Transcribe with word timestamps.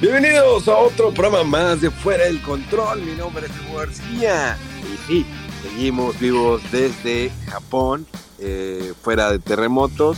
Bienvenidos 0.00 0.66
a 0.66 0.78
otro 0.78 1.12
programa 1.12 1.44
más 1.44 1.82
de 1.82 1.90
Fuera 1.90 2.24
del 2.24 2.40
Control. 2.40 3.02
Mi 3.02 3.12
nombre 3.12 3.44
es 3.44 3.52
Hugo 3.60 3.80
García. 3.80 4.56
Y 4.82 4.96
sí, 5.06 5.26
seguimos 5.62 6.18
vivos 6.18 6.62
desde 6.72 7.30
Japón, 7.46 8.06
eh, 8.38 8.94
fuera 9.02 9.30
de 9.30 9.38
terremotos. 9.38 10.16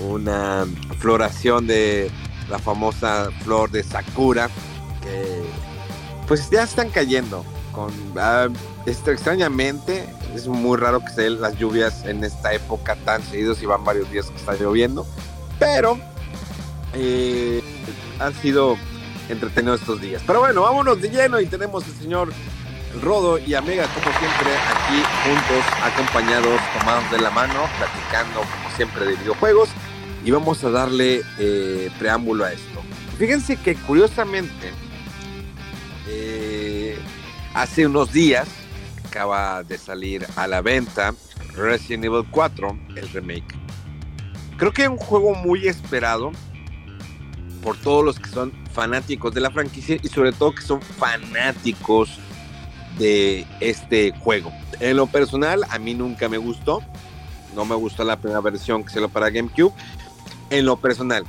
Una 0.00 0.66
floración 0.98 1.68
de 1.68 2.10
la 2.50 2.58
famosa 2.58 3.28
flor 3.44 3.70
de 3.70 3.84
Sakura, 3.84 4.50
que 5.00 5.44
pues 6.26 6.50
ya 6.50 6.64
están 6.64 6.90
cayendo. 6.90 7.44
Ah, 8.16 8.48
extrañamente, 8.84 10.08
es 10.34 10.48
muy 10.48 10.76
raro 10.76 10.98
que 10.98 11.12
se 11.12 11.22
den 11.22 11.40
las 11.40 11.56
lluvias 11.56 12.04
en 12.04 12.24
esta 12.24 12.52
época 12.52 12.96
tan 13.04 13.22
seguidos 13.22 13.62
y 13.62 13.66
van 13.66 13.84
varios 13.84 14.10
días 14.10 14.26
que 14.26 14.36
está 14.38 14.54
lloviendo. 14.54 15.06
Pero 15.60 16.00
eh, 16.94 17.62
han 18.18 18.34
sido 18.34 18.76
entretenido 19.28 19.74
estos 19.74 20.00
días. 20.00 20.22
Pero 20.26 20.40
bueno, 20.40 20.62
vámonos 20.62 21.00
de 21.00 21.08
lleno 21.08 21.40
y 21.40 21.46
tenemos 21.46 21.84
al 21.84 21.92
señor 21.92 22.32
Rodo 23.02 23.38
y 23.38 23.54
Amiga, 23.54 23.86
como 23.88 24.16
siempre, 24.18 24.50
aquí 24.56 25.02
juntos, 25.24 25.64
acompañados, 25.82 26.60
tomados 26.78 27.10
de 27.10 27.18
la 27.18 27.30
mano, 27.30 27.60
platicando, 27.78 28.40
como 28.40 28.76
siempre, 28.76 29.06
de 29.06 29.16
videojuegos. 29.16 29.68
Y 30.24 30.30
vamos 30.30 30.64
a 30.64 30.70
darle 30.70 31.22
eh, 31.38 31.90
preámbulo 31.98 32.44
a 32.44 32.52
esto. 32.52 32.80
Fíjense 33.18 33.56
que 33.56 33.74
curiosamente, 33.74 34.72
eh, 36.08 36.98
hace 37.52 37.86
unos 37.86 38.12
días 38.12 38.48
acaba 39.06 39.62
de 39.62 39.78
salir 39.78 40.26
a 40.36 40.46
la 40.46 40.60
venta 40.60 41.14
Resident 41.54 42.04
Evil 42.04 42.24
4, 42.30 42.78
el 42.96 43.08
remake. 43.10 43.54
Creo 44.56 44.72
que 44.72 44.82
es 44.82 44.88
un 44.88 44.96
juego 44.96 45.34
muy 45.34 45.68
esperado 45.68 46.32
por 47.62 47.76
todos 47.76 48.04
los 48.04 48.18
que 48.18 48.28
son 48.28 48.52
fanáticos 48.74 49.32
de 49.32 49.40
la 49.40 49.50
franquicia 49.50 49.96
y 50.02 50.08
sobre 50.08 50.32
todo 50.32 50.54
que 50.54 50.62
son 50.62 50.82
fanáticos 50.82 52.18
de 52.98 53.46
este 53.60 54.12
juego. 54.18 54.52
En 54.80 54.96
lo 54.96 55.06
personal, 55.06 55.64
a 55.70 55.78
mí 55.78 55.94
nunca 55.94 56.28
me 56.28 56.36
gustó. 56.36 56.82
No 57.54 57.64
me 57.64 57.76
gustó 57.76 58.04
la 58.04 58.18
primera 58.18 58.40
versión 58.40 58.84
que 58.84 58.90
se 58.90 59.00
lo 59.00 59.08
para 59.08 59.30
GameCube. 59.30 59.72
En 60.50 60.66
lo 60.66 60.76
personal. 60.76 61.24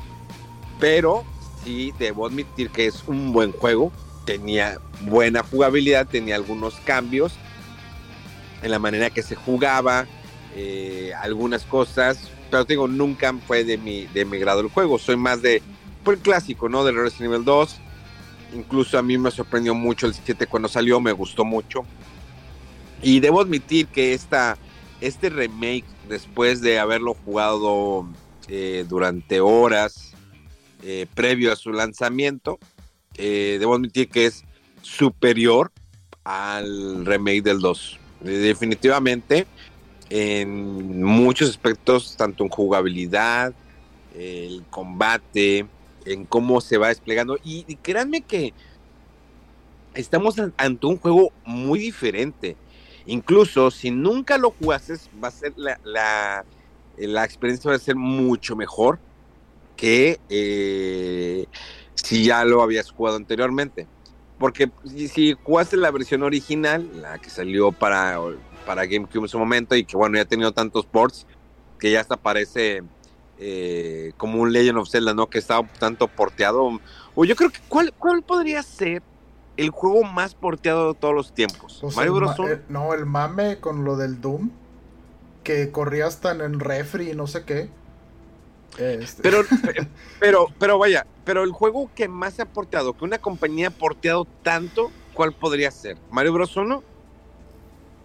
Pero 0.80 1.24
sí 1.64 1.94
debo 2.00 2.26
admitir 2.26 2.70
que 2.72 2.88
es 2.88 3.04
un 3.08 3.32
buen 3.32 3.52
juego. 3.52 3.92
Tenía 4.26 4.80
buena 5.02 5.44
jugabilidad, 5.44 6.08
tenía 6.08 6.36
algunos 6.36 6.76
cambios 6.84 7.34
en 8.64 8.72
la 8.72 8.80
manera 8.80 9.12
que 9.12 9.22
se 9.22 9.36
jugaba, 9.36 10.08
eh, 10.56 11.14
algunas 11.22 11.64
cosas. 11.64 12.18
Pero 12.50 12.66
digo, 12.66 12.88
nunca 12.88 13.34
fue 13.46 13.64
de 13.64 13.78
mi, 13.78 14.08
de 14.08 14.26
mi 14.26 14.40
grado 14.40 14.62
el 14.62 14.70
juego. 14.70 14.98
Soy 14.98 15.16
más 15.16 15.44
de 15.44 15.62
el 16.14 16.20
clásico, 16.20 16.70
¿no? 16.70 16.84
Del 16.84 16.96
Resident 16.96 17.34
Evil 17.34 17.46
2. 17.46 17.76
Incluso 18.56 18.98
a 18.98 19.02
mí 19.02 19.18
me 19.18 19.32
sorprendió 19.32 19.74
mucho 19.74 20.08
el 20.08 20.14
7 20.14 20.48
cuando 20.48 20.70
salió, 20.70 21.00
me 21.00 21.12
gustó 21.12 21.44
mucho. 21.44 21.86
Y 23.02 23.20
debo 23.20 23.42
admitir 23.42 23.88
que 23.88 24.14
esta, 24.14 24.58
este 25.02 25.30
remake, 25.30 25.86
después 26.08 26.62
de 26.62 26.80
haberlo 26.80 27.14
jugado 27.14 28.08
eh, 28.48 28.86
durante 28.88 29.40
horas 29.42 30.14
eh, 30.84 31.06
previo 31.14 31.52
a 31.52 31.56
su 31.56 31.72
lanzamiento, 31.72 32.60
eh, 33.18 33.58
debo 33.60 33.76
admitir 33.76 34.10
que 34.10 34.28
es 34.28 34.44
superior 34.82 35.72
al 36.24 37.06
remake 37.06 37.42
del 37.42 37.60
2. 37.60 38.00
definitivamente, 38.22 39.46
en 40.10 41.04
muchos 41.04 41.50
aspectos, 41.50 42.16
tanto 42.18 42.44
en 42.44 42.50
jugabilidad, 42.50 43.54
el 44.16 44.64
combate, 44.70 45.66
en 46.06 46.26
cómo 46.26 46.62
se 46.62 46.78
va 46.78 46.90
desplegando. 46.90 47.38
Y, 47.44 47.64
créanme 47.78 48.22
que 48.22 48.54
estamos 49.94 50.36
ante 50.58 50.86
un 50.86 50.98
juego 50.98 51.32
muy 51.44 51.80
diferente. 51.80 52.56
Incluso 53.06 53.72
si 53.72 53.92
nunca 53.92 54.38
lo 54.38 54.52
jugases, 54.52 55.10
va 55.24 55.28
a 55.28 55.32
ser 55.32 55.54
la, 55.56 55.80
la, 56.98 57.26
experiencia 57.26 57.70
va 57.70 57.76
a 57.76 57.80
ser 57.80 57.96
mucho 57.96 58.56
mejor 58.56 59.00
que 59.76 60.20
eh, 60.30 61.46
si 61.94 62.24
ya 62.24 62.44
lo 62.46 62.62
habías 62.62 62.92
jugado 62.92 63.18
anteriormente. 63.18 63.88
Porque 64.40 64.70
si, 64.86 65.34
jugaste 65.44 65.78
la 65.78 65.92
versión 65.92 66.24
original, 66.24 66.90
la 67.02 67.20
que 67.20 67.30
salió 67.30 67.72
para, 67.72 68.20
para 68.66 68.86
GameCube 68.86 69.24
en 69.24 69.30
su 69.30 69.40
momento 69.40 69.76
y 69.76 69.86
que 69.86 69.96
bueno, 69.96 70.18
ya 70.18 70.24
ha 70.24 70.26
tenido 70.26 70.52
tantos 70.52 70.86
ports 70.86 71.26
que 71.80 71.92
ya 71.92 72.02
hasta 72.02 72.18
parece 72.18 72.84
eh, 73.38 74.14
como 74.18 74.42
un 74.42 74.54
Legend 74.54 74.78
of 74.78 74.90
Zelda, 74.90 75.14
¿no? 75.14 75.30
Que 75.30 75.40
estaba 75.40 75.68
tanto 75.80 76.08
porteado. 76.08 76.80
O 77.16 77.26
yo 77.26 77.36
creo 77.36 77.50
que, 77.50 77.60
¿cuál, 77.68 77.94
cuál 77.94 78.24
podría 78.24 78.64
ser 78.64 79.02
el 79.58 79.70
juego 79.70 80.04
más 80.04 80.36
porteado 80.36 80.94
de 80.94 81.00
todos 81.00 81.14
los 81.14 81.34
tiempos? 81.34 81.80
Pues 81.82 81.96
Mario 81.96 82.14
Bros. 82.14 82.40
Eh, 82.40 82.62
no, 82.70 82.94
el 82.94 83.06
mame 83.06 83.60
con 83.60 83.84
lo 83.84 83.98
del 83.98 84.22
Doom. 84.22 84.52
Que 85.44 85.72
corría 85.72 86.08
hasta 86.08 86.32
en 86.32 86.60
refri 86.60 87.12
y 87.12 87.16
no 87.16 87.28
sé 87.28 87.44
qué. 87.44 87.70
Este. 88.78 89.22
Pero, 89.22 89.44
pero, 90.20 90.48
pero 90.60 90.80
vaya, 90.80 91.06
pero 91.24 91.44
el 91.44 91.52
juego 91.52 91.90
que 91.94 92.08
más 92.08 92.34
se 92.34 92.42
ha 92.42 92.46
porteado, 92.46 92.98
que 92.98 93.06
una 93.06 93.20
compañía 93.20 93.68
ha 93.68 93.72
porteado 93.72 94.26
tanto, 94.44 94.92
¿cuál 95.14 95.34
podría 95.34 95.72
ser? 95.72 95.98
¿Mario 96.10 96.34
Bros 96.34 96.58
1? 96.58 96.84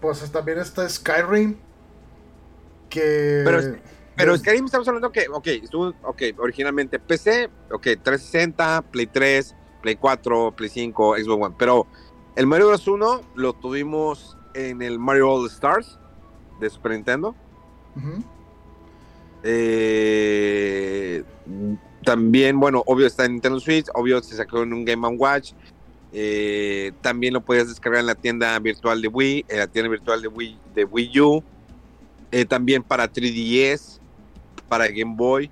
Pues 0.00 0.30
también 0.32 0.58
está 0.58 0.88
Skyrim. 0.88 1.56
Que. 2.88 3.42
Pero, 3.44 3.76
pero 4.20 4.36
Skyrim 4.36 4.66
estamos 4.66 4.86
hablando 4.86 5.10
que, 5.10 5.26
ok, 5.32 5.46
estuvo, 5.46 5.94
ok, 6.02 6.22
originalmente 6.38 6.98
PC, 6.98 7.48
ok, 7.70 7.82
360, 8.02 8.82
Play 8.90 9.06
3, 9.06 9.56
Play 9.80 9.96
4, 9.96 10.52
Play 10.56 10.68
5, 10.68 11.16
Xbox 11.16 11.44
One. 11.46 11.54
Pero 11.58 11.86
el 12.36 12.46
Mario 12.46 12.68
Bros. 12.68 12.86
1 12.86 13.22
lo 13.34 13.52
tuvimos 13.54 14.36
en 14.54 14.82
el 14.82 14.98
Mario 14.98 15.32
All 15.32 15.46
Stars 15.46 15.98
de 16.60 16.70
Super 16.70 16.92
Nintendo. 16.92 17.34
Eh, 19.42 21.24
también, 22.04 22.60
bueno, 22.60 22.82
obvio 22.86 23.06
está 23.06 23.24
en 23.24 23.32
Nintendo 23.32 23.58
Switch, 23.60 23.86
obvio 23.94 24.22
se 24.22 24.36
sacó 24.36 24.62
en 24.62 24.72
un 24.72 24.84
Game 24.84 25.06
Watch. 25.08 25.52
Eh, 26.12 26.92
también 27.02 27.34
lo 27.34 27.40
puedes 27.40 27.68
descargar 27.68 28.00
en 28.00 28.06
la 28.06 28.14
tienda 28.16 28.58
virtual 28.58 29.00
de 29.00 29.08
Wii, 29.08 29.46
en 29.48 29.58
la 29.58 29.66
tienda 29.66 29.88
virtual 29.88 30.20
de 30.20 30.28
Wii, 30.28 30.58
de 30.74 30.84
Wii 30.84 31.20
U. 31.20 31.44
Eh, 32.32 32.44
también 32.44 32.82
para 32.82 33.10
3DS 33.12 33.99
para 34.70 34.86
Game 34.86 35.16
Boy. 35.16 35.50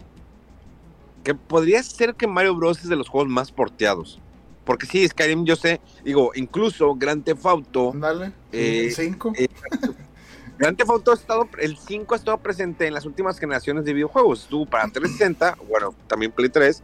Que 1.25 1.35
podría 1.35 1.83
ser 1.83 2.15
que 2.15 2.27
Mario 2.27 2.55
Bros. 2.55 2.79
es 2.79 2.89
de 2.89 2.97
los 2.97 3.09
juegos 3.09 3.29
más 3.29 3.53
porteados. 3.53 4.19
Porque 4.65 4.87
sí, 4.87 5.07
Skyrim, 5.07 5.45
yo 5.45 5.57
sé, 5.57 5.81
digo, 6.05 6.31
incluso 6.35 6.95
Grand 6.95 7.25
Theft 7.25 7.45
Auto. 7.45 7.93
Dale, 7.95 8.33
el 8.53 8.93
5. 8.93 9.33
Eh, 9.37 9.45
eh, 9.45 9.49
Grand 10.59 10.77
Theft 10.77 10.91
Auto 10.91 11.11
ha 11.11 11.15
estado, 11.15 11.49
el 11.59 11.77
5 11.77 12.15
ha 12.15 12.19
estado 12.19 12.39
presente 12.39 12.87
en 12.87 12.95
las 12.95 13.05
últimas 13.05 13.39
generaciones 13.39 13.85
de 13.85 13.93
videojuegos. 13.93 14.43
Estuvo 14.43 14.67
para 14.67 14.85
360, 14.85 15.57
bueno, 15.69 15.95
también 16.07 16.33
Play 16.33 16.49
3, 16.49 16.83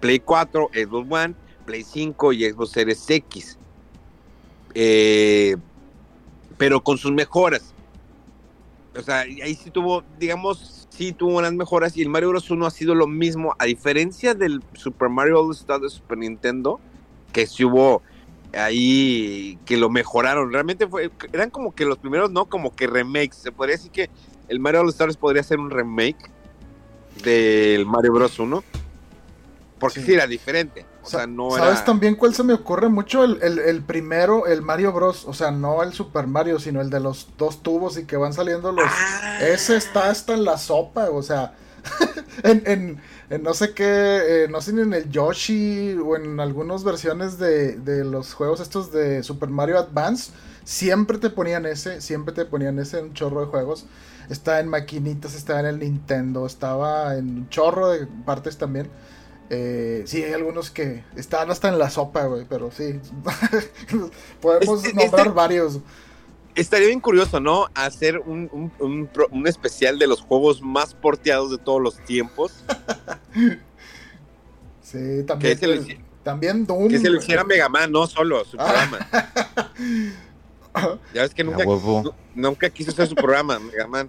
Play 0.00 0.20
4, 0.20 0.70
Xbox 0.72 1.06
One, 1.10 1.34
Play 1.64 1.84
5 1.84 2.32
y 2.32 2.50
Xbox 2.50 2.70
Series 2.70 3.10
X. 3.10 3.58
Eh, 4.74 5.56
pero 6.56 6.82
con 6.82 6.98
sus 6.98 7.12
mejoras. 7.12 7.74
O 8.96 9.02
sea, 9.02 9.20
ahí 9.20 9.54
sí 9.54 9.70
tuvo, 9.70 10.02
digamos, 10.18 10.81
sí 10.96 11.12
tuvo 11.12 11.38
unas 11.38 11.52
mejoras 11.52 11.96
y 11.96 12.02
el 12.02 12.08
Mario 12.08 12.30
Bros. 12.30 12.50
1 12.50 12.66
ha 12.66 12.70
sido 12.70 12.94
lo 12.94 13.06
mismo, 13.06 13.54
a 13.58 13.64
diferencia 13.64 14.34
del 14.34 14.62
Super 14.74 15.08
Mario 15.08 15.40
All 15.40 15.52
Star 15.52 15.80
de 15.80 15.88
Super 15.88 16.18
Nintendo, 16.18 16.80
que 17.32 17.46
sí 17.46 17.64
hubo 17.64 18.02
ahí 18.52 19.58
que 19.64 19.76
lo 19.76 19.88
mejoraron. 19.88 20.52
Realmente 20.52 20.86
fue, 20.86 21.10
eran 21.32 21.50
como 21.50 21.74
que 21.74 21.86
los 21.86 21.98
primeros, 21.98 22.30
¿no? 22.30 22.46
Como 22.46 22.74
que 22.74 22.86
remakes. 22.86 23.36
Se 23.36 23.52
podría 23.52 23.76
decir 23.76 23.90
que 23.90 24.10
el 24.48 24.60
Mario 24.60 24.82
All 24.82 24.88
Stars 24.90 25.16
podría 25.16 25.42
ser 25.42 25.58
un 25.58 25.70
remake 25.70 26.30
del 27.24 27.86
Mario 27.86 28.12
Bros. 28.12 28.38
1. 28.38 28.62
Porque 29.78 30.00
sí, 30.00 30.12
era 30.12 30.26
diferente. 30.26 30.84
O 31.04 31.08
sea, 31.08 31.26
no 31.26 31.50
¿Sabes 31.50 31.84
también 31.84 32.14
cuál 32.14 32.34
se 32.34 32.44
me 32.44 32.52
ocurre 32.52 32.88
mucho? 32.88 33.24
El, 33.24 33.82
primero, 33.82 34.46
el 34.46 34.62
Mario 34.62 34.92
Bros. 34.92 35.24
O 35.26 35.34
sea, 35.34 35.50
no 35.50 35.82
el 35.82 35.92
Super 35.92 36.26
Mario, 36.26 36.60
sino 36.60 36.80
el 36.80 36.90
de 36.90 37.00
los 37.00 37.28
dos 37.36 37.62
tubos 37.62 37.98
y 37.98 38.04
que 38.04 38.16
van 38.16 38.32
saliendo 38.32 38.70
los. 38.70 38.84
Ah. 38.86 39.38
Ese 39.40 39.76
está 39.76 40.10
hasta 40.10 40.34
en 40.34 40.44
la 40.44 40.58
sopa, 40.58 41.10
o 41.10 41.22
sea. 41.22 41.54
en, 42.44 43.00
no 43.42 43.54
sé 43.54 43.74
qué, 43.74 43.84
eh, 43.84 44.48
no 44.48 44.60
sé 44.60 44.72
ni 44.72 44.82
en 44.82 44.94
el 44.94 45.10
Yoshi 45.10 45.94
o 45.94 46.14
en 46.14 46.38
algunas 46.38 46.84
versiones 46.84 47.38
de, 47.38 47.76
de 47.76 48.04
los 48.04 48.34
juegos 48.34 48.60
estos 48.60 48.92
de 48.92 49.24
Super 49.24 49.48
Mario 49.48 49.78
Advance. 49.78 50.30
Siempre 50.64 51.18
te 51.18 51.30
ponían 51.30 51.66
ese, 51.66 52.00
siempre 52.00 52.32
te 52.32 52.44
ponían 52.44 52.78
ese 52.78 53.00
en 53.00 53.06
un 53.06 53.14
chorro 53.14 53.40
de 53.40 53.46
juegos. 53.46 53.86
Estaba 54.30 54.60
en 54.60 54.68
maquinitas, 54.68 55.34
estaba 55.34 55.60
en 55.60 55.66
el 55.66 55.78
Nintendo, 55.80 56.46
estaba 56.46 57.16
en 57.16 57.28
un 57.28 57.48
chorro 57.48 57.88
de 57.88 58.06
partes 58.24 58.56
también. 58.56 58.88
Eh, 59.50 60.04
sí, 60.06 60.22
hay 60.22 60.32
algunos 60.32 60.70
que 60.70 61.04
están 61.16 61.50
hasta 61.50 61.68
en 61.68 61.78
la 61.78 61.90
sopa, 61.90 62.26
güey, 62.26 62.46
pero 62.48 62.70
sí. 62.70 63.00
Podemos 64.40 64.82
nombrar 64.94 65.34
varios. 65.34 65.80
Estaría 66.54 66.88
bien 66.88 67.00
curioso, 67.00 67.40
¿no? 67.40 67.66
Hacer 67.74 68.18
un, 68.18 68.70
un, 68.78 69.46
especial 69.46 69.98
de 69.98 70.06
los 70.06 70.20
juegos 70.20 70.62
más 70.62 70.94
porteados 70.94 71.50
de 71.50 71.58
todos 71.58 71.80
los 71.80 71.96
tiempos. 72.04 72.52
sí, 74.82 75.24
también. 75.26 75.58
Que 75.58 75.98
también 76.22 76.66
Doom. 76.66 76.88
Que 76.88 76.98
se 76.98 77.10
lo 77.10 77.18
hiciera 77.18 77.44
Mega 77.44 77.68
Man, 77.68 77.90
no 77.90 78.06
solo, 78.06 78.44
su 78.44 78.56
ah. 78.60 78.64
programa. 78.64 79.08
ya 81.14 81.22
ves 81.22 81.34
que 81.34 81.44
nunca, 81.44 81.64
nunca 82.34 82.70
quiso 82.70 82.90
hacer 82.90 83.08
su 83.08 83.14
programa, 83.14 83.58
Mega 83.58 83.86
Man 83.86 84.08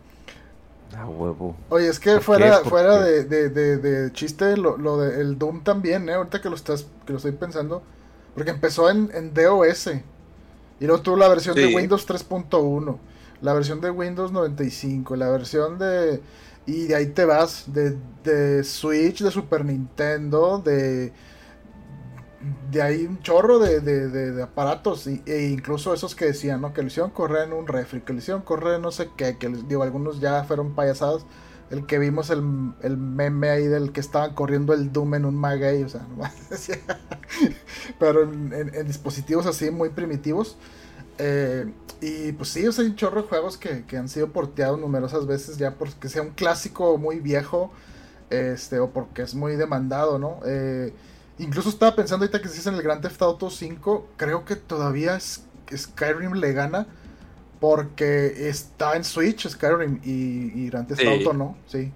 huevo. 1.05 1.55
Oye, 1.69 1.87
es 1.87 1.99
que 1.99 2.19
fuera, 2.19 2.59
fuera 2.59 2.99
de, 2.99 3.23
de, 3.49 4.11
chiste, 4.13 4.57
lo, 4.57 4.77
lo 4.77 4.97
del 4.97 5.37
Doom 5.37 5.63
también, 5.63 6.07
¿eh? 6.09 6.13
Ahorita 6.13 6.41
que 6.41 6.49
lo 6.49 6.55
estás, 6.55 6.87
que 7.05 7.13
lo 7.13 7.17
estoy 7.17 7.33
pensando. 7.33 7.81
Porque 8.33 8.51
empezó 8.51 8.89
en, 8.89 9.09
en 9.13 9.33
DOS. 9.33 9.87
Y 10.79 10.85
luego 10.85 11.01
tuvo 11.01 11.17
la 11.17 11.27
versión 11.27 11.55
de 11.55 11.73
Windows 11.73 12.07
3.1. 12.07 12.97
La 13.41 13.53
versión 13.53 13.81
de 13.81 13.91
Windows 13.91 14.31
95. 14.31 15.15
La 15.15 15.29
versión 15.29 15.77
de. 15.77 16.21
Y 16.65 16.85
de 16.87 16.95
ahí 16.95 17.07
te 17.07 17.25
vas. 17.25 17.65
De, 17.67 17.97
de 18.23 18.63
Switch, 18.63 19.21
de 19.21 19.31
Super 19.31 19.65
Nintendo, 19.65 20.61
de 20.63 21.11
de 22.71 22.81
ahí 22.81 23.05
un 23.05 23.21
chorro 23.21 23.59
de, 23.59 24.41
aparatos, 24.41 25.07
e 25.07 25.49
incluso 25.51 25.93
esos 25.93 26.15
que 26.15 26.25
decían, 26.25 26.61
¿no? 26.61 26.73
Que 26.73 26.81
le 26.81 26.87
hicieron 26.87 27.11
correr 27.11 27.47
en 27.47 27.53
un 27.53 27.67
refri, 27.67 28.01
que 28.01 28.13
le 28.13 28.19
hicieron 28.19 28.41
correr 28.41 28.79
no 28.79 28.91
sé 28.91 29.09
qué, 29.15 29.37
que 29.37 29.49
digo, 29.49 29.83
algunos 29.83 30.19
ya 30.19 30.43
fueron 30.43 30.73
payasados. 30.75 31.25
El 31.69 31.87
que 31.87 31.97
vimos 31.97 32.29
el, 32.29 32.41
meme 32.43 33.49
ahí 33.49 33.65
del 33.65 33.91
que 33.91 33.99
estaban 33.99 34.33
corriendo 34.35 34.73
el 34.73 34.91
Doom 34.91 35.15
en 35.15 35.25
un 35.25 35.35
maguey, 35.35 35.83
o 35.83 35.89
sea, 35.89 36.05
pero 37.99 38.23
en, 38.23 38.85
dispositivos 38.85 39.45
así 39.47 39.71
muy 39.71 39.89
primitivos. 39.89 40.57
Eh, 41.17 41.71
y 42.01 42.33
pues 42.33 42.49
sí, 42.49 42.67
o 42.67 42.71
sea, 42.71 42.83
hay 42.83 42.91
un 42.91 42.95
chorro 42.95 43.23
de 43.23 43.27
juegos 43.27 43.57
que, 43.57 43.85
han 43.97 44.09
sido 44.09 44.27
porteados 44.31 44.79
numerosas 44.79 45.25
veces 45.25 45.57
ya 45.57 45.75
porque 45.75 46.09
sea 46.09 46.21
un 46.21 46.31
clásico 46.31 46.97
muy 46.97 47.19
viejo, 47.19 47.71
este, 48.29 48.79
o 48.79 48.91
porque 48.91 49.21
es 49.23 49.33
muy 49.33 49.55
demandado, 49.55 50.19
¿no? 50.19 50.39
Eh, 50.45 50.93
Incluso 51.39 51.69
estaba 51.69 51.95
pensando 51.95 52.25
ahorita 52.25 52.41
que 52.41 52.47
si 52.47 52.59
es 52.59 52.67
en 52.67 52.75
el 52.75 52.83
Grand 52.83 53.01
Theft 53.01 53.21
Auto 53.21 53.49
5, 53.49 54.09
creo 54.17 54.45
que 54.45 54.55
todavía 54.55 55.19
Skyrim 55.19 56.33
le 56.33 56.53
gana 56.53 56.87
porque 57.59 58.49
está 58.49 58.95
en 58.95 59.03
Switch 59.03 59.47
Skyrim 59.47 59.99
y, 60.03 60.67
Grand 60.69 60.87
Theft 60.87 61.07
Auto 61.07 61.33
no, 61.33 61.57
sí. 61.67 61.91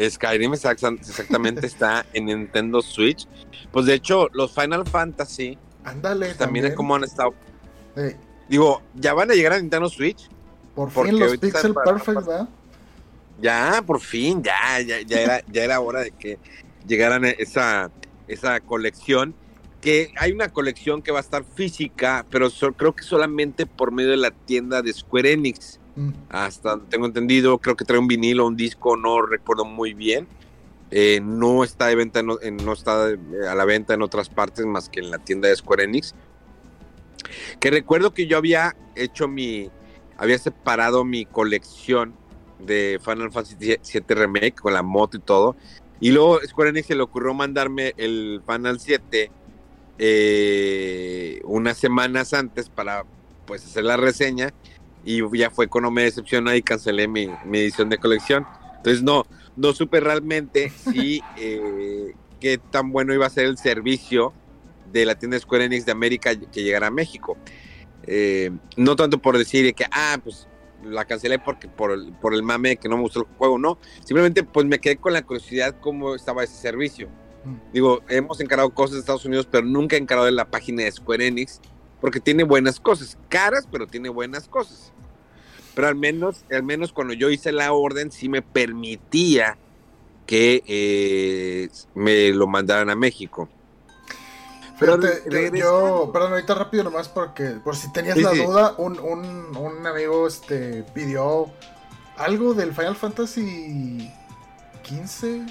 Skyrim 0.00 0.54
exactamente 0.54 1.66
está 1.66 2.06
en 2.12 2.26
Nintendo 2.26 2.80
Switch. 2.80 3.28
Pues 3.70 3.86
de 3.86 3.94
hecho, 3.94 4.28
los 4.32 4.52
Final 4.52 4.86
Fantasy 4.86 5.58
Ándale, 5.84 6.26
pues, 6.26 6.38
también, 6.38 6.66
es 6.66 6.74
como 6.74 6.94
han 6.94 7.04
estado. 7.04 7.34
Digo, 8.48 8.82
ya 8.94 9.14
van 9.14 9.30
a 9.30 9.34
llegar 9.34 9.52
a 9.52 9.58
Nintendo 9.58 9.88
Switch. 9.88 10.28
Por 10.74 10.90
fin 10.90 11.18
los 11.18 11.36
Pixel 11.36 11.74
Perfect, 11.74 12.26
¿verdad? 12.26 12.48
Ya, 13.40 13.82
por 13.84 14.00
fin, 14.00 14.42
ya, 14.42 14.80
ya, 14.80 15.00
ya 15.00 15.20
era, 15.20 15.42
ya 15.50 15.64
era 15.64 15.80
hora 15.80 16.00
de 16.00 16.12
que 16.12 16.38
llegaran 16.86 17.24
esa 17.24 17.90
esa 18.28 18.60
colección, 18.60 19.34
que 19.80 20.12
hay 20.16 20.32
una 20.32 20.48
colección 20.48 21.02
que 21.02 21.10
va 21.10 21.18
a 21.18 21.22
estar 21.22 21.44
física, 21.44 22.24
pero 22.30 22.48
creo 22.76 22.94
que 22.94 23.02
solamente 23.02 23.66
por 23.66 23.92
medio 23.92 24.10
de 24.10 24.16
la 24.16 24.30
tienda 24.30 24.80
de 24.80 24.92
Square 24.92 25.32
Enix. 25.32 25.80
Mm. 25.96 26.10
Hasta 26.30 26.78
tengo 26.88 27.06
entendido, 27.06 27.58
creo 27.58 27.76
que 27.76 27.84
trae 27.84 27.98
un 27.98 28.06
vinilo, 28.06 28.46
un 28.46 28.56
disco, 28.56 28.96
no 28.96 29.20
recuerdo 29.22 29.64
muy 29.64 29.92
bien. 29.92 30.28
Eh, 30.90 31.20
no 31.22 31.64
está 31.64 31.86
de 31.86 31.96
venta, 31.96 32.22
no, 32.22 32.38
está 32.72 33.06
a 33.06 33.54
la 33.54 33.64
venta 33.64 33.94
en 33.94 34.02
otras 34.02 34.28
partes 34.28 34.66
más 34.66 34.88
que 34.88 35.00
en 35.00 35.10
la 35.10 35.18
tienda 35.18 35.48
de 35.48 35.56
Square 35.56 35.84
Enix. 35.84 36.14
Que 37.58 37.70
recuerdo 37.70 38.12
que 38.14 38.26
yo 38.26 38.36
había 38.36 38.76
hecho 38.94 39.26
mi, 39.26 39.70
había 40.16 40.38
separado 40.38 41.04
mi 41.04 41.24
colección 41.24 42.14
de 42.58 43.00
Final 43.02 43.32
Fantasy 43.32 43.56
VII 43.56 44.04
Remake 44.08 44.54
con 44.54 44.74
la 44.74 44.82
moto 44.82 45.16
y 45.16 45.20
todo. 45.20 45.56
Y 46.00 46.10
luego 46.10 46.40
Square 46.44 46.70
Enix 46.70 46.86
se 46.86 46.94
le 46.94 47.02
ocurrió 47.02 47.32
mandarme 47.34 47.94
el 47.96 48.42
Final 48.46 48.80
7 48.80 49.30
eh, 49.98 51.40
unas 51.44 51.78
semanas 51.78 52.34
antes 52.34 52.68
para 52.68 53.04
pues 53.46 53.64
hacer 53.64 53.84
la 53.84 53.96
reseña 53.96 54.52
y 55.04 55.20
ya 55.36 55.50
fue 55.50 55.68
cuando 55.68 55.90
me 55.90 56.02
decepcionó 56.02 56.54
y 56.54 56.62
cancelé 56.62 57.08
mi, 57.08 57.28
edición 57.52 57.88
de 57.88 57.98
colección. 57.98 58.46
Entonces 58.76 59.02
no, 59.02 59.24
no 59.56 59.72
supe 59.72 60.00
realmente 60.00 60.70
si 60.70 61.22
eh, 61.36 62.14
qué 62.40 62.58
tan 62.58 62.90
bueno 62.90 63.14
iba 63.14 63.26
a 63.26 63.30
ser 63.30 63.46
el 63.46 63.58
servicio 63.58 64.32
de 64.92 65.06
la 65.06 65.14
tienda 65.14 65.38
Square 65.38 65.66
Enix 65.66 65.86
de 65.86 65.92
América 65.92 66.34
que 66.34 66.62
llegara 66.62 66.88
a 66.88 66.90
México. 66.90 67.36
Eh, 68.04 68.50
no 68.76 68.96
tanto 68.96 69.18
por 69.18 69.38
decir 69.38 69.72
que, 69.74 69.84
ah, 69.90 70.18
pues 70.22 70.48
la 70.84 71.04
cancelé 71.04 71.38
porque 71.38 71.68
por 71.68 71.92
el, 71.92 72.12
por 72.12 72.34
el 72.34 72.42
mame 72.42 72.76
que 72.76 72.88
no 72.88 72.96
me 72.96 73.02
gustó 73.02 73.20
el 73.20 73.26
juego, 73.36 73.58
no. 73.58 73.78
Simplemente 74.04 74.42
pues 74.42 74.66
me 74.66 74.78
quedé 74.78 74.96
con 74.96 75.12
la 75.12 75.22
curiosidad 75.22 75.76
cómo 75.80 76.14
estaba 76.14 76.44
ese 76.44 76.54
servicio. 76.54 77.08
Mm. 77.44 77.72
Digo, 77.72 78.02
hemos 78.08 78.40
encarado 78.40 78.70
cosas 78.70 78.94
de 78.94 79.00
Estados 79.00 79.24
Unidos, 79.24 79.48
pero 79.50 79.66
nunca 79.66 79.96
he 79.96 79.98
encarado 79.98 80.28
en 80.28 80.36
la 80.36 80.50
página 80.50 80.84
de 80.84 80.92
Square 80.92 81.26
Enix 81.26 81.60
porque 82.00 82.18
tiene 82.18 82.42
buenas 82.42 82.80
cosas, 82.80 83.16
caras, 83.28 83.68
pero 83.70 83.86
tiene 83.86 84.08
buenas 84.08 84.48
cosas. 84.48 84.92
Pero 85.74 85.88
al 85.88 85.94
menos, 85.94 86.44
al 86.50 86.64
menos 86.64 86.92
cuando 86.92 87.14
yo 87.14 87.30
hice 87.30 87.52
la 87.52 87.72
orden, 87.72 88.10
sí 88.10 88.28
me 88.28 88.42
permitía 88.42 89.56
que 90.26 90.62
eh, 90.66 91.68
me 91.94 92.30
lo 92.30 92.46
mandaran 92.46 92.90
a 92.90 92.96
México. 92.96 93.48
Fíjate, 94.78 95.22
yo, 95.52 96.10
perdón, 96.12 96.32
ahorita 96.32 96.54
rápido 96.54 96.84
nomás 96.84 97.08
porque, 97.08 97.50
por 97.62 97.76
si 97.76 97.92
tenías 97.92 98.16
la 98.16 98.32
duda, 98.32 98.74
un, 98.78 98.98
un, 98.98 99.56
un, 99.56 99.86
amigo 99.86 100.26
este 100.26 100.82
pidió 100.94 101.50
algo 102.16 102.54
del 102.54 102.74
Final 102.74 102.96
Fantasy 102.96 104.10
XV. 104.84 105.46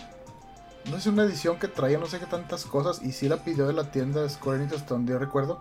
No 0.90 1.00
sé, 1.00 1.10
una 1.10 1.24
edición 1.24 1.60
que 1.60 1.68
traía 1.68 1.98
no 1.98 2.08
sé 2.08 2.20
qué 2.20 2.26
tantas 2.26 2.66
cosas. 2.66 3.02
Y 3.04 3.12
sí 3.12 3.30
la 3.30 3.38
pidió 3.38 3.68
de 3.68 3.74
la 3.74 3.92
tienda 3.92 4.22
de 4.24 4.30
Square 4.30 4.60
Enix 4.60 4.74
hasta 4.74 4.96
donde 4.96 5.14
yo 5.14 5.20
recuerdo. 5.20 5.60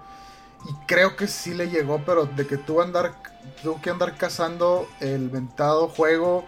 Y 0.68 0.87
creo 0.87 1.16
que 1.16 1.26
sí 1.26 1.54
le 1.54 1.68
llegó, 1.68 2.02
pero 2.04 2.26
de 2.26 2.46
que 2.46 2.56
tú 2.56 2.80
andar, 2.80 3.14
tuvo 3.62 3.80
que 3.80 3.90
andar 3.90 4.16
cazando 4.16 4.88
el 5.00 5.28
ventado 5.28 5.88
juego 5.88 6.44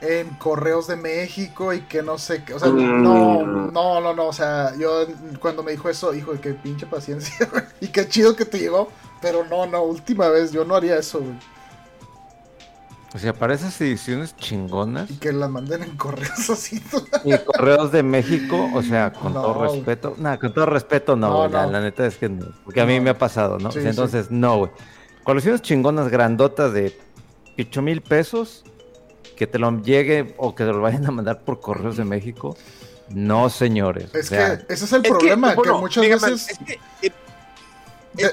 en 0.00 0.28
Correos 0.34 0.86
de 0.86 0.96
México 0.96 1.72
y 1.72 1.80
que 1.82 2.02
no 2.02 2.18
sé 2.18 2.44
qué, 2.44 2.54
o 2.54 2.58
sea, 2.58 2.68
mm. 2.68 3.02
no, 3.02 3.44
no, 3.44 4.00
no, 4.00 4.14
no, 4.14 4.26
o 4.26 4.32
sea, 4.32 4.74
yo 4.78 5.06
cuando 5.40 5.62
me 5.62 5.72
dijo 5.72 5.88
eso, 5.88 6.14
hijo, 6.14 6.32
qué 6.40 6.54
pinche 6.54 6.86
paciencia, 6.86 7.48
y 7.80 7.88
qué 7.88 8.08
chido 8.08 8.36
que 8.36 8.44
te 8.44 8.58
llegó, 8.58 8.88
pero 9.20 9.44
no, 9.44 9.66
no, 9.66 9.82
última 9.82 10.28
vez, 10.28 10.52
yo 10.52 10.64
no 10.64 10.76
haría 10.76 10.96
eso, 10.98 11.20
güey. 11.20 11.34
O 13.14 13.18
sea, 13.18 13.32
para 13.32 13.54
esas 13.54 13.80
ediciones 13.80 14.36
chingonas. 14.36 15.10
Y 15.10 15.16
que 15.16 15.32
las 15.32 15.48
manden 15.48 15.82
en 15.82 15.96
correos 15.96 16.50
así. 16.50 16.82
Y 17.24 17.36
correos 17.38 17.90
de 17.90 18.02
México, 18.02 18.68
o 18.74 18.82
sea, 18.82 19.12
con 19.12 19.32
todo 19.32 19.62
respeto. 19.62 20.14
No, 20.18 20.38
con 20.38 20.52
todo 20.52 20.66
respeto, 20.66 21.16
no, 21.16 21.48
La, 21.48 21.80
neta 21.80 22.06
es 22.06 22.16
que 22.16 22.28
no. 22.28 22.46
Porque 22.64 22.82
a 22.82 22.86
mí 22.86 23.00
me 23.00 23.10
ha 23.10 23.18
pasado, 23.18 23.58
¿no? 23.58 23.70
entonces, 23.74 24.30
no, 24.30 24.58
güey. 24.58 24.70
Colecciones 25.24 25.62
chingonas 25.62 26.08
grandotas 26.08 26.72
de 26.72 26.98
8 27.58 27.82
mil 27.82 28.02
pesos 28.02 28.64
que 29.38 29.46
te 29.46 29.60
lo 29.60 29.80
llegue 29.82 30.34
o 30.36 30.52
que 30.52 30.64
te 30.64 30.72
lo 30.72 30.80
vayan 30.80 31.06
a 31.06 31.12
mandar 31.12 31.42
por 31.42 31.60
correos 31.60 31.96
de 31.96 32.04
México. 32.04 32.56
No, 33.08 33.48
señores. 33.48 34.12
Es 34.12 34.30
que 34.30 34.58
ese 34.68 34.84
es 34.84 34.92
el 34.92 35.02
problema, 35.02 35.54
que, 35.54 35.70
muchas 35.70 36.04
veces... 36.04 36.58
Eh, 37.02 37.12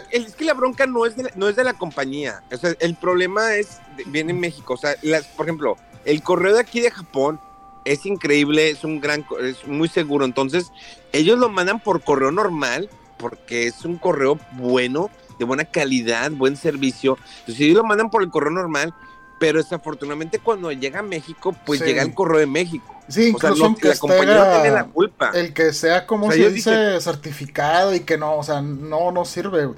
es 0.10 0.36
que, 0.36 0.46
la 0.46 0.56
bronca 0.56 0.88
no 0.88 1.06
es 1.06 1.16
de 1.16 1.24
la, 1.24 1.32
no 1.36 1.48
es 1.48 1.56
de 1.56 1.64
la 1.64 1.74
compañía. 1.74 2.42
O 2.52 2.58
sea, 2.58 2.74
el 2.80 2.96
problema 2.96 3.54
es 3.54 3.78
viene 4.08 4.32
en 4.32 4.40
México. 4.40 4.74
O 4.74 4.78
sea, 4.78 4.96
las, 5.04 5.26
por 5.28 5.46
ejemplo, 5.46 5.78
el 6.06 6.24
correo 6.24 6.56
de 6.56 6.62
aquí 6.62 6.82
de 6.82 6.90
Japón 6.90 7.40
es 7.86 8.08
increíble, 8.08 8.72
es 8.72 8.84
un 8.84 9.00
gran, 9.00 9.24
es 9.44 9.68
muy 9.68 9.88
seguro. 9.88 10.26
Entonces, 10.26 10.72
ellos 11.14 11.38
lo 11.38 11.50
mandan 11.50 11.80
por 11.80 12.02
correo 12.02 12.32
normal 12.32 12.90
porque 13.18 13.68
es 13.68 13.86
un 13.86 14.00
correo 14.00 14.40
bueno, 14.54 15.12
de 15.38 15.46
buena 15.46 15.66
calidad, 15.66 16.32
buen 16.32 16.58
servicio. 16.58 17.20
Entonces, 17.42 17.58
si 17.58 17.66
ellos 17.66 17.78
lo 17.78 17.84
mandan 17.84 18.10
por 18.10 18.24
el 18.24 18.32
correo 18.32 18.52
normal, 18.52 18.96
pero 19.40 19.62
desafortunadamente 19.62 20.40
cuando 20.40 20.72
llega 20.72 21.00
a 21.00 21.04
México, 21.04 21.56
pues 21.66 21.82
llega 21.82 22.02
el 22.02 22.14
correo 22.14 22.40
de 22.40 22.48
México. 22.48 22.96
Sí, 23.08 23.30
incluso 23.30 23.76
que 23.76 23.90
la 23.90 23.98
compañía 23.98 24.54
tiene 24.54 24.72
la 24.72 24.86
culpa. 24.86 25.32
El 25.34 25.54
que 25.54 25.74
sea 25.74 26.08
como 26.08 26.32
se 26.32 26.50
dice 26.50 27.00
certificado 27.02 27.94
y 27.94 28.02
que 28.02 28.18
no, 28.18 28.38
o 28.38 28.44
sea, 28.44 28.62
no, 28.62 29.12
no 29.12 29.26
sirve. 29.26 29.70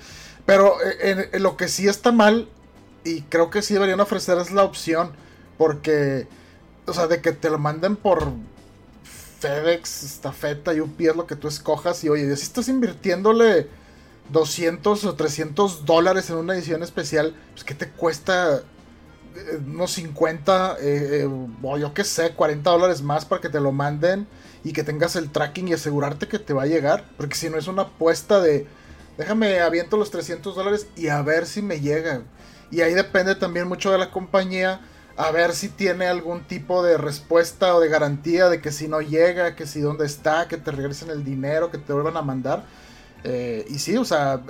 Pero 0.45 0.77
eh, 0.81 1.29
en, 1.33 1.43
lo 1.43 1.57
que 1.57 1.67
sí 1.67 1.87
está 1.87 2.11
mal, 2.11 2.47
y 3.03 3.21
creo 3.23 3.49
que 3.49 3.61
sí 3.61 3.73
deberían 3.73 3.99
ofrecer 3.99 4.37
es 4.37 4.51
la 4.51 4.63
opción, 4.63 5.11
porque, 5.57 6.27
o 6.85 6.93
sea, 6.93 7.07
de 7.07 7.21
que 7.21 7.31
te 7.31 7.49
lo 7.49 7.57
manden 7.57 7.95
por 7.95 8.31
FedEx, 9.39 10.03
estafeta, 10.03 10.71
UPS, 10.71 11.15
lo 11.15 11.27
que 11.27 11.35
tú 11.35 11.47
escojas, 11.47 12.03
y 12.03 12.09
oye, 12.09 12.33
si 12.37 12.43
estás 12.43 12.69
invirtiéndole 12.69 13.67
200 14.29 15.03
o 15.03 15.15
300 15.15 15.85
dólares 15.85 16.29
en 16.29 16.37
una 16.37 16.53
edición 16.53 16.83
especial, 16.83 17.35
pues 17.53 17.63
¿qué 17.63 17.73
te 17.73 17.89
cuesta 17.89 18.63
unos 19.65 19.91
50 19.91 20.77
eh, 20.79 21.22
eh, 21.22 21.29
o 21.62 21.77
yo 21.77 21.94
qué 21.94 22.03
sé, 22.03 22.32
40 22.32 22.70
dólares 22.70 23.01
más 23.01 23.25
para 23.25 23.41
que 23.41 23.50
te 23.50 23.60
lo 23.60 23.72
manden 23.72 24.27
y 24.63 24.74
que 24.74 24.84
tengas 24.84 25.15
el 25.15 25.32
tracking 25.32 25.67
y 25.67 25.74
asegurarte 25.74 26.27
que 26.27 26.39
te 26.39 26.53
va 26.53 26.63
a 26.63 26.67
llegar? 26.67 27.06
Porque 27.17 27.36
si 27.36 27.50
no 27.50 27.58
es 27.58 27.67
una 27.67 27.84
apuesta 27.84 28.39
de, 28.41 28.67
déjame 29.17 29.60
aviento 29.60 29.98
los 29.98 30.12
300 30.12 30.56
dólares 30.56 30.88
y 30.96 31.08
a 31.08 31.22
ver 31.22 31.46
si 31.46 31.62
me 31.62 31.79
llega. 31.79 32.24
Y 32.72 32.82
ahí 32.82 32.94
depende 32.94 33.36
también 33.36 33.67
mucho 33.67 33.91
de 33.91 33.98
la 33.98 34.12
compañía. 34.12 34.82
A 35.15 35.32
ver 35.32 35.53
si 35.53 35.70
tiene 35.70 36.06
algún 36.06 36.44
tipo 36.44 36.84
de 36.84 36.98
respuesta 36.98 37.74
o 37.75 37.79
de 37.79 37.88
garantía 37.88 38.50
de 38.50 38.62
que 38.62 38.72
si 38.72 38.88
no 38.88 39.01
llega, 39.01 39.56
que 39.56 39.65
si 39.65 39.82
dónde 39.82 40.06
está, 40.06 40.48
que 40.48 40.58
te 40.58 40.70
regresen 40.70 41.10
el 41.10 41.24
dinero, 41.24 41.72
que 41.72 41.79
te 41.79 41.91
vuelvan 41.91 42.17
a 42.17 42.22
mandar. 42.22 42.65
Eh, 43.24 43.65
y 43.67 43.79
sí, 43.79 43.98
o 43.98 44.06
sea, 44.06 44.41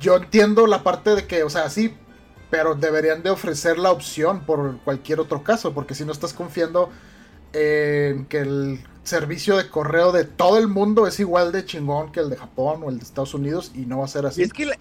yo 0.00 0.16
entiendo 0.16 0.66
la 0.66 0.82
parte 0.82 1.14
de 1.14 1.26
que, 1.26 1.42
o 1.42 1.50
sea, 1.50 1.68
sí, 1.68 1.94
pero 2.50 2.74
deberían 2.74 3.22
de 3.22 3.30
ofrecer 3.30 3.78
la 3.78 3.90
opción 3.90 4.44
por 4.44 4.78
cualquier 4.78 5.20
otro 5.20 5.42
caso, 5.42 5.72
porque 5.72 5.94
si 5.94 6.04
no 6.04 6.12
estás 6.12 6.32
confiando 6.32 6.90
en 7.52 8.26
que 8.26 8.38
el 8.38 8.80
servicio 9.04 9.56
de 9.56 9.68
correo 9.68 10.12
de 10.12 10.24
todo 10.24 10.58
el 10.58 10.66
mundo 10.66 11.06
es 11.06 11.20
igual 11.20 11.52
de 11.52 11.64
chingón 11.64 12.10
que 12.10 12.20
el 12.20 12.30
de 12.30 12.36
Japón 12.36 12.80
o 12.84 12.88
el 12.88 12.98
de 12.98 13.04
Estados 13.04 13.34
Unidos 13.34 13.70
y 13.74 13.80
no 13.80 13.98
va 13.98 14.06
a 14.06 14.08
ser 14.08 14.24
así. 14.24 14.42
es 14.42 14.52
que 14.52 14.64
la, 14.64 14.76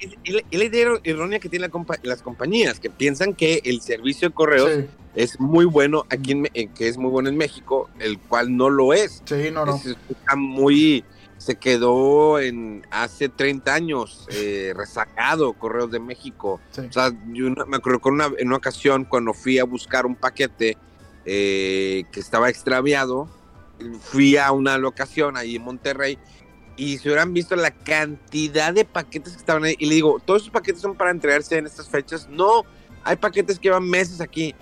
idea 0.51 0.87
errónea 1.03 1.39
que 1.39 1.49
tienen 1.49 1.69
las 2.03 2.21
compañías, 2.21 2.79
que 2.79 2.89
piensan 2.89 3.33
que 3.33 3.61
el 3.65 3.81
servicio 3.81 4.29
de 4.29 4.33
correos 4.33 4.71
es 5.13 5.39
muy 5.39 5.65
bueno 5.65 6.05
aquí, 6.09 6.31
en, 6.31 6.69
que 6.69 6.87
es 6.87 6.97
muy 6.97 7.11
bueno 7.11 7.29
en 7.29 7.37
México, 7.37 7.89
el 7.99 8.17
cual 8.17 8.55
no 8.55 8.69
lo 8.69 8.93
es. 8.93 9.21
Sí, 9.25 9.51
no, 9.51 9.65
no. 9.65 9.75
está 9.75 10.35
muy 10.35 11.03
se 11.43 11.55
quedó 11.55 12.39
en 12.39 12.87
hace 12.89 13.27
30 13.27 13.73
años 13.73 14.25
eh, 14.31 14.73
rezagado 14.77 15.51
Correos 15.51 15.91
de 15.91 15.99
México. 15.99 16.61
O 16.77 16.91
sea, 16.93 17.11
yo 17.33 17.49
me 17.67 17.75
acuerdo 17.75 17.99
con 17.99 18.13
una, 18.13 18.31
en 18.37 18.47
una 18.47 18.55
ocasión 18.55 19.03
cuando 19.03 19.33
fui 19.33 19.59
a 19.59 19.65
buscar 19.65 20.05
un 20.05 20.15
paquete 20.15 20.77
eh, 21.25 22.05
que 22.13 22.21
estaba 22.21 22.49
extraviado, 22.49 23.27
fui 23.99 24.37
a 24.37 24.53
una 24.53 24.77
locación 24.77 25.35
ahí 25.35 25.57
en 25.57 25.63
Monterrey 25.63 26.17
y 26.77 26.97
se 26.97 27.09
hubieran 27.09 27.33
visto 27.33 27.57
la 27.57 27.71
cantidad 27.71 28.73
de 28.73 28.85
paquetes 28.85 29.33
que 29.33 29.39
estaban 29.39 29.65
ahí. 29.65 29.75
Y 29.79 29.87
le 29.87 29.95
digo, 29.95 30.21
¿todos 30.23 30.43
esos 30.43 30.53
paquetes 30.53 30.81
son 30.81 30.95
para 30.95 31.11
entregarse 31.11 31.57
en 31.57 31.65
estas 31.65 31.89
fechas? 31.89 32.29
No, 32.29 32.63
hay 33.03 33.17
paquetes 33.17 33.59
que 33.59 33.67
llevan 33.67 33.89
meses 33.89 34.21
aquí. 34.21 34.55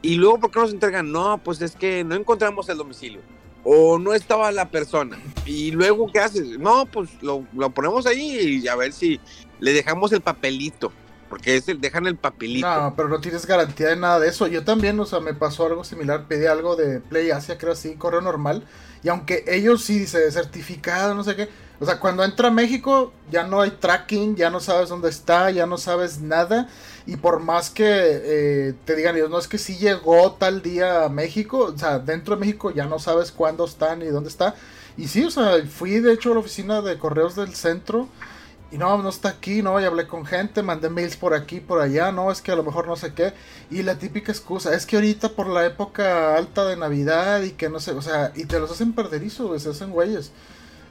Y 0.00 0.14
luego, 0.14 0.38
¿por 0.38 0.52
qué 0.52 0.60
nos 0.60 0.72
entregan? 0.72 1.10
No, 1.10 1.38
pues 1.38 1.60
es 1.60 1.74
que 1.74 2.04
no 2.04 2.14
encontramos 2.14 2.68
el 2.68 2.78
domicilio 2.78 3.20
o 3.64 3.98
no 3.98 4.14
estaba 4.14 4.50
la 4.52 4.70
persona. 4.70 5.18
Y 5.46 5.70
luego, 5.70 6.10
¿qué 6.12 6.20
haces? 6.20 6.58
No, 6.58 6.86
pues 6.86 7.10
lo, 7.22 7.44
ponemos 7.70 8.06
ahí 8.06 8.60
y 8.62 8.68
a 8.68 8.76
ver 8.76 8.92
si 8.92 9.20
le 9.58 9.72
dejamos 9.72 10.12
el 10.12 10.20
papelito. 10.20 10.92
Porque 11.28 11.54
es 11.54 11.68
el, 11.68 11.80
dejan 11.80 12.06
el 12.06 12.16
papelito. 12.16 12.66
No, 12.66 12.94
pero 12.96 13.08
no 13.08 13.20
tienes 13.20 13.46
garantía 13.46 13.88
de 13.88 13.96
nada 13.96 14.18
de 14.18 14.28
eso. 14.28 14.48
Yo 14.48 14.64
también, 14.64 14.98
o 14.98 15.06
sea, 15.06 15.20
me 15.20 15.32
pasó 15.32 15.64
algo 15.64 15.84
similar. 15.84 16.26
Pedí 16.26 16.46
algo 16.46 16.74
de 16.74 17.00
Play 17.00 17.30
Asia, 17.30 17.56
creo 17.56 17.74
así, 17.74 17.94
correo 17.94 18.20
normal. 18.20 18.64
Y 19.04 19.08
aunque 19.10 19.44
ellos 19.46 19.84
sí 19.84 20.00
dice 20.00 20.30
certificado, 20.32 21.14
no 21.14 21.22
sé 21.22 21.36
qué. 21.36 21.48
O 21.78 21.86
sea, 21.86 22.00
cuando 22.00 22.24
entra 22.24 22.48
a 22.48 22.50
México, 22.50 23.12
ya 23.30 23.44
no 23.44 23.60
hay 23.60 23.70
tracking, 23.70 24.34
ya 24.34 24.50
no 24.50 24.58
sabes 24.58 24.88
dónde 24.88 25.08
está, 25.08 25.52
ya 25.52 25.66
no 25.66 25.78
sabes 25.78 26.20
nada. 26.20 26.68
Y 27.06 27.16
por 27.16 27.40
más 27.40 27.70
que 27.70 27.84
eh, 27.86 28.74
te 28.84 28.94
digan 28.94 29.16
ellos, 29.16 29.30
no 29.30 29.38
es 29.38 29.48
que 29.48 29.58
si 29.58 29.76
llegó 29.76 30.32
tal 30.32 30.62
día 30.62 31.04
a 31.04 31.08
México, 31.08 31.72
o 31.74 31.78
sea, 31.78 31.98
dentro 31.98 32.34
de 32.34 32.40
México 32.40 32.70
ya 32.70 32.86
no 32.86 32.98
sabes 32.98 33.32
cuándo 33.32 33.64
están 33.64 34.02
y 34.02 34.06
dónde 34.06 34.28
está. 34.28 34.54
Y 34.96 35.08
sí, 35.08 35.24
o 35.24 35.30
sea, 35.30 35.64
fui 35.66 36.00
de 36.00 36.12
hecho 36.12 36.30
a 36.30 36.34
la 36.34 36.40
oficina 36.40 36.82
de 36.82 36.98
correos 36.98 37.36
del 37.36 37.54
centro 37.54 38.08
y 38.72 38.78
no, 38.78 39.02
no 39.02 39.08
está 39.08 39.30
aquí, 39.30 39.62
no, 39.62 39.80
y 39.80 39.84
hablé 39.84 40.06
con 40.06 40.24
gente, 40.24 40.62
mandé 40.62 40.88
mails 40.88 41.16
por 41.16 41.34
aquí, 41.34 41.58
por 41.60 41.80
allá, 41.80 42.12
no, 42.12 42.30
es 42.30 42.40
que 42.40 42.52
a 42.52 42.56
lo 42.56 42.62
mejor 42.62 42.86
no 42.86 42.94
sé 42.96 43.12
qué. 43.14 43.32
Y 43.70 43.82
la 43.82 43.98
típica 43.98 44.30
excusa, 44.30 44.74
es 44.74 44.86
que 44.86 44.96
ahorita 44.96 45.30
por 45.30 45.48
la 45.48 45.66
época 45.66 46.36
alta 46.36 46.64
de 46.66 46.76
Navidad 46.76 47.42
y 47.42 47.52
que 47.52 47.68
no 47.68 47.80
sé, 47.80 47.92
o 47.92 48.02
sea, 48.02 48.32
y 48.36 48.44
te 48.44 48.60
los 48.60 48.70
hacen 48.70 48.92
perderizo, 48.92 49.58
se 49.58 49.70
hacen 49.70 49.90
güeyes. 49.90 50.30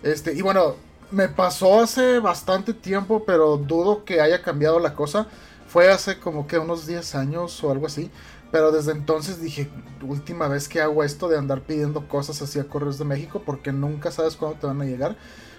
Este, 0.03 0.33
y 0.33 0.41
bueno, 0.41 0.75
me 1.11 1.29
pasó 1.29 1.79
hace 1.81 2.19
bastante 2.19 2.73
tiempo, 2.73 3.23
pero 3.25 3.57
dudo 3.57 4.03
que 4.03 4.19
haya 4.21 4.41
cambiado 4.41 4.79
la 4.79 4.93
cosa. 4.93 5.27
Fue 5.69 5.89
hace 5.89 6.19
como 6.19 6.47
que 6.47 6.57
unos 6.57 6.87
10 6.87 7.15
años 7.15 7.63
o 7.63 7.71
algo 7.71 7.85
así. 7.85 8.11
Pero 8.51 8.71
desde 8.71 8.91
entonces 8.91 9.39
dije, 9.39 9.69
última 10.01 10.47
vez 10.47 10.67
que 10.67 10.81
hago 10.81 11.03
esto 11.03 11.29
de 11.29 11.37
andar 11.37 11.61
pidiendo 11.61 12.07
cosas 12.07 12.41
así 12.41 12.59
a 12.59 12.63
Correos 12.63 12.97
de 12.97 13.05
México 13.05 13.43
porque 13.45 13.71
nunca 13.71 14.09
sabes 14.09 14.35
cuándo 14.35 14.57
te 14.57 14.65
van 14.65 14.81
a 14.81 14.85
llegar. 14.85 15.15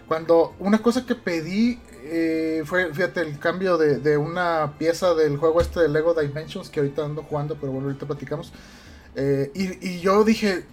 Cuando 0.09 0.57
una 0.59 0.79
cosa 0.79 1.07
que 1.07 1.15
pedí 1.15 1.79
eh, 2.03 2.63
fue, 2.65 2.93
fíjate, 2.93 3.21
el 3.21 3.39
cambio 3.39 3.79
de, 3.79 4.17
una 4.17 4.75
pieza 4.77 5.15
del 5.15 5.37
juego 5.37 5.61
este 5.61 5.79
de 5.79 5.89
Lego 5.89 6.15
Dimensions 6.15 6.69
que 6.69 6.81
ahorita 6.81 7.05
ando 7.05 7.23
jugando, 7.23 7.55
pero 7.61 7.71
bueno, 7.71 7.87
ahorita 7.87 8.07
platicamos. 8.07 8.53
Eh, 9.15 9.53
y, 9.55 10.01
yo 10.01 10.25
dije, 10.25 10.65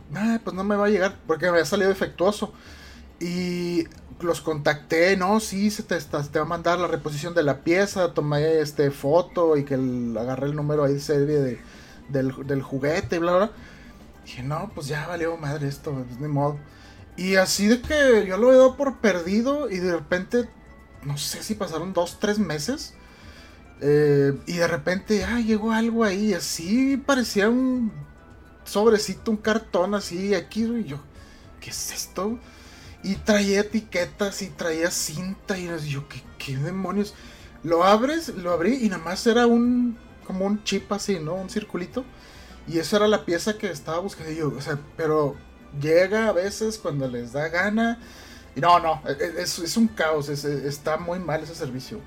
pues 0.44 0.56
no 0.56 0.64
me 0.64 0.76
va 0.76 0.88
a 0.88 0.90
llegar 0.90 1.20
porque 1.28 1.46
me 1.46 1.52
había 1.52 1.66
salido 1.66 1.90
defectuoso. 1.90 2.52
Y 3.20 3.86
los 4.20 4.42
contacté, 4.42 5.16
no, 5.18 5.40
sí, 5.40 5.70
se 5.70 5.84
te, 5.84 5.98
te 6.00 6.40
va 6.40 6.46
a 6.46 6.48
mandar 6.48 6.80
la 6.80 6.88
reposición 6.88 7.34
de 7.34 7.44
la 7.44 7.64
pieza, 7.64 8.14
tomé 8.14 8.60
este 8.60 8.92
foto 8.92 9.58
y 9.58 9.64
que 9.64 9.76
agarré 9.76 10.48
el 10.48 10.56
número 10.56 10.84
ahí 10.84 10.94
de 10.94 11.00
serie 11.00 11.60
del, 12.10 12.62
juguete 12.62 13.18
y 13.18 13.20
bla, 13.20 13.36
bla. 13.36 13.52
dije, 14.26 14.44
no, 14.44 14.72
pues 14.74 14.88
ya 14.88 15.08
valió 15.08 15.38
madre 15.38 15.68
esto, 15.68 15.92
pues 15.92 16.20
ni 16.20 16.28
modo. 16.28 16.58
Y 17.16 17.36
así 17.36 17.68
de 17.68 17.82
que 17.82 18.26
yo 18.28 18.38
lo 18.38 18.52
he 18.52 18.56
dado 18.56 18.76
por 18.78 18.98
perdido 19.00 19.70
y 19.70 19.78
de 19.78 19.92
repente, 19.92 20.50
no 21.04 21.18
sé 21.18 21.44
si 21.44 21.56
pasaron 21.56 21.94
dos, 21.94 22.20
tres 22.20 22.40
meses. 22.40 22.94
Eh, 23.82 24.34
y 24.48 24.54
de 24.54 24.68
repente, 24.68 25.24
ah, 25.24 25.40
llegó 25.40 25.72
algo 25.72 26.04
ahí, 26.04 26.34
así 26.34 26.98
parecía 26.98 27.50
un 27.50 27.92
sobrecito, 28.64 29.32
un 29.32 29.38
cartón 29.38 29.94
así, 29.94 30.34
aquí, 30.34 30.64
y 30.64 30.86
yo, 30.86 30.98
¿qué 31.60 31.70
es 31.70 31.92
esto? 31.92 32.40
Y 33.04 33.16
traía 33.16 33.62
etiquetas 33.62 34.42
y 34.42 34.50
traía 34.50 34.92
cinta 34.92 35.58
y 35.58 35.68
yo, 35.88 36.06
¿qué, 36.38 36.58
demonios? 36.58 37.14
Lo 37.64 37.84
abres, 37.84 38.30
lo 38.30 38.52
abrí 38.52 38.86
y 38.86 38.90
nada 38.90 39.04
más 39.04 39.26
era 39.28 39.48
un, 39.48 39.98
como 40.26 40.46
un 40.46 40.64
chip 40.64 40.92
así, 40.92 41.20
¿no? 41.20 41.36
Un 41.36 41.50
circulito. 41.50 42.04
Y 42.68 42.80
eso 42.80 42.98
era 42.98 43.08
la 43.08 43.24
pieza 43.24 43.58
que 43.58 43.72
estaba 43.72 44.00
buscando 44.00 44.32
yo, 44.32 44.54
o 44.56 44.62
sea, 44.62 44.78
pero 44.98 45.36
llega 45.80 46.28
a 46.28 46.34
veces 46.34 46.78
cuando 46.78 47.08
les 47.08 47.32
da 47.32 47.48
gana. 47.48 48.00
Y 48.56 48.60
no, 48.60 48.80
no, 48.80 49.02
e, 49.08 49.12
e, 49.12 49.42
es, 49.42 49.60
es 49.60 49.78
un 49.78 49.88
caos, 49.88 50.28
está 50.30 50.98
muy 50.98 51.20
mal 51.20 51.44
ese 51.44 51.56
servicio 51.56 52.02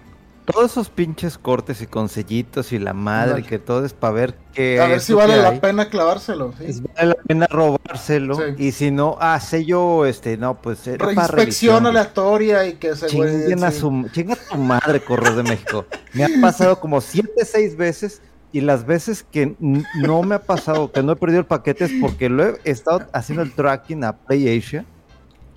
todos 0.52 0.73
esos 0.73 0.88
pinches 0.88 1.38
cortes 1.38 1.80
y 1.83 1.87
con 1.87 2.09
sellitos 2.09 2.73
y 2.73 2.78
la 2.78 2.92
madre, 2.92 3.42
que 3.42 3.59
todo 3.59 3.85
es 3.85 3.92
para 3.92 4.12
ver 4.12 4.35
que. 4.54 4.80
A 4.80 4.87
ver 4.87 5.00
si 5.00 5.12
vale 5.12 5.37
la 5.37 5.61
pena 5.61 5.88
clavárselo. 5.88 6.52
¿sí? 6.59 6.83
vale 6.97 7.09
la 7.09 7.14
pena 7.14 7.47
robárselo. 7.47 8.38
Y 8.57 8.73
si 8.73 8.90
no, 8.90 9.16
ah, 9.21 9.38
sello, 9.40 10.07
este, 10.07 10.37
no, 10.37 10.61
pues. 10.61 10.87
Inspección 10.87 11.87
aleatoria 11.87 12.66
y 12.66 12.75
que 12.75 12.97
se 12.97 13.07
Chinga 13.07 13.71
su, 13.71 14.09
chinga 14.12 14.37
tu 14.37 14.57
madre, 14.57 15.00
Correo 15.00 15.35
de 15.37 15.42
México. 15.42 15.87
Me 16.12 16.25
ha 16.25 16.28
pasado 16.40 16.80
como 16.80 17.00
siete, 17.00 17.45
seis 17.45 17.76
veces. 17.76 18.23
Y 18.52 18.62
las 18.62 18.85
veces 18.85 19.25
que 19.30 19.54
no 19.61 20.23
me 20.25 20.35
ha 20.35 20.42
pasado, 20.42 20.90
que 20.90 21.04
no 21.04 21.12
he 21.12 21.16
perdido 21.16 21.38
el 21.38 21.47
paquete 21.47 21.85
es 21.85 21.92
porque 22.00 22.28
lo 22.28 22.49
he 22.49 22.61
estado 22.64 23.07
haciendo 23.12 23.45
el 23.45 23.52
tracking 23.52 24.02
a 24.02 24.12
PlayAsia 24.12 24.85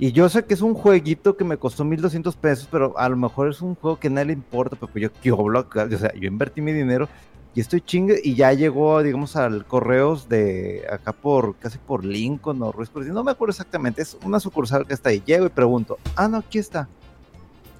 y 0.03 0.11
yo 0.11 0.27
sé 0.27 0.43
que 0.43 0.53
es 0.53 0.61
un 0.61 0.73
jueguito 0.73 1.37
que 1.37 1.45
me 1.45 1.55
costó 1.55 1.85
1200 1.85 2.35
pesos, 2.35 2.67
pero 2.69 2.93
a 2.99 3.07
lo 3.07 3.15
mejor 3.15 3.49
es 3.49 3.61
un 3.61 3.73
juego 3.75 3.97
que 3.97 4.09
nadie 4.09 4.25
le 4.25 4.33
importa, 4.33 4.75
pero 4.75 5.07
yo, 5.07 5.09
yo, 5.23 5.37
o 5.37 5.97
sea, 5.97 6.13
yo 6.13 6.27
invertí 6.27 6.59
mi 6.59 6.73
dinero 6.73 7.07
y 7.55 7.61
estoy 7.61 7.79
chingue 7.79 8.19
y 8.21 8.35
ya 8.35 8.51
llegó, 8.51 9.01
digamos, 9.01 9.37
al 9.37 9.65
correos 9.65 10.27
de 10.27 10.85
acá 10.91 11.13
por, 11.13 11.55
casi 11.55 11.77
por 11.77 12.03
Lincoln 12.03 12.61
o 12.63 12.73
Ruiz, 12.73 12.91
no 12.93 13.23
me 13.23 13.31
acuerdo 13.31 13.51
exactamente, 13.51 14.01
es 14.01 14.17
una 14.25 14.41
sucursal 14.41 14.85
que 14.85 14.93
está 14.93 15.07
ahí. 15.07 15.23
Llego 15.25 15.45
y 15.45 15.49
pregunto, 15.49 15.97
ah, 16.17 16.27
no, 16.27 16.39
aquí 16.39 16.57
está. 16.57 16.89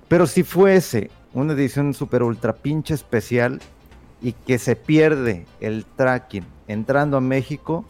Pero 0.08 0.26
si 0.26 0.44
fuese 0.44 1.12
una 1.34 1.52
edición 1.52 1.94
super 1.94 2.24
ultra 2.24 2.54
pinche 2.54 2.94
especial 2.94 3.60
y 4.22 4.32
que 4.32 4.60
se 4.60 4.78
pierde 4.78 5.46
el 5.60 5.84
tracking 5.98 6.46
entrando 6.70 7.18
a 7.18 7.20
México, 7.20 7.84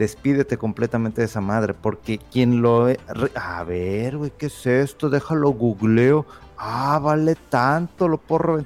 despídete 0.00 0.56
completamente 0.56 1.20
de 1.20 1.26
esa 1.26 1.42
madre, 1.42 1.74
porque 1.74 2.18
quien 2.18 2.62
lo... 2.62 2.88
A 3.34 3.64
ver, 3.64 4.16
güey, 4.16 4.32
¿qué 4.38 4.46
es 4.46 4.66
esto? 4.66 5.10
Déjalo 5.10 5.50
googleo. 5.50 6.24
Ah, 6.56 6.98
vale 7.02 7.36
tanto, 7.50 8.08
lo 8.08 8.16
porro. 8.16 8.64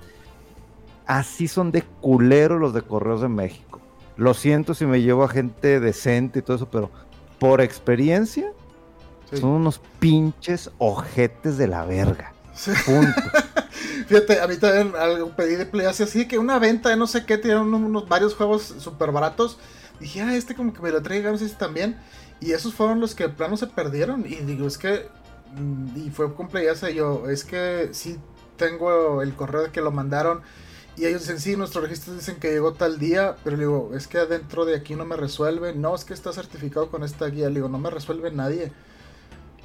Así 1.07 1.49
son 1.49 1.73
de 1.73 1.83
culero 1.83 2.61
los 2.61 2.73
de 2.73 2.83
Correos 2.83 3.21
de 3.21 3.29
México. 3.29 3.81
Lo 4.17 4.33
siento 4.33 4.75
si 4.75 4.87
me 4.87 5.03
llevo 5.03 5.25
a 5.25 5.29
gente 5.29 5.81
decente 5.81 6.39
y 6.39 6.43
todo 6.43 6.57
eso, 6.57 6.71
pero 6.71 6.93
por 7.41 7.61
experiencia, 7.61 8.53
son 9.33 9.51
unos 9.51 9.81
pinches 9.99 10.71
ojetes 10.79 11.59
de 11.59 11.67
la 11.67 11.85
verga. 11.85 12.33
Punto. 12.87 13.23
Fíjate, 14.07 14.41
a 14.41 14.47
mí 14.47 14.57
también 14.57 14.93
algo 14.97 15.31
pedí 15.31 15.57
de 15.57 15.67
Play 15.67 15.87
así 15.87 16.29
que 16.29 16.39
una 16.39 16.61
venta 16.61 16.91
de 16.91 16.97
no 16.97 17.09
sé 17.09 17.27
qué, 17.27 17.39
tienen 17.39 17.75
unos, 17.75 18.09
varios 18.09 18.37
juegos 18.37 18.75
súper 18.79 19.11
baratos. 19.11 19.59
Dije, 20.01 20.23
ah, 20.23 20.35
este 20.37 20.55
como 20.55 20.73
que 20.73 20.83
me 20.83 20.91
lo 20.91 21.03
traiga, 21.03 21.31
no 21.31 21.39
sé 21.39 21.49
si 21.49 21.55
también. 21.55 21.97
Y 22.41 22.53
esos 22.53 22.75
fueron 22.75 23.01
los 23.01 23.15
que 23.15 23.25
de 23.25 23.29
plano 23.31 23.57
se 23.57 23.67
perdieron. 23.67 24.27
Y 24.27 24.37
digo, 24.37 24.67
es 24.67 24.79
que. 24.79 25.09
Mm, 25.57 26.07
y 26.07 26.11
fue 26.11 26.35
con 26.35 26.49
yo, 26.95 27.29
es 27.29 27.45
que 27.45 27.91
sí 27.93 28.19
tengo 28.57 29.23
el 29.23 29.35
correo 29.35 29.63
de 29.63 29.71
que 29.71 29.81
lo 29.81 29.91
mandaron. 29.93 30.43
Y 30.97 31.07
ellos 31.07 31.23
dicen, 31.23 31.41
sí, 31.41 31.57
nuestros 31.57 31.85
registros 31.85 32.17
dicen 32.17 32.37
que 32.37 32.53
llegó 32.53 32.75
tal 32.75 32.99
día, 32.99 33.37
pero 33.43 33.57
digo, 33.57 33.91
es 33.95 34.07
que 34.07 34.19
adentro 34.19 34.65
de 34.65 34.77
aquí 34.77 34.95
no 34.95 35.05
me 35.05 35.17
resuelve. 35.17 35.75
No, 35.75 35.95
es 35.95 36.05
que 36.05 36.15
está 36.15 36.33
certificado 36.33 36.91
con 36.91 37.03
esta 37.03 37.27
guía. 37.27 37.49
Digo, 37.49 37.69
no 37.69 37.79
me 37.79 37.91
resuelve 37.91 38.31
nadie. 38.31 38.73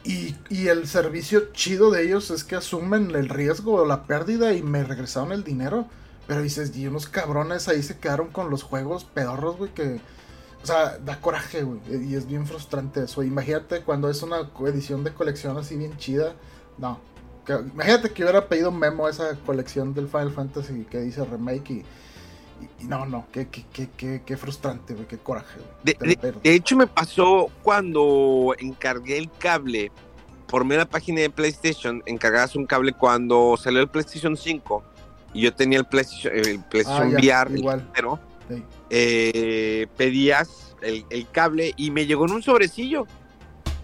Y, 0.04 0.36
el 0.68 0.88
servicio 0.88 1.52
chido 1.52 1.92
de 1.92 2.04
ellos 2.04 2.32
es 2.32 2.44
que 2.44 2.56
asumen 2.56 3.12
el 3.16 3.30
riesgo 3.30 3.74
o 3.74 3.86
la 3.86 4.04
pérdida 4.04 4.54
y 4.54 4.64
me 4.64 4.84
regresaron 4.84 5.32
el 5.32 5.44
dinero. 5.44 5.88
Pero 6.28 6.42
dices, 6.42 6.76
y 6.76 6.88
unos 6.88 7.08
cabrones 7.08 7.68
ahí 7.68 7.84
se 7.84 7.98
quedaron 7.98 8.30
con 8.30 8.50
los 8.50 8.64
juegos 8.64 9.04
pedorros, 9.04 9.58
güey, 9.58 9.74
que... 9.74 10.00
O 10.62 10.66
sea, 10.66 10.98
da 10.98 11.20
coraje, 11.22 11.64
güey. 11.64 11.80
Y 12.10 12.16
es 12.16 12.28
bien 12.28 12.46
frustrante 12.46 13.04
eso. 13.04 13.24
Imagínate 13.24 13.82
cuando 13.82 14.10
es 14.10 14.22
una 14.24 14.50
edición 14.68 15.04
de 15.04 15.14
colección 15.14 15.58
así 15.58 15.78
bien 15.78 15.98
chida. 15.98 16.36
No, 16.78 17.00
imagínate 17.74 18.12
que 18.12 18.24
hubiera 18.24 18.48
pedido 18.48 18.70
un 18.70 18.80
memo 18.80 19.08
a 19.08 19.10
esa 19.10 19.36
colección 19.46 19.94
del 19.94 20.08
Final 20.08 20.32
Fantasy 20.32 20.86
que 20.90 21.00
dice 21.00 21.24
remake 21.26 21.72
y, 21.72 21.86
no, 22.86 23.06
no, 23.06 23.26
qué, 23.32 23.48
qué, 23.48 23.90
qué, 24.26 24.38
frustrante, 24.38 24.96
qué 25.08 25.18
coraje. 25.18 25.60
De, 25.84 25.96
hecho 26.44 26.76
me 26.76 26.88
pasó 26.88 27.50
cuando 27.64 28.54
encargué 28.60 29.18
el 29.18 29.30
cable 29.40 29.92
de 30.52 30.78
la 30.78 30.86
página 30.86 31.22
de 31.22 31.30
PlayStation, 31.30 32.02
encargabas 32.06 32.56
un 32.56 32.66
cable 32.66 32.92
cuando 32.92 33.56
salió 33.56 33.80
el 33.82 33.88
PlayStation 33.88 34.36
5 34.36 34.84
y 35.34 35.42
yo 35.42 35.54
tenía 35.54 35.80
el 35.80 35.86
PlayStation, 35.86 36.34
el 36.36 36.60
PlayStation 36.60 37.16
ah, 37.16 37.20
VR, 37.20 37.58
igual. 37.58 37.90
pero 37.94 38.20
eh, 38.90 39.88
pedías 39.98 40.76
el, 40.82 41.06
el 41.10 41.30
cable 41.30 41.74
y 41.78 41.92
me 41.92 42.06
llegó 42.06 42.26
en 42.26 42.32
un 42.32 42.44
sobrecillo 42.44 43.06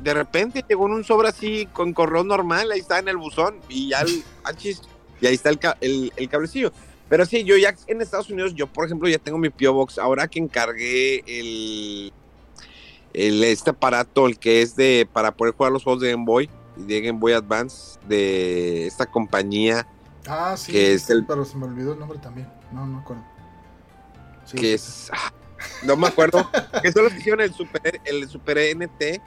de 0.01 0.13
repente 0.13 0.63
llegó 0.67 0.85
en 0.87 0.93
un 0.93 1.03
sobre 1.03 1.29
así 1.29 1.67
con 1.73 1.93
correo 1.93 2.23
normal, 2.23 2.71
ahí 2.71 2.79
está 2.79 2.99
en 2.99 3.07
el 3.07 3.17
buzón 3.17 3.59
y 3.69 3.89
ya 3.89 4.01
el, 4.01 4.23
y 5.21 5.25
ahí 5.25 5.33
está 5.33 5.49
el, 5.81 6.13
el, 6.15 6.29
cablecillo. 6.29 6.71
Pero 7.09 7.25
sí, 7.25 7.43
yo 7.43 7.55
ya 7.57 7.75
en 7.87 8.01
Estados 8.01 8.29
Unidos, 8.29 8.53
yo 8.55 8.67
por 8.67 8.85
ejemplo 8.85 9.07
ya 9.07 9.19
tengo 9.19 9.37
mi 9.37 9.49
P.O. 9.49 9.73
Box, 9.73 9.97
ahora 9.97 10.27
que 10.27 10.39
encargué 10.39 11.23
el, 11.27 12.13
el, 13.13 13.43
este 13.43 13.71
aparato, 13.71 14.27
el 14.27 14.37
que 14.37 14.61
es 14.61 14.75
de 14.75 15.07
para 15.11 15.31
poder 15.31 15.53
jugar 15.55 15.71
los 15.71 15.83
juegos 15.83 16.01
de 16.01 16.11
Game 16.11 16.25
Boy, 16.25 16.49
de 16.75 17.01
Game 17.01 17.19
Boy 17.19 17.33
Advance, 17.33 17.99
de 18.07 18.87
esta 18.87 19.05
compañía. 19.05 19.87
Ah, 20.27 20.55
sí, 20.57 20.71
que 20.71 20.93
es 20.93 21.09
el, 21.09 21.25
pero 21.25 21.45
se 21.45 21.57
me 21.57 21.65
olvidó 21.65 21.93
el 21.93 21.99
nombre 21.99 22.17
también, 22.17 22.47
no, 22.71 22.87
no 22.87 22.97
me 22.97 23.03
acuerdo. 24.45 24.61
que 24.61 24.73
es, 24.73 25.09
ah, 25.13 25.33
no 25.83 25.95
me 25.95 26.07
acuerdo, 26.07 26.49
que 26.81 26.91
solo 26.91 27.09
hicieron 27.09 27.41
el 27.41 27.53
Super, 27.53 28.01
el 28.05 28.27
Super 28.27 28.57
NT, 28.75 29.21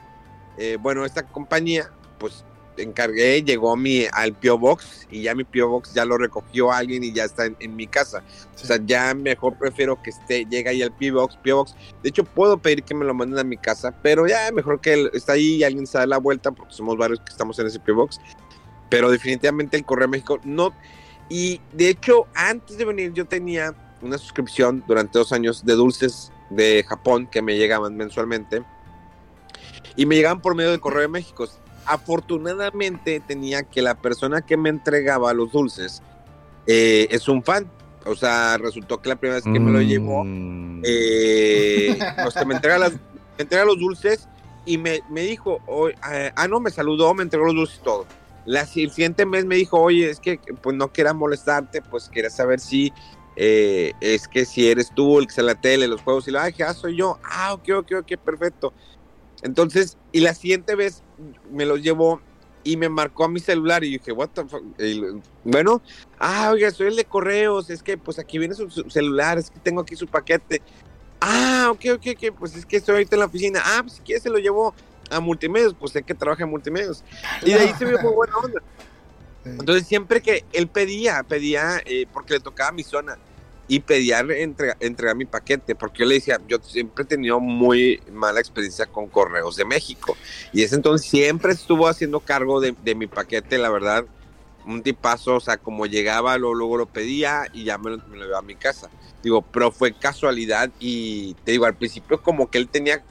eh, 0.57 0.77
bueno, 0.79 1.05
esta 1.05 1.23
compañía, 1.23 1.91
pues 2.17 2.43
encargué, 2.81 3.43
llegó 3.43 3.75
mi, 3.75 4.05
al 4.11 4.33
Pio 4.33 4.57
Box 4.57 5.07
y 5.11 5.23
ya 5.23 5.35
mi 5.35 5.43
Pio 5.43 5.69
Box 5.69 5.93
ya 5.93 6.05
lo 6.05 6.17
recogió 6.17 6.71
alguien 6.71 7.03
y 7.03 7.11
ya 7.11 7.25
está 7.25 7.45
en, 7.45 7.75
mi 7.75 7.87
casa. 7.87 8.23
O 8.55 8.65
sea, 8.65 8.79
ya 8.83 9.13
mejor 9.13 9.57
prefiero 9.57 10.01
que 10.01 10.11
esté, 10.11 10.45
llega 10.45 10.71
ahí 10.71 10.81
al 10.81 10.91
Pio 10.91 11.15
Box, 11.15 11.37
Pio 11.37 11.57
Box. 11.57 11.75
De 12.03 12.09
hecho, 12.09 12.23
puedo 12.23 12.57
pedir 12.57 12.83
que 12.83 12.95
me 12.95 13.05
lo 13.05 13.13
manden 13.13 13.39
a 13.39 13.43
mi 13.43 13.57
casa, 13.57 13.93
pero 14.01 14.27
ya 14.27 14.51
mejor 14.51 14.81
que 14.81 15.09
está 15.13 15.33
ahí 15.33 15.55
y 15.55 15.63
alguien 15.63 15.87
se 15.87 15.97
da 15.97 16.05
la 16.05 16.17
vuelta 16.17 16.51
porque 16.51 16.73
somos 16.73 16.97
varios 16.97 17.19
que 17.19 17.31
estamos 17.31 17.57
en 17.59 17.67
ese 17.67 17.79
Pio 17.79 17.95
Box. 17.95 18.19
Pero 18.89 19.11
definitivamente 19.11 19.77
el 19.77 19.85
Correo 19.85 20.07
México 20.07 20.39
no. 20.43 20.73
Y 21.29 21.61
de 21.73 21.89
hecho, 21.89 22.27
antes 22.33 22.77
de 22.77 22.85
venir 22.85 23.13
yo 23.13 23.25
tenía 23.25 23.75
una 24.01 24.17
suscripción 24.17 24.83
durante 24.87 25.17
dos 25.17 25.31
años 25.31 25.65
de 25.65 25.73
dulces 25.73 26.31
de 26.49 26.83
Japón 26.87 27.27
que 27.27 27.41
me 27.41 27.57
llegaban 27.57 27.95
mensualmente 27.95 28.63
y 29.95 30.05
me 30.05 30.15
llegaban 30.15 30.41
por 30.41 30.55
medio 30.55 30.71
del 30.71 30.79
correo 30.79 31.01
de 31.01 31.07
México. 31.07 31.47
Afortunadamente 31.85 33.19
tenía 33.19 33.63
que 33.63 33.81
la 33.81 33.95
persona 33.95 34.41
que 34.41 34.57
me 34.57 34.69
entregaba 34.69 35.33
los 35.33 35.51
dulces 35.51 36.01
eh, 36.67 37.07
es 37.11 37.27
un 37.27 37.43
fan. 37.43 37.69
O 38.05 38.15
sea, 38.15 38.57
resultó 38.57 39.01
que 39.01 39.09
la 39.09 39.15
primera 39.17 39.35
vez 39.35 39.43
que 39.43 39.59
me 39.59 39.71
lo 39.71 39.81
llevó, 39.81 40.23
mm. 40.23 40.81
eh, 40.85 41.99
pues 42.23 42.45
me 42.45 42.55
entrega, 42.55 42.77
las, 42.77 42.93
me 42.93 42.99
entrega 43.39 43.65
los 43.65 43.77
dulces 43.77 44.27
y 44.65 44.77
me, 44.77 45.01
me 45.09 45.21
dijo, 45.21 45.59
eh, 46.11 46.31
ah, 46.35 46.47
no, 46.47 46.59
me 46.59 46.71
saludó, 46.71 47.13
me 47.13 47.23
entregó 47.23 47.45
los 47.45 47.55
dulces 47.55 47.79
y 47.79 47.83
todo. 47.83 48.05
La, 48.45 48.61
el 48.61 48.67
siguiente 48.67 49.25
mes 49.25 49.45
me 49.45 49.55
dijo, 49.55 49.79
oye, 49.79 50.09
es 50.09 50.19
que 50.19 50.39
pues 50.61 50.75
no 50.75 50.91
quiera 50.91 51.13
molestarte, 51.13 51.81
pues 51.81 52.07
quería 52.09 52.29
saber 52.29 52.59
si 52.59 52.93
eh, 53.41 53.93
es 54.01 54.27
que 54.27 54.43
si 54.43 54.69
eres 54.69 54.91
tú 54.93 55.17
el 55.17 55.25
que 55.25 55.33
sale 55.33 55.53
la 55.53 55.61
tele, 55.61 55.87
los 55.87 56.01
juegos, 56.01 56.27
y 56.27 56.31
dije, 56.31 56.63
ah, 56.63 56.73
soy 56.73 56.97
yo, 56.97 57.17
ah, 57.23 57.53
ok, 57.53 57.69
ok, 57.77 57.91
ok, 58.01 58.17
perfecto. 58.17 58.73
Entonces, 59.43 59.97
y 60.11 60.19
la 60.19 60.33
siguiente 60.33 60.75
vez 60.75 61.03
me 61.49 61.65
lo 61.65 61.77
llevó 61.77 62.19
y 62.65 62.75
me 62.75 62.89
marcó 62.89 63.23
a 63.23 63.29
mi 63.29 63.39
celular 63.39 63.85
y 63.85 63.91
dije, 63.91 64.11
what 64.11 64.27
the 64.33 64.43
fuck? 64.43 64.61
bueno, 65.45 65.81
ah, 66.19 66.49
oiga, 66.51 66.69
soy 66.71 66.87
el 66.87 66.97
de 66.97 67.05
correos, 67.05 67.69
es 67.69 67.81
que 67.81 67.97
pues 67.97 68.19
aquí 68.19 68.37
viene 68.37 68.55
su, 68.55 68.69
celular, 68.89 69.37
es 69.37 69.49
que 69.49 69.59
tengo 69.61 69.79
aquí 69.79 69.95
su 69.95 70.07
paquete. 70.07 70.61
Ah, 71.21 71.69
ok, 71.71 71.85
ok, 71.93 72.07
ok, 72.17 72.37
pues 72.37 72.57
es 72.57 72.65
que 72.65 72.75
estoy 72.75 72.95
ahorita 72.95 73.15
en 73.15 73.21
la 73.21 73.27
oficina. 73.27 73.61
Ah, 73.63 73.79
pues 73.83 73.93
si 73.93 74.01
quieres 74.01 74.21
se 74.21 74.29
lo 74.29 74.39
llevo 74.39 74.75
a 75.09 75.21
multimedios, 75.21 75.73
pues 75.79 75.93
sé 75.93 76.03
que 76.03 76.13
trabaja 76.13 76.43
en 76.43 76.49
multimedios. 76.49 77.05
Y 77.41 77.53
de 77.53 77.59
ahí 77.59 77.73
se 77.79 77.85
vio 77.85 77.99
muy 78.01 78.11
buena 78.11 78.35
onda. 78.35 78.61
Entonces 79.45 79.87
siempre 79.87 80.21
que 80.21 80.43
él 80.51 80.67
pedía, 80.67 81.23
pedía, 81.23 81.81
eh, 81.85 82.05
porque 82.11 82.33
le 82.33 82.39
tocaba 82.41 82.73
mi 82.73 82.83
zona, 82.83 83.17
y 83.69 83.79
pedía 83.81 84.25
entregar 84.79 85.15
mi 85.15 85.25
paquete, 85.25 85.75
porque 85.75 85.99
yo 85.99 86.05
le 86.07 86.15
decía, 86.15 86.41
yo 86.47 86.57
siempre 86.61 87.03
he 87.03 87.07
tenido 87.07 87.39
muy 87.39 88.01
mala 88.11 88.39
experiencia 88.39 88.87
con 88.87 89.07
Correos 89.07 89.55
de 89.55 89.63
México, 89.63 90.17
y 90.51 90.63
ese 90.63 90.75
entonces 90.75 91.07
siempre 91.07 91.53
estuvo 91.53 91.87
haciendo 91.87 92.19
cargo 92.19 92.59
de, 92.59 92.95
mi 92.95 93.05
paquete, 93.05 93.59
la 93.59 93.69
verdad, 93.69 94.05
un 94.65 94.81
tipazo, 94.81 95.35
o 95.35 95.39
sea, 95.39 95.57
como 95.57 95.85
llegaba, 95.85 96.37
lo, 96.39 96.55
luego 96.55 96.77
lo 96.77 96.87
pedía 96.87 97.45
y 97.53 97.63
ya 97.63 97.77
me 97.77 97.91
lo, 97.91 97.97
me 98.07 98.17
llevaba 98.17 98.39
a 98.39 98.41
mi 98.41 98.55
casa. 98.55 98.89
Digo, 99.23 99.41
pero 99.41 99.71
fue 99.71 99.93
casualidad 99.93 100.69
y 100.79 101.35
te 101.45 101.51
digo, 101.51 101.65
al 101.65 101.75
principio 101.75 102.21
como 102.21 102.49
que 102.49 102.57
él 102.57 102.67
tenía, 102.67 103.03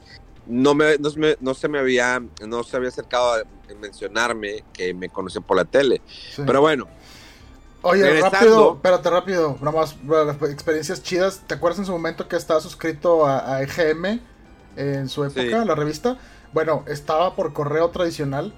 no, 0.45 0.75
me, 0.75 0.97
no, 1.39 1.53
se 1.53 1.67
me 1.67 1.79
había, 1.79 2.21
no 2.45 2.63
se 2.63 2.75
había 2.75 2.89
acercado 2.89 3.33
a 3.33 3.43
mencionarme 3.79 4.63
que 4.73 4.93
me 4.93 5.09
conoce 5.09 5.39
por 5.41 5.55
la 5.55 5.65
tele. 5.65 6.01
Pero 6.35 6.61
bueno, 6.61 6.87
Oye, 7.81 8.21
rápido, 8.21 8.73
espérate, 8.75 9.09
rápido, 9.09 9.57
nomás 9.61 9.95
experiencias 10.49 11.01
chidas. 11.01 11.41
¿Te 11.47 11.53
acuerdas 11.53 11.79
en 11.79 11.85
su 11.85 11.91
momento 11.93 12.27
que 12.27 12.35
estaba 12.35 12.59
suscrito 12.59 13.25
a, 13.25 13.61
EGM 13.61 14.19
en 14.75 15.07
su 15.07 15.23
época, 15.23 15.63
la 15.63 15.75
revista? 15.75 16.17
Bueno, 16.51 16.83
estaba 16.87 17.35
por 17.35 17.53
correo 17.53 17.89
tradicional. 17.89 18.53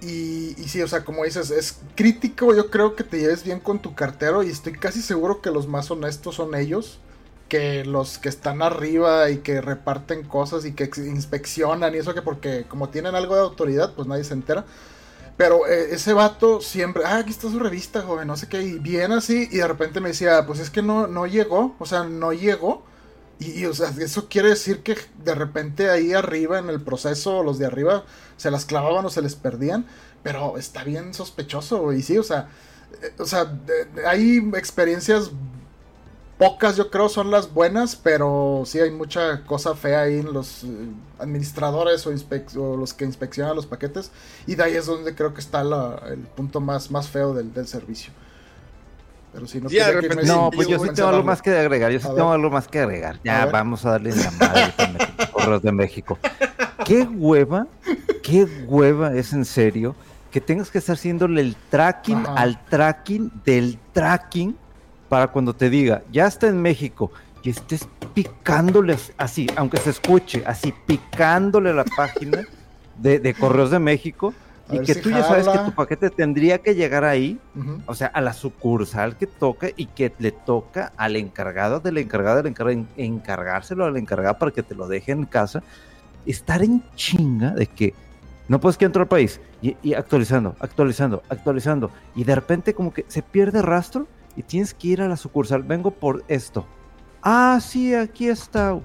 Y, 0.00 0.54
y 0.58 0.68
sí, 0.68 0.82
o 0.82 0.88
sea, 0.88 1.04
como 1.04 1.24
dices, 1.24 1.50
es 1.50 1.80
crítico. 1.96 2.54
Yo 2.54 2.70
creo 2.70 2.94
que 2.94 3.02
te 3.02 3.18
lleves 3.18 3.42
bien 3.42 3.58
con 3.58 3.80
tu 3.80 3.94
cartero. 3.94 4.42
Y 4.42 4.50
estoy 4.50 4.74
casi 4.74 5.02
seguro 5.02 5.40
que 5.40 5.50
los 5.50 5.66
más 5.66 5.90
honestos 5.90 6.36
son 6.36 6.54
ellos. 6.54 7.00
Que 7.48 7.84
los 7.84 8.18
que 8.18 8.28
están 8.28 8.62
arriba 8.62 9.30
y 9.30 9.38
que 9.38 9.60
reparten 9.60 10.24
cosas 10.24 10.64
y 10.66 10.72
que 10.72 10.90
inspeccionan 10.96 11.94
y 11.94 11.98
eso 11.98 12.12
que 12.12 12.22
porque 12.22 12.64
como 12.68 12.88
tienen 12.88 13.14
algo 13.14 13.34
de 13.36 13.40
autoridad, 13.40 13.92
pues 13.94 14.06
nadie 14.06 14.24
se 14.24 14.34
entera. 14.34 14.66
Pero 15.36 15.66
eh, 15.66 15.88
ese 15.94 16.14
vato 16.14 16.60
siempre, 16.60 17.04
ah, 17.04 17.18
aquí 17.18 17.30
está 17.30 17.50
su 17.50 17.58
revista, 17.58 18.02
joven, 18.02 18.26
no 18.28 18.36
sé 18.36 18.48
qué, 18.48 18.62
y 18.62 18.78
bien 18.78 19.12
así, 19.12 19.48
y 19.50 19.58
de 19.58 19.68
repente 19.68 20.00
me 20.00 20.08
decía, 20.10 20.46
pues 20.46 20.60
es 20.60 20.70
que 20.70 20.82
no, 20.82 21.06
no 21.06 21.26
llegó, 21.26 21.76
o 21.78 21.86
sea, 21.86 22.04
no 22.04 22.32
llegó. 22.32 22.84
Y, 23.38 23.66
o 23.66 23.74
sea, 23.74 23.92
eso 24.00 24.28
quiere 24.30 24.48
decir 24.50 24.82
que 24.82 24.96
de 25.22 25.34
repente 25.34 25.90
ahí 25.90 26.14
arriba 26.14 26.58
en 26.58 26.70
el 26.70 26.80
proceso, 26.80 27.42
los 27.42 27.58
de 27.58 27.66
arriba 27.66 28.04
se 28.38 28.50
las 28.50 28.64
clavaban 28.64 29.04
o 29.04 29.10
se 29.10 29.20
les 29.20 29.34
perdían, 29.34 29.86
pero 30.22 30.56
está 30.56 30.84
bien 30.84 31.12
sospechoso, 31.12 31.92
y 31.92 32.02
sí, 32.02 32.16
o 32.16 32.22
sea, 32.22 32.48
eh, 33.02 33.12
o 33.18 33.26
sea, 33.26 33.52
hay 34.06 34.38
experiencias 34.54 35.32
pocas 36.38 36.76
yo 36.76 36.90
creo 36.90 37.08
son 37.08 37.30
las 37.30 37.52
buenas, 37.52 37.96
pero 37.96 38.62
sí 38.66 38.78
hay 38.78 38.90
mucha 38.90 39.42
cosa 39.44 39.74
fea 39.74 40.02
ahí 40.02 40.18
en 40.18 40.32
los 40.32 40.64
eh, 40.64 40.68
administradores 41.18 42.06
o, 42.06 42.76
los 42.76 42.94
que 42.94 43.04
inspeccionan 43.04 43.56
los 43.56 43.66
paquetes. 43.66 44.10
Y 44.46 44.54
de 44.54 44.64
ahí 44.64 44.74
es 44.74 44.86
donde 44.86 45.14
creo 45.14 45.32
que 45.34 45.40
está 45.40 45.62
el 45.62 46.18
punto 46.36 46.60
más, 46.60 46.90
más 46.90 47.08
feo 47.08 47.34
del, 47.34 47.66
servicio. 47.66 48.12
Pero 49.32 49.46
si 49.46 49.60
no, 49.60 49.68
no 50.24 50.50
pues 50.50 50.66
yo 50.66 50.78
sí 50.78 50.88
tengo 50.94 51.08
algo 51.08 51.24
más 51.24 51.42
que 51.42 51.50
agregar. 51.50 51.92
Yo 51.92 52.00
sí 52.00 52.08
tengo 52.14 52.32
algo 52.32 52.50
más 52.50 52.68
que 52.68 52.80
agregar. 52.80 53.20
Ya 53.22 53.46
vamos 53.46 53.84
a 53.84 53.92
darle 53.92 54.14
la 54.14 54.30
madre 54.30 54.74
correos 55.32 55.62
de 55.62 55.72
México. 55.72 56.18
¿Qué 56.84 57.02
hueva? 57.02 57.66
¿Qué 58.22 58.44
hueva 58.66 59.14
es 59.14 59.32
en 59.32 59.44
serio? 59.44 59.94
Que 60.30 60.40
tengas 60.40 60.70
que 60.70 60.78
estar 60.78 60.94
haciéndole 60.96 61.40
el 61.40 61.56
tracking 61.70 62.24
al 62.26 62.64
tracking 62.66 63.30
del 63.44 63.78
tracking 63.92 64.56
para 65.08 65.28
cuando 65.28 65.54
te 65.54 65.70
diga, 65.70 66.02
ya 66.10 66.26
está 66.26 66.48
en 66.48 66.60
México 66.60 67.10
y 67.42 67.50
estés 67.50 67.88
picándole 68.14 68.96
así, 69.18 69.46
aunque 69.56 69.76
se 69.78 69.90
escuche, 69.90 70.42
así 70.46 70.74
picándole 70.86 71.72
la 71.72 71.84
página 71.84 72.44
de, 72.96 73.34
Correos 73.38 73.70
de 73.70 73.78
México 73.78 74.34
y 74.70 74.80
que 74.80 74.96
tú 74.96 75.10
ya 75.10 75.22
sabes 75.22 75.46
que 75.46 75.58
tu 75.58 75.72
paquete 75.72 76.10
tendría 76.10 76.58
que 76.58 76.74
llegar 76.74 77.04
ahí, 77.04 77.38
o 77.86 77.94
sea, 77.94 78.08
a 78.08 78.20
la 78.20 78.32
sucursal 78.32 79.16
que 79.16 79.26
toca 79.26 79.68
y 79.76 79.86
que 79.86 80.12
le 80.18 80.32
toca 80.32 80.92
al 80.96 81.14
encargado 81.14 81.78
del 81.78 81.98
encargado 81.98 82.38
del 82.38 82.48
encargado, 82.48 82.84
encargárselo 82.96 83.84
al 83.84 83.96
encargado 83.96 84.38
para 84.38 84.50
que 84.50 84.64
te 84.64 84.74
lo 84.74 84.88
deje 84.88 85.12
en 85.12 85.24
casa, 85.24 85.62
estar 86.26 86.62
en 86.62 86.82
chinga 86.96 87.50
de 87.50 87.66
que 87.66 87.94
no 88.48 88.60
puedes 88.60 88.76
que 88.76 88.84
entrar 88.84 89.02
al 89.02 89.08
país 89.08 89.40
y, 89.62 89.94
actualizando, 89.94 90.56
actualizando, 90.60 91.22
actualizando 91.28 91.90
y 92.14 92.24
de 92.24 92.34
repente 92.34 92.74
como 92.74 92.92
que 92.92 93.04
se 93.08 93.22
pierde 93.22 93.62
rastro 93.62 94.06
y 94.36 94.42
tienes 94.42 94.74
que 94.74 94.88
ir 94.88 95.00
a 95.00 95.08
la 95.08 95.16
sucursal, 95.16 95.62
vengo 95.62 95.90
por 95.90 96.24
esto. 96.28 96.66
Ah, 97.22 97.58
sí, 97.60 97.94
aquí 97.94 98.28
está. 98.28 98.78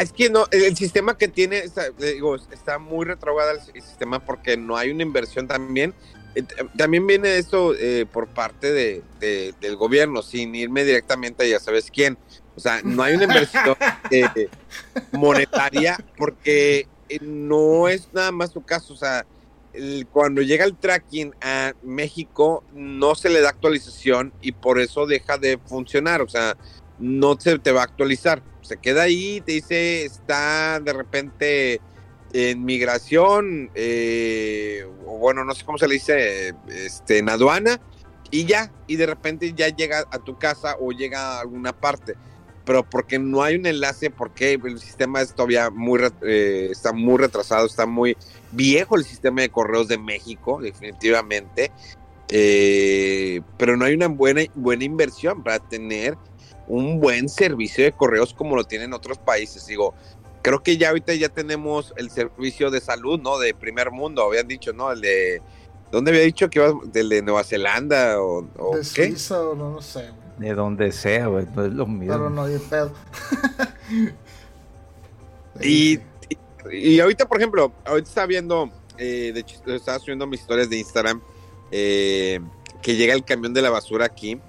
Es 0.00 0.12
que 0.12 0.30
no, 0.30 0.46
el 0.50 0.76
sistema 0.76 1.16
que 1.16 1.28
tiene, 1.28 1.58
está, 1.58 1.90
digo, 1.90 2.36
está 2.36 2.78
muy 2.78 3.04
retrogrado 3.04 3.50
el 3.52 3.60
sistema 3.82 4.18
porque 4.18 4.56
no 4.56 4.76
hay 4.76 4.90
una 4.90 5.02
inversión 5.02 5.46
también. 5.46 5.94
Eh, 6.34 6.42
también 6.76 7.06
viene 7.06 7.36
esto 7.36 7.74
eh, 7.78 8.06
por 8.10 8.28
parte 8.28 8.72
de, 8.72 9.02
del 9.60 9.76
gobierno, 9.76 10.22
sin 10.22 10.54
irme 10.54 10.84
directamente 10.84 11.44
a 11.44 11.46
ya 11.46 11.60
sabes 11.60 11.90
quién. 11.90 12.18
O 12.56 12.60
sea, 12.60 12.80
no 12.82 13.02
hay 13.02 13.14
una 13.14 13.24
inversión 13.24 13.76
eh, 14.10 14.48
monetaria 15.12 15.98
porque 16.16 16.88
no 17.20 17.88
es 17.88 18.08
nada 18.12 18.32
más 18.32 18.52
su 18.52 18.62
caso. 18.62 18.94
O 18.94 18.96
sea, 18.96 19.24
cuando 20.12 20.42
llega 20.42 20.64
el 20.64 20.76
tracking 20.76 21.34
a 21.40 21.72
México, 21.82 22.64
no 22.72 23.14
se 23.14 23.28
le 23.28 23.40
da 23.40 23.50
actualización 23.50 24.32
y 24.40 24.52
por 24.52 24.78
eso 24.78 25.06
deja 25.06 25.38
de 25.38 25.58
funcionar. 25.58 26.22
O 26.22 26.28
sea, 26.28 26.56
no 26.98 27.38
se 27.38 27.58
te 27.58 27.72
va 27.72 27.82
a 27.82 27.84
actualizar. 27.84 28.42
Se 28.62 28.76
queda 28.78 29.02
ahí, 29.02 29.40
te 29.40 29.52
dice, 29.52 30.04
está 30.04 30.80
de 30.80 30.92
repente 30.92 31.80
en 32.32 32.64
migración, 32.64 33.70
eh, 33.74 34.86
o 35.06 35.18
bueno, 35.18 35.44
no 35.44 35.54
sé 35.54 35.64
cómo 35.64 35.78
se 35.78 35.86
le 35.86 35.94
dice, 35.94 36.54
este, 36.68 37.18
en 37.18 37.28
aduana, 37.28 37.80
y 38.30 38.44
ya, 38.44 38.72
y 38.88 38.96
de 38.96 39.06
repente 39.06 39.52
ya 39.54 39.68
llega 39.68 40.04
a 40.10 40.18
tu 40.18 40.36
casa 40.36 40.76
o 40.80 40.90
llega 40.90 41.36
a 41.36 41.40
alguna 41.40 41.72
parte. 41.72 42.14
Pero 42.64 42.88
porque 42.88 43.18
no 43.18 43.42
hay 43.42 43.56
un 43.56 43.66
enlace, 43.66 44.10
porque 44.10 44.54
el 44.54 44.78
sistema 44.78 45.20
es 45.20 45.34
todavía 45.34 45.70
muy, 45.70 46.00
eh, 46.22 46.68
está 46.70 46.92
muy 46.92 47.18
retrasado, 47.18 47.66
está 47.66 47.84
muy 47.84 48.16
viejo 48.52 48.96
el 48.96 49.04
sistema 49.04 49.42
de 49.42 49.50
correos 49.50 49.88
de 49.88 49.98
México, 49.98 50.60
definitivamente. 50.62 51.70
Eh, 52.28 53.42
pero 53.58 53.76
no 53.76 53.84
hay 53.84 53.94
una 53.94 54.08
buena, 54.08 54.42
buena 54.54 54.84
inversión 54.84 55.42
para 55.42 55.58
tener 55.58 56.16
un 56.66 57.00
buen 57.00 57.28
servicio 57.28 57.84
de 57.84 57.92
correos 57.92 58.32
como 58.32 58.56
lo 58.56 58.64
tienen 58.64 58.94
otros 58.94 59.18
países. 59.18 59.66
Digo, 59.66 59.94
creo 60.42 60.62
que 60.62 60.76
ya 60.76 60.88
ahorita 60.90 61.14
ya 61.14 61.28
tenemos 61.28 61.92
el 61.96 62.10
servicio 62.10 62.70
de 62.70 62.80
salud, 62.80 63.20
¿no? 63.20 63.38
De 63.38 63.54
primer 63.54 63.90
mundo, 63.90 64.22
habían 64.22 64.48
dicho, 64.48 64.72
¿no? 64.72 64.92
El 64.92 65.00
de... 65.00 65.42
¿Dónde 65.90 66.10
había 66.10 66.22
dicho 66.22 66.50
que 66.50 66.58
iba? 66.58 66.72
¿Del 66.86 67.08
de 67.08 67.22
Nueva 67.22 67.44
Zelanda 67.44 68.20
o, 68.20 68.42
de 68.74 68.82
Suiza 68.82 69.40
o 69.40 69.54
no, 69.54 69.70
no 69.70 69.80
sé. 69.80 70.10
De 70.38 70.54
donde 70.54 70.90
sea, 70.90 71.28
güey, 71.28 71.46
no 71.54 71.64
es 71.64 71.72
lo 71.72 71.86
mismo. 71.86 72.14
Pero 72.14 72.30
no 72.30 72.42
hay 72.42 72.58
pedo. 72.58 72.92
y, 75.60 76.00
y, 76.72 77.00
ahorita, 77.00 77.26
por 77.26 77.38
ejemplo, 77.38 77.72
ahorita 77.84 78.08
está 78.08 78.26
viendo, 78.26 78.70
eh, 78.98 79.30
de 79.32 79.40
hecho, 79.40 79.56
estaba 79.66 79.98
subiendo 79.98 80.26
mis 80.26 80.40
historias 80.40 80.68
de 80.68 80.78
Instagram, 80.78 81.22
eh, 81.70 82.40
que 82.82 82.96
llega 82.96 83.14
el 83.14 83.24
camión 83.24 83.54
de 83.54 83.62
la 83.62 83.70
basura 83.70 84.06
aquí. 84.06 84.40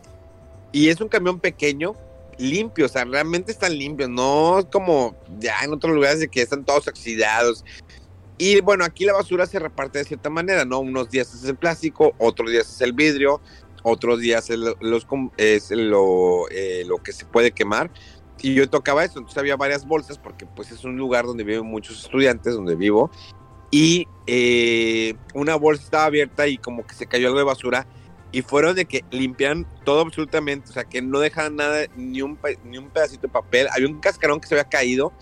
Y 0.72 0.90
es 0.90 1.00
un 1.00 1.08
camión 1.08 1.40
pequeño, 1.40 1.94
limpio, 2.38 2.88
o 2.88 2.90
sea, 2.90 3.06
realmente 3.06 3.52
están 3.52 3.78
limpios, 3.78 4.10
no 4.10 4.68
como 4.72 5.16
ya 5.40 5.64
en 5.64 5.74
otros 5.74 5.94
lugares 5.94 6.20
de 6.20 6.28
que 6.28 6.42
están 6.42 6.66
todos 6.66 6.88
oxidados. 6.88 7.64
Y 8.38 8.60
bueno, 8.62 8.84
aquí 8.84 9.06
la 9.06 9.14
basura 9.14 9.46
se 9.46 9.60
reparte 9.60 10.00
de 10.00 10.06
cierta 10.06 10.30
manera, 10.30 10.66
¿no? 10.66 10.80
Unos 10.80 11.10
días 11.10 11.34
es 11.34 11.46
el 11.46 11.56
plástico, 11.56 12.14
otros 12.18 12.52
días 12.52 12.70
es 12.70 12.82
el 12.82 12.92
vidrio, 12.92 13.40
otros 13.88 14.20
días 14.20 14.50
es, 14.50 14.58
los, 14.58 15.08
es 15.38 15.72
lo, 15.72 16.50
eh, 16.50 16.84
lo 16.88 16.98
que 16.98 17.14
se 17.14 17.26
puede 17.26 17.52
quemar. 17.52 17.92
Y 18.42 18.56
yo 18.56 18.68
tocaba 18.70 19.06
eso, 19.06 19.20
entonces 19.20 19.38
había 19.38 19.56
varias 19.56 19.86
bolsas 19.86 20.18
porque 20.18 20.46
pues 20.46 20.72
es 20.72 20.84
un 20.84 20.98
lugar 20.98 21.26
donde 21.26 21.44
viven 21.44 21.66
muchos 21.66 22.04
estudiantes, 22.04 22.56
donde 22.56 22.76
vivo. 22.76 23.12
Y 23.70 24.08
eh, 24.26 25.14
una 25.36 25.56
bolsa 25.56 25.84
estaba 25.84 26.06
abierta 26.06 26.48
y 26.48 26.58
como 26.58 26.86
que 26.86 26.96
se 26.96 27.06
cayó 27.06 27.28
algo 27.28 27.40
de 27.40 27.46
basura 27.46 27.88
y 28.32 28.42
fueron 28.42 28.76
de 28.76 28.86
que 28.86 29.06
limpian 29.12 29.68
todo 29.84 30.02
absolutamente, 30.02 30.70
o 30.72 30.74
sea, 30.74 30.84
que 30.84 31.02
no 31.02 31.20
dejan 31.20 31.56
nada, 31.56 31.86
ni 31.96 32.22
un, 32.22 32.40
ni 32.64 32.78
un 32.80 32.90
pedacito 32.90 33.28
de 33.28 33.30
papel. 33.30 33.68
Había 33.72 33.88
un 33.88 34.00
cascarón 34.00 34.42
que 34.42 34.48
se 34.48 34.56
había 34.56 34.68
caído 34.68 35.14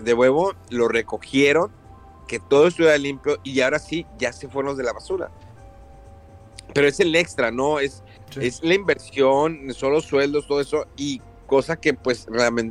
de 0.00 0.14
huevo, 0.14 0.54
lo 0.70 0.88
recogieron, 0.88 1.70
que 2.26 2.38
todo 2.40 2.66
estuviera 2.66 2.96
limpio 2.96 3.38
y 3.44 3.60
ahora 3.60 3.78
sí, 3.78 4.06
ya 4.18 4.32
se 4.32 4.48
fueron 4.48 4.70
los 4.70 4.78
de 4.78 4.84
la 4.84 4.92
basura. 4.92 5.30
Pero 6.74 6.88
es 6.88 6.98
el 7.00 7.14
extra, 7.14 7.50
¿no? 7.50 7.78
Es, 7.78 8.02
es 8.40 8.62
la 8.62 8.74
inversión, 8.74 9.72
son 9.74 9.92
los 9.92 10.04
sueldos, 10.04 10.46
todo 10.46 10.60
eso, 10.60 10.86
y 10.96 11.20
cosa 11.46 11.76
que 11.76 11.94
pues 11.94 12.26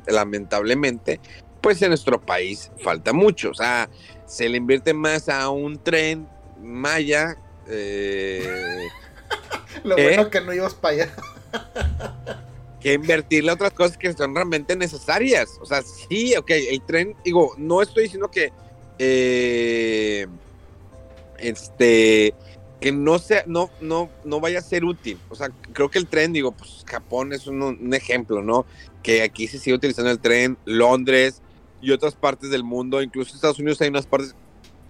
lamentablemente, 0.08 1.20
pues 1.62 1.82
en 1.82 1.90
nuestro 1.90 2.22
país 2.22 2.72
falta 2.84 3.14
mucho. 3.14 3.50
O 3.50 3.54
sea, 3.54 3.90
se 4.26 4.48
le 4.50 4.58
invierte 4.58 4.94
más 4.94 5.30
a 5.30 5.50
un 5.50 5.82
tren 5.82 6.28
Maya. 6.62 7.38
Eh, 7.68 8.88
Lo 9.84 9.96
bueno 9.96 10.24
¿Eh? 10.24 10.30
que 10.30 10.42
no 10.42 10.54
ibas 10.54 10.74
para 10.74 10.94
allá. 10.94 11.16
que 12.80 12.94
invertirle 12.94 13.52
otras 13.52 13.74
cosas 13.74 13.98
que 13.98 14.14
son 14.14 14.36
realmente 14.36 14.76
necesarias. 14.76 15.58
O 15.60 15.66
sea, 15.66 15.82
sí, 15.82 16.36
ok, 16.36 16.52
el 16.52 16.82
tren, 16.84 17.16
digo, 17.24 17.56
no 17.58 17.82
estoy 17.82 18.04
diciendo 18.04 18.30
que 18.30 18.52
eh, 19.00 20.28
este 21.40 22.36
que 22.86 22.92
no 22.92 23.18
sea, 23.18 23.44
no, 23.48 23.72
no, 23.82 24.12
no 24.26 24.40
vaya 24.40 24.60
a 24.60 24.62
ser 24.62 24.86
útil. 24.86 25.18
O 25.30 25.36
sea, 25.36 25.50
creo 25.74 25.90
que 25.90 25.98
el 25.98 26.06
tren, 26.06 26.34
digo, 26.34 26.52
pues 26.52 26.86
Japón 26.86 27.34
es 27.34 27.48
un, 27.48 27.92
ejemplo, 27.96 28.44
¿no? 28.44 28.68
Que 29.02 29.24
aquí 29.24 29.48
se 29.48 29.58
sigue 29.58 29.76
utilizando 29.76 30.12
el 30.12 30.20
tren, 30.20 30.56
Londres 30.66 31.42
y 31.82 31.90
otras 31.90 32.14
partes 32.14 32.52
del 32.52 32.64
mundo, 32.64 33.02
incluso 33.02 33.34
Estados 33.34 33.58
Unidos 33.58 33.82
hay 33.82 33.88
unas 33.88 34.06
partes 34.06 34.36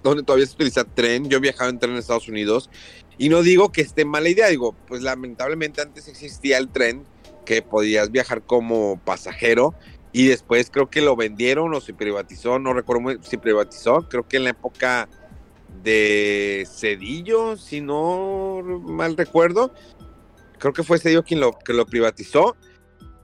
donde 0.04 0.24
todavía 0.24 0.46
se 0.46 0.56
utiliza 0.56 0.84
tren. 0.84 1.30
Yo 1.30 1.38
he 1.38 1.40
viajado 1.40 1.70
en 1.70 1.80
tren 1.80 1.94
en 1.94 2.00
Estados 2.00 2.28
Unidos 2.28 2.70
y 3.18 3.30
no 3.30 3.44
digo 3.44 3.72
que 3.72 3.80
esté 3.80 4.04
mala 4.04 4.28
idea, 4.28 4.50
digo, 4.50 4.76
pues 4.90 5.02
lamentablemente 5.02 5.82
antes 5.82 6.10
existía 6.10 6.58
el 6.58 6.68
tren 6.68 7.06
que 7.46 7.62
podías 7.62 8.12
viajar 8.12 8.42
como 8.42 9.00
pasajero 9.06 9.74
y 10.12 10.28
después 10.28 10.70
creo 10.70 10.90
que 10.90 11.00
lo 11.00 11.16
vendieron 11.16 11.74
o 11.74 11.80
se 11.80 11.94
privatizó, 11.94 12.60
no 12.60 12.74
recuerdo 12.74 13.24
si 13.24 13.38
privatizó, 13.38 14.10
creo 14.10 14.28
que 14.28 14.36
en 14.36 14.44
la 14.44 14.50
época 14.50 15.08
de 15.86 16.68
Cedillo, 16.70 17.56
si 17.56 17.80
no 17.80 18.62
mal 18.64 19.16
recuerdo, 19.16 19.74
creo 20.58 20.74
que 20.74 20.84
fue 20.84 21.00
Cedillo 21.00 21.24
quien 21.24 21.40
lo, 21.40 21.58
que 21.58 21.74
lo 21.74 21.86
privatizó 21.86 22.58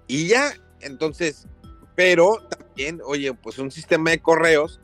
y 0.08 0.28
ya, 0.28 0.54
entonces, 0.80 1.48
pero 1.96 2.38
también, 2.50 3.02
oye, 3.04 3.34
pues 3.34 3.58
un 3.58 3.72
sistema 3.72 4.12
de 4.12 4.22
correos, 4.22 4.80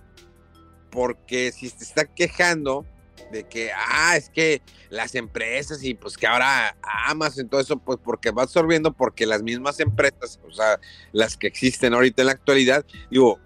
porque 0.90 1.52
si 1.52 1.70
te 1.70 1.84
está 1.84 2.06
quejando 2.06 2.86
de 3.32 3.48
que, 3.48 3.72
ah, 3.74 4.18
es 4.18 4.30
que 4.30 4.62
las 4.90 5.14
empresas 5.14 5.84
y 5.84 5.94
pues 5.94 6.18
que 6.18 6.26
ahora 6.26 6.76
amas 6.82 7.38
en 7.38 7.48
todo 7.48 7.62
eso, 7.62 7.78
pues 7.78 8.00
porque 8.04 8.32
va 8.32 8.44
absorbiendo, 8.44 8.94
porque 8.94 9.28
las 9.28 9.44
mismas 9.44 9.80
empresas, 9.80 10.40
o 10.48 10.52
sea, 10.52 10.80
las 11.12 11.38
que 11.38 11.46
existen 11.46 11.94
ahorita 11.94 12.24
en 12.24 12.28
la 12.28 12.32
actualidad, 12.32 12.86
digo, 13.12 13.40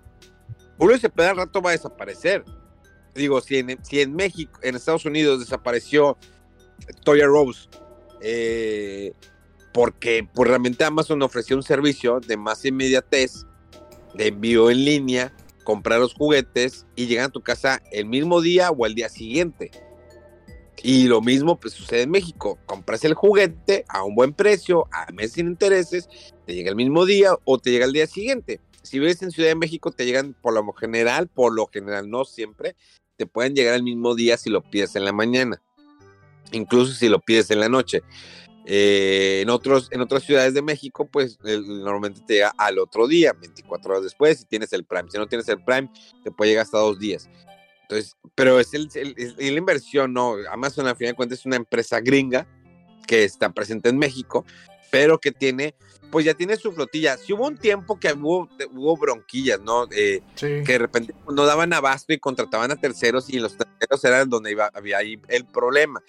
Julio 0.78 0.98
Cepeda 0.98 1.32
al 1.32 1.38
rato 1.38 1.62
va 1.62 1.72
a 1.72 1.74
desaparecer. 1.74 2.46
Digo, 3.14 3.42
si 3.42 3.58
en, 3.58 3.78
si 3.84 4.02
en 4.02 4.16
México, 4.16 4.60
en 4.64 4.76
Estados 4.76 5.06
Unidos 5.06 5.40
desapareció 5.40 6.18
Toya 7.04 7.26
Rose, 7.26 7.70
eh, 8.22 9.14
porque 9.74 10.28
pues 10.34 10.50
realmente 10.50 10.84
Amazon 10.84 11.22
ofreció 11.22 11.56
un 11.56 11.64
servicio 11.64 12.20
de 12.20 12.38
más 12.38 12.64
inmediatez, 12.66 13.46
de 14.14 14.28
envío 14.28 14.70
en 14.70 14.86
línea, 14.86 15.34
comprar 15.64 16.00
los 16.00 16.14
juguetes 16.14 16.86
y 16.96 17.08
llegan 17.08 17.26
a 17.26 17.30
tu 17.30 17.42
casa 17.42 17.82
el 17.92 18.06
mismo 18.06 18.42
día 18.42 18.72
o 18.72 18.86
el 18.86 18.96
día 18.96 19.10
siguiente. 19.10 19.72
Y 20.84 21.08
lo 21.08 21.22
mismo 21.22 21.60
pues 21.60 21.74
sucede 21.74 22.04
en 22.04 22.12
México. 22.12 22.58
Compras 22.66 23.06
el 23.06 23.14
juguete 23.14 23.86
a 23.88 24.04
un 24.04 24.16
buen 24.16 24.34
precio, 24.34 24.88
a 24.92 25.12
mes 25.12 25.34
sin 25.34 25.48
intereses, 25.48 26.10
te 26.46 26.56
llega 26.56 26.70
el 26.70 26.76
mismo 26.76 27.06
día 27.06 27.36
o 27.46 27.60
te 27.60 27.72
llega 27.72 27.86
el 27.86 27.94
día 27.94 28.08
siguiente. 28.08 28.60
Si 28.82 28.98
vives 28.98 29.22
en 29.22 29.32
Ciudad 29.32 29.50
de 29.50 29.56
México, 29.56 29.92
te 29.92 30.06
llegan 30.06 30.36
por 30.42 30.54
lo 30.54 30.74
general, 30.74 31.28
por 31.28 31.54
lo 31.54 31.68
general, 31.68 32.10
no 32.10 32.26
siempre, 32.26 32.76
te 33.22 33.28
pueden 33.28 33.54
llegar 33.54 33.76
el 33.76 33.84
mismo 33.84 34.16
día 34.16 34.36
si 34.36 34.50
lo 34.50 34.64
pides 34.64 34.96
en 34.96 35.06
la 35.06 35.12
mañana. 35.12 35.62
Incluso 36.52 36.92
si 36.94 37.08
lo 37.08 37.20
pides 37.20 37.52
en 37.52 37.60
la 37.60 37.70
noche. 37.70 38.02
Eh, 38.66 39.42
en, 39.44 39.50
otros, 39.52 39.90
en 39.92 40.02
otras 40.02 40.24
ciudades 40.24 40.56
de 40.56 40.64
México, 40.64 41.08
pues 41.08 41.38
normalmente 41.44 42.22
te 42.26 42.34
llega 42.34 42.52
al 42.58 42.80
otro 42.80 43.08
día, 43.08 43.34
24 43.34 43.92
horas 43.92 44.04
después, 44.04 44.40
si 44.40 44.46
tienes 44.46 44.74
el 44.74 44.86
Prime. 44.86 45.12
Si 45.12 45.20
no 45.20 45.28
tienes 45.28 45.48
el 45.50 45.64
Prime, 45.64 45.88
te 46.24 46.32
puede 46.32 46.50
llegar 46.50 46.64
hasta 46.64 46.80
dos 46.80 46.98
días. 46.98 47.30
Entonces, 47.84 48.18
pero 48.34 48.60
es, 48.60 48.74
el, 48.74 48.90
la 49.38 49.48
inversión, 49.48 50.14
¿no? 50.14 50.38
Amazon, 50.52 50.88
al 50.88 50.96
final 50.96 51.12
de 51.12 51.16
cuentas, 51.16 51.40
es 51.40 51.46
una 51.46 51.58
empresa 51.58 52.00
gringa 52.00 52.48
que 53.06 53.24
está 53.24 53.54
presente 53.54 53.90
en 53.90 54.00
México, 54.00 54.46
pero 54.90 55.20
que 55.20 55.32
tiene 55.32 55.76
pues 56.12 56.26
ya 56.26 56.34
tiene 56.34 56.58
su 56.58 56.72
flotilla. 56.72 57.18
Si 57.18 57.34
hubo 57.34 57.48
un 57.48 57.58
tiempo 57.58 58.00
que 58.00 58.12
hubo, 58.14 58.50
hubo 58.74 58.98
bronquillas, 58.98 59.62
¿no? 59.62 59.88
Eh, 59.92 60.22
que 60.36 60.64
de 60.64 60.78
repente 60.78 61.16
no 61.32 61.46
daban 61.46 61.74
abasto 61.74 62.14
y 62.14 62.20
contrataban 62.20 62.70
a 62.72 62.76
terceros 62.76 63.30
y 63.30 63.40
los 63.40 63.58
terceros 63.58 64.04
eran 64.04 64.30
donde 64.30 64.52
iba, 64.52 64.70
había 64.74 64.98
ahí 64.98 65.20
el 65.30 65.46
problema. 65.46 66.04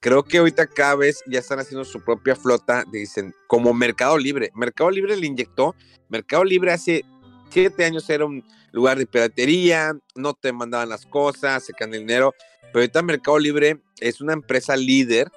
Creo 0.00 0.22
que 0.22 0.38
ahorita 0.38 0.66
cada 0.66 0.96
vez 0.96 1.22
ya 1.26 1.38
están 1.38 1.60
haciendo 1.60 1.84
su 1.84 2.02
propia 2.02 2.36
flota, 2.36 2.84
dicen, 2.92 3.34
como 3.46 3.72
Mercado 3.72 4.18
Libre. 4.18 4.50
Mercado 4.54 4.90
Libre 4.90 5.16
le 5.16 5.26
inyectó. 5.26 5.74
Mercado 6.10 6.44
Libre 6.44 6.72
hace 6.72 7.04
siete 7.48 7.84
años 7.84 8.10
era 8.10 8.26
un 8.26 8.44
lugar 8.72 8.98
de 8.98 9.06
piratería, 9.06 9.96
no 10.14 10.34
te 10.34 10.52
mandaban 10.52 10.88
las 10.88 11.06
cosas, 11.06 11.64
se 11.64 11.72
el 11.78 11.92
dinero. 11.92 12.34
Pero 12.60 12.80
ahorita 12.80 13.02
Mercado 13.02 13.38
Libre 13.38 13.80
es 14.00 14.20
una 14.20 14.32
empresa 14.32 14.76
líder 14.76 15.30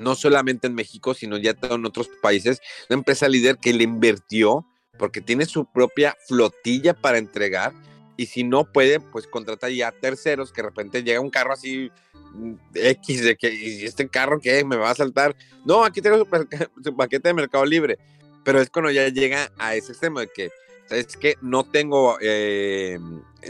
no 0.00 0.14
solamente 0.14 0.66
en 0.66 0.74
México, 0.74 1.14
sino 1.14 1.36
ya 1.38 1.54
en 1.62 1.86
otros 1.86 2.08
países, 2.22 2.60
una 2.88 2.98
empresa 2.98 3.28
líder 3.28 3.58
que 3.58 3.72
le 3.72 3.84
invirtió 3.84 4.66
porque 4.98 5.20
tiene 5.20 5.44
su 5.46 5.66
propia 5.66 6.16
flotilla 6.26 6.94
para 6.94 7.18
entregar 7.18 7.72
y 8.16 8.26
si 8.26 8.44
no 8.44 8.64
puede, 8.64 8.98
pues 8.98 9.26
contrata 9.26 9.68
ya 9.68 9.92
terceros 9.92 10.52
que 10.52 10.62
de 10.62 10.68
repente 10.68 11.02
llega 11.02 11.20
un 11.20 11.30
carro 11.30 11.52
así 11.52 11.90
mm, 12.32 12.54
X 12.74 13.22
de 13.22 13.36
que 13.36 13.84
este 13.84 14.08
carro 14.08 14.40
que 14.40 14.64
me 14.64 14.76
va 14.76 14.90
a 14.90 14.94
saltar. 14.94 15.36
No, 15.64 15.84
aquí 15.84 16.00
tengo 16.00 16.18
su, 16.84 16.96
paquete 16.96 17.28
de 17.28 17.34
Mercado 17.34 17.64
Libre, 17.64 17.98
pero 18.44 18.60
es 18.60 18.70
cuando 18.70 18.90
ya 18.90 19.08
llega 19.08 19.52
a 19.58 19.74
ese 19.74 19.92
extremo 19.92 20.20
de 20.20 20.28
que 20.28 20.50
sabes 20.86 21.16
que 21.16 21.34
no 21.42 21.64
tengo, 21.64 22.16
eh, 22.20 22.98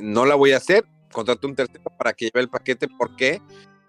no 0.03 0.27
la 0.27 0.35
voy 0.35 0.53
a 0.53 0.57
hacer, 0.57 0.85
contrato 1.13 1.47
un 1.47 1.55
tercero 1.55 1.85
para 1.97 2.13
que 2.13 2.27
lleve 2.27 2.41
el 2.41 2.49
paquete. 2.49 2.89
¿Por 2.89 3.15
qué? 3.15 3.41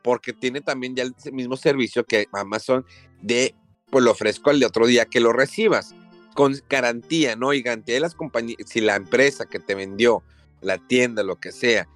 Porque 0.08 0.32
tiene 0.32 0.62
también 0.62 0.96
ya 0.96 1.04
el 1.04 1.14
mismo 1.34 1.58
servicio 1.58 2.06
que 2.06 2.30
Amazon 2.32 2.86
de, 3.22 3.54
pues 3.90 4.06
lo 4.06 4.12
ofrezco 4.12 4.52
al 4.52 4.62
de 4.62 4.66
otro 4.66 4.88
día 4.88 5.04
que 5.04 5.20
lo 5.20 5.34
recibas, 5.34 5.94
con 6.34 6.56
garantía, 6.70 7.36
¿no? 7.36 7.54
Y 7.54 7.62
garantía 7.62 7.96
de 7.96 8.00
las 8.00 8.16
compañías, 8.16 8.58
si 8.68 8.80
la 8.80 8.96
empresa 8.96 9.48
que 9.48 9.60
te 9.60 9.76
vendió, 9.76 10.24
la 10.62 10.78
tienda, 10.78 11.24
lo 11.24 11.42
que 11.42 11.52
sea, 11.52 11.90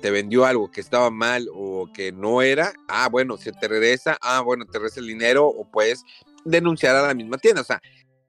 te 0.00 0.10
vendió 0.10 0.44
algo 0.44 0.72
que 0.72 0.80
estaba 0.80 1.12
mal 1.12 1.48
o 1.54 1.88
que 1.94 2.10
no 2.10 2.42
era, 2.42 2.72
ah, 2.88 3.08
bueno, 3.08 3.36
se 3.36 3.52
te 3.52 3.68
regresa, 3.68 4.18
ah, 4.22 4.40
bueno, 4.40 4.66
te 4.66 4.78
regresa 4.78 4.98
el 4.98 5.06
dinero 5.06 5.46
o 5.46 5.64
puedes 5.70 6.02
denunciar 6.44 6.96
a 6.96 7.06
la 7.06 7.14
misma 7.14 7.38
tienda. 7.38 7.60
O 7.60 7.64
sea, 7.64 7.80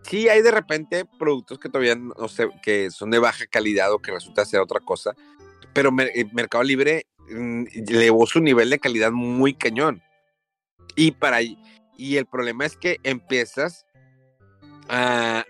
sí 0.04 0.30
hay 0.30 0.43
de 0.43 0.52
repente 0.52 1.06
productos 1.17 1.58
que 1.58 1.69
todavía 1.69 1.96
no 1.96 2.28
sé, 2.28 2.50
que 2.62 2.91
son 2.91 3.10
de 3.10 3.17
baja 3.17 3.48
calidad 3.48 3.91
o 3.93 3.98
que 3.98 4.12
resulta 4.12 4.46
ser 4.46 4.60
otra 4.60 4.80
cosa, 4.80 5.15
pero 5.74 5.89
eh, 6.00 6.30
Mercado 6.34 6.63
Libre 6.63 7.08
elevó 7.30 8.26
su 8.26 8.40
nivel 8.40 8.70
de 8.70 8.80
calidad 8.80 9.12
muy 9.12 9.54
cañón. 9.54 10.02
Y 10.96 11.12
para 11.12 11.40
y 11.42 12.18
el 12.18 12.26
problema 12.26 12.66
es 12.66 12.76
que 12.76 12.98
empiezas 13.04 13.86
a, 14.90 15.46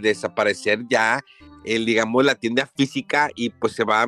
desaparecer 0.00 0.80
ya 0.88 1.20
el 1.64 1.84
digamos 1.84 2.24
la 2.24 2.34
tienda 2.34 2.66
física 2.76 3.30
y 3.34 3.50
pues 3.50 3.74
se 3.74 3.84
va 3.84 4.06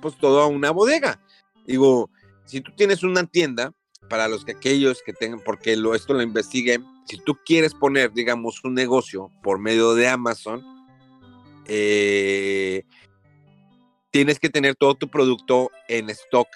pues 0.00 0.16
todo 0.18 0.40
a 0.40 0.46
una 0.46 0.70
bodega. 0.70 1.20
Digo, 1.66 2.10
si 2.44 2.60
tú 2.60 2.72
tienes 2.76 3.02
una 3.02 3.24
tienda 3.24 3.72
para 4.08 4.28
los 4.28 4.44
que 4.44 4.52
aquellos 4.52 5.02
que 5.04 5.12
tengan 5.12 5.40
porque 5.40 5.76
lo, 5.76 5.94
esto 5.94 6.14
lo 6.14 6.22
investiguen, 6.22 6.84
si 7.06 7.18
tú 7.18 7.36
quieres 7.44 7.74
poner 7.74 8.12
digamos 8.12 8.62
un 8.64 8.74
negocio 8.74 9.30
por 9.42 9.58
medio 9.58 9.94
de 9.94 10.08
Amazon 10.08 10.64
eh, 11.66 12.84
tienes 14.16 14.40
que 14.40 14.48
tener 14.48 14.74
todo 14.76 14.94
tu 14.94 15.08
producto 15.08 15.70
en 15.88 16.08
stock 16.08 16.48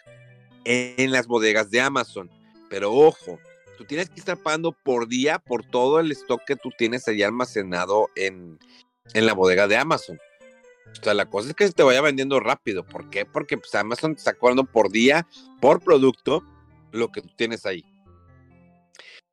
en 0.64 1.12
las 1.12 1.26
bodegas 1.26 1.70
de 1.70 1.82
Amazon. 1.82 2.30
Pero 2.70 2.90
ojo, 2.90 3.38
tú 3.76 3.84
tienes 3.84 4.08
que 4.08 4.18
estar 4.18 4.38
pagando 4.38 4.72
por 4.72 5.08
día 5.08 5.38
por 5.38 5.62
todo 5.62 6.00
el 6.00 6.10
stock 6.12 6.40
que 6.46 6.56
tú 6.56 6.70
tienes 6.78 7.06
allá 7.06 7.26
almacenado 7.26 8.08
en, 8.16 8.58
en 9.12 9.26
la 9.26 9.34
bodega 9.34 9.68
de 9.68 9.76
Amazon. 9.76 10.18
O 10.90 11.04
sea, 11.04 11.12
la 11.12 11.26
cosa 11.26 11.50
es 11.50 11.54
que 11.54 11.66
se 11.66 11.74
te 11.74 11.82
vaya 11.82 12.00
vendiendo 12.00 12.40
rápido. 12.40 12.82
¿Por 12.82 13.10
qué? 13.10 13.26
Porque 13.26 13.58
pues, 13.58 13.74
Amazon 13.74 14.14
te 14.14 14.20
está 14.20 14.32
cobrando 14.32 14.64
por 14.64 14.90
día, 14.90 15.26
por 15.60 15.82
producto, 15.82 16.42
lo 16.92 17.12
que 17.12 17.20
tú 17.20 17.28
tienes 17.36 17.66
ahí. 17.66 17.84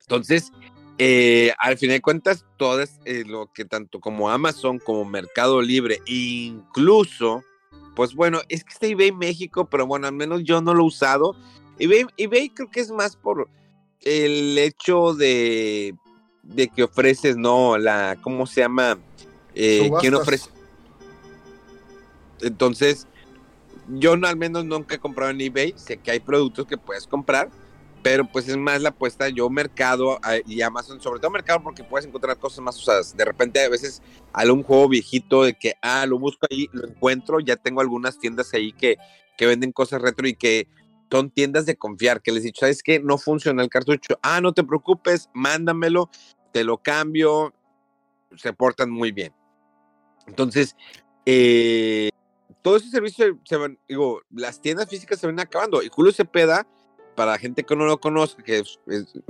Entonces, 0.01 0.51
eh, 0.97 1.53
al 1.59 1.77
final 1.77 1.95
de 1.95 2.01
cuentas, 2.01 2.45
todo 2.57 2.81
es, 2.81 2.99
eh, 3.05 3.23
lo 3.25 3.53
que 3.53 3.63
tanto 3.63 4.01
como 4.01 4.29
Amazon 4.29 4.79
como 4.79 5.05
Mercado 5.05 5.61
Libre, 5.61 6.01
incluso 6.07 7.41
pues 7.95 8.13
bueno, 8.13 8.41
es 8.49 8.63
que 8.63 8.73
está 8.73 8.87
eBay 8.87 9.11
México, 9.11 9.65
pero 9.65 9.87
bueno, 9.87 10.07
al 10.07 10.13
menos 10.13 10.43
yo 10.43 10.61
no 10.61 10.73
lo 10.73 10.83
he 10.83 10.87
usado. 10.87 11.35
eBay, 11.79 12.05
eBay 12.17 12.49
creo 12.49 12.69
que 12.69 12.79
es 12.79 12.91
más 12.91 13.15
por 13.15 13.49
el 14.01 14.57
hecho 14.57 15.13
de, 15.13 15.95
de 16.43 16.67
que 16.67 16.83
ofreces, 16.83 17.37
¿no? 17.37 17.77
La, 17.77 18.17
¿cómo 18.21 18.45
se 18.45 18.61
llama? 18.61 18.99
Eh, 19.55 19.89
¿Quién 19.99 20.13
ofrece? 20.13 20.49
Entonces, 22.41 23.07
yo 23.89 24.15
no, 24.17 24.27
al 24.27 24.37
menos 24.37 24.65
nunca 24.65 24.95
he 24.95 24.99
comprado 24.99 25.31
en 25.31 25.41
eBay. 25.41 25.73
Sé 25.75 25.97
que 25.97 26.11
hay 26.11 26.19
productos 26.19 26.67
que 26.67 26.77
puedes 26.77 27.07
comprar, 27.07 27.49
pero 28.07 28.25
pues 28.25 28.47
es 28.47 28.55
más 28.55 28.81
la 28.81 28.87
apuesta 28.87 29.27
yo 29.27 29.49
mercado 29.49 30.17
y 30.45 30.61
Amazon, 30.61 31.01
sobre 31.01 31.19
todo 31.19 31.29
mercado 31.29 31.61
porque 31.61 31.83
puedes 31.83 32.07
encontrar 32.07 32.37
cosas 32.37 32.61
más 32.61 32.77
usadas. 32.77 33.17
De 33.17 33.25
repente 33.25 33.59
a 33.59 33.67
veces 33.67 34.01
algún 34.31 34.63
juego 34.63 34.87
viejito 34.87 35.43
de 35.43 35.55
que, 35.55 35.73
ah, 35.81 36.05
lo 36.05 36.17
busco 36.17 36.47
ahí, 36.49 36.69
lo 36.71 36.87
encuentro, 36.87 37.41
ya 37.41 37.57
tengo 37.57 37.81
algunas 37.81 38.17
tiendas 38.17 38.53
ahí 38.53 38.71
que, 38.71 38.95
que 39.37 39.45
venden 39.45 39.73
cosas 39.73 40.01
retro 40.01 40.25
y 40.25 40.35
que 40.35 40.69
son 41.11 41.29
tiendas 41.31 41.65
de 41.65 41.75
confiar, 41.75 42.21
que 42.21 42.31
les 42.31 42.43
he 42.43 42.45
dicho, 42.45 42.61
¿sabes 42.61 42.81
qué? 42.81 43.01
No 43.01 43.17
funciona 43.17 43.61
el 43.61 43.67
cartucho. 43.67 44.17
Ah, 44.21 44.39
no 44.39 44.53
te 44.53 44.63
preocupes, 44.63 45.29
mándamelo, 45.33 46.09
te 46.53 46.63
lo 46.63 46.77
cambio, 46.77 47.53
se 48.37 48.53
portan 48.53 48.89
muy 48.89 49.11
bien. 49.11 49.33
Entonces, 50.27 50.77
eh, 51.25 52.09
todo 52.61 52.77
ese 52.77 52.89
servicio 52.89 53.37
se 53.43 53.57
van, 53.57 53.77
digo, 53.85 54.21
las 54.31 54.61
tiendas 54.61 54.87
físicas 54.87 55.19
se 55.19 55.27
van 55.27 55.41
acabando 55.41 55.83
y 55.83 55.89
Julio 55.89 56.13
Cepeda 56.13 56.65
para 57.17 57.31
la 57.31 57.39
gente 57.39 57.63
que 57.63 57.75
no 57.75 57.85
lo 57.85 57.99
conozca, 57.99 58.43
que 58.43 58.59
es, 58.59 58.79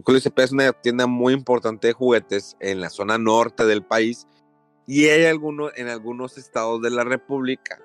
Julio 0.04 0.22
es 0.36 0.52
una 0.52 0.74
tienda 0.74 1.08
muy 1.08 1.34
importante 1.34 1.88
de 1.88 1.94
juguetes 1.94 2.58
en 2.60 2.82
la 2.82 2.90
zona 2.90 3.18
norte 3.18 3.66
del 3.66 3.82
país 3.82 4.28
y 4.86 5.06
hay 5.06 5.24
algunos 5.24 5.72
en 5.78 5.88
algunos 5.88 6.38
estados 6.38 6.82
de 6.82 6.90
la 6.90 7.06
República. 7.06 7.80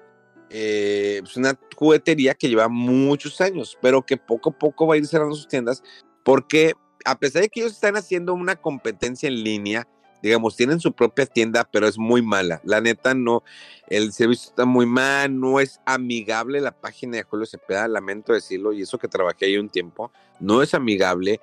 Eh, 0.50 1.20
es 1.22 1.36
una 1.36 1.56
juguetería 1.76 2.34
que 2.34 2.48
lleva 2.48 2.66
muchos 2.68 3.40
años, 3.40 3.78
pero 3.80 4.04
que 4.04 4.16
poco 4.16 4.50
a 4.50 4.58
poco 4.58 4.88
va 4.88 4.94
a 4.94 4.98
ir 4.98 5.06
cerrando 5.06 5.36
sus 5.36 5.46
tiendas 5.46 5.84
porque 6.24 6.72
a 7.04 7.16
pesar 7.16 7.42
de 7.42 7.48
que 7.48 7.60
ellos 7.60 7.72
están 7.72 7.96
haciendo 7.96 8.34
una 8.34 8.56
competencia 8.56 9.28
en 9.28 9.44
línea, 9.44 9.86
digamos, 10.22 10.56
tienen 10.56 10.80
su 10.80 10.92
propia 10.92 11.26
tienda, 11.26 11.68
pero 11.70 11.86
es 11.86 11.98
muy 11.98 12.22
mala. 12.22 12.60
La 12.64 12.80
neta, 12.80 13.12
no, 13.12 13.42
el 13.88 14.12
servicio 14.12 14.50
está 14.50 14.64
muy 14.64 14.86
mal, 14.86 15.38
no 15.38 15.58
es 15.58 15.80
amigable 15.84 16.60
la 16.60 16.70
página 16.70 17.16
de 17.16 17.24
Julio 17.24 17.44
Cepeda, 17.44 17.88
lamento 17.88 18.32
decirlo, 18.32 18.72
y 18.72 18.82
eso 18.82 18.98
que 18.98 19.08
trabajé 19.08 19.46
ahí 19.46 19.58
un 19.58 19.68
tiempo, 19.68 20.12
no 20.38 20.62
es 20.62 20.74
amigable. 20.74 21.40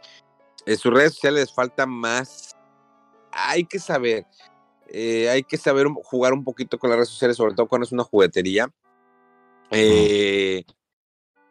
En 0.65 0.78
sus 0.78 0.94
redes 0.94 1.13
sociales 1.13 1.54
falta 1.54 1.86
más, 1.86 2.56
hay 3.32 3.65
que 3.65 3.80
saber, 3.80 4.26
eh, 4.88 5.30
hay 5.30 5.44
que 5.44 5.58
saber 5.58 5.88
jugar 6.04 6.34
un 6.34 6.44
poquito 6.44 6.80
con 6.80 6.89
las 6.89 6.98
redes 6.98 7.10
sociales, 7.10 7.36
sobre 7.38 7.54
todo 7.54 7.68
cuando 7.68 7.86
es 7.86 7.92
una 7.92 8.04
juguetería. 8.04 8.72
Eh, 9.72 10.63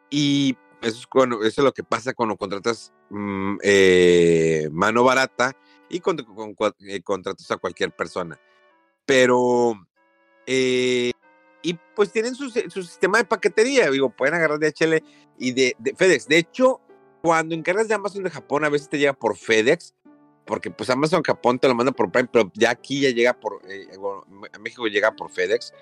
y 0.09 0.57
eso 0.81 0.97
es, 0.99 1.07
cuando, 1.07 1.43
eso 1.43 1.61
es 1.61 1.65
lo 1.65 1.73
que 1.73 1.83
pasa 1.83 2.13
cuando 2.13 2.35
contratas 2.35 2.91
mm, 3.09 3.57
eh, 3.63 4.69
mano 4.71 5.03
barata 5.03 5.55
y 5.89 5.99
con, 5.99 6.17
eh, 6.79 7.01
contratos 7.01 7.49
a 7.51 7.57
cualquier 7.57 7.91
persona. 7.91 8.39
Pero, 9.05 9.73
eh, 10.45 11.11
y 11.61 11.73
pues 11.95 12.11
tienen 12.11 12.35
su, 12.35 12.49
sistema 12.49 13.17
de 13.17 13.25
paquetería, 13.25 13.89
digo, 13.89 14.09
pueden 14.09 14.35
agarrar 14.35 14.59
DHL 14.59 15.03
y 15.37 15.51
de, 15.51 15.75
FedEx. 15.95 16.27
De 16.27 16.37
hecho, 16.37 16.79
cuando 17.21 17.55
encargas 17.55 17.87
de 17.87 17.95
Amazon 17.95 18.23
de 18.23 18.29
Japón, 18.29 18.63
a 18.63 18.69
veces 18.69 18.87
te 18.89 18.97
llega 18.97 19.13
por 19.13 19.35
FedEx, 19.35 19.95
porque 20.45 20.71
pues 20.71 20.89
Amazon 20.89 21.23
Japón 21.23 21.59
te 21.59 21.67
lo 21.67 21.75
manda 21.75 21.91
por 21.91 22.11
Prime, 22.11 22.29
pero 22.31 22.51
ya 22.53 22.71
aquí 22.71 23.01
ya 23.01 23.09
llega 23.09 23.33
por, 23.33 23.61
eh, 23.67 23.87
a 24.53 24.59
México 24.59 24.87
llega 24.87 25.15
por 25.15 25.29
FedEx. 25.31 25.73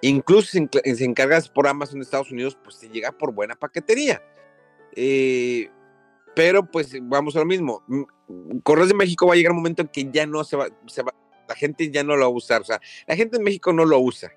Incluso 0.00 0.50
si, 0.52 1.04
encargas 1.04 1.48
por 1.48 1.66
Amazon 1.66 1.98
de 1.98 2.04
Estados 2.04 2.30
Unidos, 2.30 2.56
pues 2.62 2.78
te 2.78 2.88
llega 2.88 3.10
por 3.12 3.32
buena 3.32 3.56
paquetería. 3.56 4.22
Eh, 4.94 5.70
pero 6.38 6.64
pues 6.64 6.96
vamos 7.02 7.34
a 7.34 7.40
lo 7.40 7.44
mismo. 7.44 7.82
Mm, 7.88 8.58
Correos 8.62 8.86
de 8.86 8.94
México 8.94 9.26
va 9.26 9.34
a 9.34 9.36
llegar 9.36 9.50
un 9.50 9.56
momento 9.56 9.82
en 9.82 9.88
que 9.88 10.08
ya 10.08 10.24
no 10.24 10.44
se 10.44 10.56
va, 10.56 10.68
se 10.86 11.02
va, 11.02 11.12
la 11.48 11.54
gente 11.56 11.90
ya 11.90 12.04
no 12.04 12.14
lo 12.14 12.26
va 12.26 12.26
a 12.26 12.36
usar. 12.36 12.60
O 12.60 12.64
sea, 12.64 12.80
la 13.08 13.16
gente 13.16 13.38
en 13.38 13.42
México 13.42 13.72
no 13.72 13.84
lo 13.84 13.98
usa. 13.98 14.30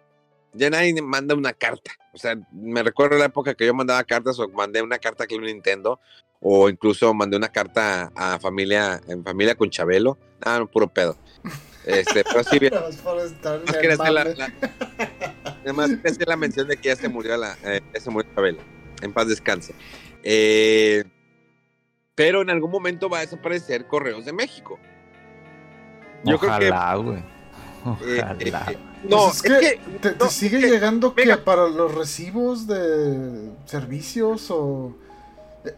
Ya 0.53 0.71
nadie 0.71 0.99
manda 0.99 1.35
una 1.35 1.53
carta. 1.53 1.91
O 2.11 2.17
sea, 2.17 2.35
me 2.51 2.81
recuerdo 2.81 3.19
la 3.19 3.25
época 3.25 3.53
que 3.53 3.67
yo 3.67 3.75
mandaba 3.75 4.03
cartas 4.03 4.39
o 4.39 4.49
mandé 4.49 4.81
una 4.81 4.97
carta 4.97 5.25
a 5.25 5.27
Club 5.27 5.43
Nintendo 5.43 5.99
o 6.39 6.69
incluso 6.69 7.13
mandé 7.13 7.37
una 7.37 7.49
carta 7.49 8.11
a, 8.15 8.39
familia, 8.39 8.99
en 9.07 9.23
familia 9.23 9.53
con 9.53 9.69
Chabelo. 9.69 10.17
Ah, 10.41 10.57
no, 10.57 10.65
puro 10.65 10.87
pedo. 10.87 11.19
Este, 11.85 12.23
pero 12.23 12.43
sí 12.43 12.57
bien. 12.57 12.73
Además 12.73 13.77
quería 13.79 13.93
hacer 13.93 14.11
la, 14.11 14.23
la, 14.23 16.15
la 16.25 16.35
mención 16.35 16.67
de 16.67 16.77
que 16.77 16.89
ya 16.89 16.95
se 16.95 17.09
murió 17.09 17.37
la, 17.37 17.55
eh, 17.63 17.81
ya 17.93 17.99
se 17.99 18.09
murió 18.09 18.27
Chabelo. 18.33 18.59
En 19.03 19.13
paz 19.13 19.27
descanse. 19.27 19.75
Eh, 20.23 21.03
pero 22.15 22.41
en 22.41 22.49
algún 22.49 22.71
momento 22.71 23.09
va 23.09 23.19
a 23.19 23.21
desaparecer 23.21 23.87
Correos 23.87 24.25
de 24.25 24.33
México. 24.33 24.79
Yo 26.23 26.35
Ojalá, 26.35 26.95
güey. 26.95 27.19
Eh, 27.19 28.21
Ojalá. 28.21 28.65
Eh, 28.71 28.77
no, 29.03 29.25
pues 29.25 29.35
es, 29.35 29.41
que, 29.41 29.79
te, 29.99 30.29
sigue 30.29 30.59
llegando 30.59 31.15
que 31.15 31.35
para 31.37 31.67
los 31.67 31.95
recibos 31.95 32.67
de 32.67 33.51
servicios 33.65 34.51
o 34.51 34.95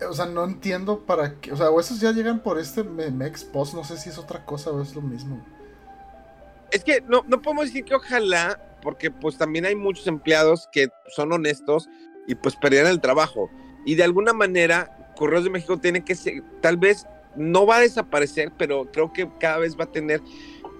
o 0.10 0.14
sea, 0.14 0.26
no 0.26 0.46
entiendo 0.46 1.00
para 1.00 1.36
qué. 1.40 1.52
O 1.52 1.58
sea, 1.58 1.70
o 1.70 1.80
esos 1.80 2.00
ya 2.00 2.12
llegan 2.12 2.40
por 2.40 2.60
este 2.60 2.84
Mex 2.84 3.44
Post. 3.44 3.74
No 3.74 3.84
sé 3.84 3.98
si 3.98 4.10
es 4.10 4.18
otra 4.18 4.46
cosa 4.46 4.72
o 4.72 4.82
es 4.82 4.96
lo 4.96 5.02
mismo. 5.02 5.46
Es 6.72 6.84
que 6.84 7.02
no, 7.02 7.24
no 7.28 7.42
podemos 7.42 7.66
decir 7.66 7.84
que 7.84 7.96
ojalá, 7.96 8.78
porque 8.82 9.12
pues 9.12 9.38
también 9.38 9.66
hay 9.66 9.76
muchos 9.76 10.08
empleados 10.08 10.68
que 10.72 10.88
son 11.16 11.32
honestos 11.32 11.90
y 12.28 12.36
pues 12.36 12.56
perdieron 12.56 12.92
el 12.92 13.02
trabajo. 13.02 13.50
Y 13.86 13.96
de 13.96 14.04
alguna 14.04 14.34
manera, 14.34 15.14
Correos 15.16 15.44
de 15.44 15.50
México 15.50 15.78
tiene 15.78 16.04
que 16.04 16.16
ser, 16.16 16.44
tal 16.62 16.78
vez 16.78 17.08
no 17.36 17.66
va 17.66 17.78
a 17.78 17.82
desaparecer, 17.82 18.52
pero 18.58 18.92
creo 18.92 19.12
que 19.12 19.28
cada 19.40 19.58
vez 19.58 19.78
va 19.78 19.86
a 19.86 19.92
tener 19.92 20.22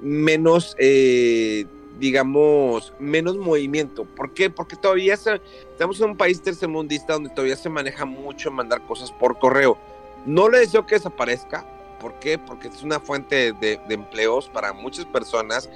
menos 0.02 0.76
eh, 0.80 1.66
digamos, 2.00 2.94
menos 3.00 3.38
movimiento. 3.38 4.06
¿Por 4.06 4.34
qué? 4.34 4.50
Porque 4.50 4.76
todavía 4.76 5.14
estamos 5.14 6.00
en 6.00 6.12
un 6.12 6.18
país 6.18 6.42
tercermundista 6.42 7.14
donde 7.14 7.30
todavía 7.30 7.56
se 7.56 7.70
maneja 7.70 8.06
mucho 8.06 8.52
mandar 8.52 8.86
cosas 8.86 9.12
por 9.12 9.38
correo. 9.40 9.78
No 10.26 10.50
le 10.50 10.60
deseo 10.60 10.86
que 10.86 10.96
desaparezca. 10.96 11.66
¿Por 12.00 12.20
qué? 12.20 12.38
Porque 12.38 12.68
es 12.68 12.84
una 12.84 13.00
fuente 13.00 13.54
de, 13.54 13.80
empleos 13.88 14.50
para 14.50 14.74
muchas 14.74 15.06
personas. 15.06 15.70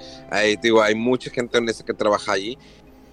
digo, 0.60 0.82
hay 0.82 0.94
mucha 0.94 1.30
gente 1.30 1.56
honesta 1.56 1.84
que 1.84 1.94
trabaja 1.94 2.32
allí. 2.32 2.58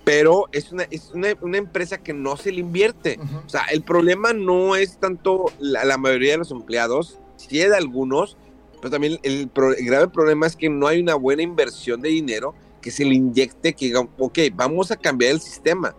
Pero 0.06 0.46
es 0.52 0.72
una, 0.72 0.84
es 0.84 1.12
una, 1.14 1.58
empresa 1.58 1.98
que 1.98 2.14
no 2.14 2.38
se 2.38 2.52
le 2.52 2.60
invierte. 2.60 3.20
O 3.46 3.50
sea, 3.50 3.64
el 3.72 3.82
problema 3.82 4.32
no 4.34 4.76
es 4.76 5.00
tanto 5.00 5.52
la, 5.60 5.98
mayoría 5.98 6.34
de 6.34 6.38
los 6.38 6.52
empleados, 6.52 7.20
si 7.36 7.60
hay 7.60 7.70
de 7.70 7.76
algunos, 7.76 8.38
pero 8.80 8.92
también 8.92 9.20
el, 9.24 9.50
el, 9.54 9.86
grave 9.86 10.08
problema 10.08 10.46
es 10.46 10.56
que 10.56 10.70
no 10.70 10.88
hay 10.88 11.02
una 11.02 11.16
buena 11.16 11.42
inversión 11.42 12.02
de 12.02 12.10
dinero 12.10 12.54
que 12.82 12.92
se 12.92 13.04
le 13.04 13.16
inyecte, 13.16 13.74
que 13.74 13.86
digan, 13.86 14.10
ok, 14.20 14.38
vamos 14.54 14.92
a 14.92 14.96
cambiar 14.96 15.32
el 15.32 15.42
sistema. 15.42 15.96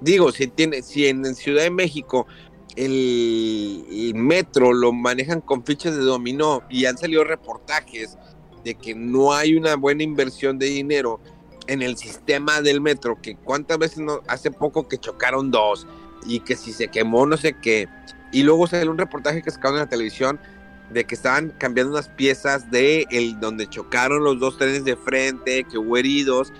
Digo, 0.00 0.30
si, 0.30 0.46
tiene, 0.46 0.82
si 0.82 1.06
en 1.06 1.34
Ciudad 1.34 1.62
de 1.62 1.70
México 1.70 2.26
el, 2.78 4.12
metro 4.14 4.72
lo 4.72 4.92
manejan 4.92 5.40
con 5.40 5.64
fichas 5.64 5.96
de 5.96 6.02
dominó 6.02 6.62
y 6.70 6.84
han 6.84 6.96
salido 6.96 7.24
reportajes 7.24 8.16
de 8.64 8.74
que 8.74 8.94
no 8.94 9.32
hay 9.32 9.56
una 9.56 9.76
buena 9.76 10.02
inversión 10.02 10.58
de 10.58 10.66
dinero 10.66 11.20
en 11.68 11.82
el 11.82 11.96
sistema 11.96 12.60
del 12.60 12.80
metro, 12.80 13.20
que 13.22 13.36
cuántas 13.36 13.78
veces 13.78 13.98
no, 13.98 14.20
hace 14.26 14.50
poco 14.50 14.88
que 14.88 14.98
chocaron 14.98 15.50
dos 15.50 15.86
y 16.26 16.40
que 16.40 16.56
si 16.56 16.72
se 16.72 16.88
quemó 16.88 17.26
no 17.26 17.36
sé 17.36 17.54
qué, 17.54 17.88
y 18.32 18.42
luego 18.42 18.66
sale 18.66 18.88
un 18.88 18.98
reportaje 18.98 19.42
que 19.42 19.50
sacaron 19.50 19.76
en 19.76 19.84
la 19.84 19.88
televisión 19.88 20.40
de 20.90 21.04
que 21.04 21.14
estaban 21.14 21.50
cambiando 21.58 21.92
unas 21.92 22.08
piezas 22.08 22.70
de 22.70 23.06
el 23.10 23.38
donde 23.40 23.68
chocaron 23.68 24.24
los 24.24 24.40
dos 24.40 24.58
trenes 24.58 24.84
de 24.84 24.96
frente, 24.96 25.64
que 25.64 25.78
hubo 25.78 25.96
heridos 25.96 26.52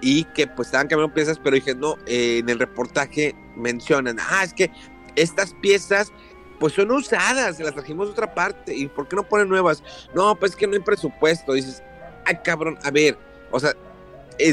y 0.00 0.24
que 0.24 0.46
pues 0.46 0.68
estaban 0.68 0.88
cambiando 0.88 1.14
piezas, 1.14 1.38
pero 1.42 1.54
dije, 1.54 1.74
no, 1.74 1.96
eh, 2.06 2.38
en 2.38 2.48
el 2.48 2.58
reportaje 2.58 3.34
mencionan, 3.56 4.18
ah, 4.20 4.44
es 4.44 4.54
que 4.54 4.70
estas 5.16 5.54
piezas 5.54 6.12
pues 6.58 6.74
son 6.74 6.92
usadas, 6.92 7.58
las 7.58 7.74
trajimos 7.74 8.06
de 8.06 8.12
otra 8.12 8.34
parte, 8.34 8.74
¿y 8.74 8.86
por 8.86 9.08
qué 9.08 9.16
no 9.16 9.28
ponen 9.28 9.48
nuevas? 9.48 9.82
No, 10.14 10.36
pues 10.36 10.52
es 10.52 10.56
que 10.56 10.68
no 10.68 10.74
hay 10.74 10.80
presupuesto, 10.80 11.54
dices, 11.54 11.82
ay 12.24 12.38
cabrón, 12.44 12.78
a 12.84 12.90
ver, 12.92 13.18
o 13.50 13.58
sea, 13.58 13.74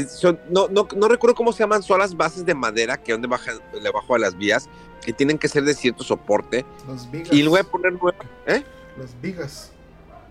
son, 0.08 0.38
no, 0.50 0.68
no, 0.68 0.86
no, 0.96 1.08
recuerdo 1.08 1.34
cómo 1.34 1.52
se 1.52 1.60
llaman, 1.60 1.82
son 1.82 1.98
las 1.98 2.16
bases 2.16 2.44
de 2.44 2.54
madera 2.54 2.96
que 2.96 3.12
donde 3.12 3.28
bajan 3.28 3.58
debajo 3.82 4.14
de 4.14 4.20
las 4.20 4.36
vías, 4.36 4.68
que 5.04 5.12
tienen 5.12 5.38
que 5.38 5.48
ser 5.48 5.64
de 5.64 5.74
cierto 5.74 6.04
soporte. 6.04 6.64
y 7.30 7.42
luego 7.42 7.50
voy 7.50 7.60
a 7.60 7.64
poner 7.64 7.92
nuevas, 7.92 8.26
¿eh? 8.46 8.64
Las 8.98 9.20
vigas. 9.20 9.72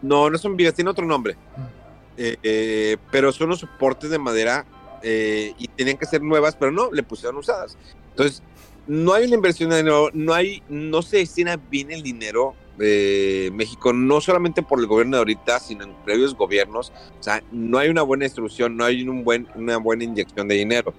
No, 0.01 0.29
no 0.29 0.37
son 0.37 0.55
vigas, 0.55 0.73
tiene 0.73 0.89
otro 0.89 1.05
nombre. 1.05 1.35
Mm. 1.35 1.79
Eh, 2.21 2.37
eh, 2.43 2.97
pero 3.11 3.31
son 3.31 3.49
los 3.49 3.59
soportes 3.59 4.09
de 4.09 4.19
madera 4.19 4.65
eh, 5.01 5.53
y 5.57 5.69
tenían 5.69 5.97
que 5.97 6.05
ser 6.05 6.21
nuevas, 6.21 6.55
pero 6.55 6.71
no, 6.71 6.91
le 6.91 7.03
pusieron 7.03 7.37
usadas. 7.37 7.77
Entonces, 8.09 8.43
no 8.87 9.13
hay 9.13 9.25
una 9.25 9.35
inversión 9.35 9.69
de 9.69 9.77
dinero, 9.77 10.09
no 10.13 10.33
hay, 10.33 10.61
no 10.67 11.01
se 11.01 11.17
destina 11.17 11.55
bien 11.55 11.91
el 11.91 12.03
dinero 12.03 12.55
de 12.79 13.51
México, 13.53 13.91
no 13.91 14.21
solamente 14.21 14.63
por 14.63 14.79
el 14.79 14.87
gobierno 14.87 15.17
de 15.17 15.19
ahorita, 15.19 15.59
sino 15.59 15.83
en 15.83 15.93
previos 16.05 16.33
gobiernos. 16.33 16.91
O 17.19 17.23
sea, 17.23 17.43
no 17.51 17.77
hay 17.77 17.89
una 17.89 18.01
buena 18.01 18.25
instrucción, 18.25 18.77
no 18.77 18.85
hay 18.85 19.07
un 19.07 19.23
buen, 19.23 19.47
una 19.55 19.77
buena 19.77 20.05
inyección 20.05 20.47
de 20.47 20.55
dinero. 20.55 20.93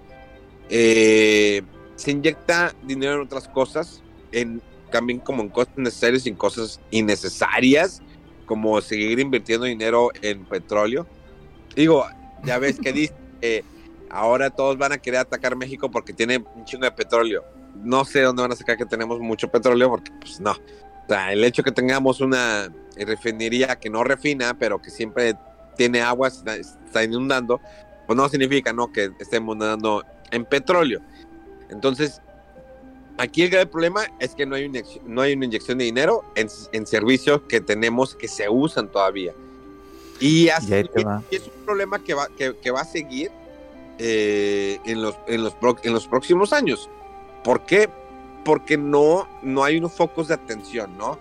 se 0.68 2.10
inyecta 2.10 2.74
dinero 2.82 3.14
en 3.14 3.20
otras 3.22 3.48
cosas, 3.48 4.02
en 4.30 4.62
también 4.90 5.20
como 5.20 5.42
en 5.42 5.48
cosas 5.48 5.72
necesarias 5.76 6.26
y 6.26 6.28
en 6.28 6.34
cosas 6.34 6.80
innecesarias, 6.90 8.02
como 8.44 8.80
seguir 8.80 9.18
invirtiendo 9.18 9.64
dinero 9.66 10.10
en 10.20 10.44
petróleo. 10.44 11.06
Digo, 11.74 12.04
ya 12.44 12.58
ves 12.58 12.78
que 12.78 12.92
dice, 12.92 13.14
ahora 14.10 14.50
todos 14.50 14.76
van 14.76 14.92
a 14.92 14.98
querer 14.98 15.20
atacar 15.20 15.56
México 15.56 15.90
porque 15.90 16.12
tiene 16.12 16.44
un 16.54 16.64
chingo 16.66 16.84
de 16.84 16.92
petróleo. 16.92 17.42
No 17.76 18.04
sé 18.04 18.20
dónde 18.20 18.42
van 18.42 18.52
a 18.52 18.56
sacar 18.56 18.76
que 18.76 18.84
tenemos 18.84 19.18
mucho 19.20 19.48
petróleo, 19.48 19.88
porque 19.88 20.10
pues 20.20 20.40
no. 20.40 20.54
O 21.10 21.12
sea, 21.12 21.32
el 21.32 21.42
hecho 21.42 21.64
que 21.64 21.72
tengamos 21.72 22.20
una 22.20 22.72
refinería 22.96 23.74
que 23.80 23.90
no 23.90 24.04
refina, 24.04 24.56
pero 24.56 24.80
que 24.80 24.90
siempre 24.90 25.34
tiene 25.76 26.00
agua, 26.02 26.28
está, 26.28 27.02
inundando, 27.02 27.60
pues 28.06 28.16
no 28.16 28.28
significa 28.28 28.72
no 28.72 28.92
que 28.92 29.10
estemos 29.18 29.56
nadando 29.56 30.04
en 30.30 30.44
petróleo. 30.44 31.00
Entonces, 31.68 32.22
Aquí 33.18 33.42
el 33.42 33.50
grave 33.50 33.66
problema 33.66 34.06
es 34.18 34.34
que 34.36 34.46
no 34.46 34.54
hay, 34.54 34.64
una, 34.64 34.80
no 35.04 35.20
hay 35.20 35.34
una 35.34 35.44
inyección 35.44 35.76
de 35.76 35.84
dinero 35.84 36.24
en, 36.36 36.86
servicios 36.86 37.42
que 37.48 37.60
tenemos 37.60 38.14
que 38.14 38.28
se 38.28 38.48
usan 38.48 38.88
todavía. 38.88 39.34
Y, 40.20 40.48
así, 40.48 40.72
es 41.30 41.42
un 41.42 41.64
problema 41.66 41.98
que 41.98 42.14
va, 42.14 42.28
que, 42.28 42.70
va 42.70 42.80
a 42.82 42.84
seguir 42.84 43.30
eh, 43.98 44.78
en, 44.86 45.02
los, 45.02 45.16
en, 45.26 45.42
los, 45.42 45.54
en 45.82 45.92
los 45.92 46.06
próximos 46.06 46.52
años. 46.54 46.88
¿Por 47.44 47.66
qué? 47.66 47.90
Porque 48.44 48.76
no, 48.76 49.28
no 49.42 49.64
hay 49.64 49.78
unos 49.78 49.92
focos 49.92 50.28
de 50.28 50.34
atención, 50.34 50.96
¿no? 50.96 51.18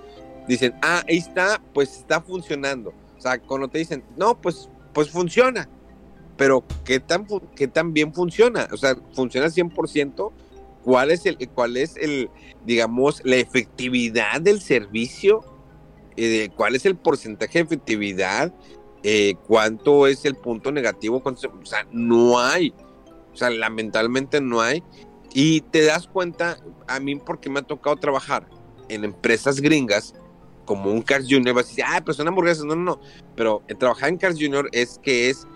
Dicen, 0.48 0.74
ah, 0.82 1.04
ahí 1.08 1.18
está, 1.18 1.62
pues 1.74 1.98
está 1.98 2.22
funcionando. 2.22 2.94
O 3.18 3.22
sea, 3.22 3.40
cuando 3.40 3.68
te 3.68 3.80
dicen, 3.80 4.04
no, 4.18 4.40
pues, 4.40 4.70
pues 4.94 5.10
funciona. 5.10 5.70
Pero 6.38 6.64
¿qué 6.86 7.00
tan, 7.00 7.28
qué 7.56 7.68
tan 7.68 7.94
bien 7.94 8.14
funciona? 8.14 8.68
O 8.72 8.78
sea, 8.78 8.96
¿funciona 9.14 9.48
100%? 9.48 10.32
cuál 10.84 11.12
es 11.12 11.26
el, 11.26 11.38
cuál 11.50 11.78
es 11.78 11.96
el, 11.98 12.30
digamos, 12.66 13.22
la 13.24 13.36
efectividad 13.36 14.42
del 14.42 14.62
servicio, 14.62 15.44
eh, 16.18 16.50
cuál 16.56 16.76
es 16.76 16.86
el 16.86 16.96
porcentaje 16.96 17.60
de 17.60 17.66
efectividad, 17.66 18.54
eh, 19.04 19.36
cuánto 19.48 20.08
es 20.08 20.26
el 20.26 20.36
punto 20.36 20.72
negativo, 20.72 21.22
o 21.24 21.66
sea, 21.66 21.88
no 21.92 22.40
hay, 22.40 22.74
o 23.34 23.38
sea, 23.38 23.50
lamentablemente 23.50 24.42
no 24.42 24.62
hay. 24.62 24.84
Y 25.34 25.62
te 25.62 25.84
das 25.84 26.08
cuenta, 26.08 26.58
a 26.88 27.00
mí 27.00 27.16
porque 27.16 27.50
me 27.50 27.60
ha 27.60 27.64
tocado 27.64 27.96
trabajar 27.98 28.48
en 28.88 29.04
empresas 29.04 29.62
gringas, 29.62 30.16
como 30.66 30.92
un 30.92 31.02
Cars 31.02 31.26
Junior, 31.30 31.56
vas 31.56 31.66
a 31.66 31.70
decir, 31.70 31.84
ah, 31.88 32.02
pero 32.04 32.14
son 32.14 32.28
hamburguesas, 32.28 32.64
no, 32.64 32.76
no, 32.76 32.84
no, 32.84 33.02
pero 33.36 33.64
trabajar 33.80 34.10
en 34.10 34.18
Cars 34.18 34.38
Junior 34.40 34.70
es 34.72 35.00
que 35.02 35.30
es 35.30 35.48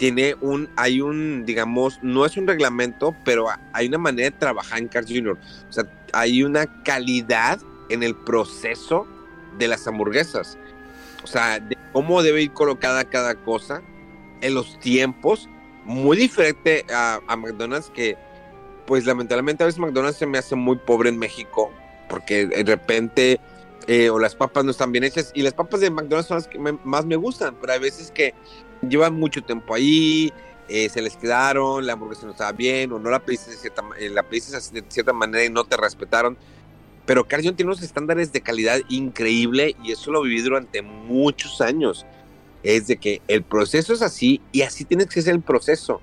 tiene 0.00 0.34
un, 0.40 0.70
hay 0.76 1.02
un, 1.02 1.44
digamos, 1.44 1.98
no 2.02 2.24
es 2.24 2.36
un 2.38 2.46
reglamento, 2.46 3.14
pero 3.22 3.48
hay 3.74 3.86
una 3.86 3.98
manera 3.98 4.30
de 4.30 4.36
trabajar 4.36 4.78
en 4.78 4.88
Cars 4.88 5.06
Junior. 5.06 5.38
O 5.68 5.72
sea, 5.72 5.84
hay 6.14 6.42
una 6.42 6.82
calidad 6.84 7.60
en 7.90 8.02
el 8.02 8.16
proceso 8.16 9.06
de 9.58 9.68
las 9.68 9.86
hamburguesas. 9.86 10.56
O 11.22 11.26
sea, 11.26 11.60
de 11.60 11.76
cómo 11.92 12.22
debe 12.22 12.40
ir 12.40 12.52
colocada 12.52 13.04
cada 13.04 13.34
cosa, 13.34 13.82
en 14.40 14.54
los 14.54 14.80
tiempos, 14.80 15.50
muy 15.84 16.16
diferente 16.16 16.86
a, 16.90 17.20
McDonald's 17.36 17.90
que, 17.90 18.16
pues 18.90 19.06
lamentablemente 19.06 19.62
a 19.62 19.66
veces 19.66 19.78
McDonald's 19.78 20.18
se 20.18 20.26
me 20.26 20.36
hace 20.36 20.56
muy 20.56 20.74
pobre 20.74 21.10
en 21.10 21.16
México, 21.16 21.72
porque 22.08 22.46
de 22.46 22.64
repente 22.64 23.38
eh, 23.86 24.10
o 24.10 24.18
las 24.18 24.34
papas 24.34 24.64
no 24.64 24.72
están 24.72 24.90
bien 24.90 25.04
hechas. 25.04 25.30
Y 25.32 25.42
las 25.42 25.54
papas 25.54 25.78
de 25.78 25.90
McDonald's 25.90 26.26
son 26.26 26.38
las 26.38 26.48
que 26.48 26.58
más 26.58 27.06
me 27.06 27.14
gustan, 27.14 27.54
pero 27.60 27.72
hay 27.72 27.78
veces 27.78 28.10
que 28.10 28.34
llevan 28.82 29.14
mucho 29.14 29.44
tiempo 29.44 29.76
ahí, 29.76 30.32
eh, 30.68 30.88
se 30.88 31.02
les 31.02 31.16
quedaron, 31.16 31.86
la 31.86 31.92
hamburguesa 31.92 32.26
no 32.26 32.32
estaba 32.32 32.50
bien, 32.50 32.90
o 32.90 32.98
no 32.98 33.10
la 33.10 33.20
pediste 33.20 33.52
de 33.52 33.58
cierta, 33.58 33.84
eh, 33.96 34.10
la 34.10 34.22
de 34.22 34.84
cierta 34.88 35.12
manera 35.12 35.44
y 35.44 35.50
no 35.50 35.62
te 35.62 35.76
respetaron. 35.76 36.36
Pero 37.06 37.28
Carlson 37.28 37.54
tiene 37.54 37.70
unos 37.70 37.82
estándares 37.84 38.32
de 38.32 38.40
calidad 38.40 38.80
increíble 38.88 39.76
y 39.84 39.92
eso 39.92 40.10
lo 40.10 40.22
viví 40.22 40.42
durante 40.42 40.82
muchos 40.82 41.60
años. 41.60 42.06
Es 42.64 42.88
de 42.88 42.96
que 42.96 43.22
el 43.28 43.44
proceso 43.44 43.92
es 43.92 44.02
así 44.02 44.40
y 44.50 44.62
así 44.62 44.84
tiene 44.84 45.06
que 45.06 45.22
ser 45.22 45.34
el 45.34 45.42
proceso. 45.42 46.00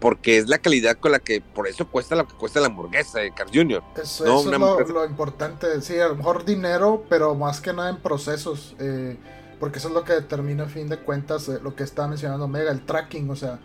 Porque 0.00 0.38
es 0.38 0.48
la 0.48 0.58
calidad 0.58 0.96
con 0.96 1.12
la 1.12 1.18
que, 1.18 1.40
por 1.40 1.68
eso 1.68 1.86
cuesta 1.86 2.16
lo 2.16 2.26
que 2.26 2.34
cuesta 2.34 2.58
la 2.60 2.66
hamburguesa 2.66 3.20
de 3.20 3.32
Carl 3.32 3.50
Jr. 3.52 3.82
Eso, 4.02 4.40
es 4.40 4.88
lo, 4.88 5.04
importante. 5.04 5.80
Sí, 5.82 5.98
a 5.98 6.08
lo 6.08 6.16
mejor 6.16 6.44
dinero, 6.44 7.04
pero 7.08 7.34
más 7.34 7.60
que 7.60 7.72
nada 7.72 7.90
en 7.90 7.98
procesos. 7.98 8.74
Eh, 8.78 9.16
porque 9.60 9.78
eso 9.78 9.88
es 9.88 9.94
lo 9.94 10.04
que 10.04 10.14
determina 10.14 10.64
a 10.64 10.68
fin 10.68 10.88
de 10.88 10.96
cuentas 10.96 11.48
eh, 11.48 11.60
lo 11.62 11.76
que 11.76 11.84
está 11.84 12.08
mencionando 12.08 12.48
Mega, 12.48 12.72
el 12.72 12.84
tracking, 12.84 13.30
o 13.30 13.36
sea, 13.36 13.60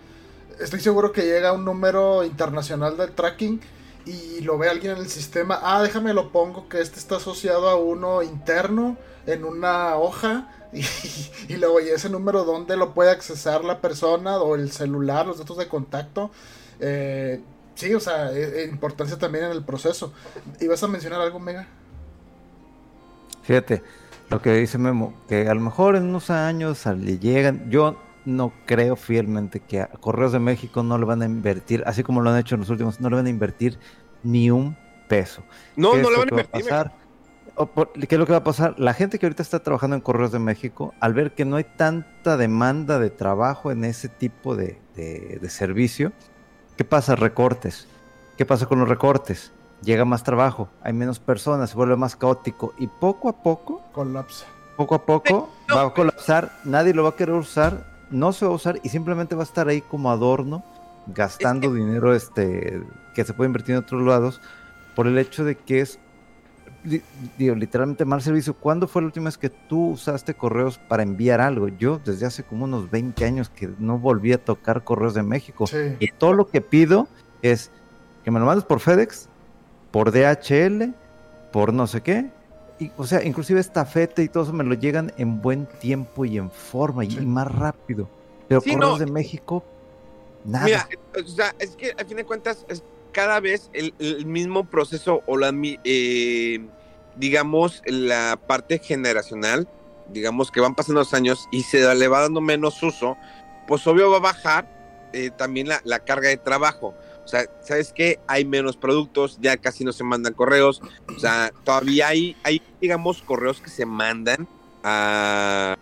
estoy 0.59 0.81
seguro 0.81 1.11
que 1.11 1.23
llega 1.23 1.53
un 1.53 1.63
número 1.63 2.23
internacional 2.25 2.97
del 2.97 3.13
tracking 3.13 3.61
y 4.05 4.41
lo 4.41 4.57
ve 4.57 4.69
alguien 4.69 4.93
en 4.93 4.99
el 4.99 5.09
sistema, 5.09 5.59
ah, 5.63 5.81
déjame 5.81 6.13
lo 6.13 6.31
pongo 6.31 6.69
que 6.69 6.81
este 6.81 6.99
está 6.99 7.15
asociado 7.15 7.69
a 7.69 7.75
uno 7.75 8.21
interno 8.21 8.97
en 9.25 9.45
una 9.45 9.95
hoja 9.95 10.49
y, 11.47 11.57
luego 11.57 11.80
y 11.80 11.89
ese 11.89 12.09
número 12.09 12.43
dónde 12.43 12.78
lo 12.78 12.93
puede 12.93 13.11
accesar 13.11 13.63
la 13.63 13.82
persona 13.82 14.38
o 14.38 14.55
el 14.55 14.72
celular, 14.72 15.26
los 15.26 15.39
datos 15.39 15.57
de 15.57 15.68
contacto. 15.68 16.32
Eh, 16.80 17.41
sí, 17.76 17.93
o 17.93 17.99
sea, 17.99 18.32
e, 18.32 18.63
e 18.63 18.68
importancia 18.68 19.18
también 19.18 19.45
en 19.45 19.51
el 19.51 19.63
proceso. 19.63 20.13
¿Ibas 20.59 20.84
a 20.84 20.88
mencionar 20.88 21.22
algo, 21.22 21.39
Mega? 21.39 21.68
Fíjate, 23.43 23.84
lo 24.30 24.41
que 24.41 24.53
dice 24.53 24.78
Memo, 24.78 25.13
que 25.28 25.47
a 25.47 25.53
lo 25.53 25.61
mejor 25.61 25.95
en 25.95 26.03
unos 26.03 26.30
años 26.30 26.86
le 26.86 27.20
llegan, 27.20 27.70
yo 27.70 28.01
no 28.26 28.51
creo 28.66 28.95
fielmente 28.95 29.59
que 29.59 29.82
a 29.82 29.88
Correos 29.88 30.32
de 30.32 30.39
México 30.39 30.82
no 30.82 30.97
le 30.97 31.05
van 31.05 31.22
a 31.22 31.26
invertir, 31.26 31.84
así 31.86 32.03
como 32.03 32.22
lo 32.22 32.32
han 32.32 32.39
hecho 32.39 32.55
en 32.55 32.61
los 32.61 32.70
últimos, 32.70 32.99
no 32.99 33.09
le 33.09 33.18
van 33.18 33.28
a 33.28 33.30
invertir 33.30 33.78
ni 34.24 34.49
un 34.49 34.76
peso. 35.07 35.43
No, 35.76 35.95
no 35.95 36.09
le 36.09 36.18
van 36.18 36.28
a 36.28 36.32
invertir. 36.32 36.91
¿Qué 37.56 38.16
es 38.16 38.20
lo 38.20 38.26
que 38.26 38.34
va 38.34 38.39
a 38.39 38.43
pasar? 38.43 38.76
La 38.78 38.93
gente 38.93 39.18
que 39.18 39.26
ahorita 39.26 39.41
está 39.41 39.60
trabajando 39.64 39.95
en 39.95 40.01
Correos 40.01 40.32
de 40.32 40.39
México, 40.39 40.93
al 40.99 41.14
ver 41.14 41.34
que 41.34 41.45
no 41.45 41.56
hay 41.56 41.64
tanta 41.64 42.36
demanda 42.38 42.99
de 42.99 43.10
trabajo 43.10 43.72
en 43.72 43.86
ese 43.86 44.10
tipo 44.10 44.56
de, 44.56 44.80
de 44.95 45.49
servicio, 45.49 46.12
¿qué 46.76 46.84
pasa? 46.84 47.16
Recortes. 47.16 47.88
¿Qué 48.38 48.45
pasa 48.45 48.66
con 48.66 48.80
los 48.80 48.89
recortes? 48.89 49.53
Llega 49.82 50.03
más 50.03 50.24
trabajo, 50.24 50.70
hay 50.82 50.91
menos 50.93 51.20
personas, 51.20 51.70
se 51.70 51.76
vuelve 51.76 51.95
más 51.95 52.16
caótico 52.16 52.74
y 52.78 52.88
poco 52.88 53.30
a 53.30 53.43
poco 53.43 53.82
colapsa. 53.93 54.45
Poco 54.76 54.95
a 54.95 55.06
poco 55.06 55.49
va 55.74 55.84
a 55.84 55.93
colapsar, 55.93 56.51
nadie 56.66 56.93
lo 56.93 57.03
va 57.03 57.12
a 57.12 57.16
querer 57.16 57.36
usar, 57.36 57.86
no 58.10 58.34
se 58.34 58.45
va 58.45 58.51
a 58.51 58.56
usar 58.56 58.80
y 58.84 58.89
simplemente 58.89 59.36
va 59.36 59.43
a 59.43 59.45
estar 59.45 59.70
ahí 59.70 59.82
como 59.82 60.12
adorno, 60.12 60.64
gastando 61.08 61.72
dinero 61.74 62.14
este 62.14 62.82
que 63.14 63.24
se 63.24 63.34
puede 63.34 63.47
invertir 63.47 63.76
en 63.76 63.82
otros 63.82 64.01
lados 64.01 64.41
por 64.95 65.08
el 65.08 65.18
hecho 65.18 65.45
de 65.45 65.56
que 65.56 65.80
es 65.80 65.99
digo, 67.38 67.55
literalmente 67.55 68.05
mal 68.05 68.21
servicio. 68.21 68.53
¿Cuándo 68.53 68.88
fue 68.88 69.01
la 69.01 69.07
última 69.07 69.25
vez 69.25 69.38
que 69.38 69.49
tú 69.49 69.91
usaste 69.91 70.33
correos 70.33 70.77
para 70.77 71.03
enviar 71.03 71.41
algo? 71.41 71.67
Yo 71.67 71.99
desde 72.03 72.25
hace 72.25 72.43
como 72.43 72.65
unos 72.65 72.89
20 72.89 73.25
años 73.25 73.49
que 73.49 73.69
no 73.79 73.97
volví 73.97 74.33
a 74.33 74.43
tocar 74.43 74.83
correos 74.83 75.13
de 75.13 75.23
México. 75.23 75.65
Y 75.99 76.07
todo 76.11 76.33
lo 76.33 76.47
que 76.47 76.61
pido 76.61 77.07
es 77.41 77.71
que 78.23 78.31
me 78.31 78.39
lo 78.39 78.45
mandes 78.45 78.65
por 78.65 78.79
FedEx, 78.79 79.29
por 79.91 80.11
DHL, 80.11 80.93
por 81.51 81.73
no 81.73 81.88
sé 81.88 82.01
qué. 82.01 82.29
Y, 82.79 82.91
o 82.97 83.05
sea, 83.05 83.23
inclusive 83.23 83.59
esta 83.59 83.86
fete 83.86 84.23
y 84.23 84.27
todo 84.27 84.43
eso 84.43 84.53
me 84.53 84.63
lo 84.63 84.73
llegan 84.73 85.13
en 85.17 85.41
buen 85.41 85.65
tiempo 85.65 86.25
y 86.25 86.38
en 86.38 86.51
forma 86.51 87.05
y, 87.05 87.17
más 87.21 87.53
rápido. 87.53 88.09
Pero 88.47 88.61
correos 88.61 88.99
de 88.99 89.05
México, 89.05 89.63
nada. 90.43 90.65
Mira, 90.65 90.89
o 91.23 91.27
sea, 91.27 91.55
es 91.57 91.75
que 91.75 91.91
a 91.91 92.05
fin 92.05 92.17
de 92.17 92.25
cuentas 92.25 92.65
es 92.67 92.83
cada 93.16 93.39
vez 93.39 93.70
el, 93.72 94.26
mismo 94.26 94.66
proceso 94.66 95.24
o 95.26 95.38
la, 95.38 95.53
eh, 95.86 96.68
digamos, 97.16 97.82
la 97.86 98.38
parte 98.45 98.78
generacional, 98.78 99.70
digamos 100.09 100.51
que 100.51 100.59
van 100.59 100.76
pasando 100.76 100.99
los 100.99 101.13
años 101.13 101.47
y 101.49 101.63
se 101.63 101.95
le 101.95 102.07
va 102.09 102.24
dando 102.24 102.41
menos 102.41 102.84
uso, 102.84 103.16
pues 103.70 103.88
obvio 103.88 104.11
va 104.11 104.18
a 104.18 104.20
bajar 104.20 105.09
eh, 105.13 105.32
también 105.32 105.70
la, 105.70 105.99
carga 105.99 106.28
de 106.28 106.36
trabajo. 106.36 106.93
O 107.24 107.28
sea, 107.30 107.45
¿sabes 107.61 107.93
qué? 107.95 108.20
Hay 108.28 108.43
menos 108.43 108.76
productos, 108.76 109.38
ya 109.39 109.55
casi 109.55 109.86
no 109.86 109.93
se 109.93 110.03
mandan 110.03 110.34
correos. 110.34 110.82
O 111.16 111.18
sea, 111.18 111.53
todavía 111.63 112.09
hay, 112.09 112.36
hay 112.43 112.61
digamos, 112.82 113.22
correos 113.22 113.61
que 113.61 113.70
se 113.70 113.86
mandan 113.86 114.45
a 114.84 115.78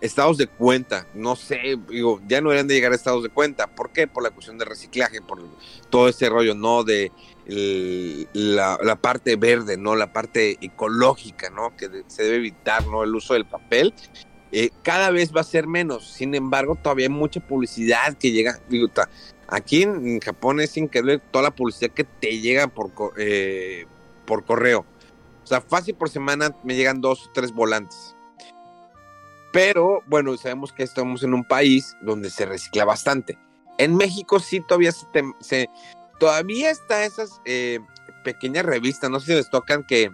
estados 0.00 0.38
de 0.38 0.46
cuenta. 0.46 1.06
No 1.14 1.36
sé, 1.36 1.78
digo, 1.88 2.20
ya 2.26 2.40
no 2.40 2.50
deberían 2.50 2.68
de 2.68 2.74
llegar 2.74 2.92
a 2.92 2.96
estados 2.96 3.22
de 3.22 3.28
cuenta. 3.28 3.66
¿Por 3.66 3.90
qué? 3.90 4.06
Por 4.06 4.22
la 4.22 4.30
cuestión 4.30 4.58
de 4.58 4.64
reciclaje, 4.64 5.20
por 5.20 5.42
todo 5.90 6.08
ese 6.08 6.28
rollo, 6.28 6.54
¿no? 6.54 6.84
De 6.84 7.12
la, 8.32 8.98
parte 9.00 9.36
verde, 9.36 9.76
¿no? 9.76 9.96
La 9.96 10.12
parte 10.12 10.58
ecológica, 10.60 11.50
¿no? 11.50 11.76
Que 11.76 12.04
se 12.06 12.22
debe 12.22 12.36
evitar, 12.36 12.86
¿no? 12.86 13.02
El 13.04 13.14
uso 13.14 13.34
del 13.34 13.46
papel. 13.46 13.94
Eh, 14.50 14.70
cada 14.82 15.10
vez 15.10 15.34
va 15.34 15.40
a 15.40 15.44
ser 15.44 15.66
menos. 15.66 16.10
Sin 16.10 16.34
embargo, 16.34 16.76
todavía 16.76 17.06
hay 17.06 17.12
mucha 17.12 17.40
publicidad 17.40 18.16
que 18.16 18.32
llega. 18.32 18.60
Digo, 18.68 18.88
aquí 19.46 19.82
en, 19.82 20.20
Japón 20.20 20.60
es 20.60 20.76
increíble 20.76 21.20
toda 21.30 21.44
la 21.44 21.50
publicidad 21.54 21.90
que 21.90 22.04
te 22.04 22.40
llega 22.40 22.68
por, 22.68 22.92
eh, 23.16 23.86
por 24.26 24.44
correo. 24.44 24.86
O 25.42 25.46
sea, 25.46 25.60
fácil 25.62 25.94
por 25.94 26.10
semana 26.10 26.54
me 26.62 26.76
llegan 26.76 27.00
dos 27.00 27.26
o 27.26 27.30
tres 27.32 27.52
volantes. 27.52 28.14
Pero 29.52 30.02
bueno, 30.06 30.36
sabemos 30.36 30.72
que 30.72 30.82
estamos 30.82 31.22
en 31.22 31.34
un 31.34 31.44
país 31.44 31.96
donde 32.02 32.30
se 32.30 32.46
recicla 32.46 32.84
bastante. 32.84 33.38
En 33.78 33.96
México 33.96 34.40
sí 34.40 34.60
todavía 34.60 34.92
se, 35.40 35.68
todavía 36.18 36.70
está 36.70 37.04
esas 37.04 37.40
eh, 37.44 37.78
pequeñas 38.24 38.66
revistas, 38.66 39.10
no 39.10 39.20
sé 39.20 39.26
si 39.26 39.34
les 39.34 39.50
tocan 39.50 39.84
que 39.84 40.10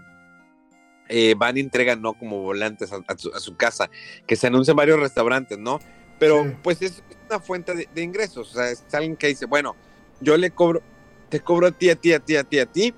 eh, 1.09 1.35
van 1.37 1.57
y 1.57 1.61
entregan, 1.61 2.01
¿no? 2.01 2.15
Como 2.15 2.43
volantes 2.43 2.91
a, 2.93 3.39
su, 3.39 3.57
casa, 3.57 3.91
que 4.27 4.37
se 4.37 4.47
anuncian 4.47 4.77
varios 4.77 5.01
restaurantes, 5.01 5.59
¿no? 5.59 5.81
Pero 6.19 6.55
pues 6.63 6.81
es 6.81 7.03
una 7.29 7.41
fuente 7.41 7.75
de, 7.75 8.03
ingresos, 8.03 8.53
o 8.53 8.55
sea, 8.55 8.71
es 8.71 8.85
alguien 8.93 9.17
que 9.17 9.27
dice, 9.27 9.47
bueno, 9.47 9.75
yo 10.21 10.37
le 10.37 10.51
cobro, 10.51 10.81
te 11.29 11.41
cobro 11.41 11.67
a 11.67 11.73
ti, 11.73 11.91
a 11.91 11.97
ti, 11.97 12.13
a 12.13 12.21
ti, 12.21 12.37
a 12.37 12.45
ti, 12.45 12.59
a 12.61 12.67
ti, 12.67 12.95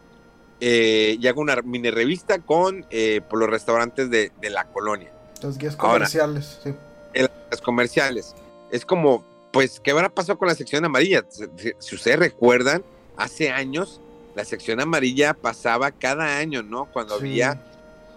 eh, 0.61 1.17
y 1.19 1.27
hago 1.27 1.41
una 1.41 1.57
mini 1.63 1.91
revista 1.91 2.39
con 2.41 2.87
por 3.29 3.39
los 3.39 3.49
restaurantes 3.49 4.11
de, 4.11 4.33
la 4.51 4.65
colonia. 4.67 5.16
Las 5.43 5.59
guías 5.59 5.77
comerciales, 5.77 6.59
sí. 6.63 6.75
Las 7.51 7.61
comerciales. 7.61 8.35
Es 8.71 8.85
como, 8.85 9.25
pues, 9.53 9.81
¿qué 9.81 9.91
habrá 9.91 10.09
pasado 10.09 10.39
con 10.39 10.49
la 10.49 10.55
sección 10.55 10.85
amarilla? 10.85 11.25
Si, 11.79 11.95
ustedes 11.95 12.19
recuerdan, 12.19 12.85
hace 13.17 13.51
años 13.51 14.01
la 14.35 14.45
sección 14.45 14.81
amarilla 14.81 15.35
pasaba 15.35 15.91
cada 15.91 16.37
año, 16.37 16.63
¿no? 16.63 16.87
Cuando 16.93 17.15
había. 17.15 17.63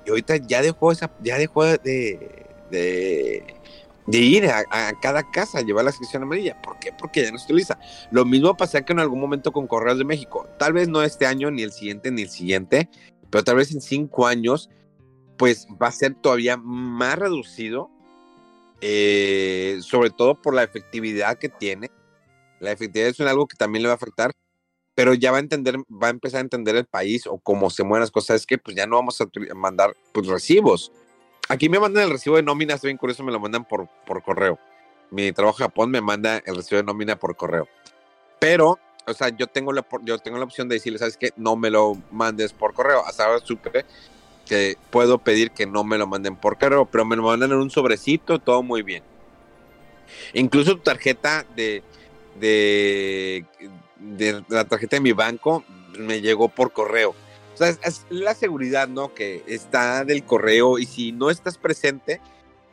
Y 0.05 0.09
ahorita 0.09 0.37
ya 0.37 0.61
dejó 0.61 0.91
esa, 0.91 1.11
ya 1.21 1.37
dejó 1.37 1.63
de, 1.63 2.45
de, 2.69 4.17
ir 4.17 4.47
a, 4.47 4.65
cada 5.01 5.29
casa 5.31 5.59
a 5.59 5.61
llevar 5.61 5.85
la 5.85 5.91
sección 5.91 6.23
amarilla. 6.23 6.61
¿Por 6.61 6.77
qué? 6.79 6.91
Porque 6.91 7.23
ya 7.23 7.31
no 7.31 7.37
se 7.37 7.45
utiliza. 7.45 7.77
Lo 8.11 8.25
mismo 8.25 8.57
pasa 8.57 8.81
que 8.81 8.93
en 8.93 8.99
algún 8.99 9.19
momento 9.19 9.51
con 9.51 9.67
Correos 9.67 9.97
de 9.97 10.05
México. 10.05 10.47
Tal 10.57 10.73
vez 10.73 10.87
no 10.87 11.03
este 11.03 11.25
año, 11.25 11.51
ni 11.51 11.63
el 11.63 11.71
siguiente, 11.71 12.11
ni 12.11 12.23
el 12.23 12.29
siguiente, 12.29 12.89
pero 13.29 13.43
tal 13.43 13.57
vez 13.57 13.71
en 13.71 13.81
cinco 13.81 14.27
años, 14.27 14.69
pues 15.39 15.65
va 15.81 15.87
a 15.87 15.91
ser 15.91 16.13
todavía 16.15 16.57
más 16.57 17.17
reducido 17.17 17.89
eh, 18.81 19.79
sobre 19.81 20.09
todo 20.09 20.35
por 20.35 20.53
la 20.53 20.63
efectividad 20.63 21.37
que 21.37 21.49
tiene. 21.49 21.89
La 22.59 22.71
efectividad 22.71 23.09
es 23.09 23.19
algo 23.21 23.47
que 23.47 23.55
también 23.57 23.83
le 23.83 23.87
va 23.87 23.93
a 23.93 23.95
afectar, 23.95 24.31
pero 24.95 25.13
ya 25.13 25.31
va 25.31 25.37
a 25.37 25.39
entender, 25.41 25.77
va 25.89 26.07
a 26.07 26.11
empezar 26.11 26.39
a 26.39 26.41
entender 26.41 26.75
el 26.75 26.85
país 26.85 27.25
o 27.25 27.39
cómo 27.39 27.69
se 27.69 27.83
mueven 27.83 28.01
las 28.01 28.11
cosas, 28.11 28.41
es 28.41 28.45
que 28.45 28.57
pues 28.57 28.75
ya 28.75 28.85
no 28.85 28.97
vamos 28.97 29.19
a 29.21 29.25
mandar 29.55 29.95
pues 30.11 30.27
recibos. 30.27 30.91
Aquí 31.47 31.69
me 31.69 31.79
mandan 31.79 32.03
el 32.03 32.11
recibo 32.11 32.35
de 32.35 32.43
nómina, 32.43 32.75
estoy 32.75 32.89
bien 32.89 32.97
curioso, 32.97 33.23
me 33.23 33.31
lo 33.31 33.39
mandan 33.39 33.65
por, 33.65 33.87
por 34.05 34.21
correo. 34.21 34.59
Mi 35.09 35.31
trabajo 35.31 35.63
en 35.63 35.67
Japón 35.69 35.89
me 35.89 36.01
manda 36.01 36.37
el 36.45 36.55
recibo 36.55 36.77
de 36.77 36.83
nómina 36.83 37.17
por 37.17 37.35
correo. 37.35 37.67
Pero, 38.39 38.77
o 39.07 39.13
sea, 39.13 39.29
yo 39.29 39.47
tengo 39.47 39.73
la, 39.73 39.85
yo 40.03 40.19
tengo 40.19 40.37
la 40.37 40.43
opción 40.43 40.69
de 40.69 40.75
decirle, 40.75 40.99
¿sabes 40.99 41.17
qué? 41.17 41.31
No 41.37 41.55
me 41.55 41.69
lo 41.69 41.95
mandes 42.11 42.53
por 42.53 42.73
correo. 42.73 43.03
Hasta 43.05 43.25
ahora 43.25 43.39
supe 43.43 43.85
que 44.49 44.77
puedo 44.89 45.19
pedir 45.19 45.51
que 45.51 45.67
no 45.67 45.83
me 45.83 45.99
lo 45.99 46.07
manden 46.07 46.35
por 46.35 46.57
correo, 46.57 46.85
pero 46.85 47.05
me 47.05 47.15
lo 47.15 47.21
mandan 47.21 47.51
en 47.51 47.57
un 47.57 47.69
sobrecito, 47.69 48.39
todo 48.39 48.63
muy 48.63 48.81
bien. 48.81 49.03
Incluso 50.33 50.75
tu 50.75 50.81
tarjeta 50.81 51.45
de, 51.55 51.83
de, 52.39 53.45
la 54.49 54.65
tarjeta 54.65 54.95
de 54.95 55.01
mi 55.01 55.11
banco 55.11 55.63
me 55.99 56.19
llegó 56.19 56.49
por 56.49 56.73
correo. 56.73 57.11
O 57.53 57.57
sea, 57.57 57.69
es, 57.69 58.07
la 58.09 58.33
seguridad, 58.33 58.87
¿no? 58.87 59.13
Que 59.13 59.43
está 59.45 60.03
del 60.03 60.23
correo 60.23 60.79
y 60.79 60.87
si 60.87 61.11
no 61.11 61.29
estás 61.29 61.59
presente, 61.59 62.19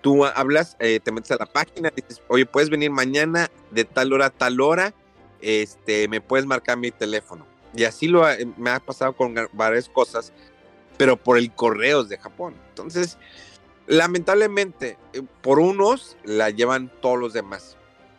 tú 0.00 0.24
hablas, 0.24 0.78
eh, 0.80 0.98
te 1.04 1.12
metes 1.12 1.32
a 1.32 1.36
la 1.36 1.46
página, 1.46 1.92
dices, 1.94 2.22
oye, 2.28 2.46
puedes 2.46 2.70
venir 2.70 2.90
mañana 2.90 3.50
de 3.70 3.84
tal 3.84 4.14
hora 4.14 4.26
a 4.26 4.30
tal 4.30 4.62
hora, 4.62 4.94
este, 5.42 6.08
me 6.08 6.22
puedes 6.22 6.46
marcar 6.46 6.78
mi 6.78 6.90
teléfono. 6.90 7.46
Y 7.74 7.84
así 7.84 8.08
lo 8.08 8.24
me 8.56 8.70
ha 8.70 8.80
pasado 8.80 9.12
con 9.12 9.34
varias 9.52 9.90
cosas 9.90 10.32
pero 10.96 11.16
por 11.16 11.38
el 11.38 11.52
correos 11.52 12.08
de 12.08 12.18
Japón. 12.18 12.54
Entonces, 12.70 13.18
lamentablemente, 13.86 14.98
eh, 15.12 15.22
por 15.42 15.58
unos 15.58 16.16
la 16.24 16.50
llevan 16.50 16.90
todos 17.00 17.18
los 17.18 17.32
demás, 17.32 17.76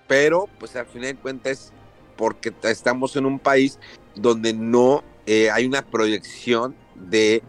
pero 0.08 0.48
pues 0.60 0.76
al 0.76 0.86
final 0.86 1.14
de 1.14 1.22
cuentas 1.22 1.74
porque 2.16 2.54
estamos 2.64 3.16
en 3.16 3.26
un 3.26 3.40
país 3.40 3.80
donde 4.16 4.54
no 4.54 5.04
eh, 5.26 5.52
hay 5.52 5.66
una 5.66 5.84
proyección 5.84 6.76
de, 6.96 7.44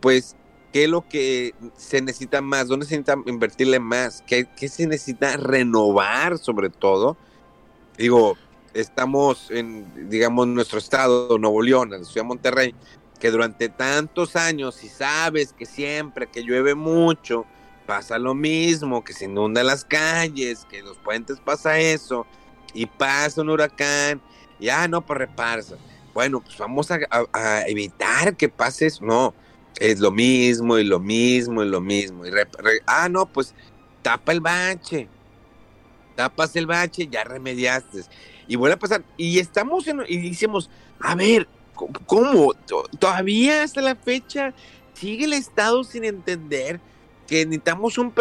pues, 0.00 0.36
qué 0.72 0.84
es 0.84 0.90
lo 0.90 1.06
que 1.08 1.54
se 1.76 2.00
necesita 2.00 2.40
más, 2.40 2.68
dónde 2.68 2.86
se 2.86 2.96
necesita 2.96 3.20
invertirle 3.30 3.80
más, 3.80 4.22
qué, 4.26 4.46
qué 4.56 4.68
se 4.68 4.86
necesita 4.86 5.36
renovar 5.36 6.38
sobre 6.38 6.70
todo. 6.70 7.16
Digo, 7.98 8.36
estamos 8.74 9.50
en, 9.50 10.08
digamos, 10.08 10.46
nuestro 10.46 10.78
estado, 10.78 11.38
Nuevo 11.38 11.62
León, 11.62 11.92
en 11.92 12.00
la 12.00 12.06
ciudad 12.06 12.24
de 12.24 12.28
Monterrey, 12.28 12.74
que 13.22 13.30
durante 13.30 13.68
tantos 13.68 14.34
años 14.34 14.82
y 14.82 14.88
sabes 14.88 15.52
que 15.52 15.64
siempre 15.64 16.26
que 16.26 16.42
llueve 16.42 16.74
mucho 16.74 17.46
pasa 17.86 18.18
lo 18.18 18.34
mismo, 18.34 19.04
que 19.04 19.12
se 19.12 19.26
inundan 19.26 19.68
las 19.68 19.84
calles, 19.84 20.66
que 20.68 20.80
en 20.80 20.86
los 20.86 20.98
puentes 20.98 21.38
pasa 21.38 21.78
eso 21.78 22.26
y 22.74 22.86
pasa 22.86 23.42
un 23.42 23.50
huracán, 23.50 24.20
ya 24.58 24.88
no 24.88 25.02
por 25.02 25.18
pues 25.18 25.28
reparsa. 25.28 25.76
bueno, 26.12 26.40
pues 26.40 26.58
vamos 26.58 26.90
a, 26.90 27.68
evitar 27.68 28.36
que 28.36 28.48
pase 28.48 28.86
eso. 28.86 29.04
No, 29.04 29.34
es 29.78 30.00
lo 30.00 30.10
mismo 30.10 30.76
y 30.76 30.82
lo 30.82 30.98
mismo 30.98 31.62
y 31.62 31.68
lo 31.68 31.80
mismo. 31.80 32.26
Y 32.26 32.30
ah, 32.86 33.08
no, 33.08 33.26
pues 33.26 33.54
tapa 34.02 34.32
el 34.32 34.40
bache. 34.40 35.08
Tapas 36.16 36.56
el 36.56 36.66
bache, 36.66 37.06
ya 37.06 37.22
remediaste. 37.22 38.02
Y 38.48 38.56
vuelve 38.56 38.74
a 38.74 38.78
pasar. 38.80 39.04
Y 39.16 39.38
estamos 39.38 39.86
en, 39.86 40.02
y 40.08 40.28
decimos, 40.28 40.68
a 40.98 41.14
ver, 41.14 41.46
¿cómo? 42.06 42.54
Todavía 42.98 43.62
hasta 43.62 43.80
la 43.80 43.94
fecha 43.94 44.54
sigue 44.94 45.24
el 45.24 45.32
Estado 45.32 45.84
sin 45.84 46.04
entender 46.04 46.80
que 47.26 47.44
necesitamos 47.46 47.98
un, 47.98 48.12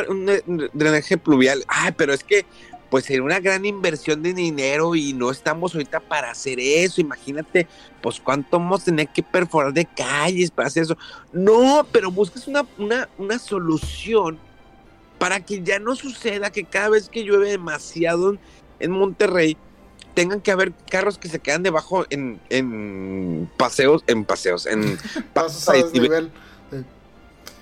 drenaje 0.74 1.18
pluvial. 1.18 1.64
Ay, 1.68 1.91
pero 1.95 2.14
es 2.14 2.24
que 2.24 2.45
pues 2.89 3.05
sería 3.05 3.24
una 3.24 3.39
gran 3.39 3.66
inversión 3.66 4.22
de 4.22 4.34
dinero 4.34 4.95
y 4.95 5.14
no 5.14 5.32
estamos 5.32 5.74
ahorita 5.74 6.01
para 6.01 6.32
hacer 6.32 6.59
eso. 6.59 6.99
Imagínate, 6.99 7.68
pues 8.01 8.20
cuánto 8.20 8.59
vamos 8.59 8.82
a 8.82 8.86
tener 8.86 9.07
que 9.07 9.24
perforar 9.24 9.72
de 9.72 9.86
calles 9.86 10.51
para 10.51 10.68
hacer 10.68 10.84
eso. 10.84 10.97
No, 11.32 11.88
pero 11.91 12.12
buscas 12.12 12.47
una, 12.47 12.66
una, 12.78 13.07
una 13.18 13.39
solución 13.39 14.38
para 15.18 15.39
que 15.39 15.62
ya 15.62 15.80
no 15.80 15.95
suceda 15.95 16.51
que 16.51 16.66
cada 16.66 16.89
vez 16.89 17.07
que 17.07 17.24
llueve 17.24 17.51
demasiado 17.51 18.38
en 18.80 18.91
Monterrey, 18.91 19.55
tengan 20.14 20.41
que 20.41 20.51
haber 20.51 20.74
carros 20.89 21.18
que 21.18 21.30
se 21.30 21.39
quedan 21.39 21.64
debajo 21.64 22.05
en, 22.09 22.39
en 22.49 23.49
paseos, 23.57 24.03
en 24.07 24.26
paseos, 24.26 24.66
en 24.66 24.97
pasos 25.34 25.68
a 25.70 25.74
desnivel. 25.74 26.32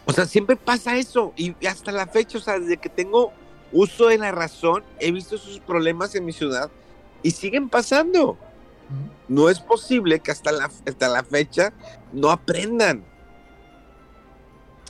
O 0.05 0.11
sea, 0.13 0.25
siempre 0.25 0.55
pasa 0.55 0.97
eso 0.97 1.33
y 1.35 1.53
hasta 1.67 1.91
la 1.91 2.07
fecha, 2.07 2.39
o 2.39 2.41
sea, 2.41 2.59
desde 2.59 2.77
que 2.77 2.89
tengo 2.89 3.31
uso 3.71 4.07
de 4.07 4.17
la 4.17 4.31
razón, 4.31 4.83
he 4.99 5.11
visto 5.11 5.37
sus 5.37 5.59
problemas 5.59 6.15
en 6.15 6.25
mi 6.25 6.33
ciudad 6.33 6.71
y 7.21 7.31
siguen 7.31 7.69
pasando. 7.69 8.37
No 9.27 9.49
es 9.49 9.59
posible 9.59 10.19
que 10.19 10.31
hasta 10.31 10.51
la, 10.51 10.65
hasta 10.65 11.07
la 11.09 11.23
fecha 11.23 11.71
no 12.11 12.31
aprendan. 12.31 13.05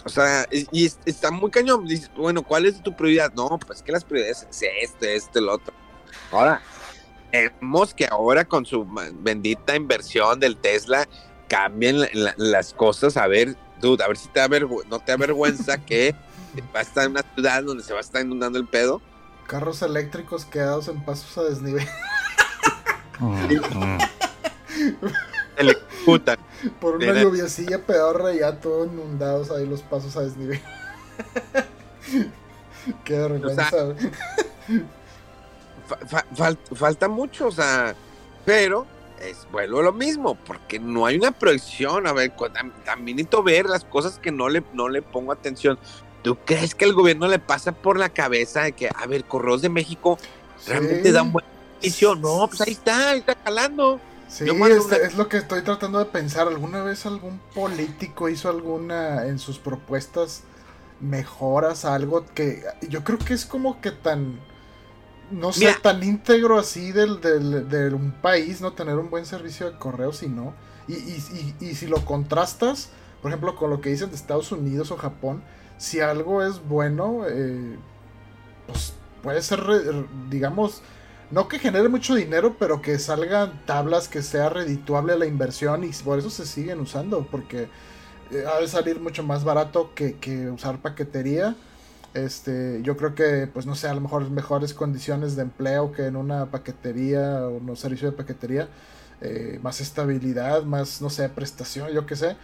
O 0.05 0.09
sea, 0.09 0.47
y, 0.51 0.85
está 1.05 1.31
muy 1.31 1.51
cañón. 1.51 1.85
Dices, 1.85 2.09
bueno, 2.15 2.41
¿cuál 2.43 2.65
es 2.65 2.81
tu 2.81 2.95
prioridad? 2.95 3.33
No, 3.33 3.59
pues 3.59 3.83
que 3.83 3.91
las 3.91 4.05
prioridades 4.05 4.47
es 4.49 4.63
este, 4.81 5.15
este, 5.15 5.39
el 5.39 5.49
otro. 5.49 5.73
Ahora, 6.31 6.61
vemos 7.31 7.93
que 7.93 8.05
ahora 8.05 8.45
con 8.45 8.65
su 8.65 8.87
bendita 9.21 9.75
inversión 9.75 10.39
del 10.39 10.57
Tesla 10.57 11.07
cambien 11.47 12.07
las 12.37 12.73
cosas. 12.73 13.17
A 13.17 13.27
ver, 13.27 13.55
dude, 13.81 14.03
a 14.03 14.07
ver 14.07 14.17
si 14.17 14.29
te 14.29 14.41
no 14.89 14.99
te 14.99 15.11
avergüenza 15.11 15.77
que 15.85 16.15
va 16.75 16.79
a 16.79 16.83
estar 16.83 17.05
en 17.05 17.11
una 17.11 17.23
ciudad 17.33 17.63
donde 17.63 17.83
se 17.83 17.93
va 17.93 17.99
a 17.99 18.01
estar 18.01 18.23
inundando 18.23 18.57
el 18.59 18.67
pedo. 18.67 19.01
Carros 19.47 19.81
eléctricos 19.81 20.45
quedados 20.45 20.87
en 20.87 21.03
pasos 21.03 21.37
a 21.37 21.43
desnivel. 21.43 21.87
Electrocutan. 25.57 26.37
Por 26.79 26.95
una 26.95 27.13
lluviacilla 27.13 27.85
pedorra 27.85 28.33
ya 28.33 28.59
todos 28.59 28.87
inundados 28.87 29.51
ahí 29.51 29.65
los 29.65 29.81
pasos 29.81 30.15
a 30.15 30.21
desnivel. 30.21 30.61
Qué 33.03 33.13
vergüenza. 33.13 33.69
Falta 36.75 37.07
mucho, 37.07 37.47
o 37.47 37.51
sea, 37.51 37.95
pero 38.45 38.85
es 39.21 39.47
vuelvo 39.51 39.81
lo 39.81 39.91
mismo, 39.91 40.35
porque 40.35 40.79
no 40.79 41.05
hay 41.05 41.17
una 41.17 41.31
proyección. 41.31 42.07
A 42.07 42.13
ver, 42.13 42.33
también 42.85 43.17
necesito 43.17 43.43
ver 43.43 43.65
las 43.65 43.83
cosas 43.83 44.19
que 44.19 44.31
no 44.31 44.49
le, 44.49 44.63
no 44.73 44.89
le 44.89 45.01
pongo 45.01 45.31
atención. 45.31 45.77
¿Tú 46.23 46.37
crees 46.45 46.75
que 46.75 46.85
el 46.85 46.93
gobierno 46.93 47.27
le 47.27 47.39
pasa 47.39 47.71
por 47.71 47.97
la 47.97 48.09
cabeza 48.09 48.63
de 48.63 48.73
que, 48.73 48.89
a 48.93 49.05
ver, 49.07 49.25
Correos 49.25 49.61
de 49.61 49.69
México 49.69 50.17
realmente 50.67 51.11
da 51.11 51.23
un 51.23 51.31
buen 51.31 51.45
servicio? 51.79 52.15
No, 52.15 52.47
pues 52.47 52.61
ahí 52.61 52.73
está, 52.73 53.11
ahí 53.11 53.19
está 53.19 53.35
calando. 53.35 53.99
Sí, 54.27 54.45
es, 54.47 54.91
es, 54.91 55.15
lo 55.15 55.27
que 55.27 55.37
estoy 55.37 55.63
tratando 55.63 55.97
de 55.99 56.05
pensar. 56.05 56.47
¿Alguna 56.47 56.83
vez 56.83 57.05
algún 57.05 57.39
político 57.55 58.29
hizo 58.29 58.49
alguna 58.49 59.25
en 59.25 59.39
sus 59.39 59.57
propuestas 59.57 60.43
mejoras 60.99 61.85
algo 61.85 62.25
que 62.35 62.63
yo 62.89 63.03
creo 63.03 63.17
que 63.17 63.33
es 63.33 63.45
como 63.45 63.79
que 63.81 63.91
tan 63.91 64.39
no 65.31 65.51
sé, 65.51 65.75
tan 65.81 66.03
íntegro 66.03 66.57
así 66.57 66.91
del, 66.91 67.21
del, 67.21 67.93
un 67.93 68.11
país, 68.11 68.61
no 68.61 68.73
tener 68.73 68.95
un 68.95 69.09
buen 69.09 69.25
servicio 69.25 69.69
de 69.69 69.77
correos 69.77 70.23
y 70.23 70.29
no. 70.29 70.53
Y, 70.87 70.93
y, 70.93 71.55
y, 71.59 71.65
y, 71.67 71.75
si 71.75 71.87
lo 71.87 72.03
contrastas, 72.03 72.89
por 73.21 73.31
ejemplo, 73.31 73.55
con 73.55 73.69
lo 73.69 73.81
que 73.81 73.89
dicen 73.89 74.09
de 74.09 74.15
Estados 74.15 74.51
Unidos 74.51 74.91
o 74.91 74.97
Japón, 74.97 75.43
si 75.77 75.99
algo 75.99 76.43
es 76.43 76.67
bueno, 76.67 77.23
eh, 77.27 77.77
pues 78.67 78.93
puede 79.23 79.41
ser, 79.41 79.61
digamos, 80.29 80.81
no 81.31 81.47
que 81.47 81.59
genere 81.59 81.89
mucho 81.89 82.15
dinero, 82.15 82.55
pero 82.57 82.81
que 82.81 82.97
salgan 82.99 83.65
tablas 83.65 84.07
que 84.07 84.21
sea 84.21 84.49
redituable 84.49 85.17
la 85.17 85.25
inversión 85.25 85.83
y 85.83 85.89
por 86.03 86.19
eso 86.19 86.29
se 86.29 86.45
siguen 86.45 86.79
usando, 86.79 87.27
porque 87.29 87.69
eh, 88.31 88.43
ha 88.51 88.59
de 88.59 88.67
salir 88.67 88.99
mucho 88.99 89.23
más 89.23 89.43
barato 89.43 89.91
que, 89.93 90.15
que, 90.15 90.49
usar 90.49 90.79
paquetería. 90.79 91.55
Este, 92.13 92.81
yo 92.81 92.97
creo 92.97 93.13
que, 93.15 93.47
pues 93.47 93.65
no 93.65 93.75
sé, 93.75 93.87
a 93.87 93.93
lo 93.93 94.01
mejor 94.01 94.29
mejores 94.31 94.73
condiciones 94.73 95.35
de 95.35 95.43
empleo 95.43 95.91
que 95.91 96.05
en 96.07 96.15
una 96.15 96.47
paquetería 96.47 97.45
o 97.47 97.57
un 97.57 97.77
servicio 97.77 98.09
de 98.11 98.17
paquetería, 98.17 98.67
eh, 99.21 99.59
más 99.61 99.81
estabilidad, 99.81 100.63
más, 100.63 101.01
no 101.01 101.09
sé, 101.09 101.29
prestación, 101.29 101.91
yo 101.91 102.05
qué 102.05 102.15
sé. 102.15 102.35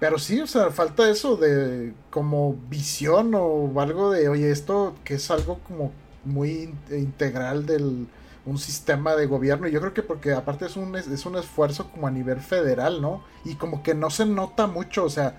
Pero 0.00 0.18
sí, 0.18 0.40
o 0.40 0.46
sea, 0.46 0.70
falta 0.70 1.08
eso 1.10 1.36
de 1.36 1.94
como 2.10 2.54
visión 2.68 3.32
o 3.34 3.80
algo 3.80 4.10
de, 4.10 4.28
oye, 4.28 4.50
esto 4.50 4.94
que 5.04 5.14
es 5.14 5.30
algo 5.30 5.60
como 5.60 5.92
muy 6.24 6.74
integral 6.90 7.66
del 7.66 8.08
un 8.46 8.58
sistema 8.58 9.14
de 9.14 9.26
gobierno. 9.26 9.68
Y 9.68 9.72
yo 9.72 9.80
creo 9.80 9.94
que 9.94 10.02
porque 10.02 10.32
aparte 10.32 10.66
es 10.66 10.76
un, 10.76 10.96
es 10.96 11.26
un 11.26 11.36
esfuerzo 11.36 11.90
como 11.90 12.06
a 12.06 12.10
nivel 12.10 12.40
federal, 12.40 13.00
¿no? 13.00 13.22
Y 13.44 13.54
como 13.56 13.82
que 13.82 13.94
no 13.94 14.10
se 14.10 14.26
nota 14.26 14.66
mucho, 14.66 15.04
o 15.04 15.10
sea, 15.10 15.34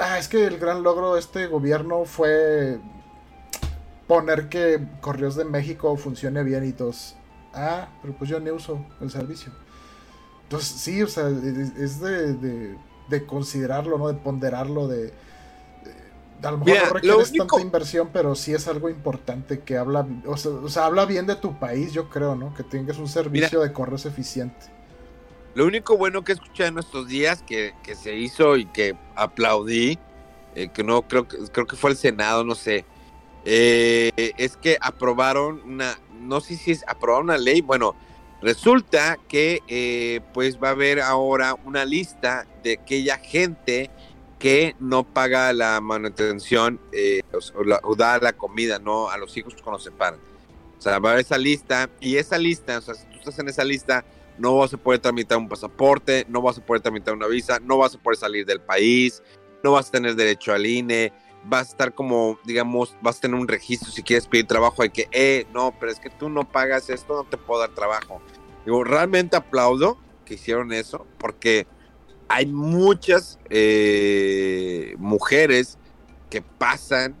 ah, 0.00 0.18
es 0.18 0.28
que 0.28 0.46
el 0.46 0.58
gran 0.58 0.82
logro 0.82 1.14
de 1.14 1.20
este 1.20 1.46
gobierno 1.46 2.04
fue 2.04 2.78
poner 4.06 4.48
que 4.48 4.80
Correos 5.00 5.36
de 5.36 5.44
México 5.44 5.96
funcione 5.96 6.42
bien 6.42 6.64
y 6.64 6.72
todos. 6.72 7.16
Ah, 7.54 7.88
pero 8.02 8.14
pues 8.14 8.30
yo 8.30 8.40
ni 8.40 8.50
uso 8.50 8.84
el 9.00 9.10
servicio. 9.10 9.52
Entonces, 10.44 10.80
sí, 10.80 11.02
o 11.02 11.08
sea, 11.08 11.28
es 11.28 12.00
de 12.00 12.76
de 13.08 13.26
considerarlo, 13.26 13.98
¿no? 13.98 14.08
De 14.08 14.14
ponderarlo, 14.14 14.86
de... 14.86 15.12
a 16.42 16.50
lo 16.50 16.58
mejor 16.58 16.82
no 16.82 16.94
requieres 16.94 17.32
tanta 17.32 17.60
inversión, 17.60 18.10
pero 18.12 18.34
sí 18.34 18.52
es 18.52 18.68
algo 18.68 18.88
importante 18.88 19.60
que 19.60 19.76
habla, 19.76 20.06
o 20.26 20.36
sea, 20.36 20.84
habla 20.84 21.06
bien 21.06 21.26
de 21.26 21.36
tu 21.36 21.58
país, 21.58 21.92
yo 21.92 22.08
creo, 22.08 22.36
¿no? 22.36 22.54
Que 22.54 22.62
tengas 22.62 22.98
un 22.98 23.08
servicio 23.08 23.60
de 23.60 23.72
correos 23.72 24.06
eficiente. 24.06 24.77
Lo 25.54 25.66
único 25.66 25.96
bueno 25.96 26.22
que 26.22 26.32
escuché 26.32 26.66
en 26.66 26.78
estos 26.78 27.08
días 27.08 27.42
que, 27.42 27.74
que 27.82 27.94
se 27.94 28.16
hizo 28.16 28.56
y 28.56 28.66
que 28.66 28.96
aplaudí, 29.16 29.98
eh, 30.54 30.68
que 30.68 30.84
no 30.84 31.02
creo 31.02 31.26
que 31.26 31.36
creo 31.52 31.66
que 31.66 31.76
fue 31.76 31.90
el 31.90 31.96
Senado, 31.96 32.44
no 32.44 32.54
sé, 32.54 32.84
eh, 33.44 34.12
es 34.36 34.56
que 34.56 34.78
aprobaron 34.80 35.60
una, 35.64 35.98
no 36.20 36.40
sé 36.40 36.56
si 36.56 36.70
es 36.72 36.84
aprobaron 36.86 37.24
una 37.26 37.38
ley, 37.38 37.60
bueno, 37.60 37.96
Resulta 38.40 39.18
que 39.28 39.62
eh, 39.66 40.20
pues 40.32 40.62
va 40.62 40.68
a 40.68 40.72
haber 40.72 41.00
ahora 41.00 41.54
una 41.64 41.84
lista 41.84 42.46
de 42.62 42.74
aquella 42.74 43.18
gente 43.18 43.90
que 44.38 44.76
no 44.78 45.02
paga 45.02 45.52
la 45.52 45.80
manutención 45.80 46.80
eh, 46.92 47.22
o, 47.82 47.96
da 47.96 48.18
la 48.18 48.32
comida 48.34 48.78
no 48.78 49.10
a 49.10 49.18
los 49.18 49.36
hijos 49.36 49.56
cuando 49.60 49.80
se 49.80 49.90
separan. 49.90 50.20
O 50.78 50.80
sea, 50.80 51.00
va 51.00 51.10
a 51.10 51.12
haber 51.14 51.24
esa 51.24 51.36
lista 51.36 51.90
y 52.00 52.16
esa 52.16 52.38
lista, 52.38 52.78
o 52.78 52.80
sea, 52.80 52.94
si 52.94 53.04
tú 53.06 53.18
estás 53.18 53.40
en 53.40 53.48
esa 53.48 53.64
lista, 53.64 54.04
no 54.38 54.56
vas 54.56 54.72
a 54.74 54.76
poder 54.76 55.00
tramitar 55.00 55.38
un 55.38 55.48
pasaporte, 55.48 56.26
no 56.28 56.42
vas 56.42 56.58
a 56.58 56.64
poder 56.64 56.82
tramitar 56.82 57.14
una 57.14 57.26
visa, 57.26 57.58
no 57.60 57.78
vas 57.78 57.94
a 57.94 57.98
poder 57.98 58.18
salir 58.18 58.46
del 58.46 58.60
país, 58.60 59.22
no 59.62 59.72
vas 59.72 59.88
a 59.88 59.92
tener 59.92 60.14
derecho 60.14 60.52
al 60.52 60.66
INE, 60.66 61.12
vas 61.44 61.68
a 61.68 61.70
estar 61.70 61.94
como, 61.94 62.38
digamos, 62.44 62.96
vas 63.02 63.18
a 63.18 63.20
tener 63.20 63.38
un 63.38 63.48
registro 63.48 63.90
si 63.90 64.02
quieres 64.02 64.26
pedir 64.26 64.46
trabajo, 64.46 64.82
hay 64.82 64.90
que, 64.90 65.08
eh, 65.12 65.46
no, 65.52 65.74
pero 65.78 65.92
es 65.92 66.00
que 66.00 66.10
tú 66.10 66.28
no 66.28 66.50
pagas 66.50 66.90
esto, 66.90 67.14
no 67.14 67.24
te 67.24 67.36
puedo 67.36 67.60
dar 67.60 67.70
trabajo. 67.70 68.20
Digo, 68.64 68.84
realmente 68.84 69.36
aplaudo 69.36 69.98
que 70.24 70.34
hicieron 70.34 70.72
eso, 70.72 71.06
porque 71.18 71.66
hay 72.28 72.46
muchas 72.46 73.38
eh, 73.48 74.94
mujeres 74.98 75.78
que 76.28 76.42
pasan 76.42 77.16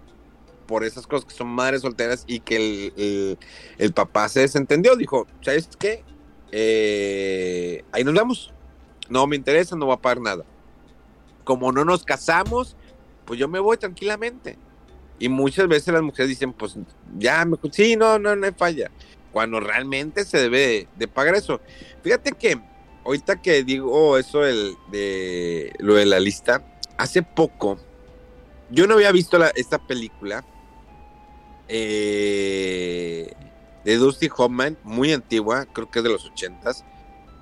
por 0.66 0.84
esas 0.84 1.06
cosas, 1.06 1.24
que 1.24 1.34
son 1.34 1.48
madres 1.48 1.80
solteras 1.80 2.24
y 2.26 2.40
que 2.40 3.36
el, 3.78 3.92
papá 3.94 4.28
se 4.28 4.40
desentendió, 4.40 4.94
dijo, 4.96 5.26
¿sabes 5.40 5.70
qué? 5.78 6.04
Eh, 6.52 7.84
ahí 7.92 8.04
nos 8.04 8.14
vemos, 8.14 8.52
no 9.08 9.26
me 9.26 9.36
interesa, 9.36 9.76
no 9.76 9.86
va 9.86 9.94
a 9.94 10.00
pagar 10.00 10.20
nada. 10.20 10.44
Como 11.44 11.72
no 11.72 11.84
nos 11.84 12.04
casamos, 12.04 12.76
pues 13.24 13.38
yo 13.38 13.48
me 13.48 13.58
voy 13.58 13.76
tranquilamente. 13.76 14.56
Y 15.18 15.28
muchas 15.28 15.66
veces 15.68 15.92
las 15.92 16.02
mujeres 16.02 16.28
dicen, 16.28 16.52
pues 16.52 16.76
ya, 17.18 17.44
me, 17.44 17.56
sí, 17.72 17.96
no, 17.96 18.18
no, 18.18 18.36
no 18.36 18.46
hay 18.46 18.52
falla. 18.52 18.90
Cuando 19.32 19.60
realmente 19.60 20.24
se 20.24 20.38
debe 20.38 20.88
de, 20.96 21.08
pagar 21.08 21.34
eso. 21.34 21.60
Fíjate 22.02 22.32
que 22.32 22.60
ahorita 23.04 23.40
que 23.42 23.62
digo 23.64 24.16
eso 24.16 24.40
de 24.40 25.72
lo 25.78 25.94
de 25.94 26.06
la 26.06 26.20
lista, 26.20 26.64
hace 26.96 27.22
poco, 27.22 27.78
yo 28.70 28.86
no 28.86 28.94
había 28.94 29.12
visto 29.12 29.42
esta 29.54 29.78
película 29.78 30.44
eh, 31.68 33.30
de 33.88 33.96
Dusty 33.96 34.28
Hoffman, 34.36 34.76
muy 34.84 35.14
antigua, 35.14 35.64
creo 35.72 35.90
que 35.90 36.00
es 36.00 36.02
de 36.02 36.10
los 36.10 36.26
ochentas, 36.26 36.84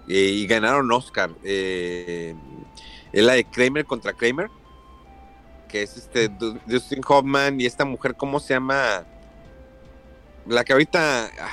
y 0.07 0.47
ganaron 0.47 0.92
Oscar. 0.92 1.30
es 1.42 2.36
la 3.12 3.32
de 3.32 3.44
Kramer 3.44 3.84
contra 3.84 4.12
Kramer, 4.12 4.49
que 5.68 5.82
es 5.82 5.97
este 5.97 6.28
Dustin 6.28 7.01
Hoffman 7.05 7.61
y 7.61 7.66
esta 7.66 7.84
mujer, 7.84 8.14
¿cómo 8.14 8.38
se 8.38 8.55
llama? 8.55 9.05
La 10.47 10.62
que 10.62 10.72
ahorita... 10.72 11.24
Ah, 11.40 11.51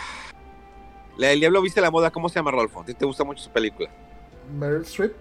la 1.17 1.29
del 1.29 1.39
Diablo 1.39 1.63
Viste 1.63 1.81
la 1.81 1.89
Moda, 1.89 2.11
¿cómo 2.11 2.29
se 2.29 2.35
llama, 2.35 2.51
Rolfo? 2.51 2.81
¿A 2.81 2.85
ti 2.85 2.93
te 2.93 3.05
gusta 3.05 3.23
mucho 3.23 3.43
su 3.43 3.49
película? 3.49 3.89
Meryl 4.55 4.83
Streep. 4.83 5.13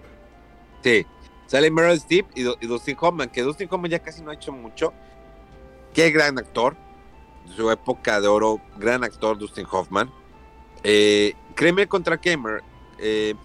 Sí. 0.83 1.03
Sale 1.47 1.71
Meryl 1.71 1.97
Streep 1.97 2.27
y, 2.35 2.43
Dustin 2.43 2.97
Hoffman, 2.99 3.29
que 3.29 3.41
Dustin 3.41 3.67
Hoffman 3.71 3.89
ya 3.89 3.97
casi 3.97 4.21
no 4.21 4.29
ha 4.29 4.35
hecho 4.35 4.51
mucho. 4.51 4.93
Qué 5.95 6.11
gran 6.11 6.37
actor. 6.37 6.75
Su 7.55 7.69
época 7.69 8.19
de 8.19 8.27
oro, 8.27 8.61
gran 8.77 9.03
actor 9.03 9.37
Dustin 9.37 9.67
Hoffman. 9.69 10.11
Eh, 10.83 11.33
Kramer 11.55 11.87
contra 11.87 12.17
Kramer 12.17 12.61
eh, 12.99 13.35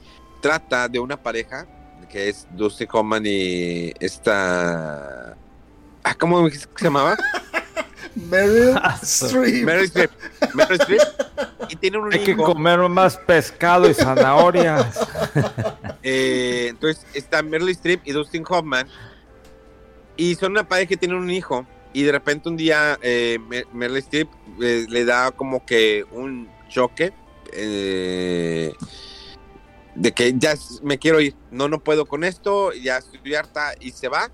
trata 0.41 0.89
de 0.89 0.99
una 0.99 1.17
pareja 1.17 1.67
que 2.09 2.29
es 2.29 2.47
Dustin 2.53 2.89
Hoffman 2.91 3.23
y 3.27 3.93
esta... 4.01 5.37
Ah, 6.03 6.15
¿Cómo 6.15 6.49
se 6.49 6.67
llamaba? 6.81 7.17
Meryl 8.15 8.79
Streep. 9.03 9.65
Meryl 9.65 9.85
Streep. 9.85 10.11
Meryl 10.55 10.81
Streep. 10.81 11.03
Y 11.69 11.77
tiene 11.77 11.99
un 11.99 12.13
Hay 12.13 12.25
que 12.25 12.37
comer 12.37 12.79
más 12.89 13.17
pescado 13.17 13.89
y 13.89 13.95
zanahorias. 13.95 14.99
Eh, 16.05 16.69
entonces 16.71 17.05
está 17.13 17.43
Meryl 17.43 17.69
Streep 17.71 18.01
y 18.05 18.13
Dustin 18.13 18.45
Hoffman. 18.49 18.87
Y 20.17 20.37
son 20.37 20.53
una 20.53 20.67
pareja 20.67 20.89
que 20.89 20.97
tienen 20.97 21.19
un 21.19 21.29
hijo. 21.29 21.67
Y 21.93 22.03
de 22.03 22.13
repente 22.13 22.49
un 22.49 22.57
día 22.57 22.99
eh, 23.03 23.39
Meryl 23.73 23.97
Streep 23.99 24.29
eh, 24.61 24.87
le 24.89 25.05
da 25.05 25.31
como 25.31 25.65
que 25.65 26.05
un 26.13 26.49
choque. 26.69 27.13
de 29.95 30.13
que 30.15 30.35
ya 30.37 30.55
me 30.83 30.99
quiero 30.99 31.21
ir. 31.21 31.35
No, 31.51 31.69
no 31.69 31.81
puedo 31.81 32.07
con 32.07 32.25
esto. 32.25 32.73
Ya 32.73 32.99
estoy 32.99 33.35
harta. 33.35 33.75
Y 33.81 33.91
se 33.93 34.09
va 34.09 34.31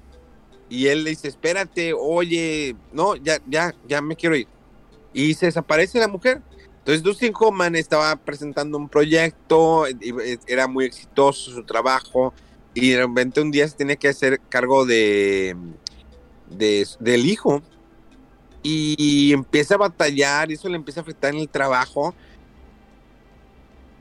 y 0.68 0.88
él 0.88 1.04
le 1.04 1.10
dice, 1.10 1.28
espérate, 1.28 1.92
oye, 1.92 2.74
no, 2.92 3.16
ya, 3.16 3.38
ya, 3.46 3.74
ya 3.86 4.00
me 4.00 4.16
quiero 4.16 4.36
ir. 4.36 4.48
Y 5.12 5.34
se 5.34 5.46
desaparece 5.46 5.98
la 5.98 6.08
mujer. 6.08 6.42
Entonces 6.78 7.02
Dustin 7.02 7.32
Hoffman 7.38 7.76
estaba 7.76 8.16
presentando 8.16 8.76
un 8.76 8.88
proyecto, 8.88 9.84
era 10.46 10.66
muy 10.66 10.84
exitoso 10.84 11.50
su 11.50 11.64
trabajo, 11.64 12.34
y 12.74 12.90
de 12.90 13.06
repente 13.06 13.40
un 13.40 13.50
día 13.50 13.66
se 13.68 13.76
tiene 13.76 13.96
que 13.96 14.08
hacer 14.08 14.40
cargo 14.48 14.84
de, 14.84 15.56
del 16.54 17.26
hijo. 17.26 17.62
Y 18.62 19.32
empieza 19.32 19.74
a 19.74 19.78
batallar, 19.78 20.50
y 20.50 20.54
eso 20.54 20.68
le 20.68 20.76
empieza 20.76 21.00
a 21.00 21.02
afectar 21.02 21.34
en 21.34 21.40
el 21.40 21.48
trabajo. 21.48 22.14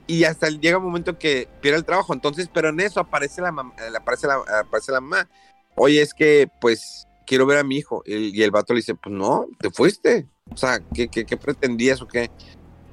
Y 0.08 0.24
hasta 0.24 0.50
llega 0.50 0.78
un 0.78 0.86
momento 0.86 1.18
que 1.18 1.50
pierde 1.62 1.80
el 1.80 1.86
trabajo. 1.86 2.14
Entonces, 2.14 2.50
pero 2.54 2.70
en 2.70 2.80
eso 2.80 3.00
aparece 3.00 3.42
la, 3.42 3.50
aparece 3.50 4.28
la, 4.28 4.36
aparece 4.62 4.92
la 4.92 5.02
mamá 5.02 5.28
oye, 5.76 6.02
es 6.02 6.14
que 6.14 6.50
pues 6.60 7.08
quiero 7.26 7.46
ver 7.46 7.58
a 7.60 7.64
mi 7.64 7.78
hijo. 7.78 8.04
Y, 8.06 8.42
el 8.42 8.52
vato 8.52 8.74
le 8.74 8.80
dice, 8.80 8.96
pues 8.96 9.14
no, 9.14 9.48
te 9.60 9.70
fuiste. 9.70 10.28
O 10.52 10.58
sea, 10.58 10.80
¿qué, 10.94 11.08
qué, 11.08 11.38
pretendías 11.38 12.02
o 12.02 12.08
qué? 12.08 12.30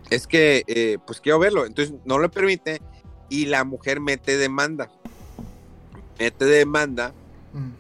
Es 0.09 0.27
que, 0.27 0.65
eh, 0.67 0.99
pues 1.07 1.21
quiero 1.21 1.39
verlo. 1.39 1.67
Entonces 1.67 1.95
no 2.05 2.19
lo 2.19 2.31
permite 2.31 2.81
y 3.29 3.47
la 3.47 3.65
mujer 3.65 4.01
mete 4.01 4.37
demanda. 4.37 4.91
Mete 6.19 6.45
demanda. 6.45 7.13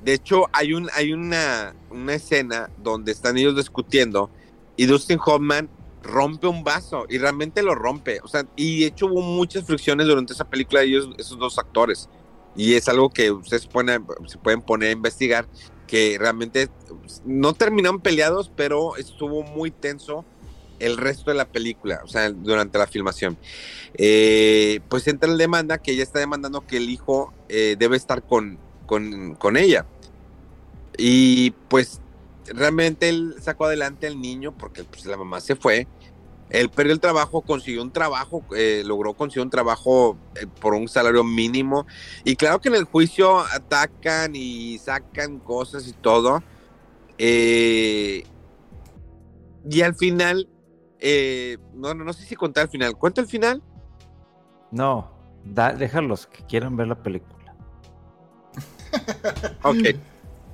De 0.05 0.15
hecho, 0.15 0.49
hay, 0.53 0.73
un, 0.73 0.89
hay 0.95 1.13
una, 1.13 1.75
una 1.91 2.15
escena 2.15 2.71
donde 2.83 3.13
están 3.13 3.39
ellos 3.39 3.55
discutiendo 3.55 4.31
y 4.77 4.87
Dustin 4.87 5.19
Hoffman 5.25 5.69
rompe 6.03 6.47
un 6.47 6.65
vaso 6.65 7.07
y 7.09 7.19
realmente 7.19 7.63
lo 7.63 7.75
rompe. 7.75 8.21
O 8.23 8.29
sea, 8.29 8.47
y 8.57 8.81
de 8.81 8.87
hecho 8.87 9.07
hubo 9.07 9.23
muchas 9.23 9.65
fricciones 9.65 10.07
durante 10.07 10.33
esa 10.33 10.45
película 10.45 10.81
de 10.81 10.87
ellos, 10.87 11.11
esos 11.19 11.39
dos 11.39 11.59
actores. 11.59 12.09
Y 12.57 12.75
es 12.75 12.89
algo 12.89 13.11
que 13.11 13.31
ustedes 13.31 13.63
se 13.63 14.39
pueden 14.39 14.63
poner 14.63 14.89
a 14.89 14.93
investigar, 14.93 15.47
que 15.87 16.17
realmente 16.19 16.69
no 17.25 17.53
terminaron 17.55 18.01
peleados, 18.01 18.51
pero 18.55 18.97
estuvo 18.97 19.43
muy 19.43 19.71
tenso 19.71 20.25
el 20.79 20.97
resto 20.97 21.31
de 21.31 21.37
la 21.37 21.47
película, 21.47 22.01
o 22.05 22.09
sea, 22.09 22.31
durante 22.31 22.79
la 22.79 22.87
filmación. 22.87 23.37
Eh, 23.95 24.81
pues 24.89 25.07
entra 25.09 25.29
la 25.29 25.37
demanda 25.37 25.79
que 25.79 25.93
ella 25.93 26.03
está 26.03 26.19
demandando 26.19 26.67
que 26.67 26.79
el 26.79 26.89
hijo 26.89 27.33
eh, 27.49 27.77
debe 27.79 27.97
estar 27.97 28.23
con, 28.23 28.59
con, 28.97 29.57
ella. 29.57 29.87
Y 30.99 31.53
pues 31.69 32.01
realmente 32.47 33.09
él 33.09 33.37
sacó 33.41 33.67
adelante 33.67 34.07
al 34.07 34.21
niño 34.21 34.53
porque 34.57 34.85
pues, 34.85 35.07
la 35.07 35.17
mamá 35.17 35.41
se 35.41 35.57
fue 35.57 35.87
él 36.51 36.69
perdió 36.69 36.93
el 36.93 37.01
trabajo, 37.01 37.43
consiguió 37.43 37.81
un 37.81 37.93
trabajo, 37.93 38.45
eh, 38.57 38.83
logró 38.85 39.15
conseguir 39.15 39.45
un 39.45 39.51
trabajo 39.51 40.19
eh, 40.35 40.47
por 40.61 40.75
un 40.75 40.89
salario 40.89 41.23
mínimo. 41.23 41.87
Y 42.25 42.37
claro 42.37 42.61
que 42.61 42.69
en 42.69 42.75
el 42.75 42.85
juicio 42.85 43.39
atacan 43.39 44.35
y 44.35 44.79
sacan 44.79 45.39
cosas 45.39 45.87
y 45.87 45.93
todo. 45.93 46.43
Eh, 47.19 48.25
y 49.69 49.83
al 49.83 49.95
final, 49.95 50.49
no, 51.75 51.95
no, 51.95 52.05
no 52.05 52.13
sé 52.13 52.25
si 52.25 52.35
contar 52.35 52.65
el 52.65 52.71
final. 52.71 52.97
¿Cuenta 52.97 53.21
el 53.21 53.29
final? 53.29 53.63
No, 54.73 55.13
déjalos 55.45 56.27
que 56.27 56.45
quieran 56.47 56.77
ver 56.77 56.89
la 56.89 57.01
película. 57.01 57.40
ok. 59.63 59.97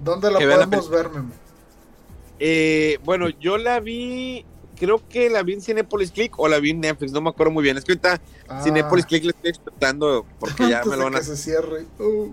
¿Dónde 0.01 0.31
la 0.31 0.39
podemos 0.39 0.91
ver, 0.91 1.11
bueno, 3.05 3.29
yo 3.29 3.57
la 3.57 3.81
vi 3.81 4.45
creo 4.77 5.01
que 5.09 5.31
la 5.31 5.43
vi 5.43 5.55
en 5.55 5.63
Cinepolis 5.63 6.13
Click 6.13 6.39
o 6.39 6.47
la 6.49 6.61
vi 6.61 6.71
en 6.71 6.81
Netflix, 6.81 7.13
no 7.13 7.21
me 7.21 7.31
acuerdo 7.31 7.53
muy 7.53 7.65
bien. 7.65 7.77
Es 7.77 7.85
que 7.85 7.93
ahorita 7.93 8.21
ah. 8.49 8.63
Cinepolis 8.63 9.07
Click 9.07 9.25
le 9.25 9.31
estoy 9.31 9.51
explotando 9.51 10.25
porque 10.39 10.69
ya 10.69 10.85
me 10.85 10.97
lo 10.97 11.05
van 11.05 11.17
a. 11.17 11.23
se 11.23 11.37
cierre. 11.37 11.87
Uh. 11.99 12.33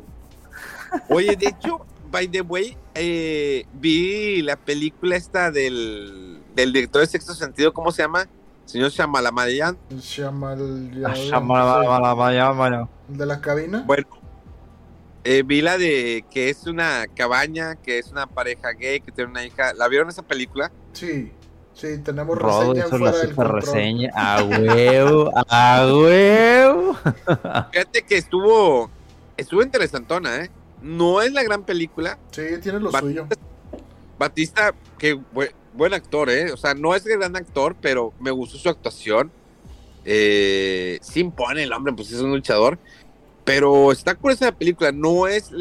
Oye, 1.10 1.36
de 1.36 1.48
hecho, 1.48 1.84
by 2.12 2.28
the 2.28 2.42
way, 2.42 2.78
eh, 2.94 3.66
vi 3.74 4.44
la 4.44 4.56
película 4.56 5.16
esta 5.16 5.50
del, 5.50 6.40
del 6.56 6.72
director 6.72 7.02
de 7.02 7.08
Sexto 7.08 7.34
Sentido, 7.34 7.74
¿cómo 7.74 7.92
se 7.92 8.04
llama? 8.04 8.28
Señor 8.66 8.92
Shamalamayan. 8.92 9.78
Shamalamayan. 10.00 12.90
¿De 13.08 13.26
la 13.26 13.42
cabina? 13.42 13.84
Bueno, 13.86 14.08
eh, 15.24 15.44
vi 15.46 15.62
la 15.62 15.78
de 15.78 16.26
que 16.30 16.50
es 16.50 16.66
una 16.66 17.06
cabaña, 17.16 17.76
que 17.76 18.00
es 18.00 18.12
una 18.12 18.28
pareja 18.28 18.72
gay, 18.72 19.00
que 19.00 19.12
tiene 19.12 19.32
una 19.32 19.46
hija. 19.46 19.74
¿La 19.74 19.88
vieron 19.88 20.10
esa 20.10 20.24
película? 20.24 20.72
Sí. 20.94 21.32
Sí, 21.74 21.98
tenemos 22.04 22.38
reseña 22.38 22.86
fuera 22.86 23.06
la 23.06 23.14
super 23.14 23.48
reseña. 23.48 24.12
A 24.14 24.44
huevo, 24.44 25.32
a 25.36 25.88
huevo. 25.88 26.94
Fíjate 27.72 28.04
que 28.04 28.18
estuvo, 28.18 28.92
estuvo 29.38 29.64
interesantona, 29.64 30.44
¿eh? 30.44 30.52
No 30.82 31.22
es 31.22 31.32
la 31.34 31.42
gran 31.42 31.64
película. 31.64 32.20
Sí, 32.32 32.44
tiene 32.62 32.80
lo 32.80 32.92
suyo. 32.92 33.28
Batista, 34.20 34.74
que 35.00 35.20
buen, 35.32 35.94
actor, 35.94 36.30
¿eh? 36.30 36.52
O 36.52 36.58
sea, 36.58 36.76
no 36.76 36.94
es 36.94 37.06
el 37.06 37.18
gran 37.18 37.36
actor, 37.36 37.76
pero 37.82 38.14
me 38.20 38.30
gustó 38.30 38.58
su 38.58 38.70
actuación. 38.70 39.32
Eh, 40.06 41.00
sí 41.02 41.22
impone 41.22 41.64
el 41.64 41.74
hombre, 41.74 41.94
pues 41.94 42.12
es 42.12 42.20
un 42.20 42.32
luchador. 42.32 42.78
Pero 43.44 43.92
está 43.92 44.16
curiosa 44.16 44.46
la 44.46 44.58
película, 44.58 44.92
no 44.92 45.28
es... 45.28 45.52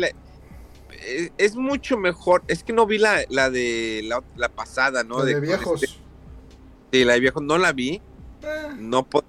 es, 1.36 1.56
mucho 1.56 1.96
mejor. 1.96 2.42
Es 2.46 2.62
que 2.62 2.72
no 2.72 2.86
vi 2.86 2.98
la, 2.98 3.24
la 3.28 3.50
de 3.50 4.08
la, 4.36 4.48
pasada, 4.48 5.02
¿no? 5.02 5.24
de, 5.24 5.40
viejos. 5.40 5.82
Este, 5.82 6.02
Sí, 6.92 7.04
la 7.04 7.14
de 7.14 7.20
viejo 7.20 7.40
no 7.40 7.56
la 7.56 7.72
vi. 7.72 8.02
Eh. 8.42 8.68
No 8.78 9.04
puedo 9.04 9.24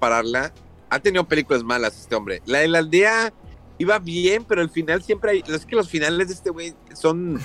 pararla. 0.00 0.52
Ha 0.90 0.98
tenido 0.98 1.26
películas 1.26 1.62
malas 1.62 1.98
este 1.98 2.14
hombre. 2.16 2.42
La 2.44 2.58
de 2.58 2.68
la 2.68 2.80
aldea 2.80 3.32
iba 3.78 3.98
bien, 4.00 4.44
pero 4.44 4.60
al 4.60 4.70
final 4.70 5.00
siempre 5.02 5.30
hay. 5.30 5.44
Es 5.46 5.64
que 5.64 5.76
los 5.76 5.88
finales 5.88 6.28
de 6.28 6.34
este 6.34 6.50
güey 6.50 6.74
son. 6.92 7.40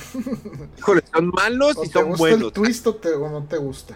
son 1.14 1.30
malos 1.30 1.78
y 1.84 1.88
son 1.88 2.16
buenos. 2.16 2.48
¿El 2.48 2.52
twist 2.52 2.88
o, 2.88 3.00
no 3.30 3.46
te 3.46 3.58
gusta? 3.58 3.96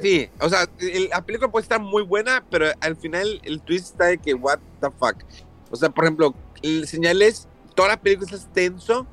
Sí, 0.00 0.30
o 0.38 0.48
sea, 0.48 0.68
la 1.10 1.26
película 1.26 1.50
puede 1.50 1.64
estar 1.64 1.80
muy 1.80 2.04
buena, 2.04 2.44
pero 2.48 2.66
al 2.80 2.94
final 2.94 3.40
el 3.42 3.60
twist 3.60 3.86
está 3.86 4.04
de 4.04 4.18
que, 4.18 4.34
what 4.34 4.60
the 4.80 4.88
fuck. 5.00 5.16
O 5.70 5.76
sea, 5.76 5.90
por 5.90 6.04
ejemplo, 6.04 6.34
el 6.62 6.86
señal 6.86 7.22
es, 7.22 7.48
toda 7.74 7.90
la 7.90 8.00
película 8.00 8.30
es 8.32 8.46
tenso 8.52 9.06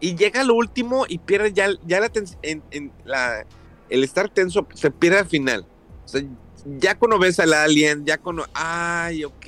y 0.00 0.14
llega 0.16 0.44
lo 0.44 0.54
último 0.54 1.06
y 1.08 1.18
pierde 1.18 1.52
ya, 1.52 1.68
ya 1.86 2.00
la, 2.00 2.10
en, 2.42 2.62
en 2.70 2.92
la 3.04 3.44
el 3.88 4.04
estar 4.04 4.28
tenso 4.28 4.66
se 4.74 4.90
pierde 4.90 5.18
al 5.18 5.26
final. 5.26 5.66
O 6.04 6.08
sea, 6.08 6.22
ya 6.78 6.98
cuando 6.98 7.18
ves 7.18 7.38
al 7.40 7.52
alien, 7.52 8.04
ya 8.04 8.18
cuando, 8.18 8.46
ay, 8.54 9.24
ok, 9.24 9.46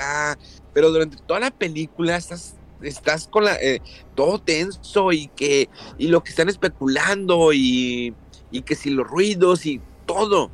ah, 0.00 0.36
pero 0.72 0.90
durante 0.90 1.16
toda 1.26 1.40
la 1.40 1.50
película 1.50 2.16
estás, 2.16 2.54
estás 2.82 3.28
con 3.28 3.44
la, 3.44 3.56
eh, 3.56 3.80
todo 4.14 4.40
tenso 4.40 5.12
y 5.12 5.28
que, 5.28 5.68
y 5.98 6.08
lo 6.08 6.22
que 6.22 6.30
están 6.30 6.48
especulando 6.48 7.52
y, 7.52 8.14
y 8.50 8.62
que 8.62 8.74
si 8.74 8.90
los 8.90 9.06
ruidos 9.06 9.66
y 9.66 9.80
todo. 10.06 10.50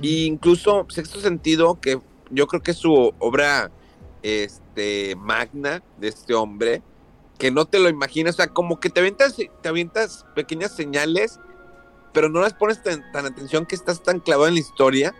Y 0.00 0.24
incluso 0.24 0.86
Sexto 0.90 1.20
Sentido, 1.20 1.80
que 1.80 1.98
yo 2.30 2.46
creo 2.46 2.62
que 2.62 2.72
es 2.72 2.76
su 2.76 3.14
obra 3.18 3.70
este, 4.26 5.14
magna 5.16 5.82
de 5.98 6.08
este 6.08 6.34
hombre, 6.34 6.82
que 7.38 7.50
no 7.50 7.66
te 7.66 7.78
lo 7.78 7.88
imaginas, 7.88 8.34
o 8.34 8.36
sea, 8.38 8.48
como 8.48 8.80
que 8.80 8.90
te 8.90 9.00
avientas, 9.00 9.36
te 9.36 9.68
avientas 9.68 10.26
pequeñas 10.34 10.74
señales 10.74 11.38
pero 12.16 12.30
no 12.30 12.40
las 12.40 12.54
pones 12.54 12.82
tan, 12.82 13.04
atención 13.26 13.66
que 13.66 13.74
estás 13.74 14.02
tan 14.02 14.20
clavado 14.20 14.48
en 14.48 14.54
la 14.54 14.60
historia, 14.60 15.14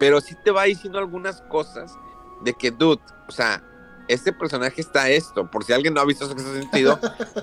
pero 0.00 0.20
sí 0.20 0.34
te 0.44 0.50
va 0.50 0.64
diciendo 0.64 0.98
algunas 0.98 1.40
cosas 1.42 1.94
de 2.42 2.52
que, 2.52 2.72
dude, 2.72 3.00
o 3.28 3.30
sea, 3.30 3.62
este 4.08 4.32
personaje 4.32 4.80
está 4.80 5.08
esto, 5.08 5.48
por 5.48 5.62
si 5.62 5.72
alguien 5.72 5.94
no 5.94 6.00
ha 6.00 6.04
visto 6.04 6.24
ese 6.24 6.60
sentido, 6.60 6.98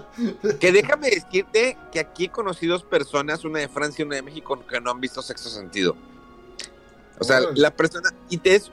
que 0.60 0.74
déjame 0.74 1.10
decirte 1.10 1.78
que 1.94 2.02
aquí 2.02 2.26
he 2.26 2.30
conocido 2.30 2.78
personas, 2.90 3.46
una 3.46 3.60
de 3.60 3.70
Francia 3.70 4.04
y 4.04 4.06
una 4.06 4.18
de 4.18 4.24
México, 4.24 4.62
que 4.68 4.82
no 4.82 4.92
han 4.92 5.00
visto 5.00 5.22
sexto 5.22 5.48
sentido. 5.48 5.96
O 7.20 7.24
sea, 7.24 7.40
la 7.56 7.72
persona, 7.72 8.10
y 8.28 8.38
te 8.38 8.56
es, 8.56 8.70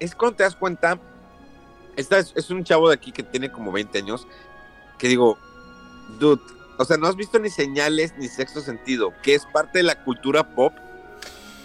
es 0.00 0.16
cuando 0.16 0.38
te 0.38 0.42
das 0.42 0.56
cuenta, 0.56 0.98
esta 1.96 2.18
es, 2.18 2.32
es, 2.36 2.50
un 2.50 2.62
chavo 2.64 2.88
de 2.88 2.94
aquí 2.94 3.12
que 3.12 3.22
tiene 3.22 3.50
como 3.50 3.72
20 3.72 3.98
años, 3.98 4.26
que 4.98 5.08
digo, 5.08 5.38
dude, 6.18 6.42
o 6.78 6.84
sea, 6.84 6.96
no 6.96 7.06
has 7.06 7.16
visto 7.16 7.38
ni 7.38 7.50
señales 7.50 8.14
ni 8.18 8.28
sexto 8.28 8.60
sentido, 8.60 9.12
que 9.22 9.34
es 9.34 9.46
parte 9.46 9.78
de 9.78 9.84
la 9.84 10.04
cultura 10.04 10.54
pop 10.54 10.72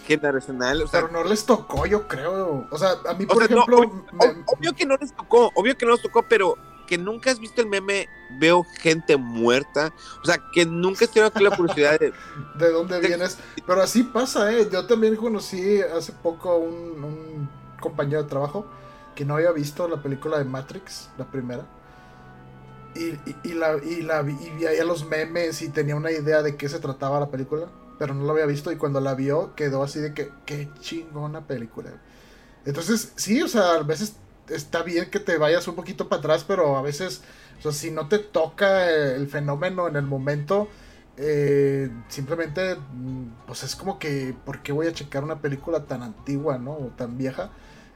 generacional. 0.08 0.82
O 0.82 0.88
sea, 0.88 1.02
pero 1.02 1.12
no 1.12 1.24
les 1.28 1.46
tocó, 1.46 1.86
yo 1.86 2.08
creo. 2.08 2.68
O 2.70 2.78
sea, 2.78 2.92
a 3.08 3.14
mí, 3.14 3.26
por 3.26 3.44
ejemplo. 3.44 3.78
obvio, 4.48 4.74
que 4.74 4.86
no 4.86 4.96
les 4.98 5.14
tocó, 5.14 5.52
obvio 5.56 5.78
que 5.78 5.86
no 5.86 5.94
les 5.94 6.02
tocó, 6.02 6.24
pero 6.24 6.58
que 6.88 6.98
nunca 6.98 7.32
has 7.32 7.40
visto 7.40 7.62
el 7.62 7.68
meme, 7.68 8.08
veo 8.40 8.66
gente 8.80 9.18
muerta. 9.18 9.94
O 10.22 10.26
sea, 10.26 10.40
que 10.54 10.66
nunca 10.66 11.06
has 11.06 11.12
tenido 11.12 11.32
la 11.40 11.56
curiosidad 11.56 12.00
de. 12.00 12.14
¿De 12.56 12.72
dónde 12.72 13.00
vienes? 13.00 13.38
Pero 13.66 13.82
así 13.82 14.04
pasa, 14.04 14.52
¿eh? 14.52 14.68
Yo 14.72 14.86
también 14.86 15.16
conocí 15.16 15.82
hace 15.82 16.14
poco 16.14 16.58
un, 16.58 17.04
un 17.04 17.50
compañero 17.80 18.24
de 18.24 18.30
trabajo 18.30 18.66
que 19.16 19.26
no 19.26 19.36
había 19.36 19.52
visto 19.52 19.88
la 19.88 20.02
película 20.02 20.38
de 20.38 20.46
Matrix, 20.46 21.10
la 21.18 21.30
primera. 21.30 21.66
Y, 22.96 23.06
y, 23.30 23.36
y, 23.44 23.54
la, 23.54 23.78
y, 23.78 24.02
la, 24.02 24.22
y 24.24 24.86
los 24.86 25.06
memes 25.06 25.62
y 25.62 25.70
tenía 25.70 25.96
una 25.96 26.12
idea 26.12 26.42
de 26.42 26.58
qué 26.58 26.68
se 26.68 26.80
trataba 26.80 27.20
la 27.20 27.30
película 27.30 27.68
pero 28.02 28.16
no 28.16 28.24
lo 28.24 28.32
había 28.32 28.48
visto 28.48 28.72
y 28.72 28.78
cuando 28.78 29.00
la 29.00 29.14
vio 29.14 29.54
quedó 29.54 29.84
así 29.84 30.00
de 30.00 30.12
que, 30.16 30.32
qué 30.48 30.68
chingona 30.80 31.46
película. 31.46 31.92
Entonces, 32.66 33.14
sí, 33.16 33.44
o 33.44 33.48
sea, 33.48 33.76
a 33.76 33.84
veces 33.84 34.16
está 34.50 34.82
bien 34.82 35.12
que 35.12 35.20
te 35.20 35.38
vayas 35.38 35.68
un 35.68 35.76
poquito 35.76 36.10
para 36.10 36.18
atrás, 36.20 36.44
pero 36.48 36.78
a 36.78 36.82
veces, 36.82 37.22
o 37.60 37.62
sea, 37.62 37.72
si 37.72 37.92
no 37.92 38.08
te 38.08 38.18
toca 38.18 38.90
el 38.90 39.28
fenómeno 39.28 39.88
en 39.88 39.98
el 39.98 40.08
momento, 40.08 40.68
eh, 41.16 41.92
simplemente, 42.08 42.76
mm, 42.76 43.46
pues 43.46 43.62
es 43.62 43.76
como 43.76 44.00
que, 44.00 44.36
¿por 44.46 44.64
qué 44.64 44.72
voy 44.72 44.88
a 44.88 44.94
checar 44.94 45.24
una 45.24 45.40
película 45.40 45.86
tan 45.86 46.02
antigua, 46.02 46.58
¿no? 46.58 46.72
O 46.72 46.92
tan 46.98 47.20
vieja. 47.20 47.52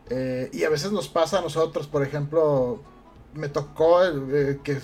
Eh, 0.10 0.50
y 0.54 0.64
a 0.64 0.70
veces 0.70 0.92
nos 0.92 1.08
pasa 1.08 1.40
a 1.40 1.42
nosotros, 1.42 1.88
por 1.88 2.04
ejemplo, 2.04 2.82
me 3.34 3.50
tocó 3.50 4.04
eh, 4.04 4.60
que 4.64 4.80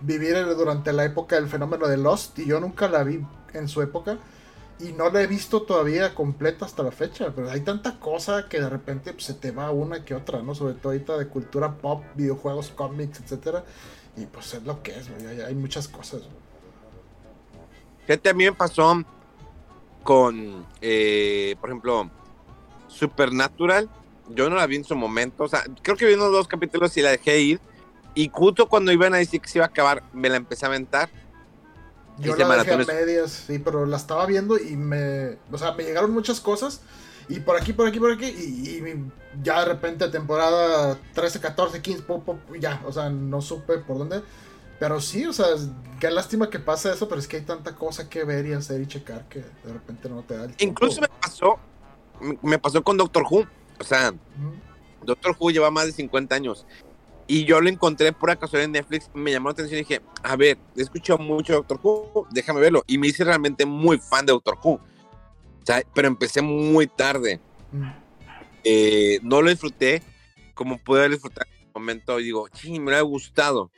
vivir 0.00 0.36
durante 0.56 0.92
la 0.92 1.04
época 1.04 1.36
del 1.36 1.48
fenómeno 1.48 1.86
de 1.86 1.96
Lost 1.96 2.38
y 2.38 2.46
yo 2.46 2.60
nunca 2.60 2.88
la 2.88 3.04
vi 3.04 3.24
en 3.52 3.68
su 3.68 3.82
época 3.82 4.18
y 4.78 4.92
no 4.92 5.08
la 5.10 5.22
he 5.22 5.26
visto 5.26 5.62
todavía 5.62 6.14
completa 6.14 6.66
hasta 6.66 6.82
la 6.82 6.90
fecha, 6.90 7.32
pero 7.34 7.50
hay 7.50 7.60
tanta 7.60 7.98
cosa 7.98 8.48
que 8.48 8.60
de 8.60 8.68
repente 8.68 9.12
pues, 9.12 9.24
se 9.24 9.34
te 9.34 9.50
va 9.50 9.70
una 9.70 10.04
que 10.04 10.14
otra, 10.14 10.42
¿no? 10.42 10.54
Sobre 10.54 10.74
todo 10.74 10.92
ahorita 10.92 11.16
de 11.16 11.28
cultura 11.28 11.72
pop, 11.78 12.04
videojuegos, 12.14 12.68
cómics, 12.70 13.20
etcétera. 13.20 13.64
Y 14.16 14.26
pues 14.26 14.54
es 14.54 14.62
lo 14.64 14.82
que 14.82 14.98
es, 14.98 15.08
hay, 15.46 15.54
muchas 15.54 15.88
cosas. 15.88 16.22
¿Qué 18.06 18.16
también 18.16 18.54
pasó 18.54 19.02
con, 20.02 20.66
eh, 20.80 21.56
por 21.60 21.70
ejemplo, 21.70 22.10
Supernatural? 22.88 23.88
Yo 24.30 24.50
no 24.50 24.56
la 24.56 24.66
vi 24.66 24.76
en 24.76 24.84
su 24.84 24.96
momento, 24.96 25.44
o 25.44 25.48
sea, 25.48 25.64
creo 25.82 25.96
que 25.96 26.06
vi 26.06 26.14
unos 26.14 26.32
dos 26.32 26.48
capítulos 26.48 26.96
y 26.96 27.02
la 27.02 27.10
dejé 27.10 27.40
ir. 27.40 27.60
Y 28.14 28.30
justo 28.32 28.68
cuando 28.68 28.92
iban 28.92 29.14
a 29.14 29.18
decir 29.18 29.40
que 29.40 29.48
se 29.48 29.58
iba 29.58 29.66
a 29.66 29.68
acabar, 29.68 30.02
me 30.12 30.28
la 30.28 30.36
empecé 30.36 30.64
a 30.64 30.68
aventar 30.68 31.10
yo 32.18 32.36
la 32.36 32.56
dejé 32.56 32.72
a 32.72 32.78
medias, 32.78 33.44
sí, 33.46 33.58
pero 33.58 33.84
la 33.86 33.96
estaba 33.96 34.26
viendo 34.26 34.58
y 34.58 34.76
me. 34.76 35.36
O 35.52 35.58
sea, 35.58 35.72
me 35.72 35.84
llegaron 35.84 36.12
muchas 36.12 36.40
cosas. 36.40 36.80
Y 37.28 37.40
por 37.40 37.56
aquí, 37.56 37.72
por 37.72 37.86
aquí, 37.86 37.98
por 37.98 38.12
aquí. 38.12 38.26
Y, 38.26 38.82
ya 39.42 39.60
de 39.60 39.66
repente, 39.66 40.08
temporada 40.08 40.98
13, 41.14 41.40
14, 41.40 41.82
15, 41.82 42.02
pop, 42.02 42.38
ya. 42.58 42.82
O 42.86 42.92
sea, 42.92 43.10
no 43.10 43.42
supe 43.42 43.78
por 43.78 43.98
dónde. 43.98 44.22
Pero 44.78 45.00
sí, 45.00 45.26
o 45.26 45.32
sea, 45.32 45.46
qué 46.00 46.10
lástima 46.10 46.50
que 46.50 46.58
pase 46.58 46.92
eso, 46.92 47.08
pero 47.08 47.20
es 47.20 47.26
que 47.26 47.38
hay 47.38 47.42
tanta 47.42 47.74
cosa 47.74 48.08
que 48.08 48.24
ver 48.24 48.46
y 48.46 48.52
hacer 48.52 48.80
y 48.80 48.86
checar 48.86 49.26
que 49.28 49.40
de 49.40 49.72
repente 49.72 50.08
no 50.08 50.22
te 50.22 50.36
da 50.36 50.44
el 50.44 50.54
tiempo. 50.54 50.84
Incluso 50.84 51.00
me 51.00 51.08
pasó, 51.08 51.58
me 52.42 52.58
pasó 52.58 52.82
con 52.82 52.96
Doctor 52.96 53.24
Who. 53.28 53.46
O 53.78 53.84
sea, 53.84 54.14
Doctor 55.02 55.36
Who 55.38 55.50
lleva 55.50 55.70
más 55.70 55.86
de 55.86 55.92
50 55.92 56.34
años. 56.34 56.66
Y 57.28 57.44
yo 57.44 57.60
lo 57.60 57.68
encontré 57.68 58.12
por 58.12 58.30
acaso 58.30 58.56
en 58.58 58.72
Netflix, 58.72 59.10
me 59.12 59.32
llamó 59.32 59.48
la 59.48 59.54
atención 59.54 59.78
y 59.78 59.82
dije, 59.82 60.00
a 60.22 60.36
ver, 60.36 60.58
he 60.76 60.82
escuchado 60.82 61.18
mucho 61.18 61.54
Doctor 61.54 61.80
Who, 61.82 62.28
déjame 62.30 62.60
verlo. 62.60 62.84
Y 62.86 62.98
me 62.98 63.08
hice 63.08 63.24
realmente 63.24 63.66
muy 63.66 63.98
fan 63.98 64.26
de 64.26 64.32
Doctor 64.32 64.58
Who. 64.62 64.74
O 64.74 64.80
sea, 65.66 65.82
pero 65.92 66.06
empecé 66.06 66.40
muy 66.42 66.86
tarde. 66.86 67.40
Eh, 68.62 69.18
no 69.22 69.42
lo 69.42 69.50
disfruté 69.50 70.02
como 70.54 70.78
pude 70.78 71.08
disfrutar 71.08 71.46
en 71.48 71.66
el 71.66 71.72
momento. 71.74 72.20
Y 72.20 72.24
digo, 72.24 72.46
sí, 72.52 72.78
me 72.78 72.94
ha 72.94 73.00
gustado. 73.00 73.72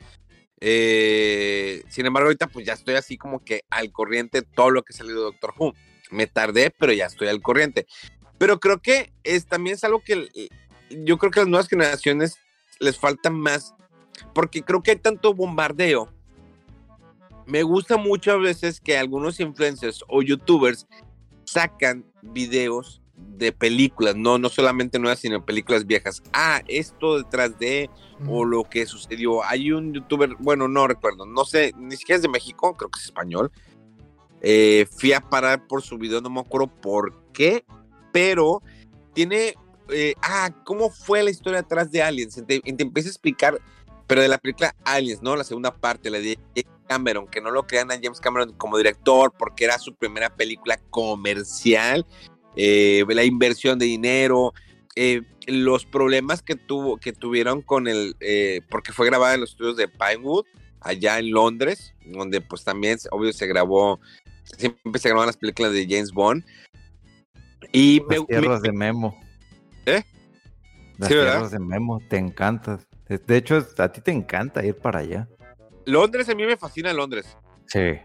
Eh, 0.61 1.83
sin 1.89 2.05
embargo, 2.05 2.27
ahorita 2.27 2.47
pues 2.47 2.65
ya 2.65 2.73
estoy 2.73 2.95
así 2.95 3.17
como 3.17 3.43
que 3.43 3.63
al 3.69 3.91
corriente 3.91 4.41
todo 4.41 4.69
lo 4.69 4.83
que 4.83 4.93
ha 4.93 4.97
salido 4.97 5.17
de 5.17 5.23
Doctor 5.25 5.53
Who. 5.57 5.73
Me 6.11 6.27
tardé, 6.27 6.71
pero 6.71 6.93
ya 6.93 7.05
estoy 7.05 7.27
al 7.27 7.41
corriente. 7.41 7.87
Pero 8.39 8.59
creo 8.59 8.81
que 8.81 9.13
es, 9.23 9.45
también 9.45 9.75
es 9.75 9.83
algo 9.83 10.01
que 10.03 10.49
yo 10.89 11.19
creo 11.19 11.31
que 11.31 11.41
las 11.41 11.49
nuevas 11.49 11.67
generaciones 11.67 12.37
les 12.79 12.97
falta 12.97 13.29
más, 13.29 13.75
porque 14.33 14.63
creo 14.63 14.81
que 14.81 14.91
hay 14.91 14.97
tanto 14.97 15.33
bombardeo. 15.33 16.09
Me 17.45 17.63
gusta 17.63 17.97
mucho 17.97 18.31
a 18.31 18.37
veces 18.37 18.79
que 18.79 18.97
algunos 18.97 19.39
influencers 19.39 20.03
o 20.07 20.21
youtubers 20.21 20.87
sacan 21.43 22.05
videos 22.21 23.01
de 23.15 23.51
películas, 23.51 24.15
no, 24.15 24.37
no 24.37 24.49
solamente 24.49 24.99
nuevas, 24.99 25.19
sino 25.19 25.45
películas 25.45 25.85
viejas. 25.85 26.23
Ah, 26.31 26.61
esto 26.67 27.17
detrás 27.17 27.57
de, 27.59 27.89
o 28.27 28.45
lo 28.45 28.63
que 28.63 28.85
sucedió. 28.85 29.43
Hay 29.43 29.71
un 29.71 29.93
youtuber, 29.93 30.35
bueno, 30.39 30.67
no 30.67 30.87
recuerdo, 30.87 31.25
no 31.25 31.43
sé, 31.43 31.73
ni 31.77 31.97
siquiera 31.97 32.17
es 32.17 32.21
de 32.21 32.29
México, 32.29 32.77
creo 32.77 32.89
que 32.89 32.99
es 32.99 33.05
español. 33.05 33.51
Eh, 34.41 34.87
fui 34.97 35.11
a 35.11 35.19
parar 35.19 35.67
por 35.67 35.81
su 35.81 35.97
video, 35.97 36.21
no 36.21 36.29
me 36.29 36.39
acuerdo 36.39 36.67
por 36.67 37.13
qué, 37.33 37.65
pero 38.11 38.61
tiene 39.13 39.55
eh, 39.91 40.13
ah, 40.21 40.51
¿cómo 40.63 40.89
fue 40.89 41.23
la 41.23 41.29
historia 41.29 41.59
atrás 41.59 41.91
de 41.91 42.01
Aliens? 42.01 42.37
Y 42.37 42.41
te, 42.43 42.61
empieza 42.63 43.09
a 43.09 43.11
explicar, 43.11 43.59
pero 44.07 44.21
de 44.21 44.27
la 44.27 44.37
película 44.37 44.75
Aliens, 44.83 45.21
¿no? 45.21 45.35
La 45.35 45.43
segunda 45.43 45.73
parte, 45.73 46.09
la 46.09 46.19
de 46.19 46.37
James 46.55 46.79
Cameron, 46.87 47.27
que 47.27 47.41
no 47.41 47.51
lo 47.51 47.65
crean 47.65 47.91
a 47.91 47.99
James 48.01 48.19
Cameron 48.19 48.53
como 48.53 48.77
director 48.77 49.33
porque 49.37 49.65
era 49.65 49.77
su 49.79 49.95
primera 49.95 50.35
película 50.35 50.79
comercial, 50.89 52.05
eh, 52.55 53.03
la 53.07 53.23
inversión 53.23 53.79
de 53.79 53.85
dinero, 53.85 54.53
eh, 54.95 55.21
los 55.47 55.85
problemas 55.85 56.41
que 56.41 56.55
tuvo, 56.55 56.97
que 56.97 57.13
tuvieron 57.13 57.61
con 57.61 57.87
el, 57.87 58.15
porque 58.69 58.93
fue 58.93 59.07
grabada 59.07 59.35
en 59.35 59.41
los 59.41 59.51
estudios 59.51 59.77
de 59.77 59.87
Pinewood, 59.87 60.45
allá 60.81 61.19
en 61.19 61.31
Londres, 61.31 61.93
donde 62.05 62.41
pues 62.41 62.63
también, 62.63 62.97
obvio, 63.11 63.33
se 63.33 63.47
grabó, 63.47 63.99
siempre 64.57 64.99
se 64.99 65.09
grababan 65.09 65.27
las 65.27 65.37
películas 65.37 65.73
de 65.73 65.87
James 65.89 66.11
Bond. 66.11 66.43
Y 67.71 68.01
las 68.09 68.25
tierras 68.25 68.61
de 68.61 68.71
Memo. 68.71 69.19
¿Eh? 69.85 70.03
Las 70.97 71.09
tierras 71.09 71.51
de 71.51 71.59
Memo, 71.59 72.01
te 72.09 72.17
encanta. 72.17 72.79
De 73.07 73.37
hecho, 73.37 73.65
a 73.77 73.91
ti 73.91 74.01
te 74.01 74.11
encanta 74.11 74.65
ir 74.65 74.75
para 74.75 74.99
allá. 74.99 75.27
Londres, 75.85 76.29
a 76.29 76.35
mí 76.35 76.45
me 76.45 76.57
fascina 76.57 76.93
Londres. 76.93 77.37
Sí. 77.65 77.99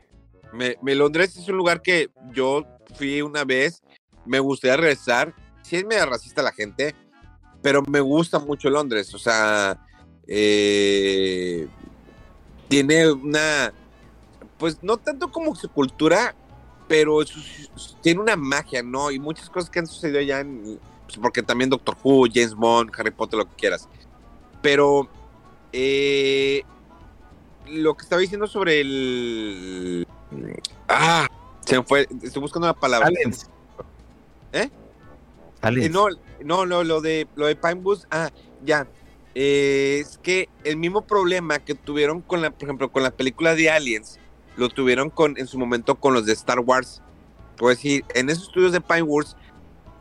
Me, 0.53 0.95
Londres 0.95 1.37
es 1.37 1.49
un 1.49 1.57
lugar 1.57 1.83
que 1.83 2.11
yo 2.33 2.65
fui 2.95 3.21
una 3.21 3.45
vez, 3.45 3.83
me 4.25 4.39
gustaría 4.39 4.77
regresar. 4.77 5.35
Sí 5.63 5.77
es 5.77 5.85
medio 5.85 6.07
racista 6.07 6.43
la 6.43 6.53
gente, 6.53 6.95
pero 7.63 7.83
me 7.83 8.01
gusta 8.01 8.39
mucho 8.39 8.71
Londres. 8.71 9.13
O 9.15 9.19
sea, 9.19 9.79
eh, 10.27 11.67
tiene 12.69 13.11
una, 13.11 13.73
pues 14.59 14.83
no 14.83 14.97
tanto 14.97 15.31
como 15.31 15.55
su 15.55 15.69
cultura, 15.69 16.35
pero 16.89 17.21
tiene 18.01 18.21
una 18.21 18.37
magia, 18.37 18.83
¿no? 18.83 19.11
Y 19.11 19.19
muchas 19.19 19.49
cosas 19.51 19.71
que 19.71 19.79
han 19.79 19.87
sucedido 19.87 20.19
allá 20.19 20.41
en 20.41 20.79
pues, 21.07 21.19
porque 21.19 21.43
también 21.43 21.71
Doctor 21.71 21.97
Who, 22.03 22.27
James 22.33 22.55
Bond, 22.55 22.91
Harry 22.97 23.11
Potter, 23.11 23.39
lo 23.39 23.49
que 23.49 23.57
quieras. 23.57 23.89
Pero 24.63 25.09
eh, 25.73 26.63
lo 27.69 27.95
que 27.95 28.03
estaba 28.03 28.21
diciendo 28.21 28.47
sobre 28.47 28.81
el... 28.81 30.07
Ah, 30.89 31.27
se 31.65 31.79
me 31.79 31.85
fue, 31.85 32.09
estoy 32.23 32.43
buscando 32.43 32.67
una 32.67 32.75
palabra. 32.75 33.09
Aliens. 33.09 33.49
¿Eh? 34.53 34.71
Aliens. 35.61 35.87
Eh, 35.87 35.91
no, 35.91 36.09
no, 36.43 36.67
no, 36.67 36.85
lo 36.85 37.01
de, 37.01 37.27
lo 37.37 37.47
de 37.47 37.57
Pine 37.57 37.75
Bus, 37.75 38.07
ah, 38.11 38.31
ya. 38.65 38.87
Eh, 39.35 39.99
es 40.01 40.19
que 40.19 40.49
el 40.63 40.77
mismo 40.77 41.03
problema 41.03 41.59
que 41.59 41.75
tuvieron 41.75 42.21
con 42.21 42.41
la, 42.41 42.51
por 42.51 42.65
ejemplo, 42.65 42.91
con 42.93 43.03
la 43.03 43.11
película 43.11 43.55
de 43.55 43.69
Aliens, 43.69 44.19
lo 44.57 44.69
tuvieron 44.69 45.11
con, 45.11 45.39
en 45.39 45.47
su 45.47 45.59
momento 45.59 45.97
con 45.97 46.15
los 46.15 46.27
de 46.27 46.33
Star 46.33 46.61
Wars. 46.61 47.03
Puedo 47.57 47.71
decir, 47.71 48.05
en 48.15 48.31
esos 48.31 48.45
estudios 48.45 48.73
de 48.73 48.81
Pine 48.81 49.03
Woods 49.03 49.37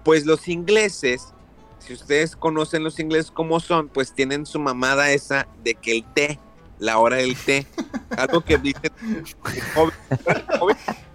pues 0.03 0.25
los 0.25 0.47
ingleses, 0.47 1.33
si 1.79 1.93
ustedes 1.93 2.35
conocen 2.35 2.83
los 2.83 2.99
ingleses 2.99 3.31
como 3.31 3.59
son, 3.59 3.87
pues 3.87 4.13
tienen 4.13 4.45
su 4.45 4.59
mamada 4.59 5.11
esa 5.11 5.47
de 5.63 5.75
que 5.75 5.91
el 5.93 6.03
té, 6.13 6.39
la 6.79 6.97
hora 6.97 7.17
del 7.17 7.37
té, 7.37 7.65
algo 8.17 8.41
que 8.41 8.57
dicen. 8.57 8.91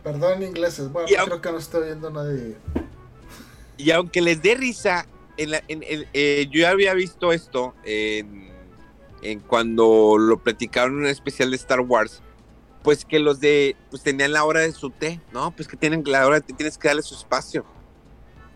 Perdón, 0.03 0.43
ingleses, 0.43 0.91
bueno, 0.91 1.07
creo 1.07 1.41
que 1.41 1.53
no 1.53 1.59
estoy 1.59 1.87
viendo 1.87 2.11
nadie. 2.11 2.57
Y 3.77 3.91
aunque 3.91 4.23
les 4.23 4.41
dé 4.43 4.55
risa 4.55 5.07
eh, 5.39 6.49
yo 6.51 6.61
ya 6.61 6.71
había 6.71 6.95
visto 6.95 7.33
esto 7.33 7.75
en, 7.85 8.51
cuando 9.47 10.17
lo 10.19 10.39
platicaron 10.39 10.95
en 10.95 11.01
un 11.01 11.07
especial 11.07 11.51
de 11.51 11.57
Star 11.57 11.81
Wars, 11.81 12.23
pues 12.89 13.05
que 13.05 13.19
los 13.19 13.39
de, 13.39 13.77
pues 13.91 14.03
tenían 14.03 14.33
la 14.33 14.47
hora 14.47 14.61
de 14.61 14.73
su 14.73 14.89
té, 14.89 15.21
¿no? 15.31 15.51
Pues 15.51 15.69
que 15.69 15.77
tienen 15.77 16.03
la 16.07 16.27
hora, 16.27 16.41
tienes 16.41 16.79
que 16.79 16.89
darle 16.89 17.03
su 17.03 17.15
espacio. 17.15 17.67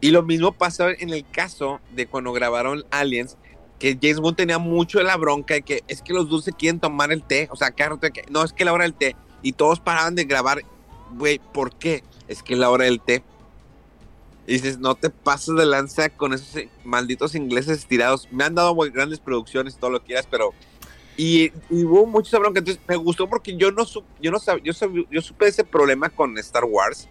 Y 0.00 0.10
lo 0.10 0.22
mismo 0.22 0.52
pasó 0.52 0.88
en 0.88 1.10
el 1.10 1.28
caso 1.30 1.80
de 1.94 2.06
cuando 2.06 2.32
grabaron 2.32 2.82
Aliens, 2.90 3.36
que 3.78 3.98
James 4.00 4.20
Bond 4.20 4.38
tenía 4.38 4.56
mucho 4.56 4.96
de 4.96 5.04
la 5.04 5.18
bronca 5.18 5.52
de 5.52 5.60
que 5.60 5.84
es 5.86 6.00
que 6.00 6.14
los 6.14 6.30
dulces 6.30 6.54
quieren 6.58 6.80
tomar 6.80 7.12
el 7.12 7.22
té, 7.22 7.46
o 7.50 7.56
sea, 7.56 7.72
que 7.72 7.84
no, 8.30 8.42
es 8.42 8.54
que 8.54 8.64
la 8.64 8.72
hora 8.72 8.84
del 8.84 8.94
té, 8.94 9.16
y 9.42 9.52
todos 9.52 9.80
paraban 9.80 10.14
de 10.14 10.24
grabar, 10.24 10.62
güey, 11.10 11.38
¿por 11.52 11.76
qué? 11.76 12.02
Es 12.26 12.42
que 12.42 12.56
la 12.56 12.70
hora 12.70 12.86
del 12.86 13.02
té. 13.02 13.22
Y 14.46 14.54
dices, 14.54 14.78
no 14.78 14.94
te 14.94 15.10
pases 15.10 15.56
de 15.56 15.66
lanza 15.66 16.08
con 16.08 16.32
esos 16.32 16.56
eh, 16.56 16.70
malditos 16.84 17.34
ingleses 17.34 17.80
estirados. 17.80 18.28
Me 18.32 18.44
han 18.44 18.54
dado 18.54 18.74
grandes 18.76 19.20
producciones, 19.20 19.76
todo 19.76 19.90
lo 19.90 20.00
que 20.00 20.06
quieras, 20.06 20.26
pero... 20.30 20.54
Y, 21.16 21.52
hubo 21.70 22.06
mucho 22.06 22.38
bronca, 22.40 22.60
entonces 22.60 22.82
me 22.88 22.96
gustó 22.96 23.28
porque 23.28 23.56
yo 23.56 23.70
no, 23.70 23.84
yo 24.20 24.30
no 24.30 24.38
yo, 24.62 24.72
yo 25.10 25.20
supe 25.20 25.46
ese 25.46 25.62
problema 25.62 26.08
con 26.08 26.36
Star 26.38 26.64
Wars, 26.64 27.08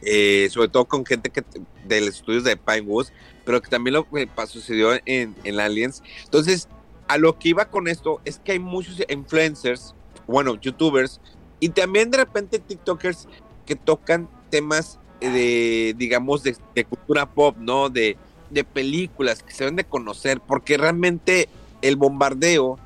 eh, 0.00 0.48
sobre 0.50 0.68
todo 0.68 0.84
con 0.84 1.04
gente 1.04 1.30
que 1.30 1.42
de 1.84 1.98
estudios 1.98 2.44
de 2.44 2.58
Woods 2.84 3.12
pero 3.44 3.60
que 3.60 3.68
también 3.68 3.94
lo 3.94 4.08
que 4.08 4.28
sucedió 4.46 4.92
en, 5.04 5.34
en 5.44 5.60
Aliens. 5.60 6.02
Entonces, 6.24 6.68
a 7.08 7.18
lo 7.18 7.38
que 7.38 7.50
iba 7.50 7.66
con 7.66 7.88
esto 7.88 8.20
es 8.24 8.38
que 8.38 8.52
hay 8.52 8.58
muchos 8.58 9.02
influencers, 9.08 9.94
bueno, 10.26 10.60
youtubers, 10.60 11.20
y 11.60 11.68
también 11.70 12.10
de 12.10 12.18
repente 12.18 12.58
TikTokers 12.58 13.28
que 13.66 13.76
tocan 13.76 14.28
temas 14.50 14.98
de, 15.20 15.94
digamos, 15.96 16.42
de, 16.42 16.56
cultura 16.84 17.26
pop, 17.26 17.56
¿no? 17.58 17.88
De, 17.88 18.16
de 18.50 18.64
películas 18.64 19.42
que 19.42 19.52
se 19.52 19.64
deben 19.64 19.76
de 19.76 19.84
conocer, 19.84 20.40
porque 20.40 20.76
realmente 20.76 21.48
el 21.80 21.96
bombardeo 21.96 22.78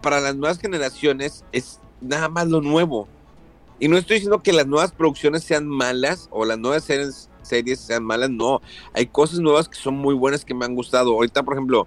para 0.00 0.20
las 0.20 0.36
nuevas 0.36 0.58
generaciones 0.58 1.44
es 1.52 1.80
nada 2.00 2.28
más 2.28 2.48
lo 2.48 2.60
nuevo. 2.60 3.08
Y 3.78 3.88
no 3.88 3.96
estoy 3.96 4.16
diciendo 4.16 4.42
que 4.42 4.52
las 4.52 4.66
nuevas 4.66 4.92
producciones 4.92 5.42
sean 5.42 5.66
malas 5.66 6.28
o 6.30 6.44
las 6.44 6.58
nuevas 6.58 6.84
series 7.42 7.80
sean 7.80 8.04
malas, 8.04 8.30
no. 8.30 8.60
Hay 8.92 9.06
cosas 9.06 9.40
nuevas 9.40 9.68
que 9.68 9.78
son 9.78 9.96
muy 9.96 10.14
buenas 10.14 10.44
que 10.44 10.54
me 10.54 10.66
han 10.66 10.74
gustado. 10.74 11.12
Ahorita, 11.12 11.42
por 11.42 11.54
ejemplo, 11.54 11.86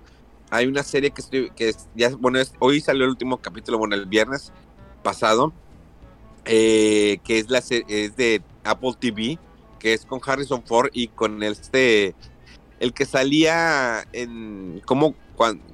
hay 0.50 0.66
una 0.66 0.84
serie 0.84 1.12
que 1.12 1.22
estoy, 1.22 1.52
bueno, 2.20 2.40
hoy 2.60 2.82
salió 2.82 3.04
el 3.04 3.12
último 3.12 3.38
capítulo, 3.38 3.78
bueno, 3.78 3.96
el 3.96 4.08
viernes 4.08 4.52
pasado, 5.04 5.54
eh, 6.46 7.20
que 7.24 7.40
es 7.40 7.48
de 7.48 8.42
Apple 8.64 8.94
TV, 9.00 9.38
que 9.80 9.94
es 9.94 10.06
con 10.06 10.20
Harrison 10.26 10.64
Ford 10.64 10.90
y 10.94 11.10
con 11.10 11.44
este, 11.44 12.16
el 12.80 12.94
que 12.94 13.06
salía 13.06 14.06
en, 14.14 14.82
¿cómo, 14.86 15.14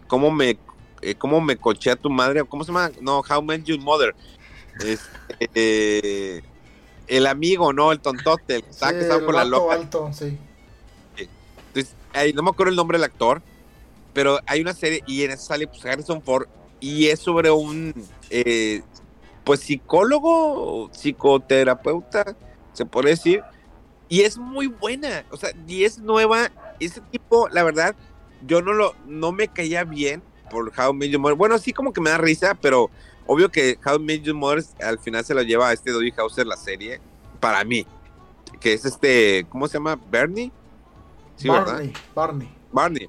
cómo 0.08 0.32
me, 0.32 0.58
eh, 1.02 1.16
cómo 1.16 1.42
me 1.42 1.58
cochea 1.58 1.96
tu 1.96 2.10
madre? 2.10 2.44
¿Cómo 2.44 2.64
se 2.64 2.72
llama? 2.72 2.92
No, 3.02 3.20
How 3.20 3.42
Met 3.42 3.64
Your 3.64 3.80
Mother. 3.80 4.16
Este, 4.84 6.44
el 7.08 7.28
amigo, 7.28 7.74
¿no? 7.74 7.92
El 7.92 8.00
tontote, 8.00 8.58
el 8.58 8.64
que 8.64 8.70
estaba 8.70 9.26
con 9.26 9.36
la 9.36 9.46
loca. 9.46 9.76
Alto, 9.76 10.12
sí. 10.14 10.38
Entonces, 11.18 11.96
ahí, 12.14 12.34
no 12.34 12.44
me 12.44 12.50
acuerdo 12.50 12.72
el 12.72 12.76
nombre 12.76 12.98
del 12.98 13.06
actor, 13.06 13.42
pero 14.14 14.40
hay 14.46 14.62
una 14.62 14.74
serie 14.74 15.04
y 15.06 15.24
en 15.24 15.32
esa 15.32 15.44
sale 15.44 15.68
pues, 15.68 15.86
Harrison 15.86 16.22
Ford 16.22 16.48
y 16.80 17.08
es 17.08 17.20
sobre 17.20 17.52
un, 17.52 17.94
eh, 18.30 18.82
pues, 19.44 19.62
psicólogo, 19.62 20.90
psicoterapeuta, 20.94 22.36
se 22.74 22.86
puede 22.86 23.10
decir, 23.10 23.44
y 24.08 24.22
es 24.22 24.38
muy 24.38 24.68
buena, 24.68 25.26
o 25.30 25.38
sea, 25.38 25.52
y 25.68 25.84
es 25.84 26.00
nueva. 26.00 26.52
Ese 26.80 27.02
tipo, 27.02 27.50
la 27.50 27.64
verdad, 27.64 27.96
yo 28.48 28.62
no 28.62 28.74
lo, 28.74 28.96
no 29.06 29.32
me 29.32 29.50
caía 29.50 29.84
bien 29.84 30.24
por 30.50 30.72
How 30.78 30.94
Million 30.94 31.22
More. 31.22 31.36
Bueno, 31.36 31.58
sí 31.58 31.74
como 31.74 31.94
que 31.94 32.02
me 32.02 32.10
da 32.10 32.18
risa, 32.18 32.56
pero 32.56 32.90
Obvio 33.32 33.52
que 33.52 33.78
How 33.86 34.00
Major 34.00 34.34
Mothers 34.34 34.74
al 34.82 34.98
final 34.98 35.24
se 35.24 35.36
lo 35.36 35.44
lleva 35.44 35.70
a 35.70 35.74
este 35.74 35.92
Dodie 35.92 36.12
Hauser 36.18 36.48
la 36.48 36.58
serie, 36.58 37.00
para 37.40 37.64
mí, 37.64 37.86
que 38.60 38.74
es 38.74 38.86
este, 38.86 39.46
¿cómo 39.50 39.68
se 39.68 39.76
llama? 39.76 40.00
¿Bernie? 40.10 40.52
Sí, 41.36 41.48
Barney, 41.48 41.94
Barney. 42.16 42.50
Barney. 42.72 43.08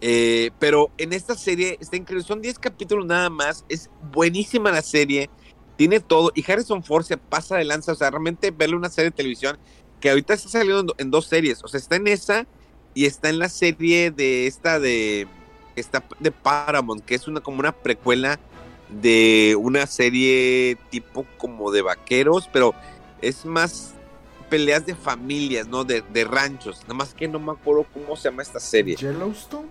Eh, 0.00 0.50
pero 0.58 0.90
en 0.98 1.12
esta 1.12 1.36
serie 1.36 1.78
está 1.80 1.96
increíble, 1.96 2.26
son 2.26 2.42
10 2.42 2.58
capítulos 2.58 3.06
nada 3.06 3.30
más, 3.30 3.64
es 3.68 3.88
buenísima 4.12 4.72
la 4.72 4.82
serie, 4.82 5.30
tiene 5.76 6.00
todo, 6.00 6.32
y 6.34 6.44
Harrison 6.50 6.82
Ford 6.82 7.04
se 7.04 7.16
pasa 7.16 7.54
de 7.58 7.64
lanza, 7.64 7.92
o 7.92 7.94
sea, 7.94 8.10
realmente 8.10 8.50
verle 8.50 8.74
una 8.74 8.90
serie 8.90 9.10
de 9.10 9.16
televisión 9.16 9.56
que 10.00 10.10
ahorita 10.10 10.34
está 10.34 10.48
saliendo 10.48 10.96
en 10.98 11.12
dos 11.12 11.26
series, 11.26 11.62
o 11.62 11.68
sea, 11.68 11.78
está 11.78 11.94
en 11.94 12.08
esa 12.08 12.44
y 12.92 13.04
está 13.04 13.28
en 13.28 13.38
la 13.38 13.48
serie 13.48 14.10
de 14.10 14.48
esta 14.48 14.80
de, 14.80 15.28
está 15.76 16.02
de 16.20 16.30
Paramount, 16.30 17.04
que 17.04 17.14
es 17.14 17.28
una 17.28 17.40
como 17.40 17.58
una 17.58 17.72
precuela 17.72 18.38
de 18.88 19.56
una 19.58 19.86
serie 19.86 20.76
tipo 20.90 21.26
como 21.38 21.70
de 21.70 21.82
vaqueros, 21.82 22.48
pero 22.52 22.74
es 23.20 23.44
más 23.44 23.94
peleas 24.48 24.86
de 24.86 24.94
familias, 24.94 25.66
¿no? 25.66 25.84
De, 25.84 26.02
ranchos. 26.24 26.80
Nada 26.82 26.94
más 26.94 27.14
que 27.14 27.26
no 27.26 27.38
me 27.38 27.52
acuerdo 27.52 27.86
cómo 27.92 28.16
se 28.16 28.28
llama 28.28 28.42
esta 28.42 28.60
serie. 28.60 28.96
Yellowstone. 28.96 29.68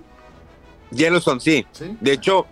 Yellowstone, 0.92 1.40
sí. 1.40 1.66
De 2.02 2.12
hecho, 2.12 2.46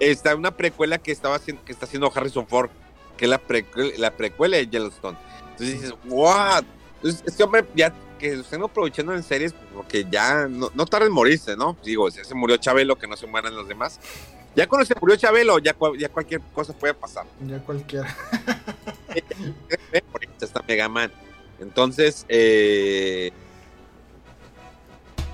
está 0.00 0.34
una 0.34 0.50
precuela 0.50 0.98
que 0.98 1.12
estaba 1.12 1.36
haciendo, 1.36 1.64
que 1.64 1.72
está 1.72 1.86
haciendo 1.86 2.10
Harrison 2.14 2.46
Ford, 2.46 2.70
que 3.16 3.26
es 3.26 3.30
la, 3.30 3.40
la 3.98 4.10
precuela 4.10 4.56
de 4.56 4.66
Yellowstone. 4.66 5.16
Entonces 5.50 5.80
dices, 5.80 5.94
what? 6.06 6.64
Entonces, 6.96 7.22
este 7.26 7.42
hombre 7.42 7.64
ya 7.74 7.92
que 8.18 8.32
estén 8.32 8.62
aprovechando 8.62 9.14
en 9.14 9.22
series, 9.22 9.54
porque 9.74 10.06
ya 10.10 10.48
no, 10.48 10.70
no 10.74 10.86
tarda 10.86 11.06
en 11.06 11.12
morirse, 11.12 11.56
¿no? 11.56 11.76
Digo, 11.84 12.10
si 12.10 12.24
se 12.24 12.34
murió 12.34 12.56
Chabelo, 12.56 12.96
que 12.96 13.06
no 13.06 13.16
se 13.16 13.26
mueran 13.26 13.54
los 13.54 13.68
demás. 13.68 14.00
Ya 14.54 14.66
cuando 14.66 14.86
se 14.86 14.94
murió 14.98 15.16
Chabelo, 15.16 15.58
ya, 15.58 15.76
ya 15.98 16.08
cualquier 16.08 16.40
cosa 16.54 16.72
puede 16.72 16.94
pasar. 16.94 17.26
Ya 17.46 17.58
cualquiera. 17.58 18.16
está 20.40 20.62
Mega 20.66 20.88
Man. 20.88 21.12
Entonces, 21.60 22.24
eh, 22.28 23.32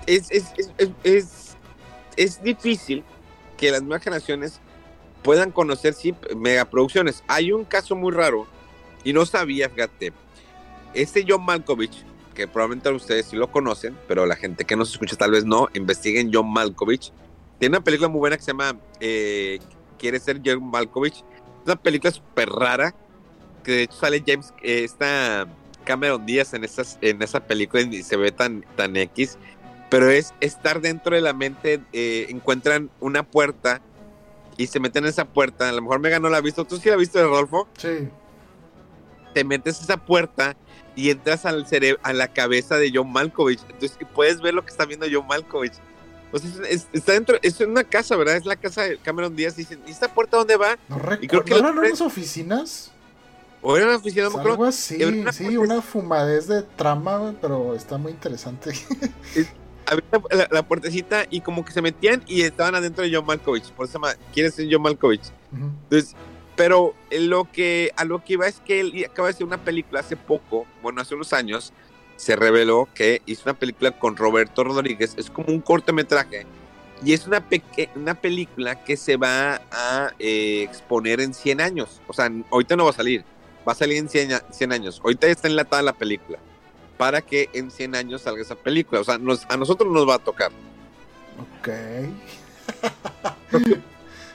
es, 0.06 0.30
es, 0.30 0.52
es, 1.04 1.56
es, 2.16 2.42
difícil 2.42 3.04
que 3.56 3.70
las 3.70 3.82
nuevas 3.82 4.02
generaciones 4.02 4.60
puedan 5.22 5.50
conocer 5.50 5.94
sí, 5.94 6.14
megaproducciones. 6.36 7.22
Hay 7.28 7.52
un 7.52 7.64
caso 7.64 7.94
muy 7.96 8.12
raro, 8.12 8.46
y 9.04 9.12
no 9.12 9.26
sabía, 9.26 9.68
fíjate, 9.68 10.12
este 10.94 11.24
John 11.26 11.44
Malkovich, 11.44 12.04
que 12.34 12.48
probablemente 12.48 12.90
ustedes 12.90 13.26
sí 13.26 13.36
lo 13.36 13.50
conocen, 13.50 13.96
pero 14.08 14.26
la 14.26 14.36
gente 14.36 14.64
que 14.64 14.76
nos 14.76 14.90
escucha 14.92 15.16
tal 15.16 15.30
vez 15.30 15.44
no, 15.44 15.68
investiguen 15.74 16.30
John 16.32 16.50
Malkovich 16.52 17.12
tiene 17.62 17.76
una 17.76 17.84
película 17.84 18.08
muy 18.08 18.18
buena 18.18 18.36
que 18.36 18.42
se 18.42 18.50
llama 18.50 18.76
eh, 18.98 19.60
Quiere 19.96 20.18
ser 20.18 20.40
John 20.44 20.68
Malkovich. 20.68 21.18
Es 21.18 21.66
una 21.66 21.76
película 21.76 22.10
súper 22.10 22.48
rara. 22.48 22.92
Que 23.62 23.70
de 23.70 23.82
hecho 23.84 23.98
sale 23.98 24.20
James, 24.26 24.52
eh, 24.64 24.82
esta 24.82 25.46
Cameron 25.84 26.26
Díaz 26.26 26.54
en, 26.54 26.64
esas, 26.64 26.98
en 27.02 27.22
esa 27.22 27.38
película 27.46 27.84
y 27.84 28.02
se 28.02 28.16
ve 28.16 28.32
tan, 28.32 28.64
tan 28.74 28.96
X. 28.96 29.38
Pero 29.90 30.10
es 30.10 30.34
estar 30.40 30.80
dentro 30.80 31.14
de 31.14 31.22
la 31.22 31.34
mente. 31.34 31.80
Eh, 31.92 32.26
encuentran 32.30 32.90
una 32.98 33.22
puerta 33.22 33.80
y 34.56 34.66
se 34.66 34.80
meten 34.80 35.04
en 35.04 35.10
esa 35.10 35.26
puerta. 35.26 35.68
A 35.68 35.72
lo 35.72 35.82
mejor 35.82 36.00
Mega 36.00 36.18
no 36.18 36.30
la 36.30 36.38
ha 36.38 36.40
visto. 36.40 36.64
¿Tú 36.64 36.78
sí 36.78 36.88
la 36.88 36.96
has 36.96 37.00
visto, 37.00 37.22
Rodolfo? 37.22 37.68
Sí. 37.78 38.08
Te 39.34 39.44
metes 39.44 39.78
a 39.78 39.84
esa 39.84 39.96
puerta 39.98 40.56
y 40.94 41.10
entras 41.10 41.46
al 41.46 41.66
cerebro, 41.66 42.00
a 42.02 42.12
la 42.12 42.28
cabeza 42.28 42.76
de 42.76 42.90
John 42.94 43.12
Malkovich. 43.12 43.60
Entonces 43.68 43.96
puedes 44.14 44.40
ver 44.40 44.54
lo 44.54 44.64
que 44.64 44.70
está 44.70 44.84
viendo 44.84 45.06
John 45.10 45.26
Malkovich. 45.26 45.74
Pues 46.30 46.44
está 46.94 47.12
dentro, 47.12 47.36
es 47.42 47.60
una 47.60 47.84
casa, 47.84 48.16
¿verdad? 48.16 48.36
Es 48.36 48.46
la 48.46 48.56
casa 48.56 48.82
de 48.82 48.96
Cameron 48.96 49.36
Díaz. 49.36 49.54
Dicen, 49.54 49.80
¿y 49.86 49.90
esta 49.90 50.12
puerta 50.12 50.38
dónde 50.38 50.56
va? 50.56 50.78
No 50.88 50.98
creo 50.98 51.44
que 51.44 51.50
¿No 51.50 51.58
eran 51.58 51.78
unas 51.78 52.00
oficinas? 52.00 52.90
O 53.60 53.76
eran 53.76 53.94
oficinas, 53.94 54.32
no 54.32 54.42
me 54.42 54.50
Algo 54.50 54.64
así, 54.64 54.98
sí, 55.32 55.56
una 55.56 55.82
fumadez 55.82 56.48
de 56.48 56.62
trama, 56.62 57.34
pero 57.40 57.74
está 57.74 57.96
muy 57.96 58.10
interesante. 58.12 58.72
Había 59.86 60.48
la, 60.50 60.62
puertecita 60.62 61.26
y 61.28 61.42
como 61.42 61.64
que 61.64 61.72
se 61.72 61.82
metían 61.82 62.22
y 62.26 62.42
estaban 62.42 62.74
adentro 62.74 63.04
de 63.04 63.14
John 63.14 63.26
Malkovich. 63.26 63.70
Por 63.72 63.84
eso 63.84 63.92
se 63.92 63.98
llama, 63.98 64.14
¿quieres 64.32 64.54
ser 64.54 64.68
John 64.70 64.82
Malkovich? 64.82 65.30
Entonces, 65.52 66.16
pero 66.56 66.94
lo 67.10 67.50
que, 67.50 67.92
a 67.96 68.04
lo 68.04 68.22
que 68.24 68.34
iba 68.34 68.46
es 68.46 68.60
que 68.60 68.80
él 68.80 69.06
acaba 69.08 69.28
de 69.28 69.34
hacer 69.34 69.46
una 69.46 69.58
película 69.64 70.00
hace 70.00 70.16
poco, 70.16 70.66
bueno, 70.82 71.00
hace 71.00 71.14
unos 71.14 71.32
años, 71.32 71.72
se 72.16 72.36
reveló 72.36 72.88
que 72.94 73.22
hizo 73.26 73.42
una 73.44 73.54
película 73.54 73.92
con 73.92 74.16
Roberto 74.16 74.62
Rodríguez, 74.62 75.14
es 75.16 75.30
como 75.30 75.48
un 75.48 75.60
cortometraje, 75.60 76.46
y 77.04 77.14
es 77.14 77.26
una, 77.26 77.44
una 77.96 78.14
película 78.14 78.84
que 78.84 78.96
se 78.96 79.16
va 79.16 79.60
a 79.72 80.12
eh, 80.18 80.62
exponer 80.62 81.20
en 81.20 81.34
100 81.34 81.60
años. 81.60 82.00
O 82.06 82.12
sea, 82.12 82.30
ahorita 82.50 82.76
no 82.76 82.84
va 82.84 82.90
a 82.90 82.94
salir, 82.94 83.24
va 83.66 83.72
a 83.72 83.74
salir 83.74 83.96
en 83.96 84.08
100, 84.08 84.40
100 84.50 84.72
años. 84.72 85.00
Ahorita 85.02 85.26
está 85.26 85.48
enlatada 85.48 85.82
la 85.82 85.94
película, 85.94 86.38
para 86.96 87.20
que 87.20 87.50
en 87.54 87.72
100 87.72 87.96
años 87.96 88.22
salga 88.22 88.42
esa 88.42 88.54
película. 88.54 89.00
O 89.00 89.04
sea, 89.04 89.14
a 89.14 89.56
nosotros 89.56 89.92
nos 89.92 90.08
va 90.08 90.16
a 90.16 90.18
tocar. 90.18 90.52
Ok. 91.40 91.68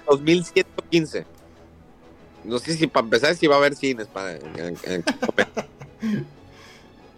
2115. 0.07 1.36
No 2.47 2.59
sé 2.59 2.75
si 2.75 2.87
para 2.87 3.03
empezar 3.03 3.35
si 3.35 3.45
va 3.45 3.55
a 3.55 3.57
haber 3.57 3.75
cines 3.75 4.07
para... 4.07 4.39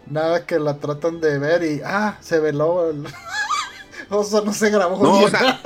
Nada 0.06 0.44
que 0.44 0.58
la 0.58 0.76
tratan 0.76 1.20
de 1.20 1.38
ver 1.38 1.62
y, 1.62 1.80
ah, 1.84 2.18
se 2.20 2.40
veló. 2.40 2.92
o 4.10 4.24
sea, 4.24 4.40
no 4.40 4.52
se 4.52 4.68
grabó. 4.70 5.00
No, 5.00 5.20
o 5.20 5.28
sea, 5.28 5.60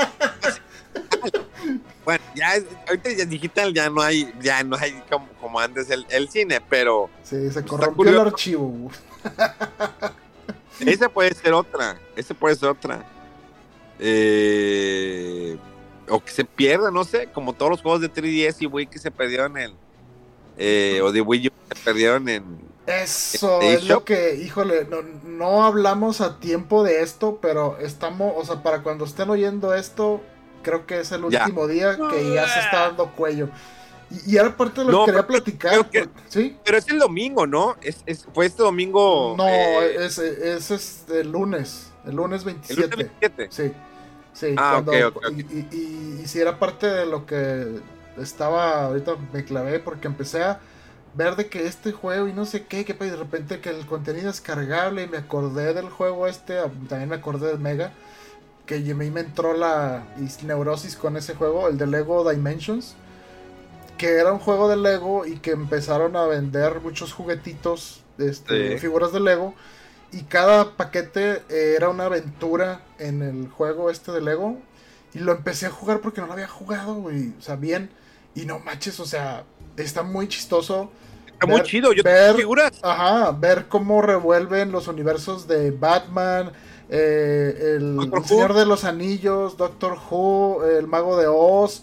bueno, 2.04 2.22
ya 2.34 2.52
ahorita 2.86 3.10
ya 3.12 3.24
digital 3.24 3.72
ya 3.72 3.88
no 3.88 4.02
hay, 4.02 4.30
ya 4.42 4.62
no 4.62 4.76
hay 4.76 4.92
como, 5.10 5.26
como 5.40 5.58
antes 5.58 5.88
el, 5.88 6.04
el, 6.10 6.28
cine, 6.28 6.60
pero. 6.68 7.08
Sí, 7.22 7.50
se 7.50 7.64
corrompió 7.64 8.10
el 8.10 8.18
archivo. 8.18 8.90
Esa 10.80 11.08
puede 11.08 11.32
ser 11.32 11.54
otra. 11.54 11.98
Esa 12.14 12.34
puede 12.34 12.54
ser 12.56 12.68
otra. 12.68 13.02
Eh, 13.98 15.56
o 16.08 16.22
que 16.22 16.30
se 16.30 16.44
pierda, 16.44 16.90
no 16.90 17.04
sé, 17.04 17.28
como 17.32 17.52
todos 17.52 17.70
los 17.70 17.82
juegos 17.82 18.00
de 18.00 18.12
3DS 18.12 18.56
y 18.60 18.66
Wii 18.66 18.86
que 18.86 18.98
se 18.98 19.10
perdieron 19.10 19.56
en. 19.56 19.72
Eh, 20.56 21.00
o 21.02 21.10
de 21.10 21.20
Wii 21.20 21.48
U 21.48 21.50
que 21.50 21.76
se 21.76 21.84
perdieron 21.84 22.28
en. 22.28 22.44
Eso 22.86 23.62
es 23.62 23.88
lo 23.88 24.04
que, 24.04 24.36
híjole, 24.36 24.84
no, 24.84 25.02
no 25.24 25.64
hablamos 25.64 26.20
a 26.20 26.38
tiempo 26.38 26.84
de 26.84 27.02
esto, 27.02 27.38
pero 27.40 27.78
estamos, 27.78 28.34
o 28.36 28.44
sea, 28.44 28.62
para 28.62 28.82
cuando 28.82 29.06
estén 29.06 29.30
oyendo 29.30 29.72
esto, 29.72 30.20
creo 30.62 30.86
que 30.86 31.00
es 31.00 31.10
el 31.12 31.24
último 31.24 31.66
día 31.66 31.96
que 31.96 32.34
ya 32.34 32.46
se 32.46 32.60
está 32.60 32.80
dando 32.88 33.10
cuello. 33.12 33.48
Y, 34.26 34.36
ahora 34.36 34.56
parte 34.56 34.84
de 34.84 34.92
lo 34.92 35.00
que 35.00 35.12
quería 35.12 35.26
platicar. 35.26 35.90
¿sí? 36.28 36.56
Pero 36.64 36.76
es 36.76 36.88
el 36.88 36.98
domingo, 36.98 37.46
¿no? 37.46 37.76
Es, 37.80 38.02
es 38.06 38.26
fue 38.32 38.46
este 38.46 38.62
domingo. 38.62 39.34
No, 39.36 39.48
eh, 39.48 40.04
es, 40.04 40.18
es, 40.18 40.70
es, 40.70 41.04
el 41.08 41.32
lunes. 41.32 41.90
El 42.06 42.16
lunes 42.16 42.44
27. 42.44 42.82
¿El 42.82 42.90
lunes 42.90 43.10
27? 43.20 43.48
Sí. 43.50 43.72
Sí. 44.34 44.54
Ah, 44.58 44.82
ok, 44.84 44.92
Y, 45.32 45.76
y, 45.76 46.26
si 46.26 46.40
era 46.40 46.58
parte 46.58 46.86
de 46.86 47.06
lo 47.06 47.24
que 47.24 47.80
estaba. 48.18 48.84
Ahorita 48.84 49.16
me 49.32 49.44
clavé 49.44 49.80
porque 49.80 50.08
empecé 50.08 50.42
a 50.42 50.60
ver 51.14 51.36
de 51.36 51.48
que 51.48 51.66
este 51.66 51.92
juego 51.92 52.28
y 52.28 52.32
no 52.32 52.44
sé 52.44 52.66
qué, 52.66 52.84
que 52.84 52.92
de 52.92 53.16
repente 53.16 53.60
que 53.60 53.70
el 53.70 53.86
contenido 53.86 54.28
es 54.28 54.40
cargable 54.40 55.04
y 55.04 55.08
me 55.08 55.18
acordé 55.18 55.72
del 55.72 55.88
juego 55.88 56.26
este, 56.26 56.58
también 56.88 57.08
me 57.08 57.14
acordé 57.16 57.52
de 57.52 57.58
Mega 57.58 57.92
que 58.66 58.76
a 58.76 58.94
mí 58.94 59.10
me 59.10 59.20
entró 59.20 59.54
la 59.54 60.04
neurosis 60.42 60.96
con 60.96 61.16
ese 61.16 61.34
juego, 61.34 61.68
el 61.68 61.76
de 61.76 61.86
Lego 61.86 62.28
Dimensions, 62.28 62.94
que 63.98 64.18
era 64.18 64.32
un 64.32 64.38
juego 64.38 64.68
de 64.68 64.76
Lego 64.76 65.26
y 65.26 65.38
que 65.38 65.50
empezaron 65.50 66.16
a 66.16 66.26
vender 66.26 66.80
muchos 66.80 67.12
juguetitos, 67.12 68.02
este, 68.18 68.78
figuras 68.78 69.12
de 69.12 69.20
Lego, 69.20 69.54
y 70.14 70.22
cada 70.22 70.76
paquete 70.76 71.42
era 71.48 71.88
una 71.88 72.04
aventura 72.06 72.82
en 72.98 73.22
el 73.22 73.48
juego 73.48 73.90
este 73.90 74.12
de 74.12 74.20
Lego, 74.20 74.58
y 75.12 75.18
lo 75.18 75.32
empecé 75.32 75.66
a 75.66 75.70
jugar 75.70 76.00
porque 76.00 76.20
no 76.20 76.26
lo 76.26 76.32
había 76.32 76.48
jugado, 76.48 76.94
güey, 76.94 77.32
o 77.38 77.42
sea, 77.42 77.56
bien, 77.56 77.90
y 78.34 78.46
no 78.46 78.58
manches, 78.58 78.98
o 79.00 79.06
sea, 79.06 79.44
está 79.76 80.02
muy 80.02 80.28
chistoso. 80.28 80.90
Está 81.26 81.46
muy 81.46 81.62
chido, 81.62 81.92
yo 81.92 82.02
ver, 82.02 82.36
figuras. 82.36 82.72
Ajá, 82.82 83.32
ver 83.32 83.66
cómo 83.68 84.02
revuelven 84.02 84.72
los 84.72 84.88
universos 84.88 85.46
de 85.48 85.70
Batman, 85.70 86.52
eh, 86.88 87.76
el, 87.76 87.98
Señor 88.24 88.54
de 88.54 88.66
los 88.66 88.84
Anillos, 88.84 89.56
Doctor 89.56 89.98
Who, 90.10 90.64
El 90.64 90.86
Mago 90.86 91.16
de 91.16 91.26
Oz. 91.26 91.82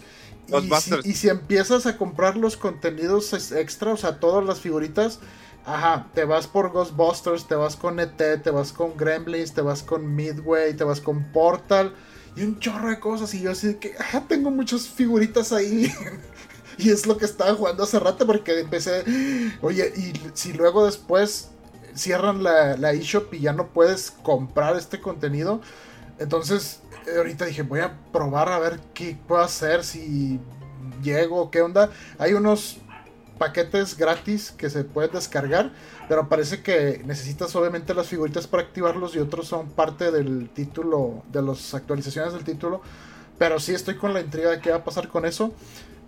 Y 1.04 1.14
si, 1.14 1.28
empiezas 1.28 1.86
a 1.86 1.96
comprar 1.96 2.36
los 2.36 2.56
contenidos 2.56 3.32
extra, 3.52 3.92
o 3.92 3.96
sea, 3.96 4.20
todas 4.20 4.44
las 4.44 4.60
figuritas, 4.60 5.20
ajá, 5.64 6.06
te 6.14 6.24
vas 6.24 6.46
por 6.46 6.72
Ghostbusters, 6.72 7.46
te 7.46 7.54
vas 7.54 7.76
con 7.76 8.00
ET, 8.00 8.16
te 8.16 8.50
vas 8.50 8.72
con 8.72 8.96
Gremlins, 8.96 9.52
te 9.52 9.60
vas 9.60 9.82
con 9.82 10.14
Midway, 10.14 10.74
te 10.74 10.84
vas 10.84 11.00
con 11.00 11.24
Portal 11.32 11.94
y 12.36 12.42
un 12.42 12.58
chorro 12.58 12.88
de 12.90 13.00
cosas. 13.00 13.34
Y 13.34 13.42
yo 13.42 13.52
así 13.52 13.74
que, 13.74 13.94
ajá, 13.98 14.24
tengo 14.28 14.50
muchas 14.50 14.88
figuritas 14.88 15.52
ahí. 15.52 15.92
y 16.78 16.90
es 16.90 17.06
lo 17.06 17.16
que 17.16 17.24
estaba 17.24 17.54
jugando 17.54 17.84
hace 17.84 17.98
rato 17.98 18.26
porque 18.26 18.60
empecé, 18.60 19.04
oye, 19.60 19.92
y 19.96 20.12
si 20.34 20.52
luego 20.52 20.84
después 20.84 21.50
cierran 21.94 22.42
la, 22.42 22.76
la 22.76 22.92
eShop 22.92 23.34
y 23.34 23.40
ya 23.40 23.52
no 23.52 23.68
puedes 23.68 24.10
comprar 24.10 24.76
este 24.76 25.00
contenido. 25.00 25.60
Entonces, 26.18 26.80
eh, 27.06 27.18
ahorita 27.18 27.44
dije, 27.44 27.62
voy 27.62 27.80
a 27.80 27.98
probar 28.12 28.48
a 28.50 28.58
ver 28.58 28.80
qué 28.94 29.16
puedo 29.26 29.42
hacer, 29.42 29.84
si 29.84 30.40
llego, 31.02 31.50
qué 31.50 31.62
onda. 31.62 31.90
Hay 32.18 32.34
unos 32.34 32.78
paquetes 33.42 33.96
gratis 33.96 34.52
que 34.56 34.70
se 34.70 34.84
pueden 34.84 35.10
descargar, 35.10 35.72
pero 36.08 36.28
parece 36.28 36.62
que 36.62 37.02
necesitas 37.04 37.56
obviamente 37.56 37.92
las 37.92 38.06
figuritas 38.06 38.46
para 38.46 38.62
activarlos 38.62 39.16
y 39.16 39.18
otros 39.18 39.48
son 39.48 39.70
parte 39.70 40.12
del 40.12 40.48
título, 40.50 41.24
de 41.32 41.42
las 41.42 41.74
actualizaciones 41.74 42.34
del 42.34 42.44
título. 42.44 42.82
Pero 43.38 43.58
sí 43.58 43.74
estoy 43.74 43.96
con 43.96 44.14
la 44.14 44.20
intriga 44.20 44.50
de 44.50 44.60
qué 44.60 44.70
va 44.70 44.76
a 44.76 44.84
pasar 44.84 45.08
con 45.08 45.26
eso. 45.26 45.52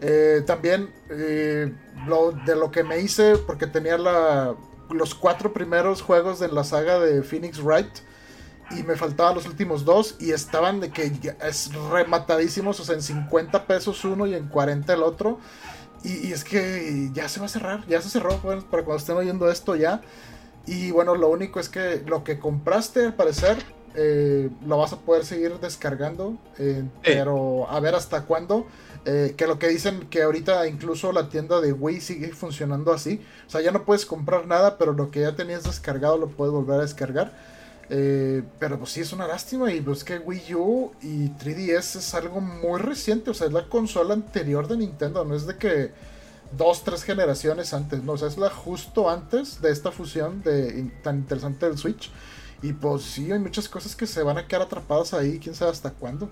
Eh, 0.01 0.45
también 0.47 0.95
eh, 1.11 1.74
lo, 2.07 2.30
de 2.30 2.55
lo 2.55 2.70
que 2.70 2.85
me 2.85 3.01
hice, 3.01 3.37
porque 3.37 3.66
tenía 3.66 3.99
la, 3.99 4.55
los 4.91 5.16
cuatro 5.16 5.53
primeros 5.53 6.01
juegos 6.01 6.39
de 6.39 6.47
la 6.47 6.62
saga 6.62 7.01
de 7.01 7.24
Phoenix 7.24 7.61
Wright 7.61 7.99
y 8.70 8.85
me 8.85 8.95
faltaban 8.95 9.35
los 9.35 9.47
últimos 9.47 9.85
dos 9.85 10.14
y 10.20 10.30
estaban 10.30 10.78
de 10.78 10.91
que 10.91 11.11
es 11.43 11.74
rematadísimos, 11.91 12.78
o 12.78 12.85
sea, 12.85 12.95
en 12.95 13.03
50 13.03 13.66
pesos 13.66 14.05
uno 14.05 14.24
y 14.24 14.35
en 14.35 14.47
40 14.47 14.95
el 14.95 15.03
otro. 15.03 15.41
Y, 16.05 16.33
es 16.33 16.45
que 16.45 17.11
ya 17.13 17.29
se 17.29 17.41
va 17.41 17.47
a 17.47 17.49
cerrar, 17.49 17.87
ya 17.89 18.01
se 18.03 18.11
cerró, 18.11 18.37
para 18.39 18.85
cuando 18.85 18.97
estén 18.97 19.17
oyendo 19.17 19.51
esto 19.51 19.75
ya. 19.75 20.03
Y 20.67 20.91
bueno, 20.91 21.15
lo 21.15 21.29
único 21.29 21.61
es 21.61 21.69
que 21.69 22.03
lo 22.07 22.25
que 22.25 22.39
compraste 22.39 23.07
al 23.07 23.15
parecer 23.15 23.57
eh, 23.97 24.51
lo 24.67 24.79
vas 24.79 24.93
a 24.93 24.99
poder 24.99 25.25
seguir 25.25 25.59
descargando, 25.61 26.37
eh, 26.59 26.85
pero 27.03 27.69
a 27.71 27.81
ver 27.81 27.95
hasta 27.95 28.25
cuándo. 28.25 28.67
Eh, 29.07 29.35
que 29.37 29.47
lo 29.47 29.59
que 29.59 29.69
dicen 29.69 30.07
que 30.09 30.23
ahorita 30.23 30.67
incluso 30.67 31.13
la 31.13 31.29
tienda 31.29 31.61
de 31.61 31.73
Wii 31.73 32.01
sigue 32.01 32.29
funcionando 32.33 32.93
así. 32.93 33.21
O 33.47 33.51
sea, 33.51 33.61
ya 33.61 33.71
no 33.71 33.85
puedes 33.85 34.07
comprar 34.07 34.47
nada, 34.47 34.79
pero 34.79 34.93
lo 34.93 35.11
que 35.11 35.21
ya 35.21 35.37
tenías 35.37 35.65
descargado 35.65 36.17
lo 36.17 36.29
puedes 36.29 36.53
volver 36.53 36.81
a 36.81 36.83
descargar. 36.83 37.33
Eh, 37.91 38.43
pero 38.59 38.78
pues 38.78 38.93
sí 38.93 39.01
es 39.01 39.12
una 39.12 39.26
lástima 39.26 39.70
y 39.70 39.80
pues 39.80 40.05
que 40.05 40.18
Wii 40.18 40.55
U 40.55 40.93
y 41.03 41.28
3DS 41.28 41.97
es 41.97 42.14
algo 42.14 42.41
muy 42.41 42.80
reciente. 42.80 43.30
O 43.30 43.35
sea, 43.35 43.47
es 43.47 43.53
la 43.53 43.68
consola 43.68 44.14
anterior 44.14 44.66
de 44.68 44.76
Nintendo. 44.76 45.24
No 45.24 45.35
es 45.35 45.47
de 45.47 45.57
que 45.57 45.93
dos, 46.57 46.85
tres 46.85 47.03
generaciones 47.03 47.74
antes. 47.74 48.03
No, 48.03 48.12
o 48.12 48.18
sea, 48.18 48.28
es 48.28 48.39
la 48.39 48.51
justo 48.51 49.11
antes 49.11 49.61
de 49.61 49.70
esta 49.70 49.91
fusión 49.91 50.43
de, 50.43 50.91
tan 51.03 51.16
interesante 51.18 51.66
del 51.66 51.78
Switch. 51.78 52.11
Y 52.62 52.72
pues 52.72 53.03
sí, 53.03 53.30
hay 53.30 53.39
muchas 53.39 53.68
cosas 53.68 53.95
que 53.95 54.07
se 54.07 54.22
van 54.22 54.39
a 54.39 54.47
quedar 54.47 54.62
atrapadas 54.62 55.12
ahí. 55.12 55.39
Quién 55.39 55.55
sabe 55.55 55.70
hasta 55.70 55.91
cuándo. 55.91 56.30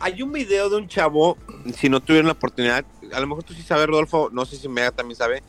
Hay 0.00 0.22
un 0.22 0.32
video 0.32 0.70
de 0.70 0.76
un 0.76 0.88
chavo, 0.88 1.36
si 1.76 1.90
no 1.90 2.00
tuvieron 2.00 2.26
la 2.26 2.32
oportunidad, 2.32 2.86
a 3.12 3.20
lo 3.20 3.26
mejor 3.26 3.44
tú 3.44 3.52
sí 3.52 3.60
sabes, 3.60 3.86
Rodolfo, 3.86 4.30
no 4.32 4.46
sé 4.46 4.56
si 4.56 4.66
Mega 4.66 4.90
también 4.92 5.14
sabe, 5.14 5.42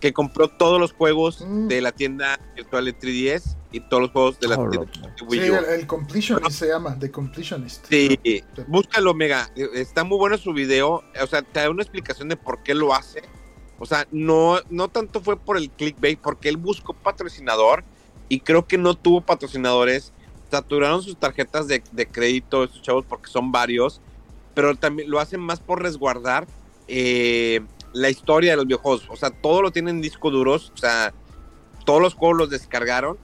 que 0.00 0.12
compró 0.12 0.48
todos 0.48 0.80
los 0.80 0.92
juegos 0.92 1.40
mm. 1.46 1.68
de 1.68 1.80
la 1.80 1.92
tienda 1.92 2.40
virtual 2.56 2.84
de 2.86 2.98
3DS 2.98 3.54
y 3.72 3.80
todos 3.80 4.02
los 4.02 4.10
juegos 4.10 4.38
de 4.38 4.48
la 4.48 4.56
tienda 4.56 4.80
de 4.80 5.24
Wii 5.24 5.50
U. 5.50 5.54
Sí, 5.54 5.64
el, 5.70 5.86
Completionist 5.86 6.58
se 6.58 6.68
llama, 6.68 6.98
The 6.98 7.10
Completionist. 7.10 7.86
Sí, 7.88 8.18
búscalo, 8.68 9.14
Mega. 9.14 9.50
Está 9.74 10.04
muy 10.04 10.18
bueno 10.18 10.36
su 10.38 10.52
video. 10.52 11.02
O 11.20 11.26
sea, 11.26 11.42
te 11.42 11.60
da 11.60 11.70
una 11.70 11.82
explicación 11.82 12.28
de 12.28 12.36
por 12.36 12.62
qué 12.62 12.74
lo 12.74 12.94
hace. 12.94 13.22
O 13.78 13.86
sea, 13.86 14.06
no, 14.12 14.58
no 14.70 14.88
tanto 14.88 15.20
fue 15.20 15.36
por 15.36 15.56
el 15.56 15.70
clickbait, 15.70 16.20
porque 16.20 16.48
él 16.48 16.56
buscó 16.56 16.94
patrocinador 16.94 17.82
y 18.28 18.40
creo 18.40 18.66
que 18.66 18.78
no 18.78 18.94
tuvo 18.94 19.20
patrocinadores 19.20 20.12
saturaron 20.52 21.02
sus 21.02 21.16
tarjetas 21.16 21.66
de, 21.66 21.80
crédito 21.80 22.64
estos 22.64 22.82
chavos 22.82 23.06
porque 23.08 23.30
son 23.30 23.50
varios, 23.50 24.02
pero 24.54 24.76
también 24.76 25.10
lo 25.10 25.18
hacen 25.18 25.40
más 25.40 25.60
por 25.60 25.82
resguardar 25.82 26.46
eh, 26.88 27.62
la 27.94 28.10
historia 28.10 28.50
de 28.50 28.58
los 28.58 28.66
videojuegos. 28.66 29.06
O 29.08 29.16
sea, 29.16 29.30
todo 29.30 29.62
lo 29.62 29.70
tienen 29.70 29.96
en 29.96 30.02
discos 30.02 30.30
duros, 30.30 30.70
o 30.74 30.76
sea, 30.76 31.14
todos 31.86 32.02
los 32.02 32.12
juegos 32.12 32.36
los 32.36 32.50
descargaron, 32.50 33.16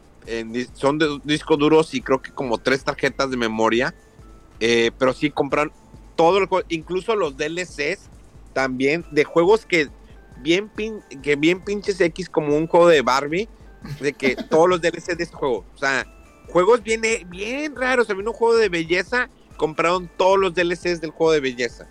son 0.75 0.99
de 0.99 1.19
discos 1.25 1.59
duros 1.59 1.95
y 1.95 2.01
creo 2.01 2.21
que 2.21 2.33
como 2.33 2.59
tres 2.59 2.85
tarjetas 2.85 3.31
de 3.31 3.37
memoria, 3.37 3.95
eh, 4.61 4.91
pero 4.99 5.13
sí 5.13 5.31
compran 5.31 5.73
todo 6.17 6.39
el 6.39 6.47
juego, 6.47 6.67
incluso 6.69 7.15
los 7.15 7.37
DLCs 7.37 8.11
también 8.53 9.05
de 9.11 9.25
juegos 9.25 9.65
que 9.67 9.89
bien, 10.41 10.69
pin, 10.69 11.01
que 11.23 11.37
bien 11.37 11.63
pinches 11.65 12.01
X 12.01 12.29
como 12.29 12.57
un 12.57 12.67
juego 12.67 12.89
de 12.89 13.03
Barbie, 13.03 13.49
de 14.01 14.13
que 14.13 14.37
todos 14.51 14.69
los 14.69 14.81
DLCs 14.81 15.17
de 15.17 15.25
este 15.25 15.37
juego, 15.37 15.65
o 15.75 15.79
sea, 15.79 16.07
juegos 16.49 16.83
bien, 16.83 17.03
bien 17.29 17.77
raros. 17.77 18.11
Había 18.11 18.25
un 18.25 18.33
juego 18.33 18.57
de 18.57 18.69
belleza, 18.69 19.29
compraron 19.57 20.11
todos 20.17 20.39
los 20.39 20.55
DLCs 20.55 21.01
del 21.01 21.11
juego 21.11 21.33
de 21.33 21.41
belleza. 21.41 21.89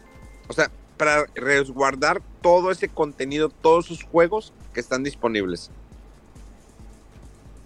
O 0.47 0.53
sea, 0.53 0.71
para 0.97 1.25
resguardar 1.35 2.21
todo 2.41 2.71
ese 2.71 2.89
contenido, 2.89 3.49
todos 3.49 3.85
sus 3.85 4.03
juegos 4.03 4.53
que 4.73 4.79
están 4.79 5.03
disponibles. 5.03 5.71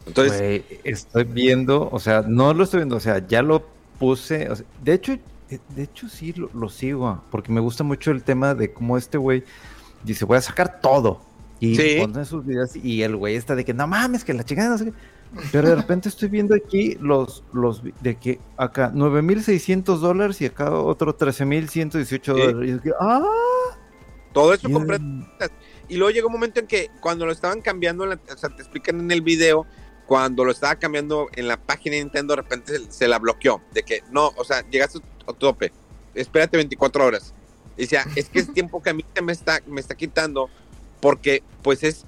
Entonces, 0.06 0.64
estoy 0.84 1.24
viendo, 1.26 1.89
o 1.91 1.99
sea, 1.99 2.24
no 2.28 2.54
lo 2.54 2.64
estoy 2.64 2.80
viendo, 2.80 2.95
o 2.95 2.99
sea, 2.99 3.26
ya 3.26 3.41
lo 3.41 3.66
puse. 3.99 4.49
de 4.84 4.93
hecho, 4.93 5.18
de 5.76 5.84
hecho 5.84 6.10
sí 6.10 6.34
lo, 6.34 6.70
sigo, 6.70 7.24
porque 7.30 7.52
me 7.52 7.60
gusta 7.60 7.84
mucho 7.84 8.12
el 8.12 8.24
tema 8.24 8.56
de 8.56 8.72
cómo 8.74 8.97
este 8.97 9.18
güey 9.18 9.43
dice, 10.04 10.26
voy 10.26 10.38
a 10.38 10.41
sacar 10.41 10.82
todo. 10.82 11.22
Y 11.60 11.99
pone 11.99 12.26
sus 12.26 12.43
videos 12.43 12.76
y 12.76 13.04
el 13.04 13.16
güey 13.16 13.36
está 13.36 13.56
de 13.56 13.64
que 13.64 13.74
no 13.74 13.86
mames, 13.86 14.24
que 14.24 14.34
la 14.34 14.43
chica 14.43 14.68
no 14.68 14.80
sé 14.80 14.86
qué. 14.86 14.93
Pero 15.52 15.70
de 15.70 15.76
repente 15.76 16.10
estoy 16.10 16.28
viendo 16.28 16.56
aquí 16.56 16.97
los, 16.99 17.43
los 17.54 17.82
de 18.02 18.16
que 18.16 18.39
acá 18.58 18.91
9.600 18.91 19.99
dólares 19.99 20.41
y 20.41 20.45
acá 20.45 20.72
otro 20.72 21.16
13.118 21.16 22.24
dólares. 22.26 22.82
Y 22.84 22.89
¡ah! 22.99 23.22
Todo 24.34 24.54
eso 24.54 24.70
completo. 24.70 25.04
Y 25.88 25.97
luego 25.97 26.12
llegó 26.12 26.28
un 26.28 26.34
momento 26.34 26.60
en 26.62 26.68
que 26.68 26.89
cuando 26.99 27.26
lo 27.26 27.32
estaban 27.32 27.62
cambiando, 27.62 28.06
o 28.06 28.38
sea, 28.38 28.49
te 28.49 28.62
explican 28.62 28.99
en 28.99 29.12
el 29.12 29.22
video, 29.22 29.66
cuando 30.12 30.43
lo 30.43 30.51
estaba 30.51 30.76
cambiando 30.76 31.30
en 31.38 31.47
la 31.47 31.55
página 31.55 31.95
de 31.95 32.01
Nintendo, 32.01 32.36
de 32.36 32.41
repente 32.41 32.82
se, 32.89 33.07
la 33.07 33.18
bloqueó. 33.18 33.62
De 33.72 33.82
que 33.84 34.03
no, 34.12 34.34
o 34.36 34.43
sea, 34.43 34.70
llegaste 34.70 34.99
a 35.26 35.32
tope, 35.32 35.72
espérate 36.14 36.57
24 36.57 37.05
horas. 37.05 37.34
Y 37.78 37.84
decía, 37.84 38.05
es 38.18 38.28
que 38.28 38.39
es 38.39 38.51
tiempo 38.53 38.84
que 38.84 38.89
a 38.89 38.93
mí 38.93 39.05
me 39.24 39.32
está, 39.32 39.62
me 39.68 39.80
está 39.80 39.95
quitando 39.95 40.49
porque 40.99 41.43
pues 41.62 41.86
es, 41.86 42.03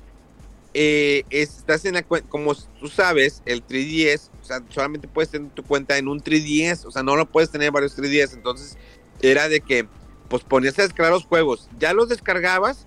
eh, 0.74 1.24
estás 1.30 1.86
en 1.86 1.93
la 1.93 2.04
como 2.04 2.54
tú 2.78 2.89
sabes, 2.89 3.41
el 3.45 3.66
3DS, 3.66 4.32
o 4.41 4.43
sea, 4.43 4.62
solamente 4.68 5.08
puedes 5.08 5.30
tener 5.32 5.51
tu 5.51 5.64
cuenta 5.64 5.97
en 5.97 6.10
un 6.10 6.22
3DS, 6.22 6.84
o 6.84 6.91
sea, 6.91 7.04
no 7.04 7.16
lo 7.16 7.32
puedes 7.32 7.51
tener 7.51 7.72
varios 7.72 7.97
3DS, 7.97 8.34
entonces 8.34 8.78
era 9.22 9.47
de 9.47 9.62
que 9.62 9.88
pues 10.28 10.43
ponías 10.43 10.78
a 10.78 10.82
descargar 10.82 11.14
los 11.14 11.24
juegos, 11.24 11.70
ya 11.80 11.93
los 11.93 12.10
descargabas, 12.10 12.86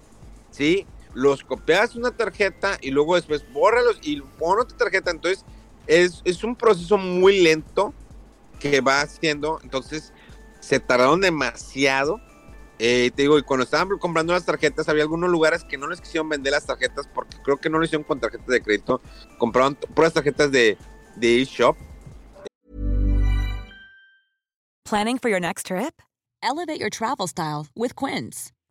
¿sí? 0.50 0.86
Los 1.16 1.42
copiabas 1.42 1.96
una 1.96 2.10
tarjeta 2.10 2.78
y 2.80 2.90
luego 2.90 3.16
después 3.16 3.44
bórralos 3.52 3.98
y 4.02 4.20
pon 4.20 4.60
otra 4.60 4.76
tarjeta, 4.76 5.10
entonces 5.10 5.44
es, 5.86 6.20
es 6.24 6.44
un 6.44 6.54
proceso 6.54 6.98
muy 6.98 7.40
lento 7.40 7.94
que 8.60 8.80
va 8.80 9.00
haciendo, 9.00 9.58
entonces 9.62 10.12
se 10.60 10.78
tardaron 10.78 11.20
demasiado 11.20 12.20
eh, 12.78 13.10
te 13.14 13.22
digo, 13.22 13.38
y 13.38 13.42
cuando 13.42 13.64
estaban 13.64 13.88
comprando 13.98 14.34
las 14.34 14.44
tarjetas, 14.44 14.88
había 14.88 15.02
algunos 15.02 15.30
lugares 15.30 15.64
que 15.64 15.78
no 15.78 15.86
les 15.86 16.00
quisieron 16.00 16.28
vender 16.28 16.52
las 16.52 16.66
tarjetas 16.66 17.08
porque 17.14 17.36
creo 17.42 17.56
que 17.56 17.70
no 17.70 17.78
lo 17.78 17.84
hicieron 17.84 18.04
con 18.04 18.20
tarjetas 18.20 18.46
de 18.46 18.62
crédito. 18.62 19.00
Compraron 19.38 19.76
puras 19.94 20.12
tarjetas 20.12 20.52
de, 20.52 20.76
de 21.16 21.42
eShop. 21.42 21.76
Planning 24.84 25.18
for 25.18 25.30
your 25.30 25.40
next 25.40 25.66
trip? 25.66 26.02
Elevate 26.42 26.78
your 26.78 26.90
travel 26.90 27.26
style 27.26 27.66
with 27.74 27.96
Quince. 27.96 28.52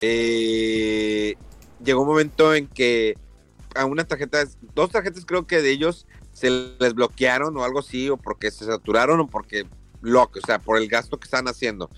Eh, 0.00 1.34
llegó 1.82 2.02
un 2.02 2.08
momento 2.08 2.54
en 2.54 2.66
que 2.66 3.14
a 3.74 3.84
unas 3.84 4.06
tarjetas, 4.06 4.58
dos 4.74 4.90
tarjetas 4.90 5.24
creo 5.24 5.46
que 5.46 5.62
de 5.62 5.70
ellos 5.70 6.06
se 6.32 6.50
les 6.50 6.94
bloquearon 6.94 7.56
o 7.56 7.64
algo 7.64 7.78
así, 7.78 8.10
o 8.10 8.16
porque 8.16 8.50
se 8.50 8.66
saturaron 8.66 9.20
o 9.20 9.26
porque 9.26 9.64
lo, 10.02 10.22
o 10.22 10.46
sea, 10.46 10.58
por 10.58 10.76
el 10.78 10.88
gasto 10.88 11.18
que 11.18 11.24
están 11.24 11.48
haciendo. 11.48 11.90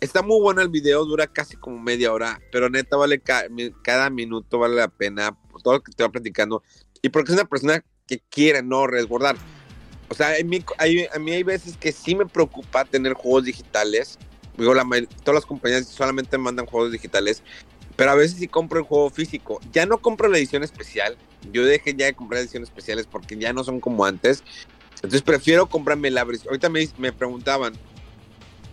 Está 0.00 0.22
muy 0.22 0.40
bueno 0.40 0.60
el 0.62 0.68
video, 0.68 1.04
dura 1.04 1.26
casi 1.26 1.56
como 1.56 1.80
media 1.80 2.12
hora, 2.12 2.40
pero 2.52 2.68
neta 2.68 2.96
vale 2.96 3.20
cada 3.20 4.10
minuto 4.10 4.58
vale 4.58 4.76
la 4.76 4.88
pena 4.88 5.32
por 5.50 5.62
todo 5.62 5.74
lo 5.74 5.82
que 5.82 5.92
te 5.92 6.02
va 6.02 6.10
platicando 6.10 6.62
y 7.02 7.08
porque 7.08 7.32
es 7.32 7.38
una 7.38 7.48
persona 7.48 7.84
que 8.06 8.20
quiere 8.30 8.62
no 8.62 8.86
resguardar. 8.86 9.36
O 10.08 10.14
sea, 10.14 10.34
a 10.40 10.44
mí, 10.44 10.64
a 10.78 11.18
mí 11.18 11.32
hay 11.32 11.42
veces 11.42 11.76
que 11.76 11.92
sí 11.92 12.14
me 12.14 12.26
preocupa 12.26 12.84
tener 12.84 13.14
juegos 13.14 13.44
digitales. 13.44 14.18
Digo, 14.56 14.74
la, 14.74 14.84
todas 15.22 15.34
las 15.34 15.46
compañías 15.46 15.86
solamente 15.86 16.38
mandan 16.38 16.66
juegos 16.66 16.92
digitales, 16.92 17.42
pero 17.96 18.10
a 18.10 18.14
veces 18.14 18.38
sí 18.38 18.48
compro 18.48 18.78
el 18.78 18.84
juego 18.84 19.10
físico. 19.10 19.60
Ya 19.72 19.86
no 19.86 19.98
compro 19.98 20.28
la 20.28 20.38
edición 20.38 20.62
especial. 20.62 21.16
Yo 21.52 21.64
dejé 21.64 21.94
ya 21.94 22.06
de 22.06 22.14
comprar 22.14 22.40
ediciones 22.40 22.68
especiales 22.68 23.06
porque 23.06 23.36
ya 23.36 23.52
no 23.52 23.64
son 23.64 23.80
como 23.80 24.04
antes. 24.04 24.42
Entonces 24.96 25.22
prefiero 25.22 25.66
comprarme 25.66 26.10
la 26.10 26.24
versión. 26.24 26.48
Ahorita 26.48 26.68
me, 26.68 26.88
me 26.98 27.12
preguntaban, 27.12 27.74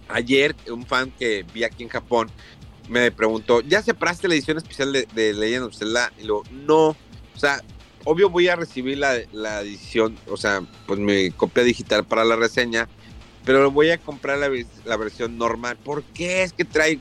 ayer 0.10 0.56
un 0.70 0.86
fan 0.86 1.12
que 1.12 1.46
vi 1.54 1.64
aquí 1.64 1.84
en 1.84 1.90
Japón 1.90 2.32
me 2.90 3.12
preguntó, 3.12 3.62
¿ya 3.62 3.82
separaste 3.82 4.28
la 4.28 4.36
edición 4.36 4.58
especial 4.58 4.92
de, 4.94 5.08
de 5.14 5.34
Legend? 5.34 5.72
Y 6.20 6.24
luego, 6.26 6.44
no, 6.52 6.90
o 6.90 6.98
sea, 7.38 7.62
obvio 8.04 8.30
voy 8.30 8.48
a 8.48 8.56
recibir 8.56 8.98
la, 8.98 9.20
la, 9.32 9.62
edición, 9.62 10.18
o 10.28 10.38
sea, 10.38 10.62
pues 10.86 11.00
mi 11.00 11.32
copia 11.32 11.64
digital 11.64 12.06
para 12.06 12.26
la 12.26 12.36
reseña, 12.36 12.90
pero 13.46 13.70
voy 13.72 13.92
a 13.92 13.98
comprar 13.98 14.38
la, 14.38 14.50
la 14.86 14.98
versión 14.98 15.38
normal. 15.38 15.78
¿Por 15.78 16.04
qué 16.04 16.44
es 16.44 16.54
que 16.54 16.66
trae? 16.66 17.00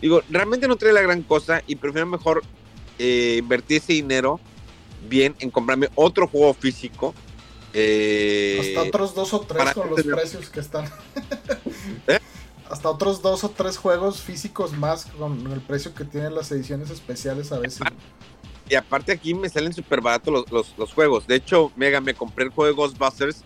Digo, 0.00 0.22
realmente 0.30 0.68
no 0.68 0.76
trae 0.76 0.92
la 0.92 1.02
gran 1.02 1.22
cosa 1.22 1.62
y 1.66 1.76
prefiero 1.76 2.06
mejor 2.06 2.42
eh, 2.98 3.36
invertir 3.38 3.78
ese 3.78 3.94
dinero 3.94 4.40
bien 5.08 5.34
en 5.40 5.50
comprarme 5.50 5.88
otro 5.94 6.26
juego 6.28 6.54
físico. 6.54 7.14
Eh, 7.72 8.58
Hasta 8.60 8.88
otros 8.88 9.14
dos 9.14 9.34
o 9.34 9.40
tres 9.40 9.72
con 9.72 9.90
los 9.90 10.02
precios 10.02 10.50
que 10.50 10.60
están. 10.60 10.86
¿Eh? 12.06 12.18
hasta 12.70 12.90
otros 12.90 13.22
dos 13.22 13.44
o 13.44 13.50
tres 13.50 13.76
juegos 13.76 14.20
físicos 14.20 14.72
más 14.72 15.06
con 15.06 15.50
el 15.50 15.60
precio 15.60 15.94
que 15.94 16.04
tienen 16.04 16.34
las 16.34 16.50
ediciones 16.52 16.90
especiales 16.90 17.50
a 17.52 17.58
veces. 17.58 17.80
Y 18.68 18.74
aparte 18.74 19.12
aquí 19.12 19.32
me 19.34 19.48
salen 19.48 19.72
súper 19.72 20.00
baratos 20.00 20.44
los, 20.50 20.92
juegos. 20.92 21.26
De 21.26 21.36
hecho, 21.36 21.72
Mega, 21.76 22.00
me 22.00 22.14
compré 22.14 22.44
el 22.44 22.50
juego 22.50 22.66
de 22.66 22.76
Ghostbusters, 22.76 23.42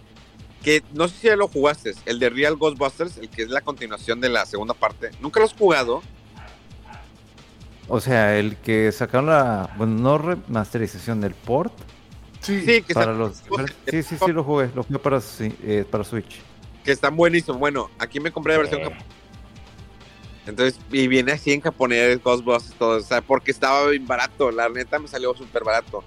que 0.62 0.82
no 0.92 1.08
sé 1.08 1.14
si 1.20 1.26
ya 1.26 1.36
lo 1.36 1.48
jugaste, 1.48 1.94
el 2.06 2.18
de 2.18 2.30
Real 2.30 2.56
Ghostbusters, 2.56 3.18
el 3.18 3.28
que 3.28 3.42
es 3.42 3.48
la 3.48 3.60
continuación 3.60 4.20
de 4.20 4.28
la 4.28 4.46
segunda 4.46 4.74
parte. 4.74 5.10
¿Nunca 5.20 5.40
lo 5.40 5.46
has 5.46 5.54
jugado? 5.54 6.02
O 7.88 8.00
sea, 8.00 8.38
el 8.38 8.56
que 8.56 8.90
sacaron 8.92 9.26
la, 9.26 9.74
bueno, 9.76 9.94
no 10.00 10.18
remasterización 10.18 11.20
del 11.20 11.34
port. 11.34 11.72
Sí, 12.40 12.62
sí, 12.64 12.82
que 12.82 12.94
para 12.94 13.12
los, 13.12 13.42
sí, 13.86 14.02
sí, 14.02 14.16
sí, 14.24 14.32
lo 14.32 14.42
jugué, 14.42 14.70
lo 14.74 14.82
jugué 14.82 14.98
para, 14.98 15.20
eh, 15.40 15.84
para 15.88 16.02
Switch 16.02 16.40
que 16.82 16.92
están 16.92 17.16
buenísimos. 17.16 17.58
Bueno, 17.58 17.90
aquí 17.98 18.20
me 18.20 18.32
compré 18.32 18.54
la 18.54 18.60
versión 18.60 18.82
japonesa. 18.82 19.06
Entonces, 20.46 20.80
y 20.90 21.06
viene 21.06 21.32
así 21.32 21.52
en 21.52 21.60
japonés, 21.60 22.20
Ghostbusters, 22.22 22.76
todo, 22.76 22.98
o 22.98 23.00
sea, 23.00 23.20
porque 23.20 23.52
estaba 23.52 23.88
bien 23.88 24.06
barato, 24.06 24.50
la 24.50 24.68
neta 24.68 24.98
me 24.98 25.06
salió 25.06 25.34
súper 25.34 25.62
barato. 25.62 26.02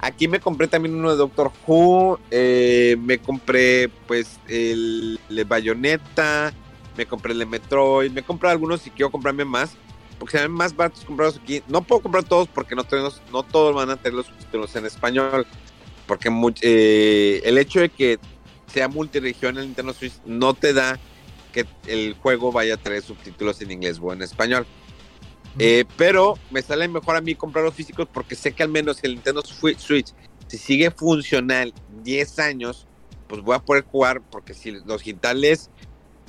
Aquí 0.00 0.28
me 0.28 0.40
compré 0.40 0.68
también 0.68 0.94
uno 0.94 1.10
de 1.10 1.16
Doctor 1.16 1.50
Who, 1.66 2.20
eh, 2.30 2.96
me 3.00 3.18
compré 3.18 3.88
pues 4.06 4.38
el, 4.48 5.18
de 5.28 5.44
Bayonetta, 5.44 6.52
me 6.96 7.06
compré 7.06 7.32
el 7.32 7.38
de 7.38 7.46
Metroid, 7.46 8.10
me 8.10 8.22
compré 8.22 8.50
algunos 8.50 8.86
y 8.86 8.90
quiero 8.90 9.10
comprarme 9.10 9.44
más, 9.44 9.76
porque 10.18 10.36
se 10.36 10.42
ven 10.42 10.52
más 10.52 10.76
baratos 10.76 11.04
comprados 11.04 11.40
aquí. 11.42 11.62
No 11.68 11.82
puedo 11.82 12.02
comprar 12.02 12.24
todos 12.24 12.48
porque 12.48 12.74
no, 12.74 12.84
tenemos, 12.84 13.22
no 13.32 13.42
todos 13.42 13.74
van 13.74 13.90
a 13.90 13.96
tener 13.96 14.14
los 14.14 14.26
subtítulos 14.26 14.76
en 14.76 14.84
español, 14.84 15.46
porque 16.06 16.30
eh, 16.60 17.40
el 17.44 17.56
hecho 17.56 17.80
de 17.80 17.88
que 17.88 18.18
sea 18.66 18.88
multiregión 18.88 19.56
el 19.56 19.66
Nintendo 19.66 19.92
Switch 19.92 20.14
no 20.26 20.54
te 20.54 20.72
da 20.72 20.98
que 21.52 21.66
el 21.86 22.14
juego 22.20 22.50
vaya 22.50 22.74
a 22.74 22.76
traer 22.76 23.02
subtítulos 23.02 23.60
en 23.62 23.70
inglés 23.70 23.98
o 24.02 24.12
en 24.12 24.22
español. 24.22 24.66
Eh, 25.58 25.84
pero 25.96 26.34
me 26.50 26.62
sale 26.62 26.88
mejor 26.88 27.16
a 27.16 27.20
mí 27.20 27.34
comprar 27.34 27.64
los 27.64 27.74
físicos 27.74 28.08
porque 28.12 28.34
sé 28.34 28.52
que 28.52 28.62
al 28.62 28.68
menos 28.68 28.98
el 29.02 29.14
Nintendo 29.14 29.42
Switch, 29.42 30.12
si 30.48 30.58
sigue 30.58 30.90
funcional 30.90 31.72
10 32.02 32.38
años, 32.40 32.86
pues 33.28 33.40
voy 33.42 33.54
a 33.54 33.60
poder 33.60 33.84
jugar 33.84 34.20
porque 34.30 34.52
si 34.54 34.72
los 34.72 34.98
digitales, 34.98 35.70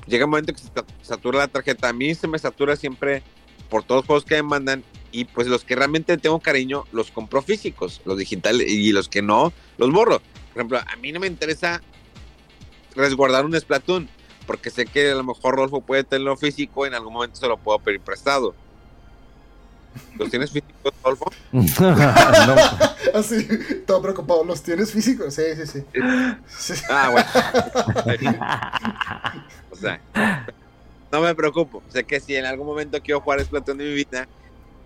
llega 0.06 0.26
un 0.26 0.32
momento 0.32 0.54
que 0.54 0.60
se 0.60 0.70
satura 1.02 1.40
la 1.40 1.48
tarjeta, 1.48 1.90
a 1.90 1.94
mí 1.94 2.14
se 2.14 2.28
me 2.28 2.38
satura 2.38 2.76
siempre 2.76 3.24
por 3.70 3.84
todos 3.84 4.02
los 4.02 4.06
juegos 4.06 4.26
que 4.26 4.36
me 4.36 4.44
mandan 4.44 4.84
y 5.12 5.26
pues 5.26 5.48
los 5.48 5.64
que 5.64 5.76
realmente 5.76 6.18
tengo 6.18 6.40
cariño 6.40 6.84
los 6.92 7.10
compro 7.10 7.42
físicos, 7.42 8.02
los 8.06 8.18
digitales 8.18 8.70
y 8.70 8.92
los 8.92 9.10
que 9.10 9.22
no, 9.22 9.54
los 9.78 9.92
borro. 9.92 10.20
Por 10.54 10.62
ejemplo, 10.62 10.78
a 10.80 10.96
mí 10.98 11.12
no 11.12 11.20
me 11.20 11.28
interesa 11.28 11.82
resguardar 12.96 13.46
un 13.46 13.60
Splatoon, 13.60 14.08
porque 14.46 14.70
sé 14.70 14.86
que 14.86 15.12
a 15.12 15.16
lo 15.16 15.24
mejor 15.24 15.56
Rolfo 15.56 15.82
puede 15.82 16.04
tenerlo 16.04 16.38
físico 16.38 16.86
y 16.86 16.90
en 16.90 16.96
algún 16.96 17.14
momento 17.14 17.38
se 17.38 17.48
lo 17.48 17.58
puedo 17.58 17.80
pedir 17.80 18.02
prestado. 18.02 18.56
¿Los 20.18 20.30
tienes 20.30 20.52
físicos, 20.52 20.94
Rolfo? 21.04 21.32
no. 21.52 22.56
Así, 23.14 23.48
todo 23.86 24.02
preocupado. 24.02 24.44
¿Los 24.44 24.62
tienes 24.62 24.92
físicos? 24.92 25.34
Sí, 25.34 25.44
sí, 25.66 25.66
sí. 25.68 25.84
Ah, 26.90 27.10
bueno. 27.12 27.28
o 29.72 29.76
sea, 29.76 30.02
no 31.12 31.22
me 31.22 31.36
preocupo. 31.36 31.82
Sé 31.90 32.04
que 32.04 32.20
si 32.20 32.36
en 32.36 32.46
algún 32.46 32.68
momento 32.68 33.02
quiero 33.02 33.22
jugar 33.22 33.44
Splatoon 33.44 33.78
de 33.78 33.86
mi 33.86 33.94
vida, 33.94 34.28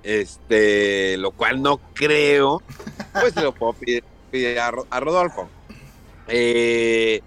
este, 0.04 1.18
lo 1.18 1.32
cual 1.32 1.62
no 1.62 1.80
creo, 1.94 2.62
pues 3.14 3.34
se 3.34 3.42
lo 3.42 3.54
puedo 3.54 3.74
pedir, 3.74 4.04
a, 4.60 4.72
a 4.90 5.00
Rodolfo. 5.00 5.50
Eh, 6.28 7.22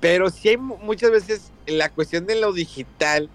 pero 0.00 0.30
sí 0.30 0.50
hay 0.50 0.56
muchas 0.56 1.10
veces 1.10 1.52
la 1.66 1.88
cuestión 1.90 2.26
de 2.26 2.40
lo 2.40 2.52
digital, 2.52 3.28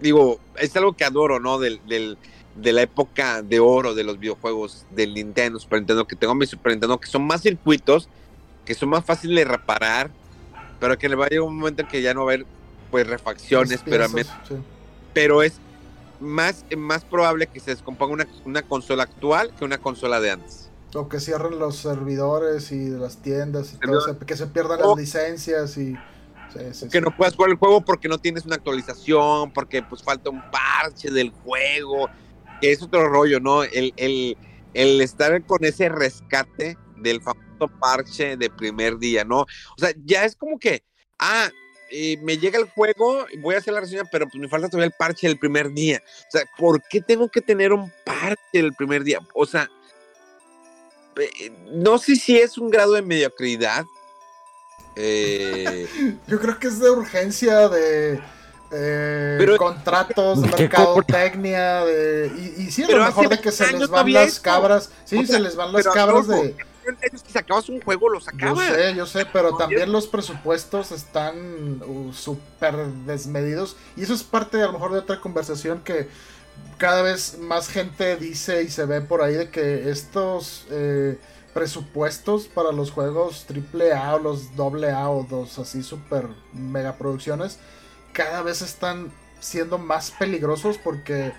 digo, 0.00 0.40
es 0.58 0.74
algo 0.76 0.94
que 0.94 1.04
adoro, 1.04 1.38
¿no? 1.38 1.58
Del, 1.58 2.18
de 2.54 2.72
la 2.72 2.82
época 2.82 3.42
de 3.42 3.60
oro 3.60 3.94
de 3.94 4.04
los 4.04 4.18
videojuegos 4.18 4.84
del 4.90 5.14
Nintendo, 5.14 5.58
Super 5.58 5.80
Nintendo, 5.80 6.06
que 6.06 6.16
tengo 6.16 6.34
mi 6.34 6.46
Super 6.46 6.72
Nintendo, 6.72 6.98
que 7.00 7.08
son 7.08 7.26
más 7.26 7.42
circuitos, 7.42 8.08
que 8.64 8.74
son 8.74 8.90
más 8.90 9.04
fáciles 9.04 9.36
de 9.36 9.44
reparar, 9.44 10.10
pero 10.78 10.98
que 10.98 11.08
le 11.08 11.16
va 11.16 11.26
a 11.26 11.28
llegar 11.28 11.46
un 11.46 11.56
momento 11.56 11.82
en 11.82 11.88
que 11.88 12.02
ya 12.02 12.14
no 12.14 12.24
va 12.24 12.32
a 12.32 12.34
haber 12.34 12.46
pues 12.90 13.06
refacciones, 13.06 13.80
pero, 13.84 14.06
pero 15.14 15.42
es 15.42 15.54
más, 16.20 16.64
más 16.76 17.04
probable 17.04 17.46
que 17.46 17.60
se 17.60 17.70
descomponga 17.70 18.12
una, 18.12 18.26
una 18.44 18.62
consola 18.62 19.04
actual 19.04 19.52
que 19.58 19.64
una 19.64 19.78
consola 19.78 20.20
de 20.20 20.32
antes. 20.32 20.70
O 20.94 21.08
que 21.08 21.20
cierren 21.20 21.58
los 21.58 21.76
servidores 21.76 22.70
y 22.70 22.88
las 22.90 23.16
tiendas 23.16 23.72
y 23.72 23.78
todo, 23.78 24.18
que 24.18 24.36
se 24.36 24.46
pierdan 24.46 24.80
las 24.80 24.96
licencias 24.96 25.78
y... 25.78 25.96
que 26.90 27.00
no 27.00 27.16
puedas 27.16 27.34
jugar 27.34 27.50
el 27.50 27.56
juego 27.56 27.80
porque 27.80 28.08
no 28.08 28.18
tienes 28.18 28.44
una 28.44 28.56
actualización, 28.56 29.52
porque 29.52 29.82
pues 29.82 30.02
falta 30.02 30.28
un 30.28 30.42
parche 30.50 31.10
del 31.10 31.30
juego. 31.30 32.10
Es 32.62 32.82
otro 32.82 33.08
rollo, 33.08 33.40
¿no? 33.40 33.64
El, 33.64 33.92
el, 33.96 34.36
el 34.74 35.00
estar 35.00 35.44
con 35.44 35.64
ese 35.64 35.88
rescate 35.88 36.78
del 36.96 37.20
famoso 37.20 37.68
parche 37.80 38.36
de 38.36 38.50
primer 38.50 38.98
día, 38.98 39.24
¿no? 39.24 39.40
O 39.40 39.78
sea, 39.78 39.92
ya 40.04 40.24
es 40.24 40.36
como 40.36 40.58
que, 40.58 40.82
ah, 41.18 41.50
eh, 41.90 42.16
me 42.22 42.38
llega 42.38 42.58
el 42.58 42.70
juego, 42.70 43.26
voy 43.40 43.54
a 43.54 43.58
hacer 43.58 43.74
la 43.74 43.80
reseña, 43.80 44.04
pero 44.10 44.26
pues 44.26 44.40
me 44.40 44.48
falta 44.48 44.68
todavía 44.68 44.86
el 44.86 44.94
parche 44.98 45.26
del 45.26 45.38
primer 45.38 45.72
día. 45.72 46.02
O 46.28 46.30
sea, 46.30 46.44
¿por 46.56 46.82
qué 46.88 47.00
tengo 47.02 47.28
que 47.28 47.42
tener 47.42 47.72
un 47.72 47.92
parche 48.04 48.40
del 48.52 48.72
primer 48.72 49.04
día? 49.04 49.18
O 49.34 49.44
sea, 49.44 49.68
no 51.70 51.98
sé 51.98 52.16
si 52.16 52.38
es 52.38 52.56
un 52.56 52.70
grado 52.70 52.94
de 52.94 53.02
mediocridad. 53.02 53.84
Eh, 54.96 55.86
Yo 56.26 56.40
creo 56.40 56.58
que 56.58 56.68
es 56.68 56.78
de 56.78 56.90
urgencia, 56.90 57.68
de 57.68 58.20
eh, 58.72 59.56
contratos, 59.58 60.38
mercadotecnia, 60.58 61.84
de, 61.84 62.32
y, 62.36 62.62
y 62.62 62.70
sí, 62.70 62.82
a 62.84 62.88
lo 62.88 63.04
mejor 63.04 63.28
de 63.28 63.40
que 63.40 63.52
se 63.52 63.72
les 63.72 63.88
van 63.88 64.12
las 64.12 64.40
cabras. 64.40 64.90
Sí, 65.04 65.26
se 65.26 65.38
les 65.38 65.56
van 65.56 65.72
las 65.72 65.86
cabras 65.86 66.26
de. 66.28 66.56
Si 67.24 67.32
sacabas 67.32 67.68
un 67.68 67.80
juego, 67.80 68.08
lo 68.08 68.20
sacabas. 68.20 68.68
Yo 68.68 68.74
sé, 68.74 68.94
yo 68.94 69.06
sé, 69.06 69.26
pero 69.32 69.56
también 69.56 69.92
los 69.92 70.08
presupuestos 70.08 70.90
están 70.90 71.80
uh, 71.86 72.12
súper 72.12 72.76
desmedidos. 73.06 73.76
Y 73.96 74.02
eso 74.02 74.14
es 74.14 74.24
parte, 74.24 74.60
a 74.60 74.66
lo 74.66 74.72
mejor, 74.72 74.92
de 74.92 74.98
otra 74.98 75.20
conversación 75.20 75.80
que 75.84 76.08
cada 76.78 77.02
vez 77.02 77.38
más 77.38 77.68
gente 77.68 78.16
dice 78.16 78.62
y 78.64 78.68
se 78.68 78.84
ve 78.84 79.00
por 79.00 79.22
ahí 79.22 79.34
de 79.34 79.50
que 79.50 79.90
estos 79.90 80.66
eh, 80.70 81.18
presupuestos 81.54 82.48
para 82.48 82.72
los 82.72 82.90
juegos 82.90 83.46
AAA 83.48 84.16
o 84.16 84.18
los 84.18 84.50
AA 84.58 85.08
o 85.08 85.26
los 85.30 85.58
así 85.58 85.82
super 85.82 86.28
mega 86.52 86.96
producciones 86.96 87.58
cada 88.12 88.42
vez 88.42 88.62
están 88.62 89.10
siendo 89.40 89.78
más 89.78 90.10
peligrosos 90.12 90.78
porque 90.78 91.32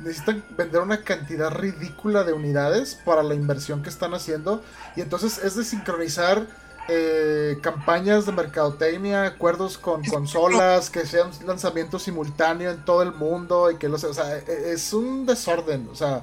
necesitan 0.00 0.44
vender 0.56 0.80
una 0.80 1.02
cantidad 1.02 1.50
ridícula 1.50 2.24
de 2.24 2.32
unidades 2.32 2.94
para 2.94 3.22
la 3.22 3.34
inversión 3.34 3.82
que 3.82 3.90
están 3.90 4.14
haciendo. 4.14 4.62
Y 4.96 5.00
entonces 5.00 5.38
es 5.38 5.54
de 5.54 5.64
sincronizar 5.64 6.46
eh, 6.88 7.58
campañas 7.62 8.26
de 8.26 8.32
mercadotecnia, 8.32 9.24
acuerdos 9.24 9.78
con 9.78 10.04
consolas, 10.04 10.90
que 10.90 11.06
sean 11.06 11.30
lanzamientos 11.46 12.02
simultáneos 12.02 12.74
en 12.74 12.84
todo 12.84 13.02
el 13.02 13.12
mundo 13.12 13.70
y 13.70 13.76
que 13.76 13.88
lo 13.88 13.96
sea, 13.98 14.10
o 14.10 14.14
sea, 14.14 14.36
e-, 14.36 14.72
es 14.72 14.92
un 14.92 15.24
desorden, 15.24 15.88
o 15.90 15.94
sea, 15.94 16.22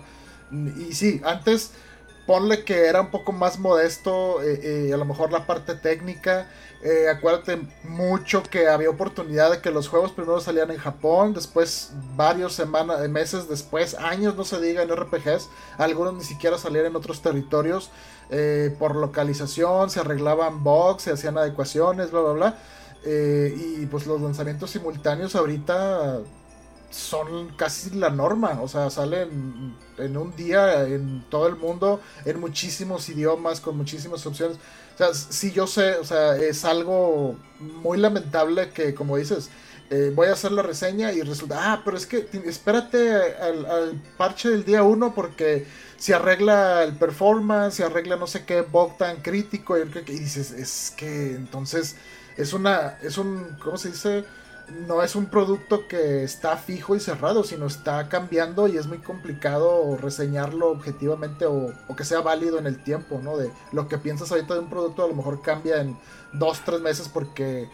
y 0.51 0.93
sí, 0.93 1.21
antes 1.23 1.71
ponle 2.25 2.63
que 2.63 2.85
era 2.85 3.01
un 3.01 3.11
poco 3.11 3.31
más 3.31 3.59
modesto, 3.59 4.41
eh, 4.43 4.87
eh, 4.89 4.93
a 4.93 4.97
lo 4.97 5.05
mejor 5.05 5.31
la 5.31 5.45
parte 5.45 5.75
técnica, 5.75 6.47
acuérdate 7.11 7.61
mucho 7.83 8.41
que 8.41 8.67
había 8.67 8.89
oportunidad 8.89 9.51
de 9.51 9.61
que 9.61 9.69
los 9.69 9.87
juegos 9.87 10.13
primero 10.13 10.39
salían 10.39 10.71
en 10.71 10.77
Japón, 10.77 11.35
después 11.35 11.91
varios 12.15 12.53
semanas, 12.53 13.07
meses 13.07 13.47
después, 13.47 13.93
años 13.93 14.35
no 14.35 14.43
se 14.45 14.59
diga 14.59 14.81
en 14.81 14.89
RPGs, 14.89 15.47
algunos 15.77 16.15
ni 16.15 16.23
siquiera 16.23 16.57
salían 16.57 16.87
en 16.87 16.95
otros 16.95 17.21
territorios. 17.21 17.91
Eh, 18.33 18.73
por 18.79 18.95
localización, 18.95 19.89
se 19.89 19.99
arreglaban 19.99 20.63
bugs, 20.63 21.03
se 21.03 21.11
hacían 21.11 21.37
adecuaciones, 21.37 22.11
bla, 22.11 22.21
bla, 22.21 22.31
bla. 22.31 22.57
Eh, 23.03 23.53
y 23.81 23.85
pues 23.87 24.07
los 24.07 24.21
lanzamientos 24.21 24.71
simultáneos 24.71 25.35
ahorita 25.35 26.19
son 26.91 27.49
casi 27.55 27.91
la 27.91 28.09
norma, 28.09 28.59
o 28.61 28.67
sea, 28.67 28.89
salen 28.89 29.75
en 29.97 30.17
un 30.17 30.35
día 30.35 30.83
en 30.87 31.23
todo 31.29 31.47
el 31.47 31.55
mundo, 31.55 32.01
en 32.25 32.39
muchísimos 32.39 33.07
idiomas, 33.09 33.61
con 33.61 33.77
muchísimas 33.77 34.25
opciones. 34.25 34.57
O 34.95 34.97
sea, 34.97 35.13
sí 35.13 35.51
yo 35.51 35.67
sé, 35.67 35.95
o 35.95 36.03
sea, 36.03 36.35
es 36.35 36.65
algo 36.65 37.35
muy 37.59 37.97
lamentable 37.97 38.69
que, 38.71 38.93
como 38.93 39.17
dices, 39.17 39.49
eh, 39.89 40.11
voy 40.15 40.27
a 40.27 40.33
hacer 40.33 40.51
la 40.53 40.61
reseña 40.61 41.11
y 41.11 41.21
resulta, 41.21 41.73
ah, 41.73 41.81
pero 41.83 41.97
es 41.97 42.05
que 42.05 42.25
espérate 42.45 43.11
al, 43.13 44.01
parche 44.17 44.49
del 44.49 44.63
día 44.63 44.83
1 44.83 45.13
porque 45.13 45.65
se 45.97 46.13
arregla 46.13 46.83
el 46.83 46.93
performance, 46.95 47.75
se 47.75 47.83
arregla 47.83 48.15
no 48.15 48.25
sé 48.25 48.45
qué 48.45 48.61
bug 48.61 48.97
tan 48.97 49.17
crítico 49.21 49.77
y, 49.77 49.83
dices, 50.07 50.51
es 50.51 50.93
que 50.95 51.35
entonces 51.35 51.95
es 52.37 52.53
una, 52.53 52.99
es 53.01 53.17
un, 53.17 53.57
¿cómo 53.61 53.77
se 53.77 53.89
dice? 53.91 54.23
No 54.87 55.03
es 55.03 55.15
un 55.15 55.25
producto 55.25 55.87
que 55.87 56.23
está 56.23 56.55
fijo 56.57 56.95
y 56.95 56.99
cerrado, 56.99 57.43
sino 57.43 57.65
está 57.65 58.07
cambiando 58.09 58.67
y 58.67 58.77
es 58.77 58.87
muy 58.87 58.99
complicado 58.99 59.97
reseñarlo 59.97 60.71
objetivamente 60.71 61.45
o, 61.45 61.73
que 61.95 62.05
sea 62.05 62.21
válido 62.21 62.57
en 62.57 62.67
el 62.67 62.83
tiempo, 62.83 63.19
¿no? 63.21 63.37
De 63.37 63.51
lo 63.73 63.87
que 63.87 63.97
piensas 63.97 64.31
ahorita 64.31 64.53
de 64.53 64.61
un 64.61 64.69
producto 64.69 65.03
a 65.03 65.07
lo 65.07 65.13
mejor 65.13 65.41
cambia 65.41 65.81
en 65.81 65.97
dos, 66.33 66.61
tres 66.63 66.79
meses 66.79 67.09
porque 67.09 67.69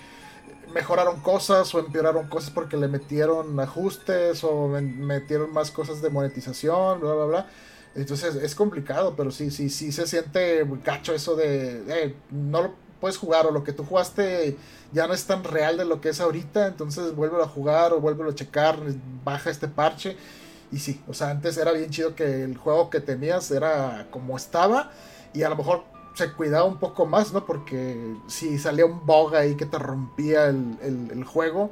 mejoraron 0.73 1.21
cosas 1.21 1.73
o 1.75 1.79
empeoraron 1.79 2.27
cosas 2.27 2.49
porque 2.49 2.77
le 2.77 2.87
metieron 2.87 3.59
ajustes 3.59 4.43
o 4.43 4.67
metieron 4.67 5.53
más 5.53 5.71
cosas 5.71 6.01
de 6.01 6.09
monetización, 6.09 6.99
bla, 6.99 7.13
bla, 7.13 7.25
bla. 7.25 7.49
Entonces 7.95 8.35
es 8.35 8.55
complicado, 8.55 9.15
pero 9.15 9.31
sí, 9.31 9.51
sí, 9.51 9.69
sí 9.69 9.91
se 9.91 10.07
siente 10.07 10.65
gacho 10.83 11.13
eso 11.13 11.35
de 11.35 11.83
eh, 11.87 12.15
no 12.31 12.61
lo 12.61 12.86
puedes 12.99 13.17
jugar 13.17 13.45
o 13.45 13.51
lo 13.51 13.63
que 13.63 13.73
tú 13.73 13.83
jugaste 13.83 14.57
ya 14.91 15.07
no 15.07 15.13
es 15.13 15.25
tan 15.25 15.43
real 15.43 15.77
de 15.77 15.85
lo 15.85 16.01
que 16.01 16.09
es 16.09 16.21
ahorita, 16.21 16.67
entonces 16.67 17.15
vuélvelo 17.15 17.43
a 17.43 17.47
jugar 17.47 17.93
o 17.93 17.99
vuélvelo 17.99 18.29
a 18.29 18.35
checar, 18.35 18.79
baja 19.23 19.49
este 19.49 19.67
parche. 19.67 20.17
Y 20.71 20.79
sí, 20.79 21.01
o 21.07 21.13
sea, 21.13 21.29
antes 21.29 21.57
era 21.57 21.71
bien 21.71 21.89
chido 21.89 22.15
que 22.15 22.43
el 22.43 22.57
juego 22.57 22.89
que 22.89 22.99
tenías 22.99 23.51
era 23.51 24.07
como 24.11 24.35
estaba 24.35 24.91
y 25.33 25.43
a 25.43 25.49
lo 25.49 25.55
mejor 25.55 25.83
se 26.13 26.33
cuidaba 26.33 26.65
un 26.65 26.79
poco 26.79 27.05
más, 27.05 27.31
¿no? 27.31 27.45
Porque 27.45 28.15
si 28.27 28.57
salía 28.57 28.85
un 28.85 29.05
bug 29.05 29.35
ahí 29.35 29.55
que 29.55 29.65
te 29.65 29.77
rompía 29.77 30.47
el, 30.47 30.77
el, 30.81 31.23
juego, 31.23 31.71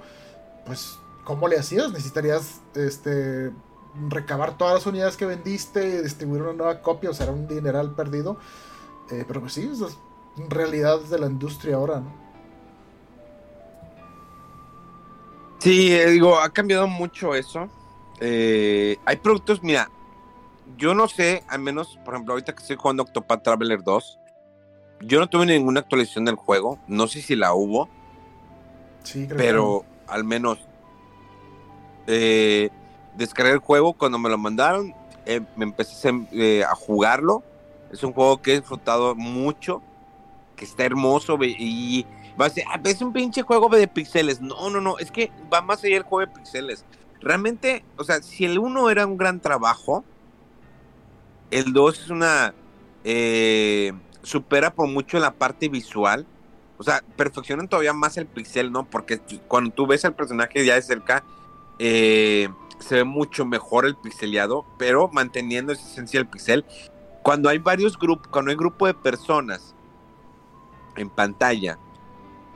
pues 0.66 0.98
¿cómo 1.24 1.48
le 1.48 1.58
hacías? 1.58 1.92
Necesitarías 1.92 2.62
este 2.76 3.52
recabar 4.10 4.58
todas 4.58 4.76
las 4.76 4.86
unidades 4.86 5.18
que 5.18 5.26
vendiste 5.26 6.04
distribuir 6.04 6.44
una 6.44 6.54
nueva 6.54 6.82
copia, 6.82 7.10
o 7.10 7.14
sea, 7.14 7.26
era 7.26 7.34
un 7.34 7.48
dineral 7.48 7.96
perdido. 7.96 8.38
Eh, 9.12 9.24
pero 9.28 9.42
pues 9.42 9.54
sí, 9.54 9.70
realidad 10.38 11.00
de 11.02 11.20
la 11.20 11.28
industria 11.28 11.76
ahora, 11.76 12.00
¿no? 12.00 12.26
Sí, 15.60 15.92
eh, 15.92 16.08
digo, 16.12 16.40
ha 16.40 16.50
cambiado 16.50 16.88
mucho 16.88 17.34
eso. 17.34 17.70
Eh, 18.20 18.98
hay 19.06 19.18
productos, 19.18 19.64
mira, 19.64 19.90
yo 20.78 20.94
no 20.94 21.08
sé, 21.08 21.44
al 21.48 21.60
menos, 21.60 21.98
por 22.06 22.14
ejemplo, 22.14 22.34
ahorita 22.34 22.54
que 22.54 22.62
estoy 22.62 22.76
jugando 22.76 23.04
Octopath 23.04 23.44
Traveler 23.44 23.84
2, 23.84 24.20
yo 25.02 25.20
no 25.20 25.28
tuve 25.28 25.46
ninguna 25.46 25.82
actualización 25.82 26.26
del 26.26 26.36
juego, 26.36 26.80
no 26.88 27.08
sé 27.08 27.22
si 27.22 27.36
la 27.36 27.54
hubo, 27.54 27.90
sí, 29.04 29.28
creo 29.28 29.38
pero 29.38 29.86
al 30.08 30.24
menos 30.24 30.60
eh, 32.08 32.70
descargué 33.16 33.54
el 33.54 33.60
juego 33.60 33.94
cuando 33.94 34.20
me 34.20 34.30
lo 34.30 34.38
mandaron, 34.38 34.94
eh, 35.26 35.42
me 35.56 35.66
empecé 35.66 36.64
a 36.64 36.76
jugarlo. 36.76 37.44
Es 37.92 38.04
un 38.04 38.14
juego 38.14 38.42
que 38.42 38.54
he 38.54 38.60
disfrutado 38.60 39.16
mucho, 39.16 39.82
que 40.56 40.66
está 40.66 40.86
hermoso 40.86 41.38
y 41.42 42.06
va 42.40 42.48
a 42.48 42.50
ser, 42.50 42.66
ah, 42.68 42.80
es 42.84 43.02
un 43.02 43.14
pinche 43.14 43.42
juego 43.42 43.70
de 43.70 43.88
pixeles. 43.88 44.42
No, 44.42 44.70
no, 44.70 44.82
no, 44.82 44.98
es 44.98 45.12
que 45.12 45.32
va 45.54 45.62
más 45.62 45.84
allá 45.84 45.98
el 45.98 46.04
juego 46.04 46.32
de 46.32 46.40
pixeles. 46.40 46.86
Realmente, 47.22 47.84
o 47.98 48.04
sea, 48.04 48.22
si 48.22 48.46
el 48.46 48.60
1 48.60 48.90
era 48.90 49.06
un 49.06 49.18
gran 49.18 49.40
trabajo, 49.40 50.04
el 51.52 51.74
2 51.74 52.00
es 52.00 52.10
una... 52.10 52.54
Eh, 53.04 53.94
supera 54.24 54.74
por 54.74 54.88
mucho 54.88 55.20
la 55.20 55.34
parte 55.36 55.70
visual. 55.70 56.26
O 56.78 56.84
sea, 56.84 57.04
perfeccionan 57.16 57.68
todavía 57.68 57.94
más 57.94 58.18
el 58.18 58.26
pixel, 58.26 58.72
¿no? 58.72 58.86
Porque 58.90 59.22
cuando 59.48 59.72
tú 59.72 59.88
ves 59.88 60.04
al 60.04 60.16
personaje 60.16 60.66
ya 60.66 60.76
de 60.76 60.82
cerca, 60.82 61.24
eh, 61.80 62.50
se 62.80 62.96
ve 62.96 63.04
mucho 63.04 63.46
mejor 63.46 63.86
el 63.86 63.96
pixeleado, 63.96 64.66
pero 64.78 65.08
manteniendo 65.08 65.72
esa 65.72 65.88
esencia 65.88 66.20
del 66.20 66.28
pixel. 66.28 66.66
Cuando 67.22 67.50
hay 67.50 67.60
varios 67.60 67.98
grupos, 67.98 68.28
cuando 68.28 68.52
hay 68.52 68.58
grupo 68.58 68.88
de 68.88 68.94
personas 68.94 69.75
en 70.96 71.10
pantalla 71.10 71.78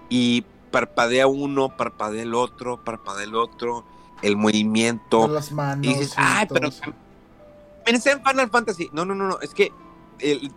y 0.10 0.44
parpadea 0.72 1.28
uno, 1.28 1.76
parpadea 1.76 2.24
el 2.24 2.34
otro, 2.34 2.84
parpadea 2.84 3.26
el 3.26 3.36
otro, 3.36 3.86
el 4.22 4.38
movimiento. 4.38 5.28
las 5.28 5.52
manos. 5.52 5.86
Y 5.86 5.90
dices, 5.90 6.14
ay, 6.18 6.48
pero. 6.52 6.70
en 7.86 8.02
Final 8.02 8.50
Fantasy. 8.50 8.90
No, 8.92 9.06
no, 9.06 9.16
no, 9.16 9.28
no. 9.28 9.40
Es 9.42 9.54
que 9.54 9.72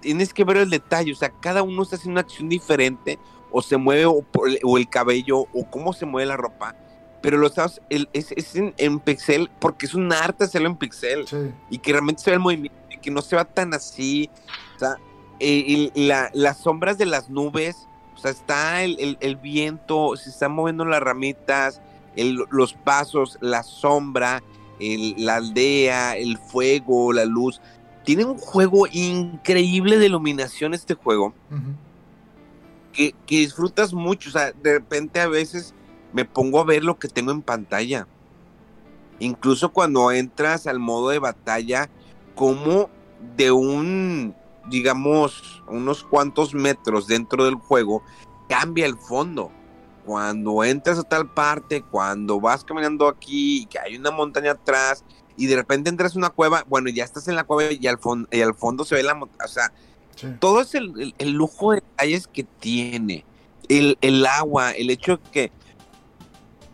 tienes 0.00 0.32
que 0.34 0.44
ver 0.44 0.58
el 0.58 0.70
detalle. 0.70 1.12
O 1.12 1.16
sea, 1.16 1.30
cada 1.30 1.62
uno 1.62 1.82
está 1.82 1.96
haciendo 1.96 2.12
una 2.12 2.22
acción 2.22 2.48
diferente. 2.48 3.18
O 3.54 3.60
se 3.60 3.76
mueve, 3.76 4.06
o 4.06 4.78
el 4.78 4.88
cabello, 4.88 5.40
o 5.52 5.70
cómo 5.70 5.92
se 5.92 6.06
mueve 6.06 6.26
la 6.26 6.38
ropa 6.38 6.74
pero 7.22 7.38
lo 7.38 7.48
sabes, 7.48 7.80
es, 7.88 8.32
es 8.32 8.56
en, 8.56 9.00
pixel 9.00 9.48
porque 9.60 9.86
es 9.86 9.94
un 9.94 10.12
arte 10.12 10.44
hacerlo 10.44 10.68
en 10.68 10.76
pixel 10.76 11.24
y 11.70 11.78
que 11.78 11.92
realmente 11.92 12.20
se 12.20 12.30
ve 12.30 12.34
el 12.34 12.40
movimiento 12.40 12.76
y 12.90 12.98
que 12.98 13.10
no 13.10 13.22
se 13.22 13.36
va 13.36 13.44
tan 13.44 13.72
así. 13.72 14.28
O 14.74 14.78
sea, 14.80 14.96
las 15.94 16.58
sombras 16.58 16.98
de 16.98 17.06
las 17.06 17.30
nubes, 17.30 17.88
o 18.14 18.18
sea, 18.18 18.30
está 18.30 18.82
el, 18.82 19.16
el, 19.20 19.36
viento, 19.36 20.16
se 20.16 20.30
están 20.30 20.52
moviendo 20.52 20.84
las 20.84 21.00
ramitas, 21.00 21.80
los 22.16 22.74
pasos, 22.74 23.38
la 23.40 23.62
sombra, 23.62 24.42
la 24.78 25.36
aldea, 25.36 26.16
el 26.16 26.38
fuego, 26.38 27.12
la 27.12 27.24
luz. 27.24 27.60
tiene 28.04 28.24
un 28.24 28.38
juego 28.38 28.86
increíble 28.90 29.98
de 29.98 30.06
iluminación 30.06 30.74
este 30.74 30.94
juego. 30.94 31.34
que, 32.92 33.14
que, 33.26 33.36
disfrutas 33.38 33.92
mucho. 33.92 34.28
O 34.28 34.32
sea, 34.32 34.52
de 34.52 34.74
repente 34.74 35.20
a 35.20 35.28
veces 35.28 35.74
me 36.12 36.24
pongo 36.24 36.60
a 36.60 36.64
ver 36.64 36.84
lo 36.84 36.98
que 36.98 37.08
tengo 37.08 37.32
en 37.32 37.42
pantalla. 37.42 38.06
Incluso 39.18 39.72
cuando 39.72 40.10
entras 40.10 40.66
al 40.66 40.78
modo 40.78 41.10
de 41.10 41.18
batalla, 41.18 41.88
como 42.34 42.90
de 43.36 43.52
un, 43.52 44.34
digamos, 44.68 45.62
unos 45.68 46.04
cuantos 46.04 46.54
metros 46.54 47.06
dentro 47.06 47.44
del 47.44 47.54
juego, 47.54 48.02
cambia 48.48 48.86
el 48.86 48.96
fondo. 48.96 49.50
Cuando 50.04 50.64
entras 50.64 50.98
a 50.98 51.04
tal 51.04 51.30
parte, 51.30 51.82
cuando 51.82 52.40
vas 52.40 52.64
caminando 52.64 53.06
aquí, 53.06 53.66
que 53.66 53.78
hay 53.78 53.96
una 53.96 54.10
montaña 54.10 54.52
atrás, 54.52 55.04
y 55.36 55.46
de 55.46 55.56
repente 55.56 55.88
entras 55.88 56.14
a 56.14 56.18
una 56.18 56.30
cueva, 56.30 56.64
bueno, 56.68 56.90
ya 56.90 57.04
estás 57.04 57.28
en 57.28 57.36
la 57.36 57.44
cueva 57.44 57.72
y 57.72 57.86
al, 57.86 57.98
fondo, 57.98 58.28
y 58.30 58.40
al 58.40 58.54
fondo 58.54 58.84
se 58.84 58.96
ve 58.96 59.02
la 59.02 59.14
montaña. 59.14 59.44
O 59.44 59.48
sea, 59.48 59.72
todo 60.38 60.60
es 60.60 60.74
el, 60.74 61.14
lujo 61.20 61.72
de 61.72 61.80
detalles 61.80 62.26
que 62.26 62.44
tiene. 62.44 63.24
El, 63.68 63.96
el 64.00 64.26
agua, 64.26 64.72
el 64.72 64.90
hecho 64.90 65.20
que 65.30 65.50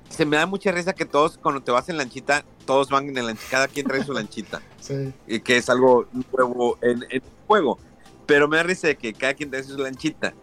se 0.08 0.26
me 0.26 0.36
da 0.36 0.46
mucha 0.46 0.72
risa 0.72 0.94
que 0.94 1.04
todos, 1.04 1.38
cuando 1.38 1.62
te 1.62 1.70
vas 1.70 1.88
en 1.88 1.96
lanchita, 1.96 2.44
todos 2.66 2.88
van 2.88 3.08
en 3.08 3.14
la 3.14 3.22
lanchita, 3.22 3.50
cada 3.50 3.68
quien 3.68 3.86
trae 3.86 4.02
su 4.04 4.12
lanchita. 4.14 4.60
sí. 4.80 5.12
Y 5.26 5.40
que 5.40 5.58
es 5.58 5.68
algo 5.68 6.08
nuevo 6.32 6.76
en, 6.82 7.04
el 7.10 7.22
juego. 7.48 7.78
Pero 8.26 8.46
me 8.46 8.58
da 8.58 8.62
risa 8.62 8.86
de 8.86 8.96
que 8.96 9.12
cada 9.12 9.34
quien 9.34 9.50
trae 9.50 9.64
su 9.64 9.76
lanchita. 9.76 10.34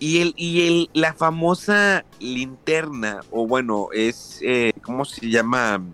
Y 0.00 0.20
el, 0.20 0.34
y 0.36 0.66
el, 0.66 0.90
la 0.92 1.14
famosa 1.14 2.04
linterna, 2.18 3.20
o 3.30 3.46
bueno, 3.46 3.88
es, 3.92 4.40
eh, 4.42 4.72
¿cómo 4.82 5.04
se 5.04 5.30
llama? 5.30 5.84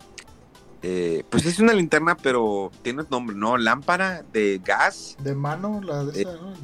Eh, 0.82 1.24
pues 1.28 1.44
es 1.44 1.59
una 1.59 1.74
linterna, 1.74 2.16
pero 2.16 2.70
tiene 2.82 3.05
nombre, 3.10 3.36
¿no? 3.36 3.59
Lámpara 3.59 4.24
de 4.32 4.59
gas. 4.64 5.16
De 5.18 5.34
mano, 5.34 5.82
la 5.82 6.05
de 6.05 6.22
esa, 6.22 6.32
¿no? 6.36 6.55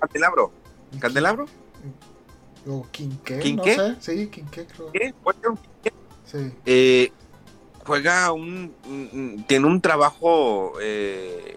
Candelabro. 0.00 0.52
¿Candelabro? 0.98 1.46
O 2.66 2.86
quinqué, 2.90 3.54
no 3.54 3.64
sé. 3.64 3.96
Sí, 4.00 4.26
quinqué, 4.28 4.66
creo. 4.66 4.90
¿Qué? 4.92 5.14
Sí. 6.24 6.52
Eh, 6.66 7.12
juega 7.84 8.32
un, 8.32 8.74
Tiene 9.46 9.66
un 9.66 9.80
trabajo 9.80 10.72
eh, 10.80 11.56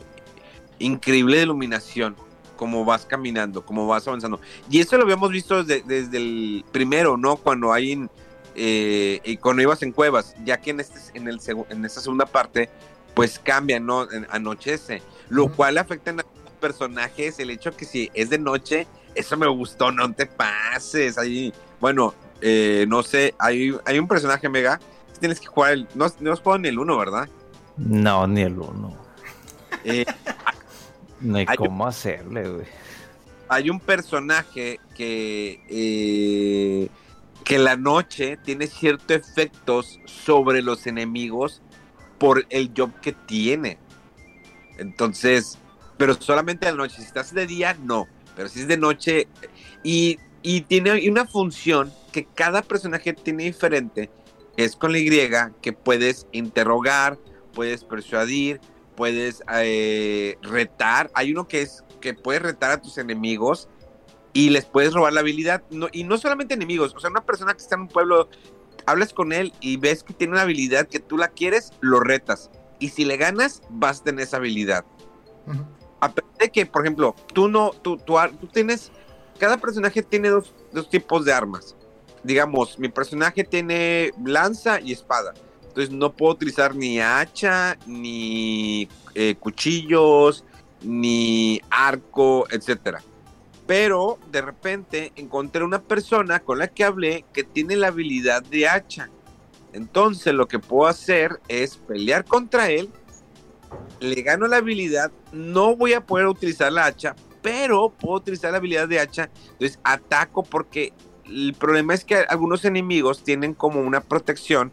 increíble 0.79 1.37
de 1.37 1.43
iluminación. 1.43 2.15
Como 2.55 2.85
vas 2.85 3.05
caminando, 3.05 3.63
como 3.63 3.85
vas 3.85 4.07
avanzando. 4.07 4.39
Y 4.69 4.79
eso 4.79 4.97
lo 4.97 5.03
habíamos 5.03 5.29
visto 5.29 5.63
desde, 5.63 6.17
el 6.17 6.65
primero, 6.71 7.15
¿no? 7.15 7.37
Cuando 7.37 7.71
hay. 7.71 8.07
Eh, 8.55 9.21
y 9.23 9.37
cuando 9.37 9.61
ibas 9.61 9.83
en 9.83 9.91
cuevas, 9.91 10.33
ya 10.43 10.57
que 10.59 10.71
en, 10.71 10.79
este, 10.79 10.99
en, 11.13 11.27
el, 11.27 11.39
en 11.69 11.85
esta 11.85 12.01
segunda 12.01 12.25
parte, 12.25 12.67
pues 13.13 13.37
cambia, 13.37 13.79
¿no? 13.79 14.07
Anochece. 14.29 15.03
Lo 15.29 15.49
cual 15.49 15.77
afecta 15.77 16.09
a 16.11 16.13
los 16.15 16.25
personajes. 16.59 17.37
El 17.37 17.51
hecho 17.51 17.75
que 17.77 17.85
si 17.85 18.09
es 18.15 18.31
de 18.31 18.39
noche, 18.39 18.87
eso 19.13 19.37
me 19.37 19.47
gustó, 19.47 19.91
no 19.91 20.11
te 20.11 20.25
pases. 20.25 21.17
Ahí, 21.17 21.53
bueno, 21.79 22.15
eh, 22.41 22.85
no 22.87 23.03
sé, 23.03 23.35
hay, 23.39 23.75
hay 23.85 23.99
un 23.99 24.07
personaje 24.07 24.49
mega. 24.49 24.79
Tienes 25.19 25.39
que 25.39 25.47
jugar 25.47 25.73
el. 25.73 25.87
No, 25.95 26.07
no 26.19 26.33
has 26.33 26.39
jugado 26.39 26.59
ni 26.59 26.69
el 26.69 26.79
1, 26.79 26.97
¿verdad? 26.97 27.29
No, 27.77 28.27
ni 28.27 28.41
el 28.41 28.57
1. 28.57 28.97
Eh, 29.83 30.05
no 31.21 31.37
hay, 31.37 31.45
cómo 31.45 31.87
hacerle, 31.87 32.49
güey. 32.49 32.65
Hay 33.49 33.69
un 33.69 33.79
personaje 33.79 34.79
que. 34.95 35.61
Eh, 35.69 36.89
que 37.43 37.57
la 37.57 37.77
noche 37.77 38.37
tiene 38.43 38.67
ciertos 38.67 39.15
efectos 39.15 40.01
sobre 40.03 40.61
los 40.61 40.85
enemigos 40.85 41.61
por 42.17 42.45
el 42.49 42.71
job 42.75 42.91
que 42.99 43.13
tiene. 43.13 43.77
Entonces, 44.77 45.57
pero 45.95 46.13
solamente 46.15 46.67
a 46.67 46.71
la 46.71 46.77
noche. 46.77 46.97
Si 46.97 47.03
estás 47.03 47.33
de 47.33 47.47
día, 47.47 47.77
no 47.81 48.05
pero 48.37 48.49
si 48.49 48.59
es 48.59 48.67
de 48.67 48.77
noche 48.77 49.27
y, 49.83 50.19
tiene 50.69 51.09
una 51.09 51.25
función 51.25 51.91
que 52.13 52.23
cada 52.23 52.61
personaje 52.61 53.11
tiene 53.11 53.43
diferente, 53.45 54.09
es 54.55 54.77
con 54.77 54.93
la 54.93 54.99
Y, 54.99 55.09
que 55.61 55.73
puedes 55.73 56.25
interrogar, 56.31 57.17
puedes 57.53 57.83
persuadir, 57.83 58.61
puedes 58.97 59.41
eh, 59.53 60.37
retar. 60.41 61.09
Hay 61.13 61.31
uno 61.31 61.47
que 61.47 61.61
es 61.61 61.85
que 62.01 62.13
puedes 62.13 62.41
retar 62.41 62.71
a 62.71 62.81
tus 62.81 62.97
enemigos 62.97 63.69
y 64.33 64.49
les 64.49 64.65
puedes 64.65 64.93
robar 64.93 65.13
la 65.13 65.21
habilidad. 65.21 65.63
y 65.93 66.03
no 66.03 66.17
solamente 66.17 66.55
enemigos, 66.55 66.93
o 66.93 66.99
sea, 66.99 67.09
una 67.09 67.25
persona 67.25 67.53
que 67.53 67.61
está 67.61 67.75
en 67.75 67.81
un 67.83 67.87
pueblo, 67.87 68.27
hablas 68.85 69.13
con 69.13 69.31
él 69.31 69.53
y 69.61 69.77
ves 69.77 70.03
que 70.03 70.13
tiene 70.13 70.33
una 70.33 70.41
habilidad 70.41 70.87
que 70.87 70.99
tú 70.99 71.17
la 71.17 71.29
quieres, 71.29 71.71
lo 71.79 72.01
retas. 72.01 72.51
Y 72.79 72.89
si 72.89 73.05
le 73.05 73.15
ganas, 73.15 73.61
vas 73.69 74.01
a 74.01 74.03
tener 74.03 74.23
esa 74.25 74.37
habilidad 74.37 74.83
a 75.99 76.11
pesar 76.11 76.31
de 76.39 76.49
que, 76.49 76.65
por 76.65 76.83
ejemplo, 76.83 77.15
tú 77.33 77.47
no, 77.47 77.71
tú, 77.81 77.97
tú, 77.97 78.15
tú 78.39 78.47
tienes, 78.47 78.91
cada 79.39 79.57
personaje 79.57 80.03
tiene 80.03 80.29
dos, 80.29 80.53
dos, 80.71 80.89
tipos 80.89 81.25
de 81.25 81.33
armas. 81.33 81.75
Digamos, 82.23 82.77
mi 82.77 82.89
personaje 82.89 83.43
tiene 83.43 84.11
lanza 84.23 84.79
y 84.79 84.91
espada. 84.91 85.33
Entonces 85.77 85.95
no 85.95 86.11
puedo 86.11 86.33
utilizar 86.33 86.75
ni 86.75 86.99
hacha, 86.99 87.77
ni 87.85 88.89
eh, 89.13 89.35
cuchillos, 89.39 90.43
ni 90.81 91.61
arco, 91.69 92.47
etcétera. 92.49 93.03
Pero 93.67 94.17
de 94.31 94.41
repente 94.41 95.11
encontré 95.15 95.63
una 95.63 95.83
persona 95.83 96.39
con 96.39 96.57
la 96.57 96.67
que 96.67 96.83
hablé 96.83 97.25
que 97.31 97.43
tiene 97.43 97.75
la 97.75 97.89
habilidad 97.89 98.41
de 98.41 98.67
hacha. 98.67 99.11
Entonces 99.71 100.33
lo 100.33 100.47
que 100.47 100.57
puedo 100.57 100.87
hacer 100.89 101.39
es 101.47 101.77
pelear 101.77 102.25
contra 102.25 102.71
él 102.71 102.89
le 103.99 104.21
gano 104.23 104.47
la 104.47 104.57
habilidad, 104.57 105.11
no 105.31 105.75
voy 105.75 105.93
a 105.93 106.05
poder 106.05 106.25
utilizar 106.25 106.71
la 106.71 106.85
hacha, 106.85 107.15
pero 107.43 107.89
puedo 107.89 108.15
utilizar 108.15 108.51
la 108.51 108.57
habilidad 108.57 108.87
de 108.87 108.99
hacha, 108.99 109.29
entonces 109.51 109.79
ataco 109.83 110.43
porque 110.43 110.93
el 111.25 111.53
problema 111.53 111.93
es 111.93 112.05
que 112.05 112.15
algunos 112.15 112.65
enemigos 112.65 113.23
tienen 113.23 113.53
como 113.53 113.81
una 113.81 114.01
protección 114.01 114.71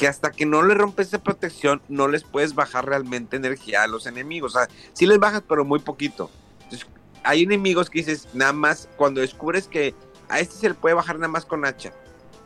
que 0.00 0.08
hasta 0.08 0.30
que 0.30 0.46
no 0.46 0.62
le 0.62 0.72
rompes 0.72 1.08
esa 1.08 1.22
protección 1.22 1.82
no 1.90 2.08
les 2.08 2.24
puedes 2.24 2.54
bajar 2.54 2.86
realmente 2.86 3.36
energía 3.36 3.82
a 3.82 3.86
los 3.86 4.06
enemigos, 4.06 4.56
o 4.56 4.58
sea, 4.58 4.68
sí 4.94 5.04
les 5.04 5.18
bajas 5.18 5.42
pero 5.46 5.62
muy 5.62 5.78
poquito. 5.78 6.30
Entonces, 6.62 6.88
hay 7.22 7.42
enemigos 7.42 7.90
que 7.90 7.98
dices, 7.98 8.26
nada 8.32 8.54
más 8.54 8.88
cuando 8.96 9.20
descubres 9.20 9.68
que 9.68 9.94
a 10.30 10.40
este 10.40 10.54
se 10.54 10.70
le 10.70 10.74
puede 10.74 10.94
bajar 10.94 11.16
nada 11.16 11.28
más 11.28 11.44
con 11.44 11.66
hacha, 11.66 11.92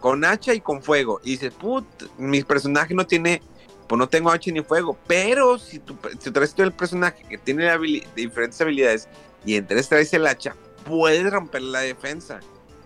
con 0.01 0.25
hacha 0.25 0.53
y 0.53 0.61
con 0.61 0.83
fuego, 0.83 1.21
y 1.23 1.31
dices, 1.31 1.55
put, 1.55 1.85
mi 2.19 2.43
personaje 2.43 2.93
no 2.93 3.07
tiene 3.07 3.41
pues 3.87 4.01
no 4.01 4.09
tengo 4.09 4.33
H 4.33 4.51
ni 4.51 4.63
fuego. 4.63 4.99
Pero 5.07 5.57
si 5.57 5.79
tú, 5.79 5.95
traes 6.33 6.55
tú 6.55 6.65
el 6.65 6.73
personaje 6.73 7.23
que 7.23 7.39
tiene 7.39 7.71
diferentes 8.17 8.61
habilidades 8.61 9.09
y 9.47 9.55
entre 9.55 9.81
traes 9.85 10.13
el 10.13 10.27
hacha, 10.27 10.57
puedes 10.85 11.31
romper 11.31 11.63
la 11.63 11.81
defensa. 11.81 12.41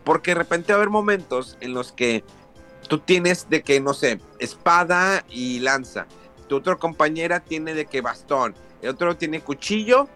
Porque 0.05 0.33
de 0.33 0.35
repente 0.35 0.75
va 0.75 0.75
a 0.75 0.83
haber 0.83 0.91
momentos 0.91 1.57
en 1.61 1.73
los 1.73 1.93
que 1.93 2.23
tú 2.89 2.99
tienes 2.99 3.49
de 3.49 3.63
que, 3.63 3.81
no 3.81 3.95
sé, 3.95 4.21
espada 4.39 5.25
y 5.31 5.61
lanza. 5.61 6.07
Tu 6.49 6.57
otra 6.57 6.77
compañera 6.77 7.41
tiene 7.41 7.75
de 7.75 7.87
que 7.87 8.01
bastón. 8.01 8.55
El 8.83 8.91
otro 8.91 9.17
tiene 9.17 9.41
cuchillo 9.41 10.09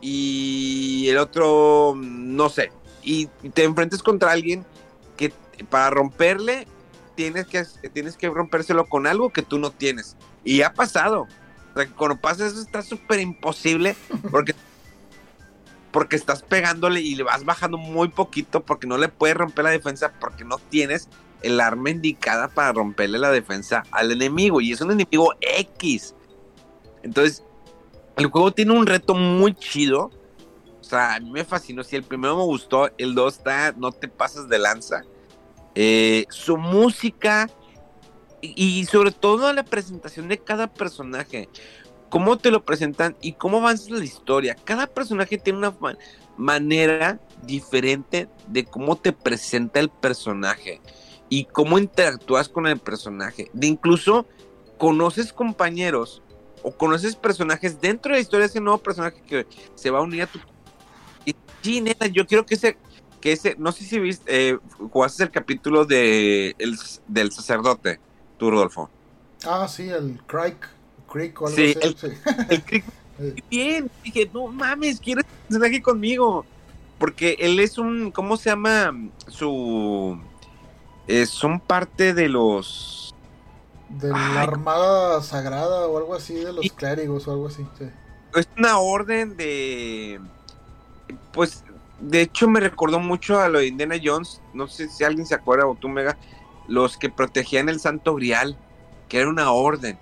y 0.00 1.06
el 1.08 1.18
otro, 1.18 1.94
no 1.96 2.48
sé. 2.48 2.72
Y 3.02 3.26
te 3.54 3.64
enfrentas 3.64 4.02
contra 4.02 4.32
alguien 4.32 4.66
que 5.16 5.32
para 5.70 5.90
romperle 5.90 6.66
tienes 7.14 7.46
que, 7.46 7.64
tienes 7.90 8.16
que 8.16 8.28
rompérselo 8.28 8.86
con 8.86 9.06
algo 9.06 9.30
que 9.30 9.42
tú 9.42 9.58
no 9.58 9.70
tienes. 9.70 10.16
Y 10.44 10.62
ha 10.62 10.74
pasado. 10.74 11.28
O 11.74 11.78
sea, 11.78 11.88
cuando 11.90 12.20
pasa 12.20 12.46
eso 12.46 12.60
está 12.60 12.82
súper 12.82 13.20
imposible 13.20 13.94
porque, 14.30 14.54
porque 15.92 16.16
estás 16.16 16.42
pegándole 16.42 17.00
y 17.00 17.14
le 17.14 17.22
vas 17.22 17.44
bajando 17.44 17.78
muy 17.78 18.08
poquito 18.08 18.64
porque 18.64 18.88
no 18.88 18.98
le 18.98 19.08
puedes 19.08 19.36
romper 19.36 19.64
la 19.64 19.70
defensa 19.70 20.12
porque 20.18 20.44
no 20.44 20.58
tienes 20.58 21.08
el 21.46 21.60
arma 21.60 21.90
indicada 21.90 22.48
para 22.48 22.72
romperle 22.72 23.18
la 23.18 23.30
defensa 23.30 23.84
al 23.92 24.10
enemigo. 24.10 24.60
Y 24.60 24.72
es 24.72 24.80
un 24.80 24.90
enemigo 24.90 25.32
X. 25.40 26.14
Entonces, 27.02 27.44
el 28.16 28.26
juego 28.26 28.52
tiene 28.52 28.72
un 28.72 28.86
reto 28.86 29.14
muy 29.14 29.54
chido. 29.54 30.10
O 30.80 30.84
sea, 30.84 31.14
a 31.14 31.20
mí 31.20 31.30
me 31.30 31.44
fascinó. 31.44 31.84
Si 31.84 31.96
el 31.96 32.02
primero 32.02 32.36
me 32.36 32.42
gustó, 32.42 32.90
el 32.98 33.14
2 33.14 33.36
está, 33.36 33.72
no 33.76 33.92
te 33.92 34.08
pasas 34.08 34.48
de 34.48 34.58
lanza. 34.58 35.02
Eh, 35.74 36.26
su 36.30 36.56
música 36.56 37.48
y, 38.40 38.84
sobre 38.86 39.10
todo 39.12 39.52
la 39.52 39.64
presentación 39.64 40.28
de 40.28 40.38
cada 40.38 40.72
personaje. 40.72 41.48
Cómo 42.08 42.38
te 42.38 42.50
lo 42.50 42.64
presentan 42.64 43.16
y 43.20 43.32
cómo 43.32 43.58
avanza 43.58 43.90
la 43.90 44.04
historia. 44.04 44.56
Cada 44.64 44.86
personaje 44.86 45.38
tiene 45.38 45.58
una 45.58 45.74
manera 46.36 47.20
diferente 47.42 48.28
de 48.46 48.64
cómo 48.64 48.96
te 48.96 49.12
presenta 49.12 49.80
el 49.80 49.88
personaje 49.88 50.80
y 51.28 51.44
cómo 51.44 51.78
interactúas 51.78 52.48
con 52.48 52.66
el 52.66 52.78
personaje. 52.78 53.50
De 53.52 53.66
incluso 53.66 54.26
conoces 54.78 55.32
compañeros 55.32 56.22
o 56.62 56.72
conoces 56.72 57.16
personajes 57.16 57.80
dentro 57.80 58.12
de 58.12 58.18
la 58.18 58.22
historia 58.22 58.46
de 58.46 58.50
ese 58.50 58.60
nuevo 58.60 58.78
personaje 58.78 59.22
que 59.26 59.46
se 59.74 59.90
va 59.90 59.98
a 59.98 60.02
unir 60.02 60.22
a 60.22 60.26
tu. 60.26 60.38
Y 61.24 61.34
sí, 61.62 61.80
neta, 61.80 62.06
yo 62.06 62.26
quiero 62.26 62.44
que 62.44 62.54
ese 62.54 62.76
ese, 63.32 63.56
no 63.58 63.72
sé 63.72 63.84
si 63.84 63.98
viste, 63.98 64.50
eh, 64.50 64.58
jugaste 64.92 65.24
el 65.24 65.30
capítulo 65.30 65.84
de 65.84 66.54
el, 66.58 66.76
del 67.06 67.32
sacerdote, 67.32 68.00
tú, 68.38 68.50
Rodolfo. 68.50 68.90
Ah, 69.44 69.66
sí, 69.68 69.88
el 69.88 70.20
Crike, 70.26 70.66
Creek 71.10 71.40
o 71.40 71.46
algo 71.46 71.56
sí, 71.56 71.74
El, 71.80 72.62
bien. 73.50 73.90
Dije, 74.04 74.30
no 74.32 74.48
mames, 74.48 75.00
quiero 75.00 75.22
aquí 75.64 75.80
conmigo. 75.80 76.44
Porque 76.98 77.36
él 77.40 77.60
es 77.60 77.76
un, 77.76 78.10
¿cómo 78.10 78.38
se 78.38 78.48
llama? 78.48 78.90
Su... 79.28 80.18
Eh, 81.06 81.26
son 81.26 81.60
parte 81.60 82.14
de 82.14 82.28
los... 82.28 83.14
De 83.88 84.08
la 84.08 84.42
Armada 84.42 85.22
Sagrada 85.22 85.86
o 85.86 85.96
algo 85.98 86.14
así, 86.14 86.34
de 86.34 86.52
los 86.52 86.72
clérigos 86.72 87.28
o 87.28 87.32
algo 87.32 87.46
así. 87.46 87.64
Es 88.34 88.48
una 88.56 88.78
orden 88.78 89.36
de... 89.36 90.20
Pues, 91.32 91.62
de 92.00 92.22
hecho 92.22 92.48
me 92.48 92.60
recordó 92.60 92.98
mucho 92.98 93.40
a 93.40 93.48
lo 93.48 93.60
de 93.60 93.68
Indiana 93.68 93.96
Jones. 94.02 94.40
No 94.54 94.66
sé 94.66 94.88
si 94.88 95.04
alguien 95.04 95.26
se 95.26 95.34
acuerda 95.34 95.66
o 95.66 95.76
tú, 95.76 95.88
Mega. 95.88 96.16
Los 96.66 96.96
que 96.96 97.08
protegían 97.08 97.68
el 97.68 97.78
Santo 97.78 98.14
Grial, 98.16 98.56
que 99.08 99.20
era 99.20 99.28
una 99.28 99.52
orden. 99.52 99.98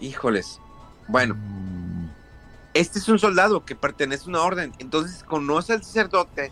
Híjoles. 0.00 0.60
Bueno, 1.08 1.34
mm. 1.34 2.08
este 2.74 2.98
es 2.98 3.08
un 3.08 3.18
soldado 3.18 3.64
que 3.64 3.76
pertenece 3.76 4.24
a 4.24 4.28
una 4.28 4.42
orden, 4.42 4.72
entonces 4.78 5.22
conoce 5.22 5.74
al 5.74 5.84
sacerdote, 5.84 6.50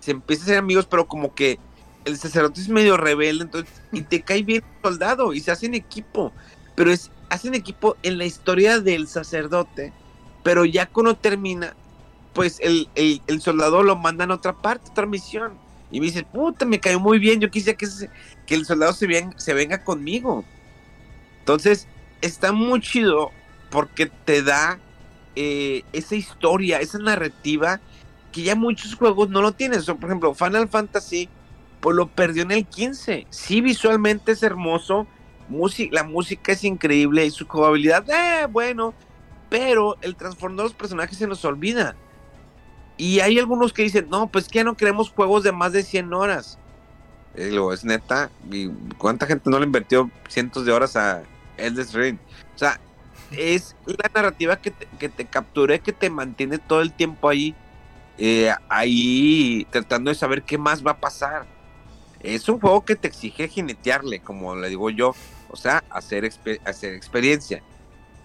se 0.00 0.10
empieza 0.10 0.42
a 0.42 0.46
ser 0.46 0.58
amigos, 0.58 0.86
pero 0.86 1.06
como 1.06 1.34
que 1.34 1.58
el 2.04 2.18
sacerdote 2.18 2.60
es 2.60 2.68
medio 2.68 2.96
rebelde, 2.96 3.44
entonces, 3.44 3.82
y 3.92 4.02
te 4.02 4.22
cae 4.22 4.42
bien 4.42 4.62
el 4.64 4.82
soldado, 4.82 5.32
y 5.32 5.40
se 5.40 5.50
hacen 5.50 5.74
equipo, 5.74 6.32
pero 6.74 6.90
es, 6.90 7.10
hacen 7.28 7.54
equipo 7.54 7.96
en 8.02 8.18
la 8.18 8.24
historia 8.24 8.80
del 8.80 9.08
sacerdote, 9.08 9.92
pero 10.42 10.64
ya 10.64 10.86
cuando 10.86 11.14
termina, 11.16 11.74
pues 12.32 12.58
el, 12.60 12.88
el, 12.94 13.40
soldado 13.40 13.82
lo 13.82 13.96
manda 13.96 14.24
a 14.24 14.34
otra 14.34 14.54
parte, 14.54 14.90
otra 14.90 15.06
misión, 15.06 15.58
y 15.90 16.00
me 16.00 16.06
dice, 16.06 16.24
puta, 16.24 16.64
me 16.64 16.80
cayó 16.80 16.98
muy 16.98 17.18
bien, 17.18 17.40
yo 17.40 17.50
quise 17.50 17.76
que, 17.76 17.86
que 18.46 18.54
el 18.54 18.64
soldado 18.64 18.94
se, 18.94 19.06
se 19.36 19.54
venga 19.54 19.84
conmigo. 19.84 20.42
Entonces, 21.40 21.86
está 22.22 22.52
muy 22.52 22.80
chido 22.80 23.30
porque 23.70 24.06
te 24.06 24.42
da 24.42 24.78
eh, 25.36 25.82
esa 25.92 26.14
historia, 26.14 26.78
esa 26.80 26.98
narrativa 26.98 27.80
que 28.32 28.42
ya 28.42 28.54
muchos 28.54 28.94
juegos 28.94 29.28
no 29.28 29.42
lo 29.42 29.52
tienen. 29.52 29.84
por 29.84 30.04
ejemplo, 30.04 30.34
Final 30.34 30.68
Fantasy, 30.68 31.28
pues 31.82 31.96
lo 31.96 32.06
perdió 32.06 32.44
en 32.44 32.52
el 32.52 32.64
15. 32.64 33.26
Sí, 33.28 33.60
visualmente 33.60 34.32
es 34.32 34.42
hermoso, 34.44 35.06
la 35.90 36.04
música 36.04 36.52
es 36.52 36.64
increíble 36.64 37.26
y 37.26 37.30
su 37.30 37.46
jugabilidad, 37.46 38.08
eh, 38.08 38.46
bueno, 38.46 38.94
pero 39.50 39.98
el 40.00 40.16
transformar 40.16 40.58
de 40.58 40.62
los 40.62 40.74
personajes 40.74 41.18
se 41.18 41.26
nos 41.26 41.44
olvida. 41.44 41.96
Y 42.96 43.18
hay 43.18 43.38
algunos 43.38 43.72
que 43.72 43.82
dicen, 43.82 44.08
no, 44.08 44.28
pues 44.28 44.48
que 44.48 44.62
no 44.62 44.76
queremos 44.76 45.10
juegos 45.10 45.42
de 45.42 45.50
más 45.50 45.72
de 45.72 45.82
100 45.82 46.14
horas. 46.14 46.58
lo 47.34 47.72
es 47.72 47.84
neta, 47.84 48.30
y 48.50 48.68
cuánta 48.96 49.26
gente 49.26 49.50
no 49.50 49.58
le 49.58 49.66
invirtió 49.66 50.08
cientos 50.28 50.64
de 50.64 50.72
horas 50.72 50.94
a 50.96 51.22
Elden 51.56 51.92
Ring. 51.92 52.18
O 52.54 52.58
sea, 52.58 52.78
es 53.32 53.74
la 53.86 54.10
narrativa 54.14 54.56
que 54.56 54.70
te, 54.70 54.86
que 54.98 55.08
te 55.08 55.24
capture, 55.24 55.80
que 55.80 55.92
te 55.92 56.10
mantiene 56.10 56.58
todo 56.58 56.80
el 56.80 56.92
tiempo 56.92 57.28
ahí, 57.28 57.56
eh, 58.18 58.52
ahí 58.68 59.66
tratando 59.70 60.10
de 60.10 60.14
saber 60.14 60.44
qué 60.44 60.58
más 60.58 60.86
va 60.86 60.92
a 60.92 61.00
pasar. 61.00 61.46
Es 62.22 62.48
un 62.48 62.60
juego 62.60 62.84
que 62.84 62.96
te 62.96 63.08
exige 63.08 63.48
jinetearle, 63.48 64.20
como 64.20 64.54
le 64.54 64.68
digo 64.68 64.90
yo, 64.90 65.14
o 65.48 65.56
sea, 65.56 65.82
hacer, 65.90 66.30
hacer 66.64 66.94
experiencia. 66.94 67.62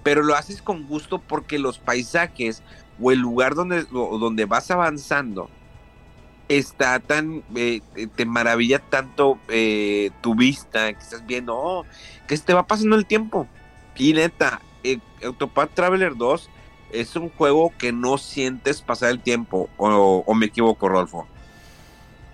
Pero 0.04 0.24
lo 0.24 0.36
haces 0.36 0.62
con 0.62 0.88
gusto 0.88 1.20
porque 1.20 1.60
los 1.60 1.80
paisajes 1.80 2.62
o 3.02 3.12
el 3.12 3.20
lugar 3.20 3.56
donde, 3.56 3.84
donde 3.84 4.46
vas 4.46 4.72
avanzando 4.72 5.50
está 6.50 7.00
tan, 7.00 7.44
eh, 7.56 7.82
te 8.16 8.26
maravilla 8.26 8.80
tanto 8.80 9.40
eh, 9.50 10.12
tu 10.22 10.36
vista, 10.36 10.94
que 10.94 11.00
estás 11.00 11.26
viendo, 11.26 11.58
oh, 11.58 11.86
que 12.28 12.38
te 12.38 12.54
va 12.54 12.66
pasando 12.66 12.96
el 12.96 13.06
tiempo. 13.06 13.48
Y 13.96 14.14
neta, 14.14 14.62
eh, 14.84 15.00
Traveler 15.74 16.16
2 16.16 16.50
es 16.92 17.16
un 17.16 17.30
juego 17.30 17.74
que 17.78 17.92
no 17.92 18.18
sientes 18.18 18.82
pasar 18.82 19.10
el 19.10 19.20
tiempo, 19.20 19.70
o, 19.78 20.34
me 20.34 20.46
equivoco, 20.46 20.88
Rolfo. 20.88 21.28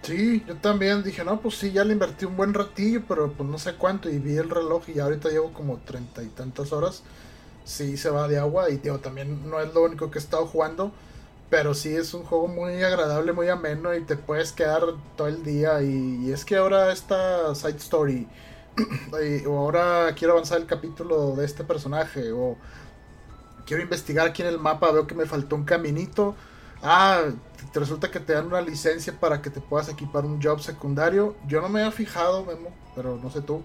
Sí, 0.03 0.43
yo 0.45 0.57
también 0.57 1.01
dije, 1.01 1.23
no, 1.23 1.39
pues 1.39 1.55
sí, 1.55 1.71
ya 1.71 1.85
le 1.85 1.93
invertí 1.93 2.25
un 2.25 2.35
buen 2.35 2.53
ratillo, 2.53 3.03
pero 3.07 3.31
pues 3.31 3.47
no 3.49 3.57
sé 3.57 3.75
cuánto, 3.75 4.09
y 4.09 4.19
vi 4.19 4.35
el 4.35 4.49
reloj 4.49 4.83
y 4.89 4.99
ahorita 4.99 5.29
llevo 5.29 5.53
como 5.53 5.77
treinta 5.77 6.21
y 6.21 6.27
tantas 6.27 6.73
horas. 6.73 7.03
Sí, 7.63 7.95
se 7.95 8.09
va 8.09 8.27
de 8.27 8.37
agua, 8.37 8.69
y 8.69 8.77
digo, 8.77 8.99
también 8.99 9.49
no 9.49 9.61
es 9.61 9.73
lo 9.73 9.83
único 9.83 10.11
que 10.11 10.19
he 10.19 10.21
estado 10.21 10.45
jugando, 10.45 10.91
pero 11.49 11.73
sí 11.73 11.95
es 11.95 12.13
un 12.13 12.23
juego 12.23 12.49
muy 12.49 12.83
agradable, 12.83 13.31
muy 13.31 13.47
ameno, 13.47 13.95
y 13.95 14.03
te 14.03 14.17
puedes 14.17 14.51
quedar 14.51 14.83
todo 15.15 15.27
el 15.29 15.43
día, 15.43 15.81
y, 15.81 16.31
es 16.31 16.43
que 16.43 16.57
ahora 16.57 16.91
esta 16.91 17.55
side 17.55 17.77
story 17.77 18.27
o 19.47 19.57
ahora 19.57 20.13
quiero 20.17 20.33
avanzar 20.33 20.59
el 20.59 20.67
capítulo 20.67 21.35
de 21.37 21.45
este 21.45 21.63
personaje, 21.63 22.33
o 22.33 22.57
quiero 23.65 23.81
investigar 23.81 24.27
aquí 24.27 24.41
en 24.41 24.49
el 24.49 24.59
mapa, 24.59 24.91
veo 24.91 25.07
que 25.07 25.15
me 25.15 25.25
faltó 25.25 25.55
un 25.55 25.63
caminito. 25.63 26.35
Ah, 26.83 27.29
te 27.71 27.79
resulta 27.79 28.11
que 28.11 28.19
te 28.19 28.33
dan 28.33 28.47
una 28.47 28.59
licencia 28.59 29.17
para 29.17 29.41
que 29.41 29.49
te 29.49 29.61
puedas 29.61 29.87
equipar 29.87 30.25
un 30.25 30.41
job 30.41 30.59
secundario. 30.59 31.33
Yo 31.47 31.61
no 31.61 31.69
me 31.69 31.79
había 31.79 31.91
fijado, 31.91 32.43
Memo, 32.43 32.71
pero 32.93 33.17
no 33.23 33.31
sé 33.31 33.41
tú. 33.41 33.61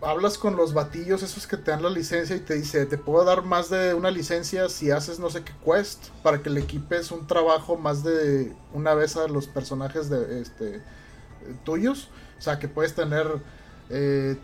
Hablas 0.00 0.38
con 0.38 0.56
los 0.56 0.72
batillos 0.72 1.22
esos 1.24 1.46
que 1.46 1.56
te 1.56 1.72
dan 1.72 1.82
la 1.82 1.90
licencia 1.90 2.36
y 2.36 2.40
te 2.40 2.54
dice, 2.54 2.86
te 2.86 2.98
puedo 2.98 3.24
dar 3.24 3.42
más 3.42 3.68
de 3.68 3.94
una 3.94 4.10
licencia 4.10 4.68
si 4.68 4.90
haces 4.90 5.18
no 5.18 5.30
sé 5.30 5.42
qué 5.42 5.52
quest 5.64 6.08
para 6.22 6.40
que 6.42 6.50
le 6.50 6.60
equipes 6.60 7.10
un 7.10 7.26
trabajo 7.26 7.76
más 7.76 8.04
de 8.04 8.54
una 8.74 8.94
vez 8.94 9.16
a 9.16 9.26
los 9.26 9.48
personajes 9.48 10.08
de 10.08 10.40
este 10.40 10.82
tuyos. 11.64 12.10
O 12.38 12.42
sea, 12.42 12.58
que 12.60 12.68
puedes 12.68 12.94
tener 12.94 13.26
eh, 13.88 14.36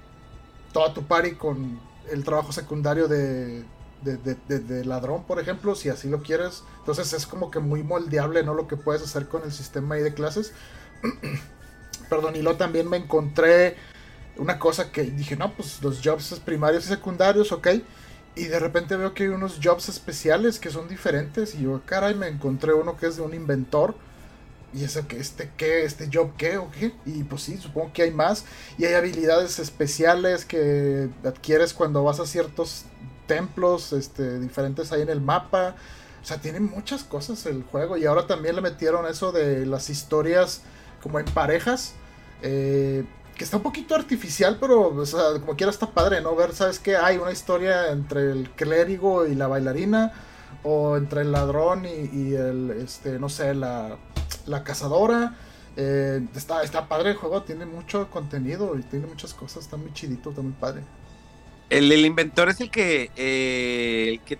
toda 0.72 0.92
tu 0.92 1.04
party 1.04 1.36
con 1.36 1.78
el 2.10 2.24
trabajo 2.24 2.52
secundario 2.52 3.06
de, 3.06 3.64
de, 4.02 4.84
ladrón, 4.84 5.24
por 5.24 5.40
ejemplo, 5.40 5.74
si 5.74 5.88
así 5.88 6.08
lo 6.08 6.22
quieres. 6.22 6.62
Entonces 6.78 7.12
es 7.12 7.26
como 7.26 7.50
que 7.50 7.58
muy 7.58 7.82
moldeable, 7.82 8.42
¿no? 8.42 8.54
Lo 8.54 8.68
que 8.68 8.76
puedes 8.76 9.02
hacer 9.02 9.28
con 9.28 9.42
el 9.42 9.52
sistema 9.52 9.96
ahí 9.96 10.02
de 10.02 10.14
clases. 10.14 10.52
Perdón, 12.10 12.36
y 12.36 12.42
luego 12.42 12.58
también 12.58 12.88
me 12.88 12.96
encontré 12.96 13.76
una 14.36 14.58
cosa 14.58 14.92
que 14.92 15.02
dije, 15.02 15.36
no, 15.36 15.54
pues 15.54 15.82
los 15.82 16.00
jobs 16.02 16.40
primarios 16.44 16.84
y 16.84 16.88
secundarios, 16.88 17.52
ok. 17.52 17.68
Y 18.36 18.44
de 18.44 18.58
repente 18.58 18.96
veo 18.96 19.14
que 19.14 19.24
hay 19.24 19.28
unos 19.30 19.58
jobs 19.62 19.88
especiales 19.88 20.58
que 20.58 20.70
son 20.70 20.88
diferentes. 20.88 21.54
Y 21.54 21.62
yo, 21.62 21.80
caray, 21.86 22.14
me 22.14 22.28
encontré 22.28 22.74
uno 22.74 22.96
que 22.96 23.06
es 23.06 23.16
de 23.16 23.22
un 23.22 23.34
inventor 23.34 23.94
¿Y 24.76 24.84
eso 24.84 25.06
que 25.08 25.18
este 25.18 25.50
qué? 25.56 25.84
¿Este 25.84 26.10
job 26.12 26.32
qué 26.36 26.58
o 26.58 26.70
qué? 26.70 26.92
Y 27.06 27.24
pues 27.24 27.42
sí, 27.42 27.56
supongo 27.56 27.92
que 27.94 28.02
hay 28.02 28.10
más. 28.10 28.44
Y 28.76 28.84
hay 28.84 28.94
habilidades 28.94 29.58
especiales 29.58 30.44
que 30.44 31.08
adquieres 31.24 31.72
cuando 31.72 32.04
vas 32.04 32.20
a 32.20 32.26
ciertos 32.26 32.84
templos 33.26 33.92
este, 33.92 34.38
diferentes 34.38 34.92
ahí 34.92 35.02
en 35.02 35.08
el 35.08 35.20
mapa. 35.20 35.74
O 36.22 36.26
sea, 36.26 36.38
tiene 36.38 36.60
muchas 36.60 37.04
cosas 37.04 37.46
el 37.46 37.62
juego. 37.62 37.96
Y 37.96 38.06
ahora 38.06 38.26
también 38.26 38.56
le 38.56 38.62
metieron 38.62 39.06
eso 39.06 39.32
de 39.32 39.66
las 39.66 39.90
historias 39.90 40.62
como 41.02 41.18
en 41.18 41.26
parejas. 41.26 41.94
Eh, 42.42 43.04
que 43.36 43.44
está 43.44 43.58
un 43.58 43.62
poquito 43.62 43.94
artificial, 43.94 44.56
pero 44.58 44.94
como 45.40 45.56
quiera 45.56 45.70
está 45.70 45.90
padre, 45.90 46.22
¿no? 46.22 46.34
Ver, 46.34 46.54
¿sabes 46.54 46.78
qué? 46.78 46.96
Hay 46.96 47.18
una 47.18 47.32
historia 47.32 47.92
entre 47.92 48.32
el 48.32 48.50
clérigo 48.50 49.26
y 49.26 49.34
la 49.34 49.46
bailarina. 49.46 50.12
O 50.62 50.96
entre 50.96 51.20
el 51.20 51.32
ladrón 51.32 51.84
y, 51.84 52.10
y 52.12 52.34
el, 52.34 52.70
este, 52.70 53.18
no 53.18 53.28
sé, 53.28 53.54
la 53.54 53.98
la 54.46 54.64
cazadora. 54.64 55.34
Eh, 55.76 56.26
está, 56.34 56.62
está 56.62 56.88
padre 56.88 57.10
el 57.10 57.16
juego, 57.16 57.42
tiene 57.42 57.66
mucho 57.66 58.08
contenido 58.10 58.78
y 58.78 58.82
tiene 58.82 59.06
muchas 59.06 59.34
cosas, 59.34 59.64
está 59.64 59.76
muy 59.76 59.92
chidito, 59.92 60.30
está 60.30 60.40
muy 60.40 60.52
padre. 60.52 60.82
El, 61.68 61.92
inventor 62.04 62.48
es 62.48 62.60
el 62.60 62.70
que, 62.70 63.10
eh, 63.16 64.06
el 64.12 64.20
que 64.20 64.38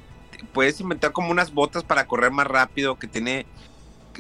puedes 0.52 0.80
inventar 0.80 1.12
como 1.12 1.30
unas 1.30 1.52
botas 1.52 1.82
para 1.82 2.06
correr 2.06 2.30
más 2.30 2.46
rápido, 2.46 2.98
que 2.98 3.06
tiene 3.06 3.46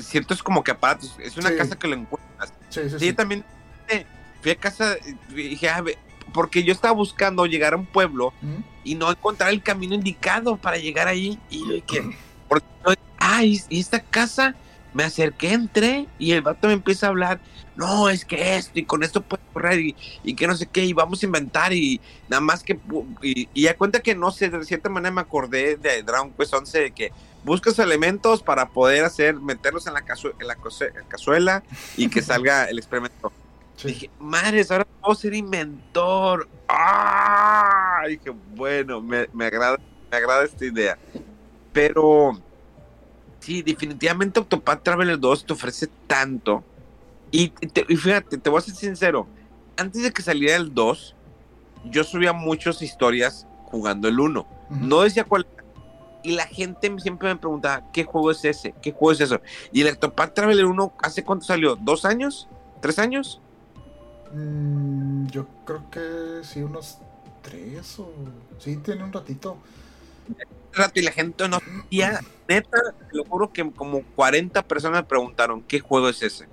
ciertos 0.00 0.42
como 0.42 0.64
que 0.64 0.72
aparatos. 0.72 1.16
Es 1.20 1.36
una 1.36 1.54
casa 1.54 1.78
que 1.78 1.88
lo 1.88 1.94
encuentras. 1.94 2.52
Sí, 2.70 2.80
sí, 2.90 2.98
sí. 2.98 3.12
también 3.12 3.44
eh, 3.88 4.04
fui 4.42 4.50
a 4.50 4.56
casa, 4.56 4.96
dije, 5.34 5.68
ah, 5.68 5.84
porque 6.34 6.64
yo 6.64 6.72
estaba 6.72 6.92
buscando 6.92 7.46
llegar 7.46 7.74
a 7.74 7.76
un 7.76 7.86
pueblo 7.86 8.32
y 8.84 8.94
no 8.94 9.10
encontrar 9.10 9.50
el 9.50 9.62
camino 9.62 9.94
indicado 9.94 10.56
para 10.56 10.76
llegar 10.76 11.08
ahí. 11.08 11.38
Y 11.48 11.60
yo 11.60 11.74
dije, 11.74 12.16
ah, 13.18 13.44
y 13.44 13.62
esta 13.70 14.00
casa 14.00 14.54
me 14.96 15.04
acerqué, 15.04 15.52
entré 15.52 16.06
y 16.18 16.32
el 16.32 16.40
vato 16.40 16.68
me 16.68 16.72
empieza 16.72 17.04
a 17.04 17.10
hablar, 17.10 17.38
no, 17.76 18.08
es 18.08 18.24
que 18.24 18.56
esto 18.56 18.78
y 18.78 18.84
con 18.86 19.02
esto 19.02 19.20
puedes 19.20 19.44
correr 19.52 19.78
y, 20.24 20.34
que 20.34 20.46
no 20.46 20.56
sé 20.56 20.64
qué, 20.64 20.86
y 20.86 20.94
vamos 20.94 21.22
a 21.22 21.26
inventar 21.26 21.74
y 21.74 22.00
nada 22.30 22.40
más 22.40 22.62
que, 22.62 22.80
y, 23.20 23.46
y 23.52 23.66
a 23.66 23.76
cuenta 23.76 24.00
que 24.00 24.14
no 24.14 24.30
sé, 24.30 24.48
de 24.48 24.64
cierta 24.64 24.88
manera 24.88 25.12
me 25.12 25.20
acordé 25.20 25.76
de 25.76 26.02
Dragon 26.02 26.32
Quest 26.32 26.54
11 26.54 26.80
de 26.80 26.90
que 26.92 27.12
buscas 27.44 27.78
elementos 27.78 28.42
para 28.42 28.70
poder 28.70 29.04
hacer, 29.04 29.34
meterlos 29.34 29.86
en 29.86 29.92
la, 29.92 30.02
en 30.38 30.46
la 30.46 30.56
cazuela 31.08 31.62
y 31.98 32.08
que 32.08 32.22
salga 32.22 32.64
el 32.64 32.78
experimento. 32.78 33.30
Dije, 33.84 34.08
madres, 34.18 34.70
ahora 34.70 34.86
puedo 35.02 35.14
ser 35.14 35.34
inventor. 35.34 36.48
¡Ah! 36.68 38.00
Dije, 38.08 38.30
bueno, 38.54 39.02
me, 39.02 39.28
me, 39.34 39.44
agrada, 39.44 39.76
me 40.10 40.16
agrada 40.16 40.44
esta 40.44 40.64
idea. 40.64 40.96
Pero 41.74 42.40
Sí, 43.46 43.62
definitivamente 43.62 44.40
Octopath 44.40 44.82
Traveler 44.82 45.20
2 45.20 45.46
te 45.46 45.52
ofrece 45.52 45.86
tanto. 46.08 46.64
Y, 47.30 47.52
fíjate, 47.96 48.38
te 48.38 48.50
voy 48.50 48.58
a 48.58 48.60
ser 48.60 48.74
sincero. 48.74 49.28
Antes 49.76 50.02
de 50.02 50.12
que 50.12 50.20
saliera 50.20 50.56
el 50.56 50.74
2, 50.74 51.14
yo 51.84 52.02
subía 52.02 52.32
muchas 52.32 52.82
historias 52.82 53.46
jugando 53.66 54.08
el 54.08 54.18
1. 54.18 54.46
No 54.70 55.02
decía 55.02 55.22
cuál. 55.22 55.46
y 56.24 56.32
la 56.32 56.46
gente 56.46 56.92
siempre 56.98 57.28
me 57.28 57.36
preguntaba, 57.36 57.84
¿qué 57.92 58.02
juego 58.02 58.32
es 58.32 58.44
ese? 58.44 58.74
¿Qué 58.82 58.90
juego 58.90 59.12
es 59.12 59.20
eso? 59.20 59.40
Y 59.70 59.82
el 59.82 59.94
Octopath 59.94 60.34
Traveler 60.34 60.64
1, 60.64 60.94
¿hace 61.00 61.22
cuánto 61.22 61.44
salió? 61.44 61.76
¿Dos 61.76 62.04
años? 62.04 62.48
¿Tres 62.80 62.98
años? 62.98 63.40
Mm, 64.34 65.28
yo 65.28 65.46
creo 65.64 65.88
que 65.88 66.44
sí, 66.44 66.62
unos 66.62 66.98
tres 67.42 68.00
o... 68.00 68.10
Sí, 68.58 68.76
tiene 68.78 69.04
un 69.04 69.12
ratito. 69.12 69.56
Y 70.94 71.02
la 71.02 71.12
gente 71.12 71.48
no 71.48 71.60
sabía, 71.60 72.20
neta, 72.48 72.78
lo 73.12 73.24
juro 73.24 73.52
que 73.52 73.70
como 73.72 74.02
40 74.14 74.62
personas 74.66 75.02
me 75.02 75.08
preguntaron, 75.08 75.62
¿qué 75.62 75.80
juego 75.80 76.08
es 76.08 76.22
ese? 76.22 76.46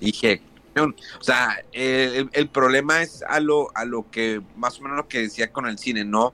Dije, 0.00 0.42
o 0.76 1.22
sea, 1.22 1.62
el, 1.72 2.48
problema 2.48 3.02
es 3.02 3.22
a 3.22 3.40
lo, 3.40 3.68
a 3.74 3.84
lo 3.84 4.10
que, 4.10 4.40
más 4.56 4.78
o 4.78 4.82
menos 4.82 4.96
lo 4.96 5.08
que 5.08 5.20
decía 5.20 5.52
con 5.52 5.66
el 5.66 5.78
cine, 5.78 6.04
¿no? 6.04 6.32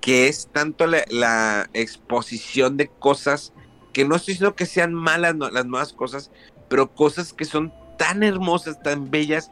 Que 0.00 0.28
es 0.28 0.48
tanto 0.52 0.86
la, 0.86 1.68
exposición 1.72 2.76
de 2.76 2.88
cosas 2.88 3.52
que 3.92 4.04
no 4.04 4.16
estoy 4.16 4.34
diciendo 4.34 4.54
que 4.54 4.66
sean 4.66 4.94
malas 4.94 5.36
las 5.36 5.66
nuevas 5.66 5.92
cosas, 5.92 6.30
pero 6.68 6.94
cosas 6.94 7.32
que 7.32 7.44
son 7.44 7.72
tan 7.96 8.22
hermosas, 8.22 8.80
tan 8.82 9.10
bellas, 9.10 9.50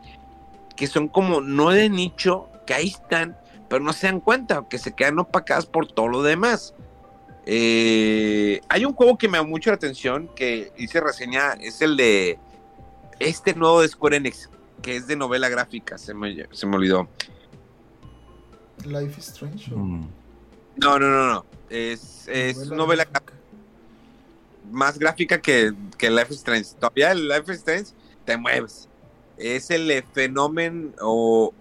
que 0.76 0.86
son 0.86 1.08
como 1.08 1.40
no 1.40 1.70
de 1.70 1.88
nicho, 1.88 2.48
que 2.66 2.74
ahí 2.74 2.88
están, 2.88 3.36
pero 3.68 3.82
no 3.82 3.92
se 3.92 4.06
dan 4.06 4.20
cuenta, 4.20 4.66
que 4.68 4.78
se 4.78 4.92
quedan 4.92 5.18
opacadas 5.18 5.66
por 5.66 5.86
todo 5.90 6.08
lo 6.08 6.22
demás. 6.22 6.74
Eh, 7.48 8.60
hay 8.68 8.85
un 8.85 8.93
juego 8.93 9.16
que 9.16 9.28
me 9.28 9.39
da 9.39 9.44
mucho 9.44 9.70
la 9.70 9.77
atención, 9.77 10.28
que 10.35 10.73
hice 10.77 11.01
reseña, 11.01 11.52
es 11.52 11.81
el 11.81 11.97
de 11.97 12.39
este 13.20 13.55
nuevo 13.55 13.82
de 13.82 13.89
Square 13.89 14.16
Enix, 14.16 14.51
que 14.82 14.97
es 14.97 15.06
de 15.06 15.14
novela 15.14 15.48
gráfica, 15.48 15.97
se 15.97 16.12
me, 16.12 16.47
se 16.51 16.66
me 16.66 16.77
olvidó. 16.77 17.09
Life 18.85 19.18
is 19.18 19.28
Strange. 19.28 19.70
Mm. 19.73 20.09
No, 20.77 20.98
no, 20.98 21.09
no, 21.09 21.27
no. 21.35 21.47
Es, 21.70 22.28
novela, 22.70 23.05
gráfica. 23.05 23.32
más 24.70 24.98
gráfica 24.98 25.40
que, 25.40 25.73
que 25.97 26.10
Life 26.10 26.35
is 26.35 26.39
Strange. 26.39 26.74
Todavía 26.81 27.12
el 27.12 27.28
Life 27.28 27.52
is 27.52 27.59
Strange 27.59 27.93
te 28.24 28.36
mueves. 28.36 28.89
Es 29.39 29.70
el 29.70 30.02
fenómeno 30.12 30.93
o... 31.01 31.52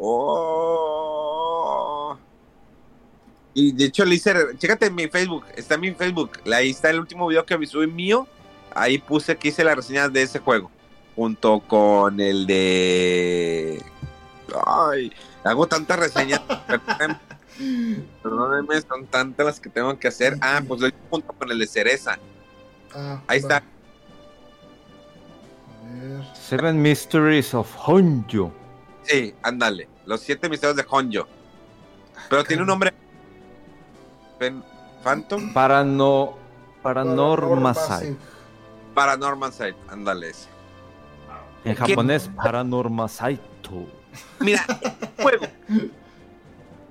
Y 3.56 3.72
de 3.72 3.86
hecho, 3.86 4.06
le 4.06 4.16
hice, 4.16 4.34
chécate 4.58 4.88
en 4.88 4.96
mi 4.96 5.08
Facebook, 5.08 5.46
está 5.56 5.76
en 5.76 5.82
mi 5.82 5.92
Facebook, 5.92 6.32
ahí 6.54 6.70
está 6.72 6.90
el 6.90 7.00
último 7.00 7.26
video 7.26 7.46
que 7.46 7.58
me 7.58 7.66
subí 7.66 7.88
mío, 7.88 8.28
ahí 8.76 8.98
puse 8.98 9.38
que 9.38 9.48
hice 9.48 9.64
la 9.64 9.74
reseña 9.74 10.10
de 10.10 10.22
ese 10.22 10.40
juego 10.40 10.70
junto 11.16 11.62
con 11.62 12.20
el 12.20 12.46
de. 12.46 13.82
Ay, 14.66 15.12
hago 15.44 15.68
tantas 15.68 15.98
reseñas. 15.98 16.42
perdónenme, 18.22 18.82
son 18.82 19.06
tantas 19.08 19.46
las 19.46 19.60
que 19.60 19.70
tengo 19.70 19.98
que 19.98 20.10
hacer. 20.10 20.38
Ah, 20.42 20.62
pues 20.68 20.82
lo 20.82 20.90
junto 21.10 21.32
con 21.34 21.50
el 21.50 21.58
de 21.58 21.68
cereza. 21.68 22.20
Ah, 22.94 23.22
Ahí 23.28 23.40
está. 23.40 23.64
Seven 26.34 26.82
Mysteries 26.82 27.54
of 27.54 27.74
Honjo. 27.88 28.54
Sí, 29.04 29.34
ándale. 29.42 29.88
Los 30.06 30.22
siete 30.22 30.50
misterios 30.50 30.76
de 30.76 30.86
Honjo. 30.90 31.28
Pero 32.30 32.44
tiene 32.44 32.64
un 32.64 32.68
nombre. 32.68 32.94
Phantom. 35.04 35.54
Parano. 35.54 36.38
Paranormal 36.82 37.76
Side. 37.76 38.16
Paranormal 38.94 39.52
Side, 39.52 39.76
ándale 39.90 40.30
ese. 40.30 40.48
En 41.64 41.76
japonés, 41.76 42.30
Paranormal 42.36 43.10
Saito. 43.10 43.88
Mira, 44.40 44.64
juego. 45.22 45.48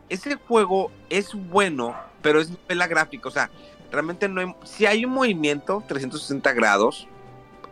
Ese 0.08 0.34
juego 0.34 0.90
es 1.08 1.32
bueno, 1.32 1.94
pero 2.22 2.40
es 2.40 2.50
novela 2.50 2.88
gráfica. 2.88 3.28
O 3.28 3.32
sea, 3.32 3.50
realmente 3.92 4.28
no 4.28 4.40
hay. 4.40 4.54
Si 4.64 4.84
hay 4.84 5.04
un 5.04 5.12
movimiento 5.12 5.82
360 5.86 6.52
grados, 6.52 7.06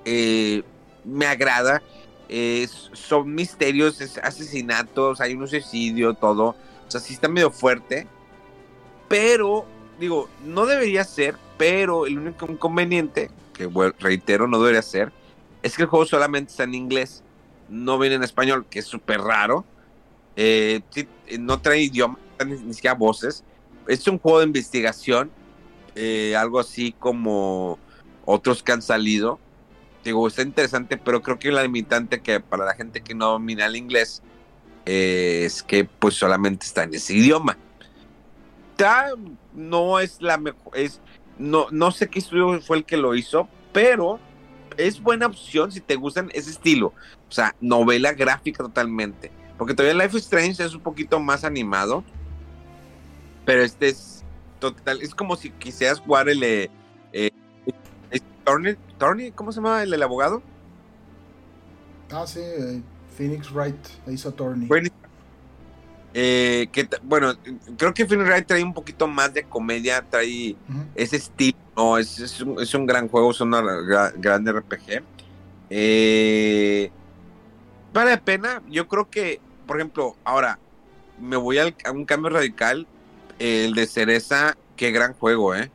eh, 0.05 0.63
me 1.05 1.27
agrada. 1.27 1.83
son 2.93 3.35
misterios, 3.35 4.01
asesinatos, 4.23 5.21
hay 5.21 5.35
un 5.35 5.47
suicidio, 5.49 6.15
todo. 6.15 6.55
O 6.87 6.91
sea, 6.91 7.01
sí 7.01 7.15
está 7.15 7.29
medio 7.29 7.51
fuerte. 7.51 8.07
Pero, 9.13 9.67
digo, 10.01 10.31
no 10.43 10.65
debería 10.65 11.05
ser, 11.05 11.37
pero 11.59 12.07
el 12.07 12.19
único 12.19 12.51
inconveniente, 12.51 13.31
que 13.53 13.69
reitero, 13.99 14.49
no 14.49 14.59
debería 14.59 14.81
ser, 14.81 15.13
es 15.63 15.77
que 15.77 15.83
el 15.83 15.89
juego 15.89 16.07
solamente 16.07 16.51
está 16.51 16.65
en 16.65 16.75
inglés, 16.75 17.23
no 17.69 17.99
viene 17.99 18.17
en 18.17 18.23
español, 18.23 18.65
que 18.71 18.79
es 18.79 18.87
súper 18.87 19.21
raro. 19.21 19.67
Eh, 20.35 20.81
no 21.39 21.61
trae 21.61 21.83
idioma, 21.83 22.19
ni, 22.47 22.73
siquiera 22.73 22.95
voces. 22.95 23.45
Es 23.87 24.09
un 24.09 24.19
juego 24.19 24.39
de 24.39 24.47
investigación, 24.47 25.31
eh, 25.95 26.35
algo 26.35 26.59
así 26.59 26.95
como 26.99 27.79
otros 28.25 28.63
que 28.63 28.73
han 28.73 28.81
salido. 28.81 29.39
Digo, 30.05 30.27
está 30.27 30.41
interesante, 30.41 30.97
pero 30.97 31.21
creo 31.21 31.39
que 31.39 31.53
la 31.53 31.63
limitante 31.63 32.23
que 32.23 32.41
para 32.41 32.65
la 32.65 32.73
gente 32.73 33.03
que 33.03 33.15
no 33.15 33.33
domina 33.33 33.67
el 33.67 33.77
inglés 33.77 34.23
eh, 34.87 35.43
es 35.45 35.63
que 35.63 35.85
pues 35.85 36.15
solamente 36.15 36.65
está 36.65 36.85
en 36.85 36.95
ese 36.95 37.13
idioma. 37.13 37.59
No 39.55 40.01
es 40.01 40.21
la 40.21 40.39
mejor, 40.39 40.77
es, 40.77 41.01
no, 41.39 41.67
no 41.71 41.91
sé 41.91 42.09
qué 42.09 42.19
estudio 42.19 42.61
fue 42.61 42.79
el 42.79 42.85
que 42.85 42.97
lo 42.97 43.15
hizo, 43.15 43.49
pero 43.73 44.19
es 44.77 45.01
buena 45.01 45.27
opción 45.27 45.71
si 45.73 45.81
te 45.81 45.97
gustan 45.97 46.31
ese 46.35 46.51
estilo. 46.51 46.89
O 47.29 47.33
sea, 47.33 47.55
novela 47.61 48.13
gráfica 48.13 48.63
totalmente. 48.63 49.31
Porque 49.59 49.75
todavía 49.75 50.03
Life 50.03 50.17
is 50.17 50.25
Strange 50.25 50.63
es 50.65 50.75
un 50.75 50.81
poquito 50.81 51.21
más 51.21 51.45
animado. 51.45 52.05
Pero 53.45 53.63
este 53.63 53.89
es 53.89 54.25
total. 54.59 55.03
Es 55.03 55.15
como 55.15 55.37
si 55.37 55.51
quisieras 55.51 56.01
jugar 56.01 56.29
el. 56.29 56.43
Eh, 56.43 56.71
eh 57.13 57.31
¿cómo 59.35 59.53
se 59.53 59.57
llama 59.57 59.83
el, 59.83 60.03
abogado? 60.03 60.43
Ah, 62.11 62.27
sí, 62.27 62.41
eh, 62.41 62.83
Phoenix 63.17 63.51
Wright 63.53 63.77
hizo 64.09 64.33
Tony. 64.33 64.69
Eh, 66.15 66.69
que 66.73 66.89
bueno, 67.03 67.35
creo 67.79 67.95
que 67.95 68.07
Phoenix 68.07 68.29
Wright 68.29 68.47
trae 68.47 68.63
un 68.63 68.75
poquito 68.75 69.07
más 69.07 69.33
de 69.33 69.45
comedia, 69.45 70.03
trae 70.03 70.55
ese 70.95 71.17
estilo 71.17 71.57
no, 71.77 71.97
es, 71.97 72.19
es, 72.19 72.41
un, 72.41 72.61
es 72.61 72.75
un 72.75 72.87
gran 72.87 73.09
juego, 73.09 73.31
es 73.31 73.41
una 73.41 73.63
gran 74.17 74.47
RPG. 74.47 75.03
Eh, 75.71 76.91
vale 77.93 78.11
la 78.11 78.21
pena. 78.21 78.63
Yo 78.69 78.89
creo 78.89 79.09
que, 79.09 79.41
por 79.67 79.79
ejemplo, 79.79 80.17
ahora 80.25 80.59
me 81.19 81.37
voy 81.37 81.59
a 81.59 81.75
un 81.93 82.05
cambio 82.05 82.31
radical. 82.31 82.87
El 83.39 83.75
de 83.75 83.87
Cereza, 83.87 84.57
qué 84.77 84.91
gran 84.93 85.15
juego, 85.15 85.55
¿eh? 85.55 85.71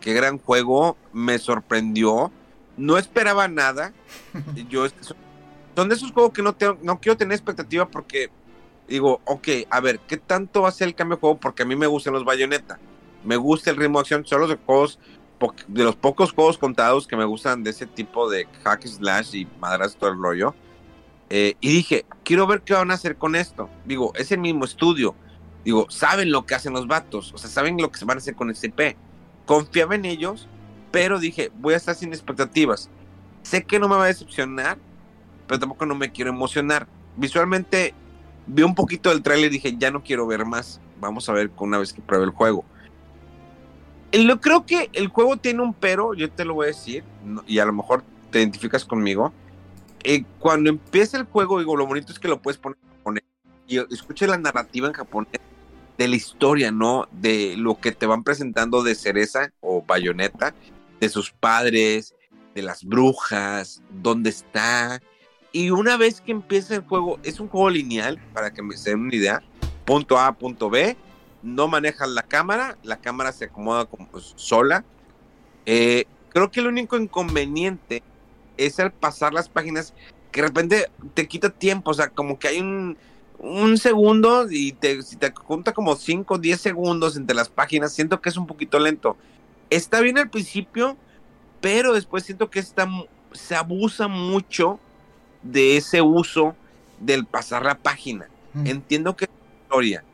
Qué 0.00 0.14
gran 0.14 0.38
juego. 0.38 0.96
Me 1.12 1.38
sorprendió. 1.38 2.32
No 2.76 2.96
esperaba 2.96 3.46
nada. 3.46 3.92
Yo, 4.70 4.86
son 5.76 5.88
de 5.88 5.94
esos 5.94 6.12
juegos 6.12 6.32
que 6.32 6.42
no, 6.42 6.56
no 6.82 6.98
quiero 6.98 7.16
tener 7.16 7.34
expectativa 7.34 7.86
porque 7.86 8.30
digo, 8.88 9.20
ok, 9.24 9.48
a 9.70 9.80
ver, 9.80 10.00
¿qué 10.00 10.16
tanto 10.16 10.62
va 10.62 10.68
a 10.68 10.72
ser 10.72 10.88
el 10.88 10.94
cambio 10.94 11.16
de 11.16 11.20
juego? 11.20 11.38
Porque 11.38 11.62
a 11.62 11.66
mí 11.66 11.76
me 11.76 11.86
gustan 11.86 12.14
los 12.14 12.24
bayoneta 12.24 12.78
me 13.24 13.36
gusta 13.36 13.70
el 13.70 13.76
ritmo 13.76 13.98
de 13.98 14.02
acción, 14.02 14.26
son 14.26 14.40
los 14.40 14.56
juegos, 14.64 14.98
de 15.68 15.84
los 15.84 15.96
pocos 15.96 16.32
juegos 16.32 16.58
contados 16.58 17.06
que 17.06 17.16
me 17.16 17.24
gustan 17.24 17.62
de 17.62 17.70
ese 17.70 17.86
tipo 17.86 18.28
de 18.28 18.46
hack 18.64 18.86
slash 18.86 19.34
y 19.34 19.48
madras 19.60 19.96
todo 19.96 20.10
el 20.10 20.18
rollo. 20.18 20.54
Eh, 21.30 21.54
y 21.60 21.68
dije, 21.68 22.06
quiero 22.24 22.46
ver 22.46 22.62
qué 22.62 22.72
van 22.72 22.90
a 22.90 22.94
hacer 22.94 23.16
con 23.16 23.36
esto. 23.36 23.68
Digo, 23.84 24.12
es 24.14 24.32
el 24.32 24.38
mismo 24.38 24.64
estudio. 24.64 25.14
Digo, 25.64 25.90
saben 25.90 26.32
lo 26.32 26.46
que 26.46 26.54
hacen 26.54 26.72
los 26.72 26.86
vatos, 26.86 27.32
o 27.34 27.38
sea, 27.38 27.50
saben 27.50 27.76
lo 27.76 27.90
que 27.90 27.98
se 27.98 28.04
van 28.04 28.16
a 28.16 28.20
hacer 28.20 28.34
con 28.34 28.50
este 28.50 28.68
IP. 28.68 28.96
Confiaba 29.44 29.94
en 29.94 30.04
ellos, 30.04 30.48
pero 30.90 31.18
dije, 31.18 31.52
voy 31.56 31.74
a 31.74 31.76
estar 31.76 31.94
sin 31.94 32.12
expectativas. 32.12 32.88
Sé 33.42 33.64
que 33.64 33.78
no 33.78 33.88
me 33.88 33.96
va 33.96 34.04
a 34.04 34.08
decepcionar, 34.08 34.78
pero 35.46 35.60
tampoco 35.60 35.84
no 35.84 35.94
me 35.94 36.10
quiero 36.10 36.30
emocionar. 36.30 36.86
Visualmente 37.16 37.94
vi 38.48 38.62
un 38.62 38.74
poquito 38.74 39.10
del 39.10 39.22
trailer 39.22 39.50
y 39.50 39.54
dije, 39.54 39.76
ya 39.78 39.90
no 39.90 40.02
quiero 40.02 40.26
ver 40.26 40.44
más. 40.44 40.80
Vamos 41.00 41.28
a 41.28 41.32
ver 41.32 41.50
una 41.58 41.78
vez 41.78 41.92
que 41.92 42.02
pruebe 42.02 42.24
el 42.24 42.30
juego. 42.30 42.64
Yo 44.10 44.40
creo 44.40 44.64
que 44.64 44.90
el 44.94 45.08
juego 45.08 45.36
tiene 45.36 45.62
un 45.62 45.74
pero, 45.74 46.14
yo 46.14 46.30
te 46.30 46.44
lo 46.44 46.54
voy 46.54 46.64
a 46.64 46.68
decir, 46.68 47.04
y 47.46 47.58
a 47.58 47.66
lo 47.66 47.72
mejor 47.72 48.02
te 48.30 48.40
identificas 48.40 48.84
conmigo. 48.84 49.32
Eh, 50.02 50.24
cuando 50.38 50.70
empieza 50.70 51.18
el 51.18 51.24
juego, 51.24 51.58
digo, 51.58 51.76
lo 51.76 51.86
bonito 51.86 52.12
es 52.12 52.18
que 52.18 52.28
lo 52.28 52.40
puedes 52.40 52.58
poner 52.58 52.78
en 52.82 52.96
japonés 52.96 53.24
y 53.66 53.78
escucha 53.94 54.26
la 54.26 54.38
narrativa 54.38 54.88
en 54.88 54.94
japonés 54.94 55.40
de 55.98 56.08
la 56.08 56.16
historia, 56.16 56.70
¿no? 56.70 57.06
De 57.12 57.56
lo 57.56 57.78
que 57.78 57.92
te 57.92 58.06
van 58.06 58.24
presentando 58.24 58.82
de 58.82 58.94
Cereza 58.94 59.52
o 59.60 59.82
Bayonetta, 59.82 60.54
de 61.00 61.08
sus 61.08 61.32
padres, 61.32 62.14
de 62.54 62.62
las 62.62 62.84
brujas, 62.84 63.82
dónde 63.90 64.30
está. 64.30 65.02
Y 65.52 65.70
una 65.70 65.96
vez 65.96 66.20
que 66.20 66.32
empieza 66.32 66.74
el 66.74 66.82
juego, 66.82 67.18
es 67.22 67.40
un 67.40 67.48
juego 67.48 67.70
lineal, 67.70 68.18
para 68.34 68.52
que 68.52 68.62
me 68.62 68.76
se 68.76 68.90
den 68.90 69.00
una 69.00 69.14
idea, 69.14 69.42
punto 69.84 70.18
A, 70.18 70.32
punto 70.32 70.68
B, 70.68 70.96
no 71.42 71.68
manejas 71.68 72.08
la 72.08 72.22
cámara, 72.22 72.76
la 72.82 72.98
cámara 72.98 73.32
se 73.32 73.46
acomoda 73.46 73.86
como 73.86 74.08
sola. 74.20 74.84
Eh, 75.64 76.04
creo 76.30 76.50
que 76.50 76.60
el 76.60 76.66
único 76.66 76.96
inconveniente 76.98 78.02
es 78.56 78.78
al 78.78 78.92
pasar 78.92 79.32
las 79.32 79.48
páginas 79.48 79.94
que 80.32 80.42
de 80.42 80.48
repente 80.48 80.90
te 81.14 81.26
quita 81.26 81.48
tiempo, 81.48 81.92
o 81.92 81.94
sea, 81.94 82.08
como 82.08 82.38
que 82.38 82.48
hay 82.48 82.60
un, 82.60 82.98
un 83.38 83.78
segundo 83.78 84.46
y 84.50 84.72
te, 84.72 85.00
si 85.02 85.16
te 85.16 85.32
junta 85.32 85.72
como 85.72 85.96
5 85.96 86.34
o 86.34 86.38
10 86.38 86.60
segundos 86.60 87.16
entre 87.16 87.34
las 87.34 87.48
páginas, 87.48 87.92
siento 87.94 88.20
que 88.20 88.28
es 88.28 88.36
un 88.36 88.46
poquito 88.46 88.78
lento. 88.78 89.16
está 89.70 90.00
bien 90.00 90.18
al 90.18 90.28
principio, 90.28 90.96
pero 91.60 91.94
después 91.94 92.24
siento 92.24 92.50
que 92.50 92.58
está, 92.58 92.88
se 93.32 93.54
abusa 93.54 94.08
mucho 94.08 94.78
de 95.42 95.76
ese 95.76 96.02
uso 96.02 96.54
del 97.00 97.26
pasar 97.26 97.64
la 97.64 97.76
página. 97.76 98.28
Mm. 98.54 98.66
Entiendo 98.66 99.16
que 99.16 99.26
es 99.26 99.30
historia, 99.62 100.04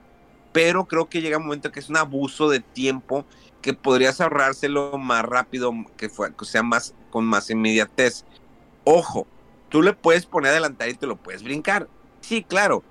pero 0.53 0.85
creo 0.87 1.09
que 1.09 1.21
llega 1.21 1.39
un 1.39 1.45
momento 1.45 1.73
que 1.73 1.81
es 1.81 1.89
un 1.89 1.97
abuso 1.97 2.49
de 2.49 2.61
tiempo 2.61 3.25
que 3.63 3.73
podrías 3.73 4.21
ahorrárselo 4.21 4.99
más 4.99 5.25
rápido, 5.25 5.73
que, 5.97 6.09
fue, 6.09 6.35
que 6.35 6.45
sea 6.45 6.63
más 6.63 6.95
con 7.11 7.25
más 7.25 7.49
inmediatez. 7.49 8.25
Ojo, 8.85 9.27
tú 9.71 9.83
le 9.83 9.95
puedes 9.95 10.27
poner 10.27 10.51
adelantar 10.51 10.89
y 10.89 10.95
te 10.95 11.07
lo 11.07 11.17
puedes 11.17 11.43
brincar. 11.43 11.89
Sí, 12.21 12.43
claro, 12.43 12.83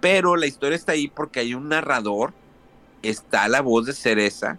pero 0.00 0.36
la 0.36 0.46
historia 0.46 0.76
está 0.76 0.92
ahí 0.92 1.08
porque 1.08 1.40
hay 1.40 1.54
un 1.54 1.68
narrador, 1.68 2.32
está 3.02 3.48
la 3.48 3.60
voz 3.60 3.86
de 3.86 3.92
Cereza 3.92 4.58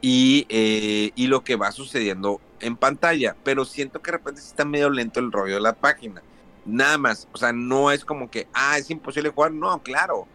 y, 0.00 0.46
eh, 0.48 1.10
y 1.14 1.26
lo 1.26 1.44
que 1.44 1.56
va 1.56 1.70
sucediendo 1.70 2.40
en 2.62 2.76
pantalla, 2.76 3.36
pero 3.44 3.64
siento 3.64 4.00
que 4.00 4.10
de 4.10 4.18
repente 4.18 4.40
está 4.40 4.64
medio 4.64 4.90
lento 4.90 5.20
el 5.20 5.30
rollo 5.30 5.54
de 5.54 5.60
la 5.60 5.74
página. 5.74 6.22
Nada 6.64 6.96
más, 6.98 7.28
o 7.32 7.36
sea, 7.36 7.52
no 7.52 7.90
es 7.90 8.04
como 8.04 8.30
que, 8.30 8.46
ah, 8.54 8.78
es 8.78 8.90
imposible 8.90 9.30
jugar, 9.30 9.52
no, 9.52 9.82
claro. 9.82 10.26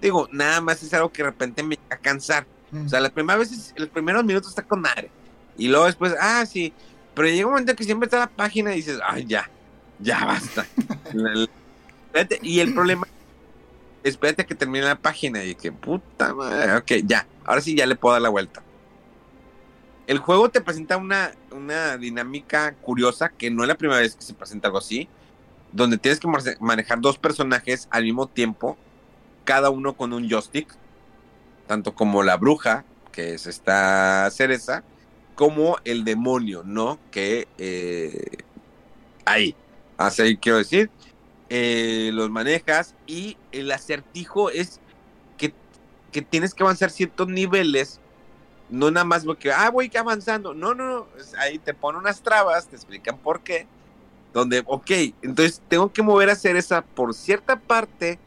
Digo, 0.00 0.28
nada 0.32 0.60
más 0.60 0.82
es 0.82 0.94
algo 0.94 1.10
que 1.10 1.22
de 1.22 1.30
repente 1.30 1.62
me 1.62 1.76
va 1.76 1.96
a 1.96 1.98
cansar. 1.98 2.46
O 2.84 2.88
sea, 2.88 3.00
las 3.00 3.12
primeras 3.12 3.38
veces, 3.38 3.74
los 3.76 3.88
primeros 3.88 4.24
minutos 4.24 4.50
está 4.50 4.62
con 4.62 4.80
madre. 4.80 5.10
Y 5.56 5.68
luego 5.68 5.86
después, 5.86 6.14
ah, 6.20 6.44
sí. 6.46 6.72
Pero 7.14 7.28
llega 7.28 7.46
un 7.46 7.52
momento 7.52 7.76
que 7.76 7.84
siempre 7.84 8.06
está 8.06 8.18
la 8.18 8.26
página 8.28 8.72
y 8.72 8.76
dices, 8.76 8.98
ay, 9.06 9.24
ya, 9.26 9.48
ya 10.00 10.24
basta. 10.24 10.66
y 12.42 12.60
el 12.60 12.74
problema 12.74 13.06
espérate 14.04 14.44
que 14.44 14.54
termine 14.54 14.84
la 14.84 14.96
página 14.96 15.42
y 15.42 15.54
que 15.54 15.72
puta 15.72 16.34
madre, 16.34 16.76
ok, 16.76 17.06
ya, 17.06 17.26
ahora 17.44 17.60
sí 17.60 17.74
ya 17.74 17.86
le 17.86 17.96
puedo 17.96 18.12
dar 18.12 18.22
la 18.22 18.28
vuelta. 18.28 18.62
El 20.06 20.18
juego 20.18 20.50
te 20.50 20.60
presenta 20.60 20.96
una, 20.96 21.32
una 21.50 21.96
dinámica 21.96 22.74
curiosa 22.74 23.30
que 23.30 23.50
no 23.50 23.62
es 23.62 23.68
la 23.68 23.76
primera 23.76 24.00
vez 24.00 24.14
que 24.14 24.22
se 24.22 24.34
presenta 24.34 24.68
algo 24.68 24.78
así, 24.78 25.08
donde 25.72 25.98
tienes 25.98 26.20
que 26.20 26.28
manejar 26.60 27.00
dos 27.00 27.18
personajes 27.18 27.88
al 27.90 28.04
mismo 28.04 28.28
tiempo, 28.28 28.76
cada 29.44 29.70
uno 29.70 29.96
con 29.96 30.12
un 30.12 30.28
joystick, 30.28 30.68
tanto 31.66 31.94
como 31.94 32.22
la 32.22 32.36
bruja, 32.36 32.84
que 33.12 33.34
es 33.34 33.46
esta 33.46 34.30
cereza, 34.30 34.84
como 35.34 35.78
el 35.84 36.04
demonio, 36.04 36.62
¿no? 36.64 36.98
Que 37.10 37.48
eh, 37.58 38.38
ahí, 39.24 39.56
así 39.96 40.36
quiero 40.36 40.58
decir, 40.58 40.90
eh, 41.48 42.10
los 42.12 42.30
manejas 42.30 42.94
y 43.06 43.36
el 43.52 43.70
acertijo 43.70 44.50
es 44.50 44.80
que, 45.36 45.52
que, 46.12 46.22
tienes 46.22 46.54
que 46.54 46.62
avanzar 46.62 46.90
ciertos 46.90 47.28
niveles, 47.28 48.00
no 48.70 48.90
nada 48.90 49.04
más 49.04 49.24
porque, 49.24 49.52
ah, 49.52 49.70
voy 49.70 49.90
avanzando, 49.96 50.54
no, 50.54 50.74
no, 50.74 50.86
no, 50.86 51.06
ahí 51.38 51.58
te 51.58 51.74
ponen 51.74 52.00
unas 52.00 52.22
trabas, 52.22 52.66
te 52.66 52.76
explican 52.76 53.18
por 53.18 53.42
qué, 53.42 53.66
donde, 54.32 54.62
ok, 54.66 54.90
entonces 55.22 55.62
tengo 55.68 55.92
que 55.92 56.02
mover 56.02 56.30
a 56.30 56.32
hacer 56.32 56.56
esa 56.56 56.82
por 56.82 57.14
cierta 57.14 57.56
parte 57.56 58.18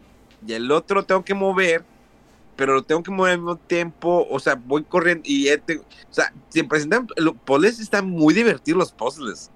y 0.45 0.53
el 0.53 0.71
otro 0.71 1.03
tengo 1.03 1.23
que 1.23 1.33
mover, 1.33 1.83
pero 2.55 2.75
lo 2.75 2.83
tengo 2.83 3.03
que 3.03 3.11
mover 3.11 3.33
al 3.33 3.39
mismo 3.39 3.57
tiempo, 3.57 4.25
o 4.29 4.39
sea, 4.39 4.55
voy 4.55 4.83
corriendo 4.83 5.23
y, 5.25 5.49
o 5.49 5.59
sea, 6.09 6.33
se 6.49 6.63
presentan, 6.63 7.07
los 7.17 7.35
puzzles 7.45 7.79
están 7.79 8.09
muy 8.09 8.33
divertidos 8.33 8.77
los 8.77 8.91
puzzles, 8.91 9.51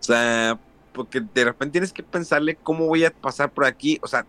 o 0.00 0.02
sea, 0.02 0.58
porque 0.92 1.20
de 1.20 1.44
repente 1.44 1.72
tienes 1.72 1.92
que 1.92 2.02
pensarle 2.02 2.56
cómo 2.56 2.86
voy 2.86 3.04
a 3.04 3.10
pasar 3.10 3.50
por 3.52 3.64
aquí. 3.64 3.98
O 4.02 4.08
sea, 4.08 4.26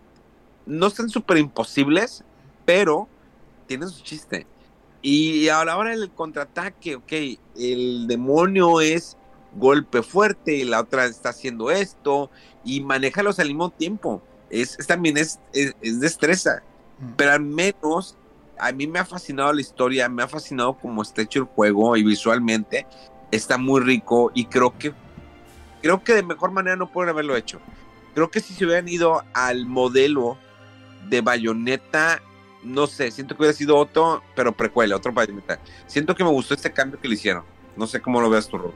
no 0.66 0.86
están 0.86 1.08
súper 1.08 1.38
imposibles, 1.38 2.24
pero 2.64 3.08
tienen 3.66 3.88
su 3.88 4.02
chiste. 4.02 4.46
Y 5.02 5.48
ahora, 5.48 5.72
ahora 5.72 5.92
el 5.92 6.10
contraataque, 6.10 6.96
ok, 6.96 7.12
el 7.56 8.06
demonio 8.06 8.80
es 8.80 9.16
golpe 9.54 10.02
fuerte 10.02 10.54
y 10.54 10.64
la 10.64 10.80
otra 10.80 11.04
está 11.06 11.30
haciendo 11.30 11.70
esto 11.70 12.30
y 12.64 12.80
manéjalos 12.80 13.38
al 13.40 13.48
mismo 13.48 13.70
tiempo. 13.70 14.22
Es, 14.48 14.76
también 14.86 15.16
es, 15.16 15.40
es, 15.52 15.74
es, 15.80 16.00
destreza, 16.00 16.62
mm. 17.00 17.12
pero 17.16 17.32
al 17.32 17.40
menos 17.40 18.16
a 18.58 18.70
mí 18.70 18.86
me 18.86 19.00
ha 19.00 19.04
fascinado 19.04 19.52
la 19.52 19.60
historia, 19.60 20.08
me 20.08 20.22
ha 20.22 20.28
fascinado 20.28 20.74
cómo 20.74 21.02
está 21.02 21.22
hecho 21.22 21.40
el 21.40 21.44
juego 21.46 21.96
y 21.96 22.04
visualmente 22.04 22.86
está 23.30 23.58
muy 23.58 23.80
rico 23.80 24.30
y 24.34 24.44
creo 24.44 24.76
que 24.78 24.92
creo 25.80 26.04
que 26.04 26.14
de 26.14 26.22
mejor 26.22 26.52
manera 26.52 26.76
no 26.76 26.90
pueden 26.90 27.10
haberlo 27.10 27.36
hecho. 27.36 27.60
Creo 28.14 28.30
que 28.30 28.40
si 28.40 28.54
se 28.54 28.64
hubieran 28.64 28.88
ido 28.88 29.24
al 29.32 29.66
modelo 29.66 30.38
de 31.08 31.22
Bayonetta, 31.22 32.22
no 32.62 32.86
sé, 32.86 33.10
siento 33.10 33.34
que 33.34 33.42
hubiera 33.42 33.56
sido 33.56 33.76
otro, 33.76 34.22
pero 34.34 34.52
precuela, 34.52 34.96
otro 34.96 35.12
Bayonetta. 35.12 35.58
Siento 35.86 36.14
que 36.14 36.24
me 36.24 36.30
gustó 36.30 36.54
este 36.54 36.72
cambio 36.72 37.00
que 37.00 37.08
le 37.08 37.14
hicieron. 37.14 37.44
No 37.76 37.86
sé 37.86 38.00
cómo 38.00 38.20
lo 38.20 38.30
veas 38.30 38.48
tú, 38.48 38.58
Rob. 38.58 38.72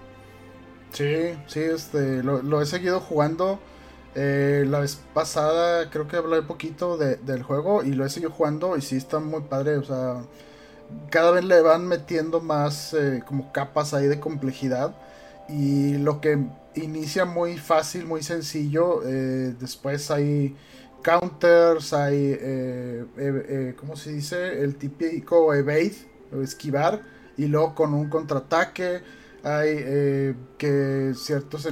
Sí, 0.93 1.35
sí, 1.47 1.61
este, 1.61 2.23
lo, 2.23 2.63
he 2.63 2.67
seguido 2.67 3.01
jugando. 3.01 3.61
Eh, 4.15 4.65
la 4.67 4.81
vez 4.81 4.99
pasada 5.13 5.91
creo 5.91 6.09
que 6.09 6.17
hablé 6.17 6.41
poquito 6.41 6.97
del 6.97 7.43
juego 7.43 7.83
y 7.83 7.93
lo 7.93 8.07
he 8.07 8.09
seguido 8.09 8.31
jugando 8.31 8.79
y 8.79 8.81
sí 8.81 8.97
está 8.97 9.19
muy 9.19 9.43
padre, 9.43 9.77
o 9.77 9.85
sea, 9.85 10.23
cada 11.11 11.33
vez 11.33 11.45
le 11.45 11.61
van 11.61 11.87
metiendo 11.87 12.41
más 12.41 12.95
eh, 12.95 13.23
como 13.27 13.53
capas 13.53 13.93
ahí 13.93 14.07
de 14.07 14.19
complejidad 14.19 14.97
y 15.49 15.99
lo 15.99 16.23
que 16.23 16.39
inicia 16.75 17.25
muy 17.25 17.59
fácil, 17.59 18.07
muy 18.07 18.23
sencillo. 18.23 19.03
Eh, 19.07 19.55
después 19.59 20.11
hay 20.11 20.57
counters, 21.03 21.93
hay, 21.93 22.37
eh, 22.39 23.05
eh, 23.17 23.75
¿cómo 23.79 23.97
se 23.97 24.13
dice? 24.13 24.63
El 24.63 24.77
típico 24.77 25.55
evade, 25.55 25.97
o 26.33 26.41
esquivar, 26.43 27.03
y 27.37 27.47
luego 27.47 27.75
con 27.75 27.95
un 27.95 28.09
contraataque. 28.09 29.03
Hay 29.45 30.35
que 30.59 31.13
ciertos, 31.15 31.69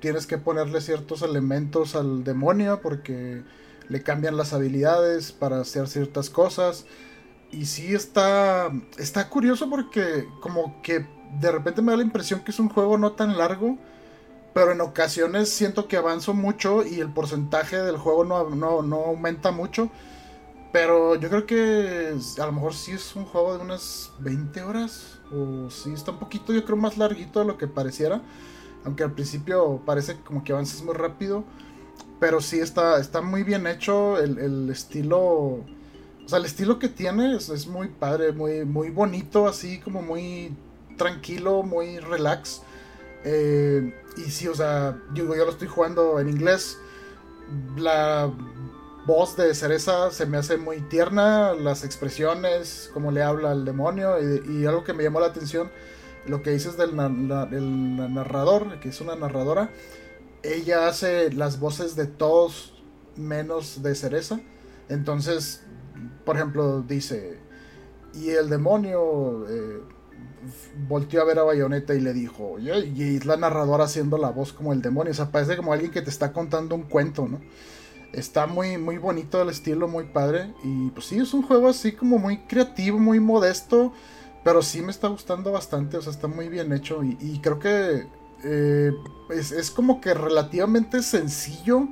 tienes 0.00 0.26
que 0.28 0.38
ponerle 0.38 0.80
ciertos 0.80 1.22
elementos 1.22 1.96
al 1.96 2.22
demonio 2.22 2.80
porque 2.82 3.42
le 3.88 4.02
cambian 4.04 4.36
las 4.36 4.52
habilidades 4.52 5.32
para 5.32 5.60
hacer 5.60 5.88
ciertas 5.88 6.30
cosas. 6.30 6.86
Y 7.50 7.66
sí 7.66 7.94
está, 7.94 8.70
está 8.96 9.28
curioso 9.28 9.68
porque 9.68 10.26
como 10.40 10.80
que 10.82 11.06
de 11.40 11.52
repente 11.52 11.82
me 11.82 11.92
da 11.92 11.98
la 11.98 12.04
impresión 12.04 12.44
que 12.44 12.52
es 12.52 12.60
un 12.60 12.68
juego 12.68 12.96
no 12.98 13.12
tan 13.12 13.36
largo 13.36 13.78
pero 14.54 14.70
en 14.70 14.80
ocasiones 14.80 15.50
siento 15.50 15.88
que 15.88 15.96
avanzo 15.96 16.32
mucho 16.32 16.86
y 16.86 17.00
el 17.00 17.12
porcentaje 17.12 17.76
del 17.76 17.96
juego 17.98 18.24
no, 18.24 18.82
no, 18.82 18.96
aumenta 18.96 19.50
mucho. 19.50 19.90
Pero 20.72 21.16
yo 21.16 21.28
creo 21.28 21.44
que 21.44 22.16
a 22.40 22.46
lo 22.46 22.52
mejor 22.52 22.72
sí 22.72 22.92
es 22.92 23.14
un 23.16 23.24
juego 23.24 23.56
de 23.56 23.64
unas 23.64 24.12
20 24.20 24.62
horas. 24.62 25.18
O 25.32 25.68
sí 25.70 25.92
está 25.92 26.12
un 26.12 26.20
poquito, 26.20 26.52
yo 26.52 26.64
creo, 26.64 26.76
más 26.76 26.96
larguito 26.96 27.40
de 27.40 27.46
lo 27.46 27.58
que 27.58 27.66
pareciera. 27.66 28.22
Aunque 28.84 29.02
al 29.02 29.12
principio 29.12 29.82
parece 29.84 30.20
como 30.20 30.44
que 30.44 30.52
avanzas 30.52 30.82
muy 30.82 30.94
rápido. 30.94 31.44
Pero 32.20 32.40
sí 32.40 32.60
está, 32.60 33.00
está 33.00 33.22
muy 33.22 33.42
bien 33.42 33.66
hecho. 33.66 34.18
El, 34.18 34.70
estilo. 34.70 35.20
O 35.20 35.64
sea, 36.26 36.38
el 36.38 36.44
estilo 36.44 36.78
que 36.78 36.88
tiene 36.88 37.34
es, 37.34 37.48
es, 37.48 37.66
muy 37.66 37.88
padre, 37.88 38.32
muy, 38.32 38.64
muy 38.64 38.90
bonito, 38.90 39.48
así 39.48 39.80
como 39.80 40.00
muy 40.00 40.56
tranquilo, 40.96 41.64
muy 41.64 41.98
relax. 41.98 42.62
Eh, 43.24 43.94
y 44.16 44.30
sí, 44.30 44.48
o 44.48 44.54
sea, 44.54 44.98
yo, 45.14 45.34
yo 45.34 45.44
lo 45.44 45.50
estoy 45.50 45.68
jugando 45.68 46.20
en 46.20 46.28
inglés. 46.28 46.78
La 47.76 48.32
voz 49.06 49.36
de 49.36 49.54
Cereza 49.54 50.10
se 50.10 50.26
me 50.26 50.38
hace 50.38 50.56
muy 50.56 50.80
tierna, 50.80 51.54
las 51.54 51.84
expresiones, 51.84 52.90
cómo 52.94 53.10
le 53.10 53.22
habla 53.22 53.50
al 53.50 53.64
demonio. 53.64 54.16
Y, 54.20 54.66
algo 54.66 54.84
que 54.84 54.92
me 54.92 55.02
llamó 55.02 55.20
la 55.20 55.26
atención, 55.26 55.70
lo 56.26 56.42
que 56.42 56.50
dices 56.50 56.76
del 56.76 56.96
narrador, 56.96 58.80
que 58.80 58.88
es 58.88 59.00
una 59.00 59.16
narradora. 59.16 59.70
Ella 60.42 60.88
hace 60.88 61.32
las 61.32 61.58
voces 61.58 61.96
de 61.96 62.06
todos 62.06 62.82
menos 63.16 63.82
de 63.82 63.94
Cereza. 63.94 64.40
Entonces, 64.88 65.62
por 66.24 66.36
ejemplo, 66.36 66.82
dice, 66.82 67.38
y 68.14 68.30
el 68.30 68.48
demonio 68.48 69.46
eh, 69.48 69.82
volteó 70.88 71.22
a 71.22 71.24
ver 71.24 71.38
a 71.38 71.42
Bayonetta 71.42 71.94
y 71.94 72.00
le 72.00 72.12
dijo, 72.12 72.58
y 72.58 72.70
es 72.70 73.24
la 73.26 73.36
narradora 73.36 73.84
haciendo 73.84 74.18
la 74.18 74.30
voz 74.30 74.52
como 74.52 74.72
el 74.72 74.82
demonio, 74.82 75.12
o 75.12 75.14
sea, 75.14 75.30
parece 75.30 75.56
como 75.56 75.72
alguien 75.72 75.90
que 75.90 76.02
te 76.02 76.10
está 76.10 76.32
contando 76.32 76.74
un 76.74 76.82
cuento, 76.82 77.26
¿no? 77.28 77.40
Está 78.12 78.46
muy, 78.46 78.78
muy 78.78 78.98
bonito 78.98 79.42
el 79.42 79.48
estilo, 79.48 79.88
muy 79.88 80.04
padre, 80.04 80.54
y 80.62 80.90
pues 80.90 81.06
sí, 81.06 81.18
es 81.18 81.34
un 81.34 81.42
juego 81.42 81.68
así 81.68 81.92
como 81.92 82.18
muy 82.18 82.38
creativo, 82.38 82.98
muy 82.98 83.18
modesto, 83.18 83.92
pero 84.44 84.62
sí 84.62 84.82
me 84.82 84.90
está 84.90 85.08
gustando 85.08 85.52
bastante, 85.52 85.96
o 85.96 86.02
sea, 86.02 86.12
está 86.12 86.28
muy 86.28 86.48
bien 86.48 86.72
hecho, 86.72 87.02
y, 87.02 87.40
creo 87.42 87.58
que 87.58 88.06
eh, 88.44 88.92
es, 89.30 89.70
como 89.70 90.00
que 90.00 90.14
relativamente 90.14 91.02
sencillo 91.02 91.88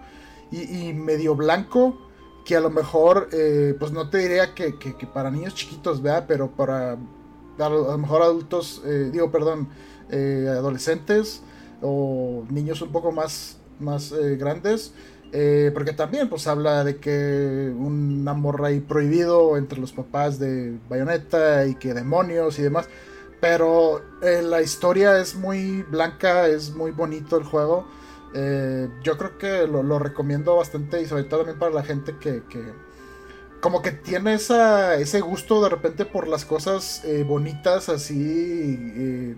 y, 0.51 0.93
medio 0.93 1.35
blanco, 1.35 1.99
que 2.45 2.57
a 2.57 2.61
lo 2.61 2.71
mejor, 2.71 3.29
eh, 3.33 3.75
pues 3.79 3.93
no 3.93 4.11
te 4.11 4.19
diría 4.19 4.55
que, 4.55 4.77
que 4.79 5.07
para 5.07 5.31
niños 5.31 5.55
chiquitos, 5.55 6.03
vea, 6.03 6.27
pero 6.27 6.51
para 6.51 6.99
a 7.63 7.69
lo, 7.69 7.99
mejor 7.99 8.23
adultos, 8.23 8.83
eh, 8.85 9.11
digo, 9.13 9.31
perdón, 9.31 9.69
eh, 10.11 10.47
adolescentes 10.49 11.43
o 11.81 12.45
niños 12.51 12.83
un 12.83 12.93
poco 12.93 13.13
más, 13.13 13.59
más 13.81 14.13
eh, 14.13 14.37
grandes. 14.37 14.93
porque 15.75 15.95
también 15.95 16.29
pues 16.29 16.47
habla 16.47 16.85
de 16.85 16.99
que 16.99 17.73
un 17.75 18.27
amor 18.29 18.63
ahí 18.65 18.81
prohibido 18.81 19.57
entre 19.57 19.81
los 19.81 19.93
papás 19.93 20.39
de 20.39 20.79
Bayonetta 20.91 21.65
y 21.67 21.75
que 21.77 21.95
demonios 21.95 22.59
y 22.59 22.63
demás. 22.63 22.89
Pero 23.41 24.03
la 24.21 24.61
historia 24.61 25.19
es 25.19 25.35
muy 25.35 25.83
blanca, 25.85 26.47
es 26.49 26.75
muy 26.75 26.91
bonito 26.93 27.39
el 27.39 27.45
juego. 27.45 27.87
Yo 29.03 29.17
creo 29.17 29.39
que 29.39 29.67
lo, 29.67 29.99
recomiendo 29.99 30.55
bastante 30.57 31.01
y 31.01 31.07
sobre 31.07 31.25
todo 31.25 31.41
también 31.41 31.59
para 31.59 31.73
la 31.73 31.83
gente 31.83 32.15
que, 32.21 32.43
como 33.63 33.81
que 33.81 33.93
tiene 33.93 34.35
esa, 34.35 34.97
ese 34.97 35.21
gusto 35.21 35.63
de 35.63 35.71
repente 35.71 36.05
por 36.05 36.27
las 36.27 36.45
cosas 36.45 37.01
eh, 37.05 37.23
bonitas 37.23 37.89
así 37.89 39.37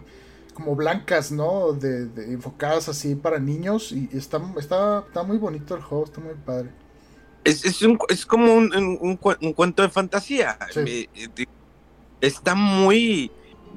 como 0.54 0.74
blancas, 0.74 1.30
¿no? 1.30 1.74
De, 1.74 2.08
enfocadas 2.32 2.88
así 2.88 3.14
para 3.16 3.38
niños 3.38 3.92
y 3.92 4.08
está, 4.16 4.40
está, 4.58 5.04
está 5.06 5.22
muy 5.22 5.36
bonito 5.36 5.74
el 5.76 5.82
juego, 5.82 6.04
está 6.06 6.20
muy 6.20 6.34
padre. 6.34 6.70
Es, 7.44 7.66
es, 7.66 7.82
un, 7.82 7.98
es 8.08 8.24
como 8.24 8.54
un, 8.54 8.72
un, 9.00 9.16
cuento 9.52 9.82
de 9.82 9.90
fantasía. 9.90 10.58
Está 12.22 12.54
muy 12.54 13.30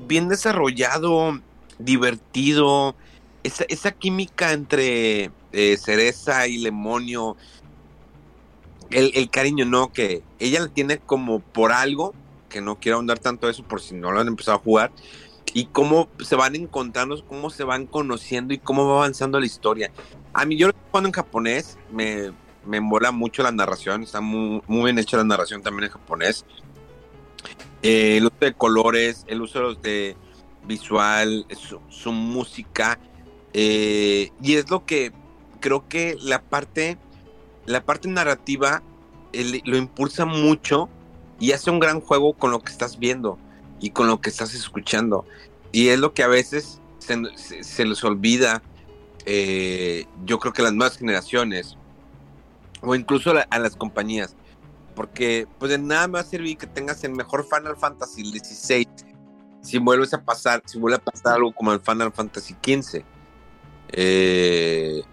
bien 0.07 0.29
desarrollado, 0.29 1.41
divertido. 1.77 2.95
Esa, 3.43 3.65
esa 3.67 3.91
química 3.91 4.53
entre 4.53 5.31
eh, 5.51 5.77
Cereza 5.77 6.47
y 6.47 6.59
Lemonio. 6.59 7.35
El, 8.89 9.11
el, 9.15 9.29
cariño, 9.29 9.65
¿no? 9.65 9.91
Que 9.91 10.23
ella 10.39 10.61
la 10.61 10.67
tiene 10.67 10.97
como 10.97 11.39
por 11.39 11.71
algo, 11.71 12.13
que 12.49 12.61
no 12.61 12.79
quiero 12.79 12.97
ahondar 12.97 13.19
tanto 13.19 13.49
eso 13.49 13.63
por 13.63 13.81
si 13.81 13.95
no 13.95 14.11
lo 14.11 14.19
han 14.19 14.27
empezado 14.27 14.57
a 14.57 14.61
jugar, 14.61 14.91
y 15.53 15.65
cómo 15.65 16.07
se 16.19 16.35
van 16.35 16.55
encontrando, 16.55 17.23
cómo 17.25 17.49
se 17.49 17.63
van 17.63 17.85
conociendo 17.85 18.53
y 18.53 18.59
cómo 18.59 18.87
va 18.87 18.97
avanzando 18.97 19.39
la 19.39 19.45
historia. 19.45 19.91
A 20.33 20.45
mí 20.45 20.57
yo 20.57 20.69
cuando 20.91 21.07
en 21.07 21.13
japonés 21.13 21.77
me, 21.91 22.31
me 22.67 22.81
mola 22.81 23.11
mucho 23.11 23.43
la 23.43 23.51
narración, 23.51 24.03
está 24.03 24.21
muy, 24.21 24.61
bien 24.67 24.99
hecha 24.99 25.17
la 25.17 25.23
narración 25.23 25.63
también 25.63 25.85
en 25.85 25.91
japonés. 25.91 26.45
Eh, 27.81 28.17
el 28.17 28.25
uso 28.25 28.37
de 28.41 28.53
colores, 28.53 29.23
el 29.27 29.41
uso 29.41 29.75
de 29.75 30.15
visual, 30.65 31.45
su, 31.89 32.11
música, 32.11 32.99
eh, 33.53 34.31
y 34.41 34.55
es 34.55 34.69
lo 34.69 34.85
que 34.85 35.13
creo 35.59 35.87
que 35.87 36.17
la 36.19 36.41
parte, 36.41 36.97
la 37.67 37.85
parte 37.85 38.07
narrativa 38.07 38.81
lo 39.65 39.77
impulsa 39.77 40.25
mucho 40.25 40.89
y 41.39 41.51
hace 41.51 41.69
un 41.69 41.79
gran 41.79 42.01
juego 42.01 42.33
con 42.33 42.49
lo 42.49 42.59
que 42.61 42.71
estás 42.71 42.97
viendo 42.97 43.37
y 43.79 43.91
con 43.91 44.07
lo 44.07 44.19
que 44.19 44.29
estás 44.31 44.55
escuchando. 44.55 45.25
Y 45.71 45.89
es 45.89 45.99
lo 45.99 46.13
que 46.13 46.23
a 46.23 46.27
veces 46.27 46.81
se, 46.97 47.85
les 47.85 48.03
olvida, 48.03 48.63
eh, 49.25 50.05
yo 50.25 50.39
creo 50.39 50.53
que 50.53 50.63
las 50.63 50.73
nuevas 50.73 50.97
generaciones, 50.97 51.77
o 52.81 52.95
incluso 52.95 53.33
a 53.49 53.59
las 53.59 53.75
compañías, 53.75 54.35
porque 54.95 55.45
pues 55.59 55.69
de 55.69 55.77
nada 55.77 56.07
me 56.07 56.13
va 56.13 56.21
a 56.21 56.23
servir 56.23 56.57
que 56.57 56.65
tengas 56.65 57.03
el 57.03 57.11
mejor 57.11 57.45
Final 57.45 57.77
Fantasy 57.77 58.23
XVI 58.23 58.87
si 59.61 59.77
vuelves 59.77 60.13
a 60.13 60.23
pasar, 60.23 60.63
si 60.65 60.79
vuelve 60.79 60.97
a 60.97 61.01
pasar 61.01 61.35
algo 61.35 61.51
como 61.51 61.73
el 61.73 61.81
Final 61.81 62.11
Fantasy 62.13 62.55
XV. 62.63 63.03
Eh, 63.89 65.03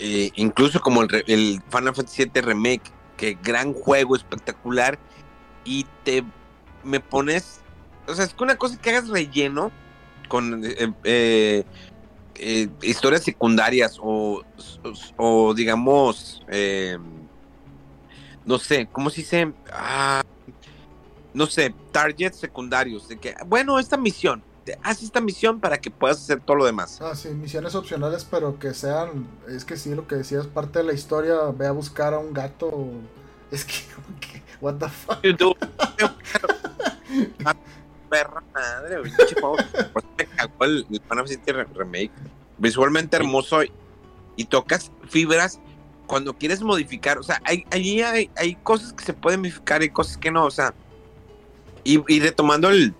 eh, 0.00 0.30
incluso 0.34 0.80
como 0.80 1.02
el, 1.02 1.24
el, 1.26 1.62
Final 1.70 1.94
Fantasy 1.94 2.24
VII 2.24 2.42
Remake, 2.42 2.92
que 3.16 3.38
gran 3.42 3.72
juego, 3.72 4.16
espectacular, 4.16 4.98
y 5.64 5.86
te 6.04 6.24
me 6.82 6.98
pones 6.98 7.60
o 8.10 8.14
sea, 8.14 8.24
es 8.24 8.34
que 8.34 8.44
una 8.44 8.56
cosa 8.56 8.80
que 8.80 8.90
hagas 8.90 9.08
relleno 9.08 9.70
con 10.28 10.64
eh, 10.64 10.92
eh, 11.04 11.64
eh, 12.36 12.68
historias 12.82 13.22
secundarias 13.22 13.98
o, 14.00 14.42
o, 15.16 15.54
digamos, 15.54 16.42
no 18.44 18.58
sé, 18.58 18.88
¿cómo 18.90 19.10
se 19.10 19.20
dice? 19.20 19.52
Ah, 19.72 20.22
no 21.32 21.46
sé, 21.46 21.72
targets 21.92 22.38
secundarios. 22.38 23.08
De 23.08 23.18
que, 23.18 23.34
bueno, 23.46 23.78
esta 23.78 23.96
misión, 23.96 24.42
haz 24.82 25.02
esta 25.02 25.20
misión 25.20 25.60
para 25.60 25.80
que 25.80 25.90
puedas 25.90 26.18
hacer 26.18 26.40
todo 26.40 26.56
lo 26.58 26.64
demás. 26.64 27.00
Ah, 27.00 27.14
sí, 27.14 27.28
misiones 27.28 27.74
opcionales, 27.74 28.26
pero 28.30 28.58
que 28.58 28.74
sean, 28.74 29.26
es 29.48 29.64
que 29.64 29.76
sí, 29.76 29.94
lo 29.94 30.06
que 30.06 30.16
decías, 30.16 30.46
parte 30.46 30.80
de 30.80 30.84
la 30.84 30.92
historia, 30.92 31.36
ve 31.56 31.66
a 31.66 31.72
buscar 31.72 32.14
a 32.14 32.18
un 32.18 32.32
gato. 32.32 32.70
Es 33.50 33.64
que, 33.64 33.82
what 34.60 34.76
the 34.76 34.88
fuck 34.88 35.18
perra 38.10 38.42
madre, 38.52 39.02
me 39.02 39.10
cagó 39.26 39.56
el, 40.64 40.86
Final 40.86 41.26
Fantasy 41.26 41.52
Remake. 41.74 42.10
Visualmente 42.58 43.16
hermoso 43.16 43.62
y, 43.62 44.44
tocas 44.44 44.90
fibras 45.08 45.60
cuando 46.06 46.34
quieres 46.34 46.62
modificar. 46.62 47.18
O 47.18 47.22
sea, 47.22 47.40
hay, 47.44 47.64
allí 47.70 48.02
hay, 48.02 48.30
hay 48.36 48.54
cosas 48.56 48.92
que 48.92 49.04
se 49.04 49.14
pueden 49.14 49.40
modificar 49.40 49.82
y 49.82 49.90
cosas 49.90 50.16
que 50.16 50.30
no. 50.30 50.44
O 50.44 50.50
sea, 50.50 50.74
y, 51.84 52.20
retomando 52.20 52.68
el, 52.70 52.94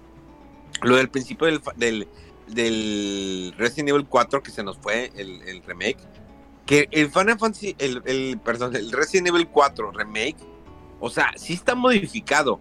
lo 0.82 0.97
del 0.97 1.09
principio 1.09 1.47
del, 1.47 1.61
del, 1.77 2.09
del, 2.48 3.55
Resident 3.57 3.90
Evil 3.90 4.07
4 4.07 4.43
que 4.43 4.51
se 4.51 4.62
nos 4.62 4.78
fue, 4.78 5.12
el, 5.16 5.43
el 5.43 5.62
remake. 5.62 5.98
Que 6.66 6.89
el 6.93 7.11
Final 7.11 7.39
Fantasy, 7.39 7.74
el, 7.78 8.02
el, 8.07 8.39
perdón, 8.39 8.77
el 8.77 8.93
Resident 8.93 9.28
Evil 9.28 9.48
4 9.48 9.90
remake, 9.93 10.36
o 11.01 11.11
sea, 11.11 11.32
sí 11.36 11.55
está 11.55 11.74
modificado 11.74 12.61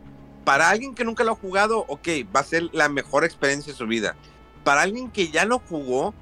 para 0.49 0.69
alguien 0.69 0.95
que 0.95 1.03
nunca 1.03 1.23
lo 1.23 1.33
ha 1.33 1.35
jugado, 1.35 1.85
ok, 1.87 2.07
va 2.35 2.39
a 2.39 2.43
ser 2.43 2.69
la 2.71 2.89
mejor 2.89 3.23
experiencia 3.23 3.71
de 3.71 3.77
su 3.77 3.85
vida. 3.85 4.15
Para 4.63 4.81
alguien 4.81 5.11
que 5.11 5.29
ya 5.29 5.45
lo 5.45 5.59
jugó, 5.59 6.13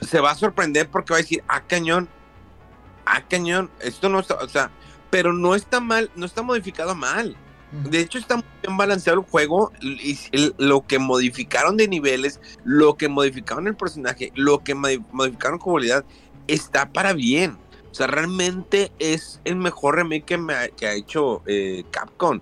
se 0.00 0.20
va 0.20 0.30
a 0.30 0.34
sorprender 0.36 0.88
porque 0.88 1.12
va 1.12 1.18
a 1.18 1.22
decir, 1.22 1.42
ah, 1.48 1.64
cañón, 1.66 2.08
ah, 3.04 3.22
cañón, 3.28 3.70
esto 3.80 4.08
no 4.08 4.20
está, 4.20 4.34
o 4.34 4.48
sea, 4.48 4.70
pero 5.10 5.32
no 5.32 5.54
está 5.54 5.80
mal, 5.80 6.10
no 6.14 6.26
está 6.26 6.42
modificado 6.42 6.94
mal. 6.94 7.36
De 7.70 8.00
hecho, 8.00 8.18
está 8.18 8.36
muy 8.36 8.44
bien 8.62 8.76
balanceado 8.76 9.20
el 9.20 9.26
juego. 9.26 9.72
Y 9.80 10.18
lo 10.58 10.86
que 10.86 10.98
modificaron 10.98 11.76
de 11.76 11.88
niveles, 11.88 12.40
lo 12.64 12.96
que 12.96 13.08
modificaron 13.08 13.66
el 13.66 13.76
personaje, 13.76 14.32
lo 14.34 14.64
que 14.64 14.74
modificaron 14.74 15.58
comunidad, 15.58 16.04
está 16.46 16.90
para 16.90 17.12
bien. 17.12 17.58
O 17.90 17.94
sea, 17.94 18.06
realmente 18.06 18.92
es 18.98 19.40
el 19.44 19.56
mejor 19.56 19.96
remake 19.96 20.24
que, 20.24 20.38
me 20.38 20.54
ha, 20.54 20.66
hecho 20.94 21.42
eh, 21.46 21.84
Capcom 21.90 22.40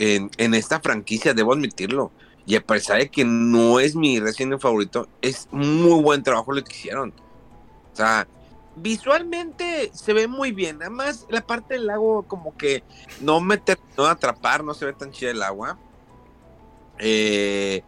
en, 0.00 0.54
esta 0.54 0.80
franquicia, 0.80 1.34
debo 1.34 1.52
admitirlo. 1.52 2.10
Y 2.46 2.56
a 2.56 2.62
pesar 2.62 2.98
de 2.98 3.10
que 3.10 3.24
no 3.24 3.80
es 3.80 3.94
mi 3.94 4.18
recién 4.18 4.58
favorito, 4.58 5.08
es 5.20 5.48
muy 5.50 6.02
buen 6.02 6.22
trabajo 6.22 6.52
lo 6.52 6.64
que 6.64 6.72
hicieron. 6.72 7.12
O 7.92 7.96
sea, 7.96 8.26
visualmente 8.80 9.90
se 9.94 10.12
ve 10.12 10.26
muy 10.26 10.52
bien. 10.52 10.78
Además, 10.80 11.26
la 11.28 11.46
parte 11.46 11.74
del 11.74 11.86
lago, 11.86 12.24
como 12.24 12.56
que 12.56 12.82
no 13.20 13.40
me 13.40 13.56
terminó 13.58 14.04
de 14.04 14.10
atrapar, 14.10 14.64
no 14.64 14.74
se 14.74 14.86
ve 14.86 14.92
tan 14.92 15.12
chida 15.12 15.30
el 15.30 15.42
agua. 15.42 15.78
Eh, 16.98 17.82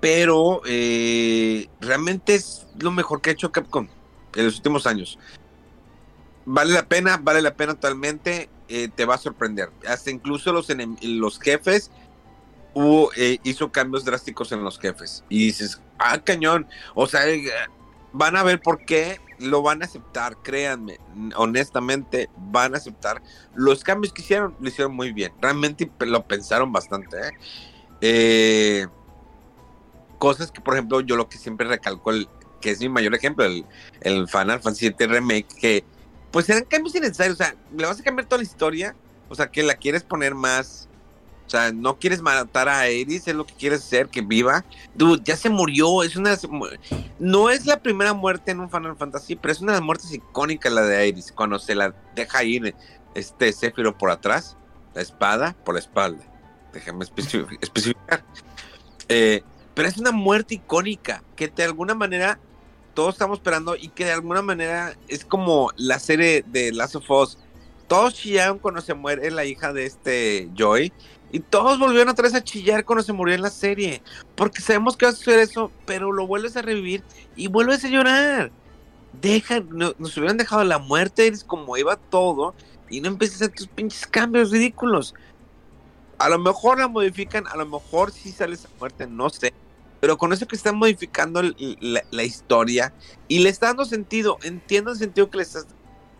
pero 0.00 0.62
eh, 0.66 1.68
realmente 1.80 2.34
es 2.34 2.66
lo 2.78 2.90
mejor 2.90 3.20
que 3.20 3.30
ha 3.30 3.32
hecho 3.32 3.52
Capcom 3.52 3.88
en 4.34 4.44
los 4.44 4.56
últimos 4.56 4.86
años. 4.86 5.18
Vale 6.44 6.72
la 6.72 6.86
pena, 6.86 7.18
vale 7.20 7.42
la 7.42 7.54
pena 7.54 7.74
totalmente. 7.74 8.48
Eh, 8.68 8.88
te 8.94 9.04
va 9.04 9.14
a 9.14 9.18
sorprender. 9.18 9.70
Hasta 9.86 10.10
incluso 10.10 10.52
los, 10.52 10.68
los 11.02 11.40
jefes 11.40 11.90
hubo, 12.74 13.10
eh, 13.16 13.38
hizo 13.42 13.72
cambios 13.72 14.04
drásticos 14.04 14.52
en 14.52 14.62
los 14.62 14.78
jefes. 14.78 15.24
Y 15.28 15.46
dices, 15.46 15.80
ah, 15.98 16.18
cañón. 16.22 16.66
O 16.94 17.06
sea, 17.06 17.22
van 18.12 18.36
a 18.36 18.42
ver 18.42 18.60
por 18.60 18.84
qué 18.84 19.20
lo 19.38 19.62
van 19.62 19.82
a 19.82 19.84
aceptar, 19.84 20.38
créanme, 20.42 20.98
honestamente 21.36 22.28
van 22.36 22.74
a 22.74 22.78
aceptar. 22.78 23.22
Los 23.54 23.84
cambios 23.84 24.12
que 24.12 24.22
hicieron, 24.22 24.56
lo 24.60 24.68
hicieron 24.68 24.94
muy 24.94 25.12
bien. 25.12 25.32
Realmente 25.40 25.90
lo 26.00 26.26
pensaron 26.26 26.72
bastante. 26.72 27.18
cosas 30.18 30.50
que, 30.50 30.60
por 30.60 30.74
ejemplo, 30.74 31.00
yo 31.00 31.16
lo 31.16 31.28
que 31.28 31.38
siempre 31.38 31.66
recalco, 31.66 32.10
el, 32.10 32.28
que 32.60 32.70
es 32.70 32.80
mi 32.80 32.88
mayor 32.88 33.14
ejemplo, 33.14 33.44
el, 33.44 33.64
el 34.00 34.28
Final 34.28 34.60
Fantasy 34.60 34.90
VII 34.90 35.06
Remake, 35.06 35.46
que 35.60 35.84
pues 36.30 36.48
eran 36.48 36.64
cambios 36.64 36.94
innecesarios. 36.94 37.40
O 37.40 37.44
sea, 37.44 37.54
le 37.76 37.86
vas 37.86 38.00
a 38.00 38.02
cambiar 38.02 38.28
toda 38.28 38.38
la 38.38 38.44
historia. 38.44 38.94
O 39.28 39.34
sea, 39.34 39.50
que 39.50 39.62
la 39.62 39.74
quieres 39.74 40.02
poner 40.02 40.34
más. 40.34 40.88
O 41.46 41.50
sea, 41.50 41.72
no 41.72 41.98
quieres 41.98 42.20
matar 42.20 42.68
a 42.68 42.86
Eris, 42.88 43.28
es 43.28 43.34
lo 43.34 43.46
que 43.46 43.54
quieres 43.54 43.84
hacer, 43.84 44.08
que 44.08 44.20
viva. 44.20 44.64
Dude, 44.94 45.22
ya 45.24 45.36
se 45.36 45.48
murió. 45.48 46.02
Es 46.02 46.16
una. 46.16 46.36
No 47.18 47.50
es 47.50 47.66
la 47.66 47.80
primera 47.80 48.12
muerte 48.12 48.50
en 48.50 48.60
un 48.60 48.68
Final 48.68 48.96
Fantasy, 48.96 49.36
pero 49.36 49.52
es 49.52 49.60
una 49.60 49.72
de 49.72 49.78
las 49.78 49.84
muertes 49.84 50.12
icónicas 50.12 50.72
la 50.72 50.82
de 50.82 51.08
Iris. 51.08 51.30
Cuando 51.32 51.58
se 51.58 51.74
la 51.74 51.94
deja 52.16 52.42
ir 52.42 52.74
este 53.14 53.52
Zephyro 53.52 53.96
por 53.96 54.10
atrás, 54.10 54.56
la 54.94 55.02
espada 55.02 55.56
por 55.64 55.74
la 55.74 55.80
espalda. 55.80 56.24
Déjame 56.72 57.04
especificar. 57.60 58.24
Eh, 59.08 59.42
pero 59.74 59.88
es 59.88 59.98
una 59.98 60.10
muerte 60.10 60.54
icónica 60.54 61.22
que 61.36 61.48
de 61.48 61.62
alguna 61.62 61.94
manera 61.94 62.40
todos 62.94 63.14
estamos 63.14 63.38
esperando 63.38 63.76
y 63.76 63.88
que 63.88 64.06
de 64.06 64.12
alguna 64.12 64.40
manera 64.42 64.96
es 65.06 65.24
como 65.24 65.70
la 65.76 65.98
serie 65.98 66.42
de 66.46 66.72
Last 66.72 66.96
of 66.96 67.10
Us. 67.10 67.38
Todos 67.88 68.14
chillaron 68.14 68.58
cuando 68.58 68.80
se 68.80 68.94
muere 68.94 69.30
la 69.30 69.44
hija 69.44 69.72
de 69.72 69.86
este 69.86 70.50
Joy. 70.54 70.92
Y 71.32 71.40
todos 71.40 71.78
volvieron 71.78 72.08
otra 72.08 72.24
vez 72.24 72.34
a 72.34 72.44
chillar 72.44 72.84
cuando 72.84 73.02
se 73.02 73.12
murió 73.12 73.34
en 73.34 73.42
la 73.42 73.50
serie. 73.50 74.02
Porque 74.34 74.60
sabemos 74.60 74.96
que 74.96 75.06
va 75.06 75.12
a 75.12 75.14
suceder 75.14 75.40
eso, 75.40 75.70
pero 75.84 76.12
lo 76.12 76.26
vuelves 76.26 76.56
a 76.56 76.62
revivir 76.62 77.02
y 77.34 77.48
vuelves 77.48 77.84
a 77.84 77.88
llorar. 77.88 78.50
Deja, 79.20 79.60
nos 79.60 80.16
hubieran 80.16 80.36
dejado 80.36 80.62
la 80.64 80.78
muerte, 80.78 81.26
eres 81.26 81.42
como 81.42 81.76
iba 81.76 81.96
todo, 81.96 82.54
y 82.88 83.00
no 83.00 83.08
empieces 83.08 83.40
a 83.40 83.44
hacer 83.46 83.56
tus 83.56 83.68
pinches 83.68 84.06
cambios 84.06 84.50
ridículos. 84.50 85.14
A 86.18 86.28
lo 86.28 86.38
mejor 86.38 86.78
la 86.78 86.88
modifican, 86.88 87.46
a 87.46 87.56
lo 87.56 87.66
mejor 87.66 88.12
sí 88.12 88.32
sale 88.32 88.54
esa 88.54 88.68
muerte, 88.78 89.06
no 89.06 89.28
sé. 89.30 89.52
Pero 90.00 90.18
con 90.18 90.32
eso 90.32 90.46
que 90.46 90.56
están 90.56 90.76
modificando 90.76 91.42
la, 91.42 92.22
historia 92.22 92.92
y 93.28 93.40
le 93.40 93.48
está 93.48 93.68
dando 93.68 93.84
sentido, 93.84 94.38
entiendo 94.42 94.92
el 94.92 94.98
sentido 94.98 95.30
que 95.30 95.38
le 95.38 95.42
estás. 95.42 95.66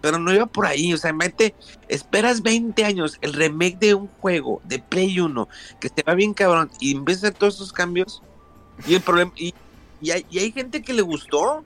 Pero 0.07 0.21
no 0.21 0.33
iba 0.33 0.47
por 0.47 0.67
ahí, 0.67 0.95
o 0.95 0.97
sea, 0.97 1.13
mete, 1.13 1.53
esperas 1.89 2.41
20 2.41 2.85
años 2.85 3.19
el 3.23 3.33
remake 3.33 3.77
de 3.81 3.95
un 3.95 4.07
juego 4.07 4.63
de 4.63 4.79
Play 4.79 5.19
1 5.19 5.49
que 5.81 5.91
te 5.91 6.05
va 6.05 6.15
bien 6.15 6.33
cabrón 6.33 6.71
y 6.79 6.93
empieza 6.93 7.27
a 7.27 7.31
hacer 7.31 7.39
todos 7.41 7.57
esos 7.57 7.73
cambios. 7.73 8.23
Y 8.87 8.95
el 8.95 9.01
problema, 9.01 9.33
y, 9.35 9.53
hay, 10.09 10.53
gente 10.53 10.83
que 10.83 10.93
le 10.93 11.03
gustó, 11.03 11.65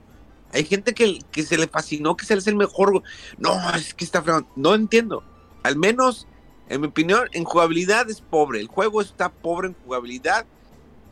hay 0.51 0.65
gente 0.65 0.95
que, 0.95 1.19
que 1.31 1.43
se 1.43 1.55
le 1.55 1.67
fascinó, 1.67 2.17
que 2.17 2.25
se 2.25 2.33
le 2.33 2.39
hace 2.39 2.49
el 2.49 2.55
mejor. 2.55 3.03
No, 3.37 3.75
es 3.75 3.93
que 3.93 4.03
está 4.03 4.23
fregón. 4.23 4.47
No 4.55 4.73
entiendo. 4.73 5.23
Al 5.61 5.75
menos, 5.75 6.25
en 6.67 6.81
mi 6.81 6.87
opinión, 6.87 7.29
en 7.33 7.43
jugabilidad 7.43 8.09
es 8.09 8.21
pobre. 8.21 8.59
El 8.59 8.69
juego 8.69 9.01
está 9.01 9.29
pobre 9.29 9.67
en 9.67 9.75
jugabilidad. 9.85 10.47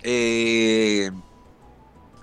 Eh, 0.02 1.12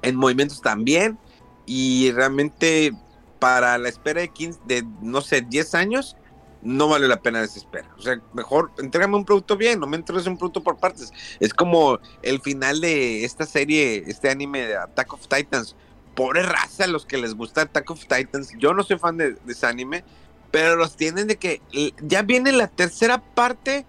en 0.02 0.16
movimientos 0.16 0.60
también. 0.60 1.16
Y 1.64 2.10
realmente, 2.10 2.90
para 3.38 3.78
la 3.78 3.88
espera 3.88 4.20
de 4.20 4.28
15, 4.28 4.60
de 4.66 4.84
no 5.00 5.20
sé, 5.20 5.42
10 5.42 5.74
años, 5.74 6.16
no 6.62 6.88
vale 6.88 7.06
la 7.06 7.20
pena 7.20 7.40
desesperar. 7.40 7.90
O 7.96 8.02
sea, 8.02 8.20
mejor 8.32 8.72
entrégame 8.78 9.16
un 9.16 9.24
producto 9.24 9.56
bien, 9.56 9.78
no 9.78 9.86
me 9.86 9.96
entregues 9.96 10.26
un 10.26 10.36
producto 10.36 10.62
por 10.62 10.78
partes. 10.78 11.12
Es 11.38 11.54
como 11.54 12.00
el 12.22 12.40
final 12.40 12.80
de 12.80 13.24
esta 13.24 13.46
serie, 13.46 14.04
este 14.06 14.30
anime 14.30 14.66
de 14.66 14.76
Attack 14.76 15.12
of 15.12 15.28
Titans 15.28 15.76
pobre 16.16 16.42
raza 16.42 16.88
los 16.88 17.06
que 17.06 17.18
les 17.18 17.34
gusta 17.34 17.62
Attack 17.62 17.88
of 17.90 18.06
Titans. 18.06 18.52
Yo 18.58 18.74
no 18.74 18.82
soy 18.82 18.98
fan 18.98 19.18
de, 19.18 19.36
ese 19.46 19.66
anime, 19.66 20.02
pero 20.50 20.74
los 20.74 20.96
tienen 20.96 21.28
de 21.28 21.36
que 21.36 21.62
ya 22.02 22.22
viene 22.22 22.50
la 22.50 22.66
tercera 22.66 23.18
parte 23.18 23.86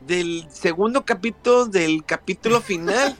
del 0.00 0.46
segundo 0.50 1.04
capítulo 1.04 1.66
del 1.66 2.04
capítulo 2.06 2.62
final. 2.62 3.18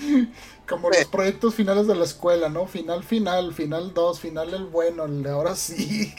Como 0.70 0.88
los 0.88 1.04
proyectos 1.06 1.54
finales 1.56 1.88
de 1.88 1.96
la 1.96 2.04
escuela, 2.04 2.48
¿no? 2.48 2.66
Final, 2.66 3.02
final, 3.02 3.52
final 3.52 3.92
2, 3.92 4.20
final 4.20 4.54
el 4.54 4.66
bueno, 4.66 5.04
el 5.04 5.22
de 5.22 5.30
ahora 5.30 5.56
sí. 5.56 6.14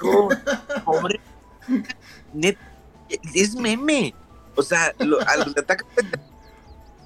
pobre. 0.84 1.20
es 3.34 3.54
meme. 3.54 4.12
O 4.56 4.62
sea, 4.62 4.92
a 4.98 5.36
los 5.36 5.54
de 5.54 5.60
Attack 5.60 5.84
of 5.84 5.94
Titans, 5.94 6.24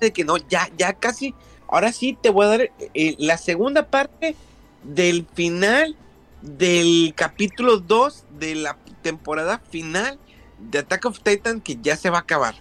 de 0.00 0.12
que 0.12 0.24
no, 0.24 0.38
ya, 0.38 0.68
ya 0.76 0.94
casi 0.94 1.34
ahora 1.68 1.92
sí 1.92 2.18
te 2.20 2.30
voy 2.30 2.46
a 2.46 2.48
dar 2.48 2.60
eh, 2.94 3.14
la 3.18 3.36
segunda 3.36 3.90
parte 3.90 4.34
del 4.82 5.26
final 5.34 5.96
del 6.42 7.12
capítulo 7.14 7.78
2 7.78 8.24
de 8.38 8.54
la 8.54 8.78
temporada 9.02 9.58
final 9.58 10.18
de 10.58 10.78
Attack 10.78 11.04
of 11.04 11.20
Titan 11.20 11.60
que 11.60 11.78
ya 11.80 11.96
se 11.96 12.10
va 12.10 12.18
a 12.18 12.22
acabar. 12.22 12.54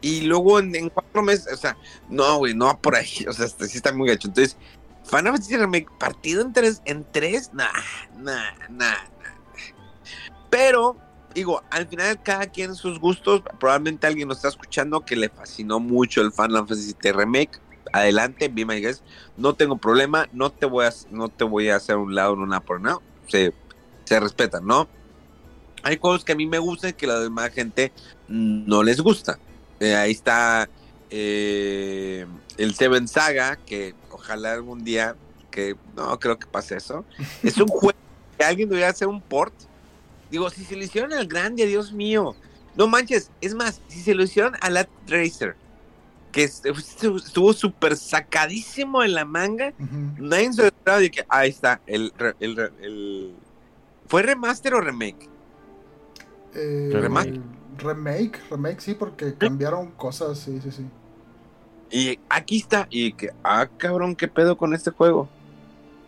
Y 0.00 0.22
luego 0.22 0.58
en, 0.58 0.90
cuatro 0.90 1.22
meses, 1.22 1.52
o 1.52 1.56
sea, 1.56 1.76
no, 2.08 2.38
güey, 2.38 2.54
no 2.54 2.78
por 2.80 2.96
ahí, 2.96 3.24
o 3.28 3.32
sea, 3.32 3.48
sí 3.48 3.76
está 3.76 3.92
muy 3.92 4.08
gacho. 4.08 4.28
Entonces, 4.28 4.56
Fantasy 5.04 5.56
Remake, 5.56 5.88
partido 5.98 6.42
en 6.42 6.52
tres, 6.52 6.82
en 6.84 7.04
tres, 7.12 7.50
nah, 7.52 7.68
nah, 8.16 8.50
nah, 8.68 8.94
Pero, 10.50 10.96
digo, 11.34 11.62
al 11.70 11.86
final 11.86 12.22
cada 12.22 12.46
quien 12.46 12.74
sus 12.74 12.98
gustos, 12.98 13.42
probablemente 13.60 14.06
alguien 14.06 14.28
nos 14.28 14.38
está 14.38 14.48
escuchando 14.48 15.04
que 15.04 15.16
le 15.16 15.28
fascinó 15.28 15.80
mucho 15.80 16.20
el 16.22 16.32
Final 16.32 16.66
Fantasy 16.66 16.94
Remake 17.02 17.60
adelante, 17.92 18.48
be 18.48 18.64
my 18.64 18.80
guest, 18.80 19.02
no 19.36 19.54
tengo 19.54 19.76
problema, 19.76 20.28
no 20.32 20.50
te 20.50 20.66
voy 20.66 20.86
a, 20.86 20.92
no 21.10 21.28
te 21.28 21.44
voy 21.44 21.68
a 21.68 21.76
hacer 21.76 21.96
un 21.96 22.14
lado 22.14 22.34
en 22.34 22.40
una 22.40 22.60
por 22.60 22.80
no, 22.80 23.02
se, 23.28 23.52
se 24.04 24.20
respetan, 24.20 24.66
¿no? 24.66 24.88
Hay 25.82 25.98
juegos 25.98 26.24
que 26.24 26.32
a 26.32 26.36
mí 26.36 26.46
me 26.46 26.58
gustan 26.58 26.90
y 26.90 26.92
que 26.94 27.06
la 27.06 27.20
demás 27.20 27.52
gente 27.52 27.92
no 28.28 28.82
les 28.82 29.00
gusta. 29.00 29.38
Eh, 29.80 29.94
ahí 29.94 30.12
está 30.12 30.68
eh, 31.10 32.26
el 32.56 32.74
Seven 32.74 33.08
Saga, 33.08 33.56
que 33.56 33.94
ojalá 34.10 34.52
algún 34.52 34.84
día, 34.84 35.16
que 35.50 35.76
no 35.94 36.18
creo 36.18 36.38
que 36.38 36.46
pase 36.46 36.76
eso. 36.76 37.04
Es 37.42 37.58
un 37.58 37.68
juego 37.68 37.98
que 38.38 38.44
alguien 38.44 38.68
debería 38.68 38.88
hacer 38.88 39.08
un 39.08 39.20
port. 39.20 39.54
Digo, 40.30 40.50
si 40.50 40.64
se 40.64 40.76
lo 40.76 40.84
hicieron 40.84 41.12
al 41.12 41.26
grande, 41.26 41.66
Dios 41.66 41.92
mío. 41.92 42.34
No 42.76 42.86
manches, 42.88 43.30
es 43.40 43.54
más, 43.54 43.80
si 43.88 44.00
se 44.00 44.14
lo 44.14 44.24
hicieron 44.24 44.54
a 44.60 44.68
la 44.68 44.84
Tracer, 45.06 45.56
que 46.30 46.44
estuvo 46.44 47.52
súper 47.54 47.96
sacadísimo 47.96 49.02
en 49.02 49.14
la 49.14 49.24
manga. 49.24 49.72
Nadie 50.18 50.52
se 50.52 50.66
esperaba 50.66 51.00
de 51.00 51.10
que 51.10 51.24
ahí 51.28 51.48
está, 51.48 51.80
el, 51.86 52.12
el, 52.40 53.34
¿Fue 54.06 54.22
remaster 54.22 54.74
o 54.74 54.80
remake? 54.80 55.28
Eh, 56.54 56.90
remake. 56.92 57.40
Remake, 57.78 58.40
remake, 58.50 58.80
sí, 58.80 58.94
porque 58.94 59.34
cambiaron 59.34 59.90
cosas, 59.92 60.38
sí, 60.38 60.60
sí, 60.62 60.70
sí. 60.70 60.86
Y 61.90 62.18
aquí 62.28 62.58
está, 62.58 62.86
y 62.90 63.12
que, 63.12 63.30
ah, 63.44 63.68
cabrón, 63.76 64.16
qué 64.16 64.28
pedo 64.28 64.56
con 64.56 64.74
este 64.74 64.90
juego. 64.90 65.28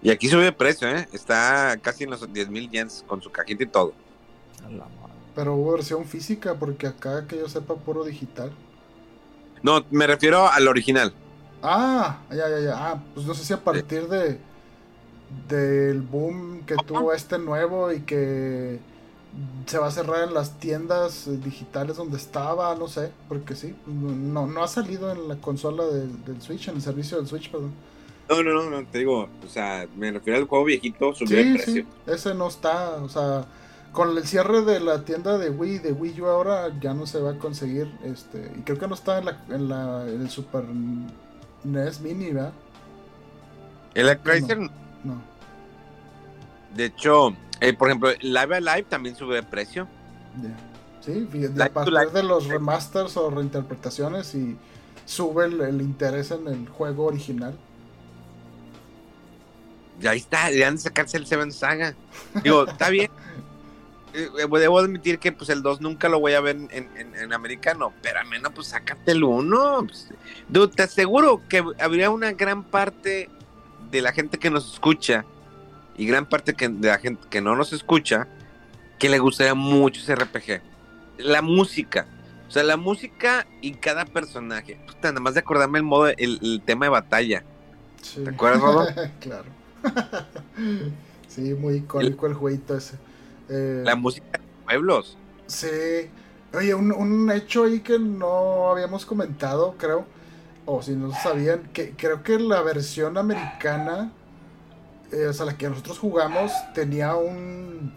Y 0.03 0.11
aquí 0.11 0.29
sube 0.29 0.45
de 0.45 0.53
precio, 0.53 0.89
¿eh? 0.89 1.09
Está 1.13 1.77
casi 1.81 2.05
en 2.05 2.11
los 2.11 2.33
10 2.33 2.49
mil 2.51 2.71
yens 2.71 3.05
con 3.07 3.21
su 3.21 3.31
cajita 3.31 3.65
y 3.65 3.67
todo. 3.67 3.93
Pero 5.35 5.55
hubo 5.55 5.73
versión 5.73 6.05
física, 6.05 6.55
porque 6.55 6.87
acá 6.87 7.27
que 7.27 7.39
yo 7.39 7.49
sepa, 7.49 7.75
puro 7.75 8.05
digital. 8.05 8.51
No, 9.63 9.85
me 9.91 10.07
refiero 10.07 10.49
al 10.49 10.69
original. 10.69 11.13
Ah, 11.63 12.21
ya, 12.31 12.49
ya, 12.49 12.61
ya. 12.61 12.73
Ah, 12.77 13.03
pues 13.15 13.27
no 13.27 13.35
sé 13.35 13.45
si 13.45 13.53
a 13.53 13.63
partir 13.63 14.09
de 14.09 14.39
del 15.49 16.01
boom 16.01 16.65
que 16.65 16.75
tuvo 16.87 17.13
este 17.13 17.39
nuevo 17.39 17.93
y 17.93 18.01
que 18.01 18.81
se 19.67 19.79
va 19.79 19.89
a 19.89 19.91
cerrar 19.91 20.27
en 20.27 20.35
las 20.35 20.59
tiendas 20.59 21.29
digitales 21.43 21.97
donde 21.97 22.17
estaba, 22.17 22.75
no 22.75 22.89
sé, 22.89 23.13
porque 23.29 23.55
sí, 23.55 23.75
no, 23.87 24.47
no 24.47 24.63
ha 24.63 24.69
salido 24.69 25.13
en 25.13 25.29
la 25.29 25.37
consola 25.37 25.85
del, 25.85 26.41
Switch, 26.41 26.69
en 26.69 26.77
el 26.77 26.83
servicio 26.83 27.19
del 27.19 27.27
Switch, 27.27 27.51
perdón. 27.51 27.73
No, 28.29 28.43
no, 28.43 28.53
no, 28.53 28.71
no, 28.71 28.87
te 28.87 28.99
digo, 28.99 29.29
o 29.45 29.49
sea, 29.49 29.87
me 29.97 30.11
refiero 30.11 30.39
al 30.39 30.47
juego 30.47 30.65
viejito, 30.65 31.15
subió 31.15 31.39
el 31.39 31.55
precio. 31.55 31.83
Sí, 31.83 31.87
ese 32.07 32.35
no 32.35 32.49
está, 32.49 32.97
o 33.03 33.09
sea, 33.09 33.47
con 33.93 34.17
el 34.17 34.25
cierre 34.27 34.63
de 34.63 34.81
la 34.81 35.05
tienda 35.05 35.39
de 35.39 35.51
Wii, 35.51 35.79
de 35.79 35.93
Wii 35.93 36.21
U 36.21 36.27
ahora 36.27 36.79
ya 36.81 36.95
no 36.95 37.07
se 37.07 37.21
va 37.21 37.33
a 37.33 37.39
conseguir, 37.39 37.91
este, 38.05 38.53
y 38.59 38.63
creo 38.63 38.79
que 38.79 38.89
no 38.89 38.95
está 38.95 39.19
en 39.19 39.25
la, 39.27 39.45
en 39.49 39.69
la 39.69 40.05
el 40.05 40.29
Super 40.31 40.65
NES 41.65 42.01
Mini, 42.01 42.33
¿verdad? 42.33 42.53
El 43.95 44.19
Chrysler 44.23 44.59
no. 45.05 45.38
De 46.75 46.87
hecho, 46.87 47.35
eh, 47.61 47.73
por 47.73 47.89
ejemplo, 47.89 48.11
Live 48.21 48.57
Alive 48.57 48.85
también 48.85 49.17
sube 49.17 49.37
de 49.37 49.43
precio. 49.43 49.89
Sí, 51.01 51.27
a 51.61 51.69
partir 51.71 51.95
de 52.13 52.23
los 52.23 52.47
remasters 52.47 53.17
o 53.17 53.31
reinterpretaciones 53.31 54.35
y 54.35 54.57
sube 55.07 55.47
el, 55.47 55.81
interés 55.81 56.31
en 56.31 56.47
el 56.49 56.69
juego 56.69 57.07
original. 57.07 57.57
Ya 60.01 60.11
ahí 60.11 60.19
está, 60.19 60.51
ya 60.53 60.69
han 60.69 60.77
de 60.77 60.83
sacarse 60.83 61.17
el 61.17 61.27
Seven 61.27 61.51
Saga. 61.51 61.95
Digo, 62.43 62.67
está 62.67 62.91
bien. 62.91 63.11
Eh, 64.15 64.27
eh, 64.39 64.59
debo 64.59 64.79
admitir 64.79 65.19
que 65.19 65.33
pues 65.33 65.51
el 65.51 65.63
2 65.63 65.83
nunca 65.83 66.09
lo 66.09 66.19
voy 66.19 66.33
a 66.33 66.41
ver 66.41 66.57
en, 66.71 67.33
americano, 67.35 67.93
pero 68.01 68.19
al 68.19 68.27
menos 68.27 68.53
pues 68.55 68.69
sácate 68.69 69.13
el 69.13 69.23
1. 69.23 69.87
Pues, 69.87 70.09
te 70.75 70.83
aseguro 70.83 71.43
que 71.47 71.63
habría 71.79 72.09
una 72.09 72.33
gran 72.33 72.65
parte 72.65 73.29
de 73.91 74.01
la 74.01 74.13
gente 74.13 74.39
que 74.39 74.49
nos 74.49 74.73
escucha 74.73 75.27
y 75.99 76.07
gran 76.07 76.27
parte 76.27 76.55
que, 76.55 76.69
de 76.69 76.89
la 76.89 76.99
gente 76.99 77.27
que 77.29 77.41
no 77.41 77.55
nos 77.57 77.73
escucha 77.73 78.29
que 78.99 79.09
le 79.09 79.19
gustaría 79.19 79.55
mucho 79.55 80.01
ese 80.01 80.15
RPG. 80.15 80.63
La 81.19 81.43
música. 81.43 82.07
O 82.49 82.51
sea, 82.51 82.63
la 82.63 82.77
música 82.77 83.47
y 83.61 83.75
cada 83.75 84.07
personaje. 84.07 84.79
nada 85.03 85.21
más 85.21 85.35
de 85.35 85.41
acordarme 85.41 85.79
el 85.79 85.85
modo, 85.85 86.09
el, 86.09 86.63
tema 86.65 86.87
de 86.87 86.91
batalla. 86.91 87.45
¿Te 88.25 88.31
acuerdas, 88.31 88.61
Rodo? 88.63 88.87
claro. 89.21 89.45
sí, 91.29 91.55
muy 91.55 91.75
icónico 91.75 92.27
el 92.27 92.35
jueguito 92.35 92.77
ese. 92.77 92.97
Eh, 93.49 93.83
la 93.85 93.97
música 93.97 94.39
de 94.39 94.41
pueblos. 94.65 95.19
Sí. 95.47 95.67
Oye, 96.55 96.75
un, 96.75 97.31
hecho 97.31 97.65
ahí 97.65 97.81
que 97.81 97.99
no 97.99 98.71
habíamos 98.71 99.05
comentado, 99.05 99.75
creo, 99.77 100.07
o 100.65 100.83
si 100.83 100.93
no 100.93 101.13
sabían, 101.13 101.65
que 101.75 101.91
creo 101.91 102.23
que 102.23 102.39
la 102.39 102.63
versión 102.63 103.19
americana, 103.19 104.13
eh, 105.13 105.27
o 105.27 105.33
sea, 105.33 105.47
la 105.47 105.57
que 105.57 105.69
nosotros 105.69 105.99
jugamos, 105.99 106.53
tenía 106.75 107.17
un 107.17 107.93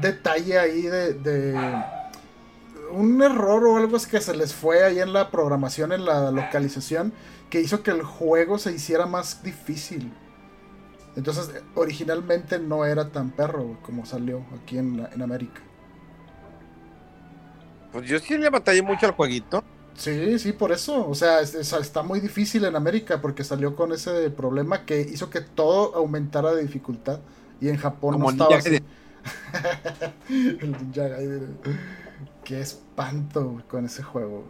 detalle 0.00 0.58
ahí 0.58 0.82
de, 0.82 1.54
un 2.90 3.22
error 3.22 3.64
o 3.66 3.76
algo 3.76 3.98
que 4.10 4.20
se 4.20 4.36
les 4.36 4.54
fue 4.54 4.84
ahí 4.84 5.00
en 5.00 5.12
la 5.12 5.30
programación, 5.30 5.92
en 5.92 6.04
la 6.04 6.30
localización, 6.30 7.12
que 7.50 7.60
hizo 7.60 7.82
que 7.82 7.90
el 7.90 8.02
juego 8.02 8.58
se 8.58 8.72
hiciera 8.72 9.06
más 9.06 9.42
difícil. 9.42 10.12
Entonces, 11.16 11.50
originalmente 11.74 12.58
no 12.58 12.84
era 12.84 13.10
tan 13.10 13.30
perro 13.30 13.78
como 13.82 14.04
salió 14.06 14.44
aquí 14.60 14.78
en, 14.78 15.06
en 15.12 15.22
América. 15.22 15.60
Pues 17.92 18.08
yo 18.08 18.18
sí 18.18 18.36
le 18.36 18.50
batallé 18.50 18.82
mucho 18.82 19.06
al 19.06 19.12
jueguito. 19.12 19.62
Sí, 19.96 20.38
sí, 20.38 20.52
por 20.52 20.72
eso. 20.72 21.08
O 21.08 21.14
sea, 21.14 21.40
está 21.40 22.02
muy 22.02 22.20
difícil 22.20 22.64
en 22.64 22.76
América 22.76 23.20
porque 23.20 23.44
salió 23.44 23.76
con 23.76 23.92
ese 23.92 24.30
problema 24.30 24.84
que 24.84 25.00
hizo 25.00 25.30
que 25.30 25.40
todo 25.40 25.94
aumentara 25.94 26.52
de 26.52 26.62
dificultad. 26.62 27.20
Y 27.60 27.68
en 27.68 27.76
Japón 27.76 28.18
no 28.18 28.30
estaba 28.30 28.56
así. 28.56 28.80
El 30.28 30.76
Qué 32.44 32.60
espanto 32.60 33.62
con 33.68 33.86
ese 33.86 34.02
juego. 34.02 34.44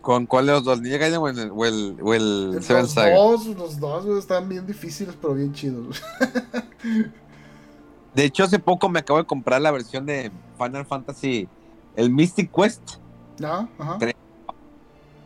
¿Con 0.00 0.24
cuál 0.26 0.46
de 0.46 0.52
los 0.52 0.64
dos? 0.64 0.80
¿Ninja 0.80 0.98
Gaiden 0.98 1.18
o 1.18 1.28
el, 1.28 1.50
o 1.50 1.66
el, 1.66 1.96
o 2.00 2.14
el 2.14 2.62
Seven 2.62 2.82
los 2.82 2.94
Dos, 2.94 3.46
los 3.46 3.80
dos, 3.80 4.06
están 4.18 4.48
bien 4.48 4.64
difíciles, 4.66 5.16
pero 5.20 5.34
bien 5.34 5.52
chidos. 5.52 6.00
de 8.14 8.24
hecho, 8.24 8.44
hace 8.44 8.60
poco 8.60 8.88
me 8.88 9.00
acabo 9.00 9.18
de 9.18 9.26
comprar 9.26 9.60
la 9.60 9.72
versión 9.72 10.06
de 10.06 10.30
Final 10.56 10.86
Fantasy, 10.86 11.48
el 11.96 12.10
Mystic 12.10 12.52
Quest. 12.54 12.98
Ah, 13.42 13.68
ajá. 13.78 13.98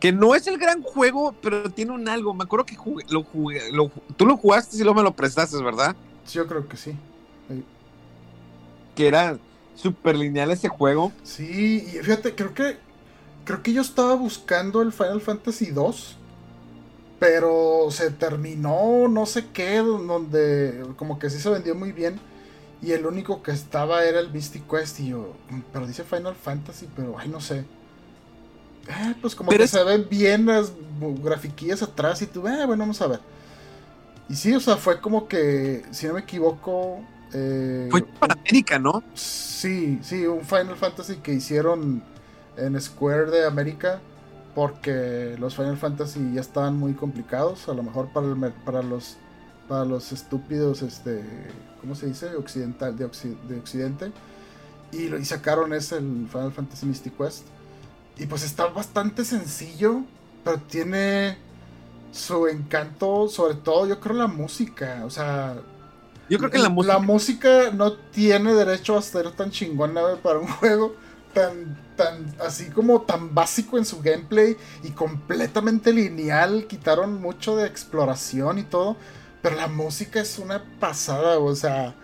Que 0.01 0.11
no 0.11 0.33
es 0.33 0.47
el 0.47 0.57
gran 0.57 0.81
juego, 0.81 1.35
pero 1.43 1.69
tiene 1.69 1.91
un 1.91 2.09
algo. 2.09 2.33
Me 2.33 2.43
acuerdo 2.43 2.65
que 2.65 2.75
lo 3.09 3.23
jugué. 3.23 3.61
tú 4.17 4.25
lo 4.25 4.35
jugaste 4.35 4.75
y 4.75 4.79
luego 4.79 4.95
me 4.95 5.03
lo 5.03 5.15
prestaste, 5.15 5.61
¿verdad? 5.63 5.95
Yo 6.33 6.47
creo 6.47 6.67
que 6.67 6.75
sí. 6.75 6.95
Que 8.95 9.07
era 9.07 9.37
súper 9.75 10.17
lineal 10.17 10.49
ese 10.49 10.69
juego. 10.69 11.11
Sí, 11.21 11.85
y 11.87 11.99
fíjate, 11.99 12.33
creo 12.33 12.53
que. 12.55 12.77
Creo 13.45 13.61
que 13.61 13.73
yo 13.73 13.81
estaba 13.81 14.15
buscando 14.15 14.81
el 14.81 14.91
Final 14.91 15.21
Fantasy 15.21 15.67
2. 15.67 16.17
Pero 17.19 17.87
se 17.91 18.09
terminó, 18.09 19.07
no 19.07 19.27
sé 19.27 19.45
qué, 19.53 19.77
donde 19.77 20.83
como 20.95 21.19
que 21.19 21.29
sí 21.29 21.39
se 21.39 21.51
vendió 21.51 21.75
muy 21.75 21.91
bien. 21.91 22.19
Y 22.81 22.93
el 22.93 23.05
único 23.05 23.43
que 23.43 23.51
estaba 23.51 24.03
era 24.03 24.19
el 24.19 24.31
Mystic 24.31 24.67
Quest. 24.67 24.99
Y 25.01 25.09
yo, 25.09 25.35
pero 25.71 25.85
dice 25.85 26.03
Final 26.03 26.33
Fantasy, 26.33 26.89
pero 26.95 27.15
ay, 27.19 27.29
no 27.29 27.39
sé. 27.39 27.63
Eh, 28.87 29.15
pues 29.21 29.35
como 29.35 29.51
que 29.51 29.67
se 29.67 29.83
ven 29.83 30.07
bien 30.09 30.45
las 30.45 30.73
grafiquillas 30.99 31.81
atrás 31.81 32.21
y 32.21 32.27
tú, 32.27 32.47
eh, 32.47 32.65
bueno, 32.65 32.83
vamos 32.83 33.01
a 33.01 33.07
ver. 33.07 33.19
Y 34.29 34.35
sí, 34.35 34.53
o 34.53 34.59
sea, 34.59 34.77
fue 34.77 34.99
como 35.01 35.27
que, 35.27 35.83
si 35.91 36.07
no 36.07 36.13
me 36.13 36.21
equivoco... 36.21 37.01
Eh, 37.33 37.87
fue 37.91 38.01
para 38.03 38.33
América, 38.33 38.79
¿no? 38.79 39.03
Sí, 39.13 39.99
sí, 40.01 40.25
un 40.25 40.41
Final 40.41 40.75
Fantasy 40.75 41.17
que 41.17 41.33
hicieron 41.33 42.03
en 42.57 42.79
Square 42.79 43.31
de 43.31 43.45
América 43.45 44.01
porque 44.53 45.35
los 45.39 45.55
Final 45.55 45.77
Fantasy 45.77 46.33
ya 46.33 46.41
estaban 46.41 46.77
muy 46.77 46.93
complicados, 46.93 47.69
a 47.69 47.73
lo 47.73 47.83
mejor 47.83 48.09
para, 48.11 48.27
el, 48.27 48.53
para 48.65 48.81
los 48.81 49.17
para 49.71 49.85
los 49.85 50.11
estúpidos, 50.11 50.81
este, 50.81 51.23
¿cómo 51.79 51.95
se 51.95 52.07
dice? 52.07 52.35
Occidental, 52.35 52.97
de, 52.97 53.09
de 53.47 53.57
Occidente. 53.57 54.11
Y, 54.91 55.15
y 55.15 55.23
sacaron 55.23 55.71
ese, 55.71 55.95
el 55.95 56.27
Final 56.29 56.51
Fantasy 56.51 56.85
Mystic 56.85 57.15
Quest. 57.15 57.45
Y 58.21 58.27
pues 58.27 58.43
está 58.43 58.67
bastante 58.67 59.25
sencillo, 59.25 60.03
pero 60.43 60.59
tiene 60.59 61.39
su 62.11 62.45
encanto, 62.45 63.27
sobre 63.27 63.55
todo 63.55 63.87
yo 63.87 63.99
creo 63.99 64.15
la 64.15 64.27
música, 64.27 65.01
o 65.05 65.09
sea... 65.09 65.55
Yo 66.29 66.37
creo 66.37 66.51
que 66.51 66.59
la 66.59 66.69
música... 66.69 66.93
La 66.93 66.99
música 66.99 67.71
no 67.71 67.93
tiene 67.93 68.53
derecho 68.53 68.95
a 68.95 69.01
ser 69.01 69.31
tan 69.31 69.49
chingona 69.49 70.01
para 70.21 70.37
un 70.37 70.47
juego 70.59 70.95
tan, 71.33 71.75
tan, 71.95 72.35
así 72.45 72.69
como 72.69 73.01
tan 73.01 73.33
básico 73.33 73.79
en 73.79 73.85
su 73.85 74.03
gameplay 74.03 74.55
y 74.83 74.91
completamente 74.91 75.91
lineal, 75.91 76.67
quitaron 76.67 77.19
mucho 77.19 77.55
de 77.55 77.65
exploración 77.65 78.59
y 78.59 78.63
todo, 78.63 78.97
pero 79.41 79.55
la 79.55 79.67
música 79.67 80.21
es 80.21 80.37
una 80.37 80.63
pasada, 80.79 81.39
o 81.39 81.55
sea... 81.55 81.95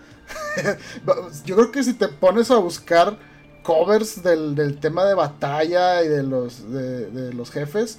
yo 1.44 1.54
creo 1.54 1.70
que 1.70 1.84
si 1.84 1.94
te 1.94 2.08
pones 2.08 2.50
a 2.50 2.56
buscar 2.56 3.16
covers 3.62 4.22
del, 4.22 4.78
tema 4.80 5.04
de 5.04 5.14
batalla 5.14 6.02
y 6.02 6.08
de 6.08 6.22
los, 6.22 6.70
de, 6.70 7.32
los 7.34 7.50
jefes, 7.50 7.98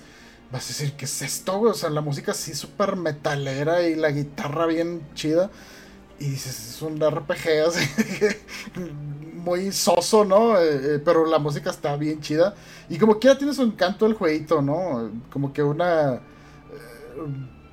vas 0.51 0.65
a 0.65 0.67
decir, 0.69 0.93
¿qué 0.93 1.05
es 1.05 1.21
esto, 1.21 1.59
O 1.61 1.73
sea, 1.73 1.89
la 1.89 2.01
música 2.01 2.31
así 2.31 2.53
súper 2.53 2.95
metalera 2.95 3.83
y 3.87 3.95
la 3.95 4.11
guitarra 4.11 4.65
bien 4.65 5.01
chida. 5.13 5.49
Y 6.19 6.25
dices, 6.31 6.75
es 6.75 6.81
un 6.81 6.99
RPG 6.99 7.67
así, 7.67 7.87
muy 9.33 9.71
soso, 9.71 10.25
¿no? 10.25 10.59
Eh, 10.59 10.95
eh, 10.95 11.01
pero 11.03 11.25
la 11.25 11.39
música 11.39 11.69
está 11.69 11.95
bien 11.95 12.21
chida. 12.21 12.55
Y 12.89 12.97
como 12.97 13.19
quiera 13.19 13.37
tiene 13.37 13.53
su 13.53 13.63
encanto 13.63 14.05
el 14.05 14.13
jueguito, 14.13 14.61
¿no? 14.61 15.11
Como 15.31 15.53
que 15.53 15.63
una 15.63 16.15
eh, 16.15 16.19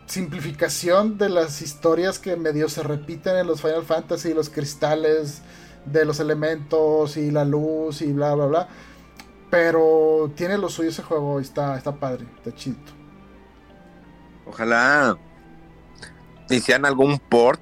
simplificación 0.07 1.19
de 1.19 1.29
las 1.29 1.61
historias 1.61 2.19
que 2.19 2.37
medio 2.37 2.69
se 2.69 2.83
repiten 2.83 3.37
en 3.37 3.47
los 3.47 3.61
Final 3.61 3.85
Fantasy, 3.85 4.33
los 4.33 4.49
cristales 4.49 5.43
de 5.87 6.05
los 6.05 6.21
elementos 6.21 7.17
y 7.17 7.31
la 7.31 7.45
luz 7.45 8.03
y 8.03 8.13
bla, 8.13 8.35
bla, 8.35 8.47
bla. 8.47 8.69
Pero 9.51 10.31
tiene 10.35 10.59
lo 10.59 10.69
suyo 10.69 10.91
ese 10.91 11.03
juego 11.03 11.41
y 11.41 11.45
está, 11.45 11.77
está 11.77 11.95
padre, 11.95 12.27
está 12.37 12.55
chido. 12.55 12.77
Ojalá 14.47 15.17
hicieran 16.55 16.85
algún 16.85 17.19
port. 17.19 17.61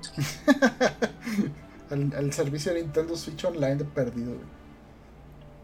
el, 1.90 2.32
servicio 2.32 2.74
de 2.74 2.82
Nintendo 2.82 3.16
Switch 3.16 3.44
Online 3.44 3.76
de 3.76 3.84
perdido. 3.84 4.32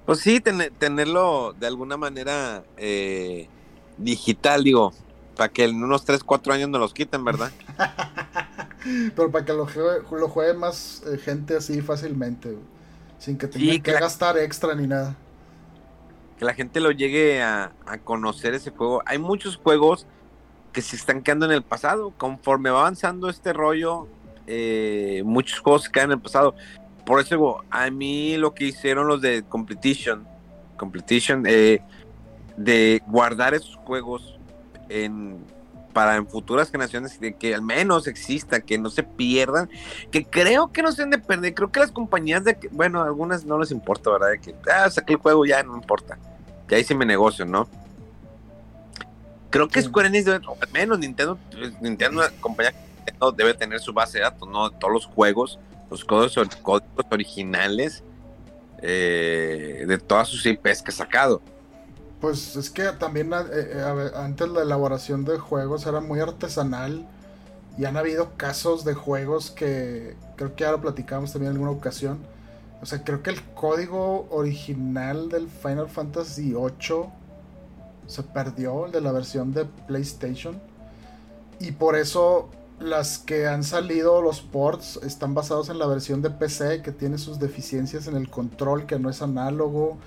Pues 0.07 0.21
sí, 0.21 0.41
tenerlo 0.41 1.55
de 1.59 1.67
alguna 1.67 1.97
manera 1.97 2.65
eh, 2.77 3.49
digital, 3.99 4.65
digo, 4.65 4.93
para 5.37 5.51
que 5.51 5.65
en 5.65 5.83
unos 5.83 6.05
3, 6.05 6.25
4 6.25 6.53
años 6.55 6.69
nos 6.69 6.81
los 6.81 6.95
quiten, 6.95 7.25
¿verdad? 7.25 7.51
Pero 9.15 9.31
para 9.31 9.45
que 9.45 9.53
lo 9.53 9.67
juegue, 9.67 10.01
lo 10.11 10.29
juegue 10.29 10.55
más 10.55 11.03
eh, 11.07 11.19
gente 11.19 11.57
así 11.57 11.81
fácilmente, 11.83 12.57
sin 13.19 13.37
que 13.37 13.47
tenga 13.47 13.83
que, 13.83 13.93
gastar 13.93 14.39
extra 14.39 14.75
ni 14.75 14.87
nada. 14.87 15.17
Que 16.39 16.45
la 16.45 16.55
gente 16.55 16.81
lo 16.81 16.91
llegue 16.91 17.43
a, 17.43 17.73
conocer 18.05 18.55
ese 18.55 18.71
juego. 18.71 19.03
Hay 19.05 19.19
muchos 19.19 19.57
juegos 19.57 20.07
que 20.73 20.81
se 20.81 20.97
están 20.97 21.23
quedando 21.23 21.47
en 21.47 21.53
el 21.53 21.63
pasado. 21.63 22.13
Conforme 22.17 22.71
va 22.71 22.81
avanzando 22.81 23.29
este 23.29 23.53
rollo, 23.53 24.07
eh, 24.47 25.23
muchos 25.25 25.61
juegos 25.61 25.85
se 25.85 25.93
quedan 25.93 26.07
en 26.07 26.19
el 26.19 26.21
pasado. 26.21 26.55
Por 27.05 27.21
eso, 27.21 27.63
a 27.71 27.91
mí 27.91 28.37
lo 28.37 28.55
que 28.55 28.67
hicieron 28.67 29.07
los 29.07 29.21
de 29.21 29.43
Competition, 29.43 30.27
Competition, 30.77 31.45
eh, 31.47 31.83
de 32.57 33.03
guardar 33.07 33.53
esos 33.53 33.77
juegos 33.77 34.39
en 34.89 35.45
para 35.93 36.17
en 36.17 36.27
futuras 36.27 36.71
generaciones 36.71 37.19
que 37.39 37.55
al 37.55 37.63
menos 37.63 38.07
exista, 38.07 38.61
que 38.61 38.79
no 38.79 38.91
se 38.91 39.03
pierdan, 39.03 39.69
que 40.11 40.25
creo 40.25 40.73
que 40.73 40.83
no 40.83 40.93
se 40.93 41.03
han 41.03 41.11
de 41.11 41.19
perder, 41.19 41.55
creo 41.55 41.71
que 41.71 41.81
las 41.81 41.93
compañías 41.93 42.45
de, 42.45 42.57
bueno, 42.71 43.03
algunas 43.03 43.45
no 43.45 43.59
les 43.59 43.71
importa, 43.71 44.11
¿verdad? 44.11 44.31
De 44.31 44.41
que, 44.41 44.55
ah, 44.73 44.89
saqué 44.91 45.15
el 45.15 45.19
juego 45.19 45.45
ya, 45.45 45.63
no 45.63 45.77
importa, 45.77 46.19
ya 46.69 46.79
hice 46.79 46.95
mi 46.95 47.05
negocio, 47.05 47.45
¿no? 47.45 47.69
Creo 49.51 49.69
que 49.69 49.83
Square 49.83 50.09
Enix 50.09 50.25
debe, 50.25 50.47
o 50.47 50.57
al 50.61 50.71
menos 50.73 50.99
Nintendo, 50.99 51.37
pues, 51.51 51.81
Nintendo, 51.81 52.23
compañía 52.41 52.73
debe 53.37 53.55
tener 53.55 53.81
su 53.81 53.93
base 53.93 54.19
de 54.19 54.25
datos, 54.25 54.49
¿no? 54.49 54.71
Todos 54.71 54.93
los 54.93 55.07
juegos, 55.07 55.59
los 55.91 56.05
códigos, 56.05 56.35
códigos 56.63 57.07
originales 57.11 58.03
eh, 58.81 59.85
de 59.87 59.99
todas 59.99 60.29
sus 60.29 60.45
IPs 60.47 60.83
que 60.83 60.91
ha 60.91 60.95
sacado. 60.95 61.43
Pues 62.21 62.57
es 62.57 62.71
que 62.71 62.85
también 62.99 63.33
eh, 63.33 63.39
eh, 63.51 64.11
antes 64.15 64.49
la 64.49 64.63
elaboración 64.63 65.25
de 65.25 65.39
juegos 65.39 65.87
era 65.87 66.01
muy 66.01 66.21
artesanal 66.21 67.07
y 67.79 67.87
han 67.87 67.97
habido 67.97 68.37
casos 68.37 68.85
de 68.85 68.93
juegos 68.93 69.51
que 69.51 70.17
creo 70.37 70.55
que 70.55 70.65
ya 70.65 70.73
lo 70.73 70.81
platicamos 70.81 71.33
también 71.33 71.53
en 71.53 71.57
alguna 71.57 71.79
ocasión. 71.79 72.19
O 72.83 72.87
sea, 72.87 73.05
creo 73.05 73.23
que 73.23 73.31
el 73.31 73.43
código 73.55 74.29
original 74.31 75.29
del 75.31 75.49
Final 75.49 75.89
Fantasy 75.89 76.53
VIII 76.53 77.11
se 78.07 78.23
perdió, 78.23 78.87
el 78.87 78.93
de 78.93 79.01
la 79.01 79.13
versión 79.13 79.53
de 79.53 79.65
PlayStation. 79.65 80.61
Y 81.59 81.73
por 81.73 81.97
eso 81.97 82.51
las 82.81 83.19
que 83.19 83.47
han 83.47 83.65
salido, 83.65 84.23
los 84.23 84.41
ports, 84.41 84.99
están 85.03 85.35
basados 85.35 85.69
en 85.69 85.79
la 85.79 85.87
versión 85.87 86.23
de 86.23 86.31
PC 86.31 86.83
que 86.83 86.93
tiene 86.93 87.19
sus 87.19 87.39
deficiencias 87.39 88.07
en 88.07 88.17
el 88.17 88.31
control, 88.31 88.87
que 88.87 88.99
no 88.99 89.11
es 89.11 89.23
análogo 89.23 89.99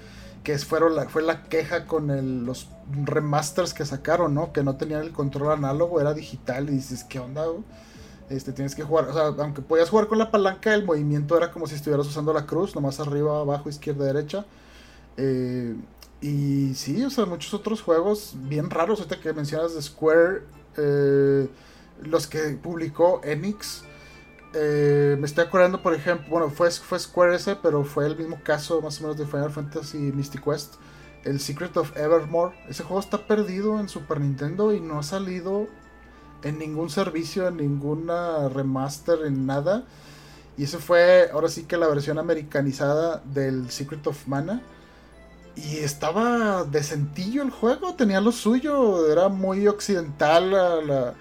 que 0.44 0.58
la, 0.92 1.10
fue 1.10 1.22
la 1.22 1.44
queja 1.44 1.86
con 1.86 2.46
los 2.46 2.68
remasters 3.04 3.74
que 3.74 3.86
sacaron, 3.86 4.34
¿no? 4.34 4.52
Que 4.52 4.64
no 4.64 4.76
tenían 4.76 5.02
el 5.02 5.12
control 5.12 5.54
análogo, 5.54 6.02
era 6.02 6.14
digital 6.14 6.70
y 6.70 6.74
dices, 6.74 7.04
¿qué 7.04 7.20
onda? 7.20 7.46
Este, 8.30 8.52
tienes 8.52 8.76
que 8.76 8.84
jugar, 8.84 9.08
o 9.08 9.14
sea, 9.14 9.28
aunque 9.44 9.62
podías 9.62 9.90
jugar 9.90 10.08
con 10.08 10.18
la 10.18 10.32
palanca, 10.32 10.74
el 10.74 10.86
movimiento 10.86 11.38
era 11.38 11.52
como 11.52 11.68
si 11.68 11.76
estuvieras 11.76 12.08
usando 12.08 12.34
la 12.34 12.46
cruz, 12.46 12.76
nomás 12.76 13.00
arriba, 13.00 13.40
abajo, 13.40 13.70
izquierda, 13.70 14.06
derecha. 14.06 14.46
Eh, 15.18 15.76
y 16.22 16.74
sí, 16.76 17.04
o 17.04 17.10
sea, 17.10 17.26
muchos 17.26 17.54
otros 17.54 17.82
juegos 17.82 18.34
bien 18.36 18.70
raros, 18.70 19.00
ahorita 19.00 19.20
que 19.20 19.34
mencionas 19.34 19.76
de 19.76 19.82
Square, 19.82 20.44
eh, 20.78 21.48
los 22.02 22.28
que 22.28 22.58
publicó 22.62 23.22
Enix, 23.24 23.84
eh, 24.54 25.18
me 25.20 25.26
estoy 25.26 25.46
acordando, 25.46 25.82
por 25.82 25.94
ejemplo, 25.94 26.28
bueno, 26.30 26.50
fue, 26.50 26.70
fue 26.70 27.00
Square 27.00 27.36
ese, 27.36 27.56
pero 27.56 27.84
fue 27.84 28.06
el 28.06 28.18
mismo 28.18 28.40
caso 28.44 28.82
más 28.82 29.00
o 29.00 29.04
menos 29.04 29.18
de 29.18 29.26
Final 29.26 29.52
Fantasy 29.52 29.98
Mystic 29.98 30.44
Quest. 30.44 30.76
El 31.24 31.40
Secret 31.40 31.76
of 31.78 31.96
Evermore. 31.98 32.56
Ese 32.68 32.84
juego 32.84 33.00
está 33.00 33.26
perdido 33.28 33.80
en 33.80 33.88
Super 33.90 34.20
Nintendo 34.20 34.74
y 34.74 34.82
no 34.82 35.00
ha 35.00 35.04
salido 35.04 35.68
en 36.44 36.60
ningún 36.60 36.90
servicio, 36.90 37.48
en 37.48 37.58
ninguna 37.58 38.50
remaster, 38.50 39.20
en 39.26 39.46
nada. 39.46 39.86
Y 40.58 40.66
ese 40.66 40.78
fue 40.78 41.30
ahora 41.32 41.48
sí 41.48 41.64
que 41.64 41.78
la 41.78 41.88
versión 41.88 42.20
americanizada 42.20 43.22
del 43.26 43.72
Secret 43.72 44.06
of 44.06 44.28
Mana. 44.28 44.62
Y 45.56 45.78
estaba 45.78 46.64
decentillo 46.66 47.42
el 47.44 47.52
juego, 47.52 47.96
tenía 47.96 48.20
lo 48.20 48.32
suyo, 48.32 49.12
era 49.12 49.30
muy 49.30 49.68
occidental 49.68 50.52
la 50.52 51.14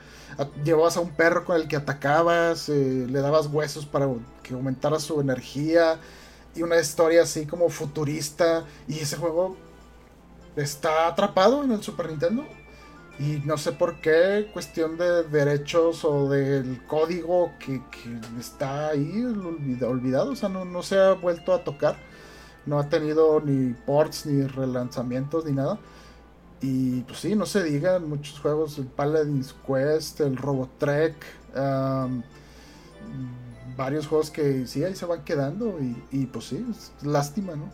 llevabas 0.64 0.96
a 0.96 1.00
un 1.00 1.10
perro 1.10 1.44
con 1.44 1.56
el 1.56 1.68
que 1.68 1.76
atacabas, 1.76 2.68
eh, 2.68 3.06
le 3.08 3.20
dabas 3.20 3.46
huesos 3.46 3.86
para 3.86 4.08
que 4.42 4.54
aumentara 4.54 4.98
su 4.98 5.20
energía. 5.20 5.98
y 6.54 6.62
una 6.62 6.78
historia 6.78 7.22
así 7.22 7.46
como 7.46 7.68
futurista. 7.70 8.64
Y 8.86 8.98
ese 9.00 9.16
juego 9.16 9.56
está 10.56 11.08
atrapado 11.08 11.64
en 11.64 11.72
el 11.72 11.82
Super 11.82 12.10
Nintendo. 12.10 12.44
Y 13.18 13.42
no 13.44 13.58
sé 13.58 13.72
por 13.72 14.00
qué, 14.00 14.50
cuestión 14.52 14.96
de 14.96 15.22
derechos 15.24 16.04
o 16.04 16.28
del 16.28 16.84
código 16.86 17.52
que, 17.58 17.80
está 18.40 18.88
ahí 18.88 19.24
olvidado, 19.82 20.32
o 20.32 20.36
sea, 20.36 20.48
no, 20.48 20.64
no 20.64 20.82
se 20.82 20.98
ha 20.98 21.12
vuelto 21.12 21.52
a 21.54 21.62
tocar. 21.62 21.96
No 22.64 22.78
ha 22.78 22.88
tenido 22.88 23.40
ni 23.40 23.74
ports, 23.74 24.26
ni 24.26 24.46
relanzamientos, 24.46 25.44
ni 25.44 25.52
nada. 25.52 25.78
Y 26.62 27.00
pues 27.02 27.18
sí, 27.18 27.34
no 27.34 27.44
se 27.44 27.64
digan 27.64 28.08
muchos 28.08 28.38
juegos, 28.38 28.78
el 28.78 28.86
Paladin's 28.86 29.52
Quest, 29.66 30.20
el 30.20 30.36
Robotrek, 30.36 31.16
varios 33.76 34.06
juegos 34.06 34.30
que 34.30 34.66
sí, 34.68 34.84
ahí 34.84 34.94
se 34.94 35.04
van 35.04 35.24
quedando 35.24 35.76
y, 36.12 36.26
pues 36.26 36.46
sí, 36.46 36.64
es 36.70 36.92
lástima, 37.04 37.56
¿no? 37.56 37.68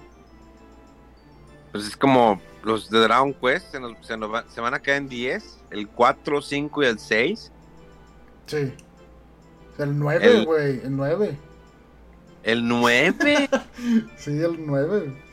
Pues 1.70 1.86
es 1.86 1.96
como 1.98 2.40
los 2.62 2.88
de 2.88 2.98
Dragon 3.00 3.34
Quest, 3.34 3.74
se, 4.00 4.60
van 4.60 4.74
a 4.74 4.80
quedar 4.80 4.96
en 4.96 5.08
10, 5.08 5.58
el 5.70 5.86
4, 5.88 6.40
5 6.40 6.82
y 6.82 6.86
el 6.86 6.98
6. 6.98 7.52
Sí. 8.46 8.72
El 9.76 9.98
9, 9.98 10.44
güey, 10.46 10.80
el 10.80 10.96
9. 10.96 11.38
¿El 12.42 12.66
9? 12.66 13.50
sí, 14.16 14.30
el 14.30 14.66
9. 14.66 15.27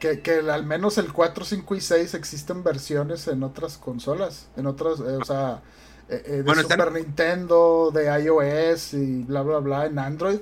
Que, 0.00 0.20
que, 0.20 0.38
al 0.38 0.64
menos 0.64 0.96
el 0.98 1.12
4, 1.12 1.44
5 1.44 1.74
y 1.74 1.80
6 1.80 2.14
existen 2.14 2.62
versiones 2.62 3.26
en 3.28 3.42
otras 3.42 3.78
consolas. 3.78 4.48
En 4.56 4.66
otras, 4.66 5.00
eh, 5.00 5.18
o 5.20 5.24
sea, 5.24 5.62
eh, 6.08 6.22
eh, 6.24 6.42
de 6.42 6.54
Super 6.62 6.92
Nintendo, 6.92 7.90
de 7.92 8.06
iOS 8.22 8.94
y 8.94 9.24
bla, 9.24 9.42
bla, 9.42 9.58
bla, 9.58 9.86
en 9.86 9.98
Android. 9.98 10.38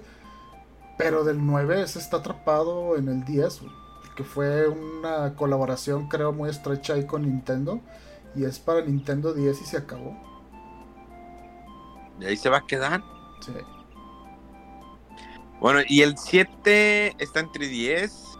Pero 0.98 1.24
del 1.24 1.44
9 1.44 1.86
se 1.88 1.98
está 1.98 2.18
atrapado 2.18 2.96
en 2.96 3.08
el 3.08 3.24
10, 3.24 3.60
que 4.14 4.24
fue 4.24 4.68
una 4.68 5.34
colaboración, 5.34 6.08
creo, 6.08 6.32
muy 6.32 6.50
estrecha 6.50 6.94
ahí 6.94 7.06
con 7.06 7.22
Nintendo. 7.22 7.80
Y 8.34 8.44
es 8.44 8.58
para 8.58 8.82
Nintendo 8.82 9.32
10 9.32 9.60
y 9.60 9.64
se 9.64 9.76
acabó. 9.78 10.16
¿Y 12.20 12.26
ahí 12.26 12.36
se 12.36 12.48
va 12.48 12.58
a 12.58 12.66
quedar? 12.66 13.02
Sí. 13.40 13.52
Bueno, 15.60 15.80
y 15.86 16.02
el 16.02 16.16
7 16.18 17.16
está 17.18 17.40
entre 17.40 17.66
10, 17.66 18.35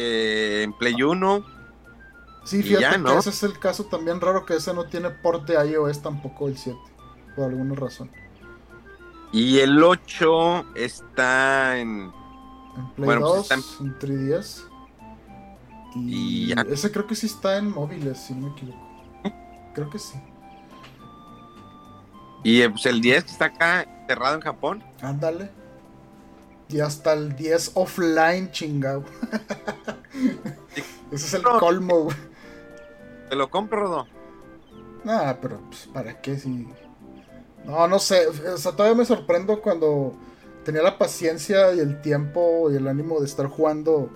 eh, 0.00 0.62
en 0.62 0.72
Play 0.72 1.02
1 1.02 1.60
Sí, 2.44 2.62
fíjate 2.62 3.02
que 3.02 3.18
ese 3.18 3.30
es 3.30 3.42
el 3.42 3.58
caso 3.58 3.84
también 3.84 4.20
raro 4.20 4.44
que 4.46 4.56
ese 4.56 4.72
no 4.72 4.84
tiene 4.86 5.10
port 5.10 5.46
de 5.46 5.54
iOS 5.70 6.02
tampoco 6.02 6.48
el 6.48 6.56
7, 6.56 6.78
por 7.36 7.44
alguna 7.44 7.74
razón. 7.74 8.10
Y 9.32 9.58
el 9.58 9.82
8 9.82 10.74
está 10.74 11.78
en... 11.78 12.10
En 12.76 12.90
Play 12.96 13.18
2, 13.20 13.48
pues 13.48 13.76
en... 13.80 13.98
3DS. 13.98 14.62
Y, 15.94 16.52
ese 16.68 16.90
creo 16.90 17.06
que 17.06 17.14
sí 17.14 17.26
está 17.26 17.58
en 17.58 17.70
móviles, 17.70 18.18
si 18.18 18.34
no 18.34 18.48
me 18.48 18.52
equivoco. 18.52 18.78
creo 19.74 19.90
que 19.90 19.98
sí. 19.98 20.18
Y 22.42 22.62
eh, 22.62 22.70
pues 22.70 22.86
el 22.86 23.00
10 23.00 23.24
que 23.24 23.30
está 23.30 23.44
acá 23.46 24.04
cerrado 24.08 24.36
en 24.36 24.40
Japón. 24.40 24.84
Ándale. 25.02 25.50
Y 26.70 26.80
hasta 26.80 27.12
el 27.14 27.34
10 27.34 27.72
offline, 27.74 28.50
chingado. 28.52 29.04
Ese 31.10 31.26
es 31.26 31.34
el 31.34 31.42
colmo, 31.42 32.04
güey. 32.04 32.16
¿Te 33.28 33.34
lo 33.34 33.50
compro 33.50 33.90
o 33.90 33.96
no? 33.96 34.06
Nah, 35.04 35.34
pero 35.40 35.60
pues, 35.68 35.88
¿para 35.92 36.20
qué 36.20 36.38
si.? 36.38 36.68
No, 37.64 37.88
no 37.88 37.98
sé. 37.98 38.26
O 38.28 38.56
sea, 38.56 38.72
todavía 38.72 38.96
me 38.96 39.04
sorprendo 39.04 39.60
cuando 39.60 40.14
tenía 40.64 40.82
la 40.82 40.98
paciencia 40.98 41.72
y 41.74 41.80
el 41.80 42.00
tiempo 42.00 42.70
y 42.70 42.76
el 42.76 42.86
ánimo 42.86 43.18
de 43.18 43.26
estar 43.26 43.46
jugando 43.46 44.10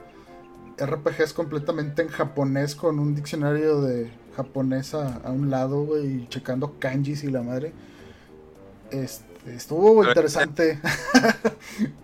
RPGs 0.79 1.33
completamente 1.33 2.03
en 2.03 2.09
japonés 2.09 2.75
con 2.75 2.99
un 2.99 3.15
diccionario 3.15 3.81
de 3.81 4.11
japonés 4.37 4.95
a, 4.95 5.21
un 5.27 5.51
lado, 5.51 5.85
güey, 5.85 6.07
y 6.07 6.29
checando 6.29 6.79
kanjis 6.79 7.25
y 7.25 7.31
la 7.31 7.43
madre. 7.43 7.73
Este, 8.91 9.55
estuvo 9.55 10.05
interesante. 10.05 10.81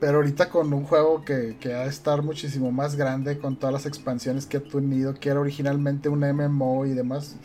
Pero 0.00 0.18
ahorita 0.18 0.48
con 0.48 0.72
un 0.72 0.84
juego 0.84 1.24
que, 1.24 1.56
que 1.58 1.74
ha 1.74 1.80
de 1.80 1.88
estar 1.88 2.22
muchísimo 2.22 2.70
más 2.70 2.94
grande, 2.94 3.38
con 3.38 3.56
todas 3.56 3.72
las 3.72 3.86
expansiones 3.86 4.46
que 4.46 4.58
ha 4.58 4.62
tenido, 4.62 5.14
que 5.14 5.28
era 5.28 5.40
originalmente 5.40 6.08
un 6.08 6.20
MMO 6.20 6.86
y 6.86 6.90
demás, 6.90 7.36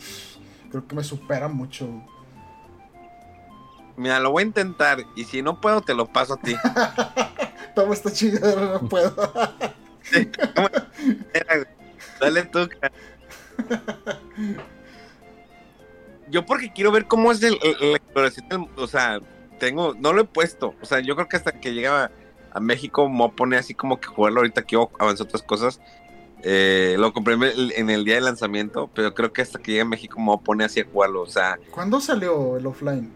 creo 0.70 0.86
que 0.86 0.94
me 0.94 1.02
supera 1.02 1.48
mucho. 1.48 1.88
Mira, 3.96 4.20
lo 4.20 4.30
voy 4.30 4.42
a 4.42 4.46
intentar 4.46 4.98
y 5.16 5.24
si 5.24 5.42
no 5.42 5.60
puedo, 5.60 5.80
te 5.80 5.94
lo 5.94 6.06
paso 6.06 6.34
a 6.34 6.36
ti. 6.36 6.54
Toma 7.74 7.94
esta 7.94 8.12
chingadera, 8.12 8.78
no 8.80 8.88
puedo. 8.88 9.32
Dale 12.20 12.42
tú. 12.44 12.68
Yo 16.28 16.46
porque 16.46 16.72
quiero 16.72 16.92
ver 16.92 17.06
cómo 17.06 17.32
es 17.32 17.42
el, 17.42 17.58
la 17.80 17.96
exploración, 17.96 18.68
o 18.76 18.86
sea, 18.86 19.20
tengo, 19.58 19.94
no 19.94 20.12
lo 20.12 20.22
he 20.22 20.24
puesto, 20.24 20.74
o 20.80 20.86
sea, 20.86 21.00
yo 21.00 21.14
creo 21.14 21.28
que 21.28 21.36
hasta 21.36 21.52
que 21.52 21.72
llegaba 21.72 22.10
a 22.54 22.60
México 22.60 23.08
me 23.08 23.28
pone 23.30 23.56
así 23.56 23.74
como 23.74 24.00
que 24.00 24.06
jugarlo 24.06 24.40
ahorita 24.40 24.62
quiero 24.62 24.90
avanzar 24.98 25.26
otras 25.26 25.42
cosas. 25.42 25.80
Eh, 26.42 26.96
lo 26.98 27.12
compré 27.12 27.34
en 27.34 27.90
el 27.90 28.04
día 28.04 28.16
de 28.16 28.20
lanzamiento, 28.20 28.90
pero 28.94 29.14
creo 29.14 29.32
que 29.32 29.42
hasta 29.42 29.58
que 29.58 29.72
llegue 29.72 29.82
a 29.82 29.86
México 29.86 30.20
me 30.20 30.36
pone 30.44 30.64
así 30.64 30.80
a 30.80 30.84
jugarlo. 30.84 31.22
O 31.22 31.26
sea, 31.26 31.58
¿cuándo 31.70 32.00
salió 32.00 32.56
el 32.56 32.66
offline? 32.66 33.12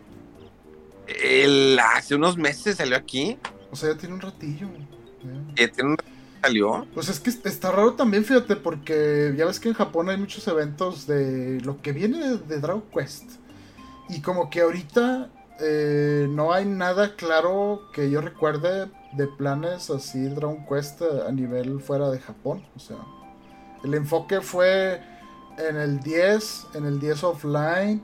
El, 1.07 1.79
hace 1.79 2.15
unos 2.15 2.37
meses 2.37 2.77
salió 2.77 2.97
aquí. 2.97 3.39
O 3.71 3.77
sea, 3.77 3.93
ya 3.93 3.99
tiene 3.99 4.15
un 4.15 4.21
ratillo. 4.21 4.69
Ya, 5.57 5.69
tiene 5.71 5.91
un 5.91 5.97
ratillo 5.97 6.19
salió. 6.41 6.87
Pues 6.95 7.09
es 7.09 7.21
que 7.21 7.31
está 7.31 7.73
raro 7.73 7.95
también, 7.95 8.25
fíjate, 8.25 8.57
porque 8.57 9.35
ya 9.37 9.45
ves 9.45 9.61
que 9.61 9.69
en 9.69 9.75
Japón 9.75 10.09
hay 10.09 10.17
muchos 10.17 10.47
eventos 10.49 11.07
de 11.07 11.61
lo 11.63 11.81
que 11.83 11.93
viene 11.93 12.37
de 12.37 12.61
Dragon 12.61 12.85
Quest. 12.95 13.25
Y 14.09 14.21
como 14.23 14.49
que 14.49 14.61
ahorita 14.61 15.31
eh, 15.61 16.27
no 16.31 16.53
hay 16.53 16.65
nada 16.65 17.17
claro 17.17 17.83
que 17.93 18.11
yo 18.11 18.21
recuerde 18.21 18.89
de 19.13 19.27
planes 19.27 19.91
así 19.91 20.29
Dragon 20.29 20.65
Quest 20.67 21.03
a 21.03 21.31
nivel 21.33 21.81
fuera 21.81 22.11
de 22.11 22.19
Japón. 22.19 22.65
O 22.77 22.79
sea, 22.79 22.99
el 23.85 23.95
enfoque 23.95 24.41
fue 24.41 25.01
en 25.59 25.77
el 25.77 26.01
10, 26.01 26.67
en 26.75 26.87
el 26.87 27.01
10 27.01 27.25
offline 27.25 28.03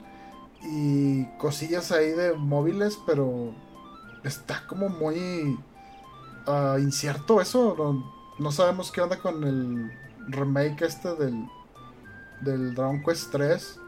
y 0.62 1.24
cosillas 1.39 1.93
ahí 1.93 2.10
de 2.10 2.35
móviles, 2.35 2.98
pero 3.06 3.55
está 4.24 4.66
como 4.66 4.89
muy 4.89 5.59
uh, 6.47 6.78
incierto 6.78 7.40
eso. 7.40 8.02
No, 8.39 8.51
sabemos 8.51 8.90
qué 8.90 9.01
onda 9.01 9.18
con 9.18 9.44
el 9.44 9.93
remake 10.28 10.82
este 10.82 11.14
del, 11.14 11.47
del 12.40 12.74
Dragon 12.74 13.02
Quest 13.02 13.31
3, 13.31 13.81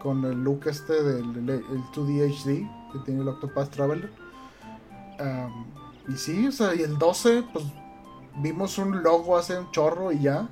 con 0.00 0.24
el 0.24 0.42
look 0.42 0.66
este 0.66 1.02
del 1.02 1.48
el 1.48 1.82
2D 1.94 2.30
HD 2.30 2.92
que 2.92 2.98
tiene 3.04 3.22
el 3.22 3.28
Octopath 3.28 3.70
Traveler. 3.70 4.10
Y 6.10 6.16
sí, 6.16 6.48
o 6.48 6.52
sea, 6.52 6.74
y 6.74 6.82
el 6.82 6.98
12, 6.98 7.44
pues 7.52 7.64
vimos 8.42 8.78
un 8.78 9.02
logo 9.02 9.36
hace 9.36 9.56
un 9.58 9.70
chorro 9.70 10.10
y 10.10 10.22
ya. 10.22 10.48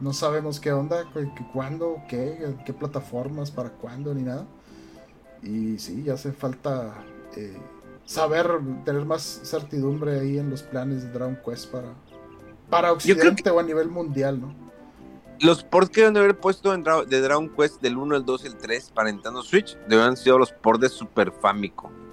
No 0.00 0.12
sabemos 0.12 0.60
qué 0.60 0.72
onda, 0.72 1.08
qué, 1.14 1.30
cuándo, 1.52 2.02
qué, 2.08 2.54
qué 2.66 2.72
plataformas, 2.74 3.50
para 3.50 3.70
cuándo, 3.70 4.12
ni 4.12 4.22
nada. 4.22 4.46
Y 5.42 5.78
sí, 5.78 6.02
ya 6.02 6.14
hace 6.14 6.32
falta 6.32 6.94
eh, 7.36 7.56
saber, 8.04 8.50
tener 8.84 9.06
más 9.06 9.40
certidumbre 9.44 10.20
ahí 10.20 10.38
en 10.38 10.50
los 10.50 10.62
planes 10.62 11.04
de 11.04 11.10
Dragon 11.10 11.38
Quest 11.42 11.70
para, 11.70 11.94
para 12.68 12.92
Occidente 12.92 13.48
o 13.48 13.58
a 13.58 13.62
nivel 13.62 13.88
mundial, 13.88 14.40
¿no? 14.40 14.54
Los 15.40 15.64
ports 15.64 15.90
que 15.90 16.02
deben 16.02 16.16
haber 16.18 16.38
puesto 16.38 16.74
en 16.74 16.84
de 16.84 17.20
Dragon 17.20 17.48
Quest 17.48 17.80
del 17.80 17.96
1, 17.96 18.16
el 18.16 18.24
2 18.24 18.44
y 18.44 18.46
el 18.48 18.56
3 18.56 18.90
para 18.94 19.10
Nintendo 19.10 19.42
Switch 19.42 19.76
deben 19.88 20.04
haber 20.06 20.18
sido 20.18 20.38
los 20.38 20.52
ports 20.52 20.80
de 20.80 20.88
Super 20.88 21.32
Famicom. 21.32 22.03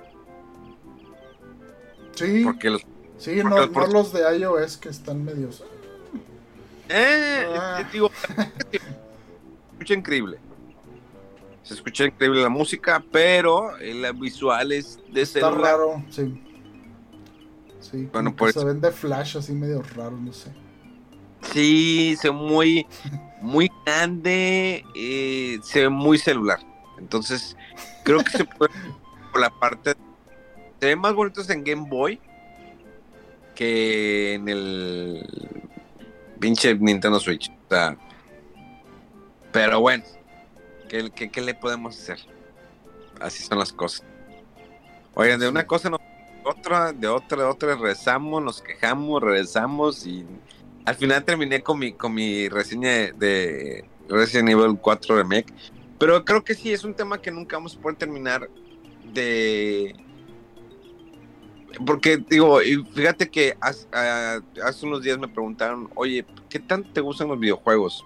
Sí. 2.21 2.43
Porque 2.43 2.69
los, 2.69 2.85
sí, 3.17 3.41
no, 3.43 3.65
los 3.65 4.13
de 4.13 4.37
iOS 4.37 4.77
que 4.77 4.89
están 4.89 5.23
medios. 5.23 5.63
Eh, 6.89 7.45
ah. 7.57 7.83
digo, 7.91 8.11
se 8.71 8.77
escucha 9.73 9.93
increíble. 9.93 10.37
Se 11.63 11.73
escucha 11.73 12.05
increíble 12.05 12.41
la 12.41 12.49
música, 12.49 13.03
pero 13.11 13.77
el 13.77 14.05
visual 14.13 14.71
es 14.71 14.99
de 15.11 15.21
Está 15.21 15.51
raro, 15.51 16.03
sí. 16.09 16.41
Sí, 17.79 18.09
bueno, 18.11 18.35
pues, 18.35 18.53
se 18.53 18.63
ven 18.63 18.79
de 18.79 18.91
flash 18.91 19.37
así 19.37 19.53
medio 19.53 19.81
raro, 19.95 20.17
no 20.17 20.31
sé. 20.31 20.51
Sí, 21.53 22.15
se 22.19 22.29
ve 22.29 22.35
muy, 22.35 22.87
muy 23.41 23.69
grande, 23.85 24.85
eh, 24.95 25.59
se 25.63 25.81
ve 25.81 25.89
muy 25.89 26.17
celular. 26.17 26.59
Entonces, 26.97 27.57
creo 28.03 28.23
que 28.23 28.31
se 28.31 28.45
puede 28.45 28.71
por 29.31 29.41
la 29.41 29.49
parte 29.49 29.95
se 30.81 30.87
ven 30.87 30.99
más 30.99 31.13
bonitos 31.13 31.47
en 31.51 31.63
Game 31.63 31.87
Boy 31.87 32.19
que 33.53 34.33
en 34.33 34.49
el 34.49 35.23
pinche 36.39 36.73
Nintendo 36.73 37.19
Switch. 37.19 37.51
O 37.51 37.69
sea, 37.69 37.95
pero 39.51 39.79
bueno, 39.79 40.03
¿qué, 40.89 41.11
qué, 41.11 41.41
le 41.41 41.53
podemos 41.53 41.95
hacer? 41.99 42.17
Así 43.19 43.43
son 43.43 43.59
las 43.59 43.71
cosas. 43.71 44.03
Oigan, 45.13 45.39
de 45.39 45.49
una 45.49 45.67
cosa 45.67 45.91
no 45.91 45.99
otra, 46.43 46.91
de 46.93 47.07
otra, 47.07 47.37
de 47.37 47.43
otra, 47.43 47.75
rezamos, 47.75 48.41
nos 48.41 48.59
quejamos, 48.63 49.21
regresamos 49.21 50.07
y 50.07 50.25
al 50.85 50.95
final 50.95 51.23
terminé 51.23 51.61
con 51.61 51.77
mi, 51.77 51.93
con 51.93 52.15
mi 52.15 52.49
reseña 52.49 53.11
de 53.11 53.85
Resident 54.09 54.49
Evil 54.49 54.79
4 54.81 55.15
Remake. 55.15 55.53
Pero 55.99 56.25
creo 56.25 56.43
que 56.43 56.55
sí, 56.55 56.73
es 56.73 56.83
un 56.83 56.95
tema 56.95 57.21
que 57.21 57.29
nunca 57.29 57.57
vamos 57.57 57.75
a 57.75 57.79
poder 57.79 57.99
terminar 57.99 58.49
de... 59.13 59.95
Porque 61.85 62.17
digo, 62.17 62.59
fíjate 62.93 63.29
que 63.29 63.57
hace, 63.61 63.87
hace 64.63 64.85
unos 64.85 65.01
días 65.01 65.17
me 65.17 65.27
preguntaron, 65.27 65.89
oye, 65.95 66.25
¿qué 66.49 66.59
tanto 66.59 66.89
te 66.91 67.01
gustan 67.01 67.29
los 67.29 67.39
videojuegos? 67.39 68.05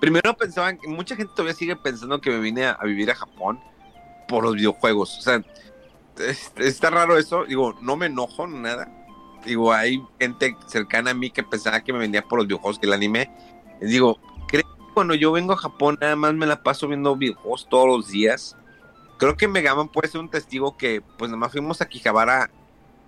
Primero 0.00 0.34
pensaban 0.36 0.80
mucha 0.88 1.14
gente 1.14 1.32
todavía 1.32 1.54
sigue 1.54 1.76
pensando 1.76 2.20
que 2.20 2.30
me 2.30 2.40
vine 2.40 2.66
a, 2.66 2.76
vivir 2.82 3.10
a 3.10 3.14
Japón 3.14 3.60
por 4.26 4.42
los 4.42 4.56
videojuegos. 4.56 5.16
O 5.18 5.22
sea, 5.22 5.44
está 6.56 6.90
raro 6.90 7.16
eso. 7.16 7.44
Digo, 7.44 7.78
no 7.80 7.96
me 7.96 8.06
enojo, 8.06 8.46
nada. 8.48 8.90
Digo, 9.44 9.72
hay 9.72 10.02
gente 10.18 10.56
cercana 10.66 11.12
a 11.12 11.14
mí 11.14 11.30
que 11.30 11.42
pensaba 11.44 11.80
que 11.82 11.92
me 11.92 12.00
venía 12.00 12.22
por 12.22 12.38
los 12.38 12.48
videojuegos 12.48 12.78
que 12.80 12.86
el 12.86 12.94
anime. 12.94 13.30
digo, 13.80 14.18
¿creo 14.48 14.62
que 14.62 14.92
cuando 14.92 15.14
yo 15.14 15.30
vengo 15.30 15.52
a 15.52 15.56
Japón 15.56 15.98
nada 16.00 16.16
más 16.16 16.34
me 16.34 16.46
la 16.46 16.62
paso 16.62 16.88
viendo 16.88 17.14
videojuegos 17.14 17.68
todos 17.68 17.86
los 17.86 18.08
días? 18.08 18.56
Creo 19.22 19.36
que 19.36 19.46
Megaman 19.46 19.88
puede 19.88 20.08
ser 20.08 20.20
un 20.20 20.28
testigo 20.28 20.76
que, 20.76 21.00
pues 21.00 21.30
nada 21.30 21.38
más 21.38 21.52
fuimos 21.52 21.80
a 21.80 21.88
Kijabara, 21.88 22.50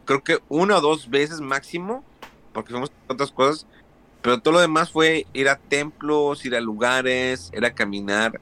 creo 0.04 0.22
que 0.22 0.38
una 0.48 0.78
o 0.78 0.80
dos 0.80 1.10
veces 1.10 1.40
máximo, 1.40 2.04
porque 2.52 2.70
fuimos 2.70 2.92
a 3.08 3.12
otras 3.12 3.32
cosas 3.32 3.66
pero 4.24 4.40
todo 4.40 4.54
lo 4.54 4.60
demás 4.60 4.90
fue 4.90 5.26
ir 5.34 5.50
a 5.50 5.56
templos, 5.56 6.46
ir 6.46 6.56
a 6.56 6.60
lugares, 6.62 7.52
ir 7.54 7.62
a 7.66 7.74
caminar, 7.74 8.40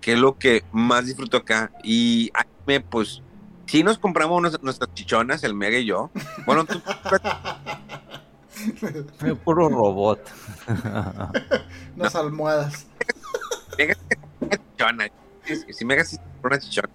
que 0.00 0.14
es 0.14 0.18
lo 0.18 0.38
que 0.38 0.64
más 0.72 1.04
disfruto 1.04 1.36
acá. 1.36 1.70
Y 1.84 2.32
me, 2.66 2.80
pues, 2.80 3.22
sí 3.66 3.82
nos 3.82 3.98
compramos 3.98 4.58
nuestras 4.62 4.94
chichonas, 4.94 5.44
el 5.44 5.52
Mega 5.52 5.76
y 5.76 5.84
yo. 5.84 6.10
Bueno, 6.46 6.64
tú... 6.64 6.80
puro 9.44 9.68
robot. 9.68 10.18
Unas 11.96 12.14
almohadas. 12.14 12.86
Mega 13.76 13.94
chichona. 14.72 15.08
Si 15.44 15.84
Mega 15.84 16.04
sí 16.04 16.16
una 16.42 16.58
chichona. 16.58 16.88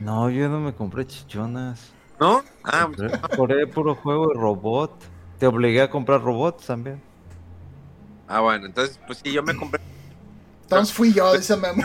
No, 0.00 0.30
yo 0.30 0.48
no 0.48 0.60
me 0.60 0.74
compré 0.74 1.06
chichonas. 1.06 1.92
¿No? 2.20 2.42
Ah, 2.64 2.88
compré 3.36 3.66
puro 3.66 3.94
juego 3.94 4.28
de 4.28 4.34
robot. 4.34 4.92
Te 5.38 5.46
obligué 5.46 5.82
a 5.82 5.90
comprar 5.90 6.22
robots 6.22 6.66
también. 6.66 7.00
Ah, 8.26 8.40
bueno, 8.40 8.66
entonces, 8.66 8.98
pues 9.06 9.20
sí, 9.22 9.32
yo 9.32 9.42
me 9.42 9.56
compré. 9.56 9.80
Entonces 10.62 10.94
fui 10.94 11.12
yo, 11.12 11.32
dice 11.32 11.56
Memo. 11.56 11.82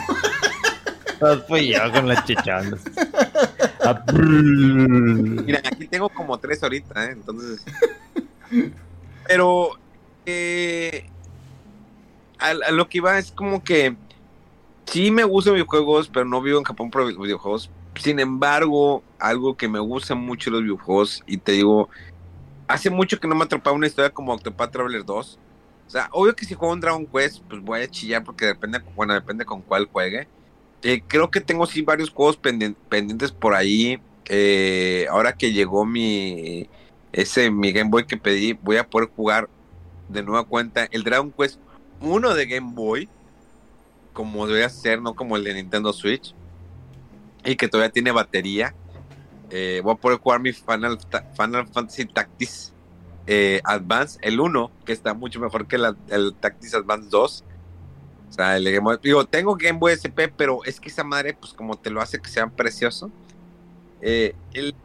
Entonces 1.14 1.48
fui 1.48 1.68
yo 1.68 1.91
con 1.91 2.07
las 2.07 2.26
chichonas. 2.26 2.81
Mira, 4.14 5.60
aquí 5.60 5.88
tengo 5.88 6.10
como 6.10 6.38
tres 6.38 6.61
ahorita, 6.64 7.06
¿eh? 7.06 7.11
Entonces. 7.11 7.64
Pero. 9.27 9.72
Eh, 10.26 11.10
a, 12.40 12.53
lo 12.72 12.88
que 12.90 12.98
iba 12.98 13.18
es 13.18 13.31
como 13.31 13.64
que. 13.64 13.95
Sí 14.85 15.11
me 15.11 15.23
gustan 15.23 15.53
videojuegos, 15.53 16.10
pero 16.10 16.26
no 16.26 16.41
vivo 16.41 16.60
en 16.60 16.65
Japón 16.65 16.91
por 16.91 17.06
videojuegos. 17.06 17.69
Sin 17.95 18.19
embargo, 18.19 19.03
algo 19.19 19.55
que 19.55 19.67
me 19.67 19.79
gusta 19.79 20.15
mucho 20.15 20.49
los 20.49 20.63
videojuegos, 20.63 21.23
y 21.27 21.37
te 21.37 21.53
digo, 21.53 21.89
hace 22.67 22.89
mucho 22.89 23.19
que 23.19 23.27
no 23.27 23.35
me 23.35 23.43
atrapaba 23.43 23.75
una 23.75 23.87
historia 23.87 24.09
como 24.09 24.33
Octopath 24.33 24.71
Traveler 24.71 25.05
2 25.05 25.39
o 25.87 25.89
sea, 25.89 26.09
obvio 26.11 26.35
que 26.35 26.45
si 26.45 26.55
juego 26.55 26.73
un 26.73 26.79
Dragon 26.79 27.05
Quest, 27.05 27.43
pues 27.47 27.61
voy 27.61 27.81
a 27.81 27.87
chillar 27.87 28.23
porque 28.23 28.45
depende, 28.45 28.79
bueno, 28.95 29.13
depende 29.13 29.45
con 29.45 29.61
cuál 29.61 29.85
juegue. 29.85 30.27
Eh, 30.81 31.03
creo 31.07 31.29
que 31.29 31.41
tengo 31.41 31.65
sí 31.65 31.81
varios 31.81 32.09
juegos 32.09 32.37
pendientes 32.37 33.31
por 33.31 33.53
ahí. 33.53 34.01
Eh, 34.25 35.05
ahora 35.09 35.33
que 35.33 35.51
llegó 35.51 35.85
mi 35.85 36.69
ese 37.11 37.51
mi 37.51 37.71
Game 37.71 37.89
Boy 37.91 38.07
que 38.07 38.17
pedí, 38.17 38.53
voy 38.53 38.77
a 38.77 38.89
poder 38.89 39.09
jugar 39.09 39.49
de 40.09 40.23
nueva 40.23 40.45
cuenta 40.45 40.87
el 40.91 41.03
Dragon 41.03 41.31
Quest 41.31 41.59
1 42.01 42.33
de 42.33 42.45
Game 42.47 42.73
Boy, 42.73 43.07
como 44.13 44.47
debe 44.47 44.67
ser, 44.69 45.01
no 45.01 45.13
como 45.13 45.37
el 45.37 45.43
de 45.43 45.53
Nintendo 45.53 45.93
Switch, 45.93 46.33
y 47.45 47.55
que 47.55 47.67
todavía 47.67 47.91
tiene 47.91 48.11
batería. 48.11 48.73
Eh, 49.49 49.81
voy 49.83 49.93
a 49.93 49.97
poder 49.97 50.19
jugar 50.19 50.39
mi 50.39 50.51
Final, 50.51 50.97
Final 51.37 51.67
Fantasy 51.67 52.05
Tactics 52.05 52.73
eh, 53.27 53.61
Advance, 53.63 54.19
el 54.21 54.39
1, 54.39 54.71
que 54.85 54.93
está 54.93 55.13
mucho 55.13 55.39
mejor 55.39 55.67
que 55.67 55.75
el 55.75 56.35
Tactics 56.39 56.73
Advance 56.73 57.09
2. 57.09 57.43
O 58.29 58.33
sea, 58.33 58.57
el 58.57 58.63
Game 58.65 58.79
Boy, 58.79 58.97
digo, 59.03 59.25
tengo 59.25 59.55
Game 59.55 59.77
Boy 59.77 59.93
SP, 59.93 60.27
pero 60.35 60.63
es 60.65 60.79
que 60.79 60.89
esa 60.89 61.03
madre, 61.03 61.33
pues 61.33 61.53
como 61.53 61.77
te 61.77 61.91
lo 61.91 62.01
hace 62.01 62.19
que 62.19 62.29
sea 62.29 62.47
precioso. 62.47 63.11
Eh, 64.01 64.35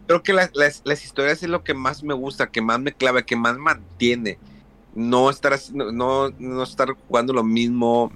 creo 0.07 0.23
que 0.23 0.33
las, 0.33 1.05
historias 1.05 1.43
es 1.43 1.49
lo 1.49 1.65
que 1.65 1.75
más 1.75 2.05
me 2.05 2.15
gusta, 2.15 2.51
que 2.51 2.63
más 2.63 2.79
me 2.79 2.93
clave, 2.93 3.25
que 3.25 3.37
más 3.37 3.57
mantiene. 3.57 4.39
No 4.95 5.31
estar, 5.31 5.59
no, 5.73 6.31
no 6.31 6.63
estar 6.63 6.93
jugando 7.09 7.33
lo 7.33 7.43
mismo, 7.43 8.13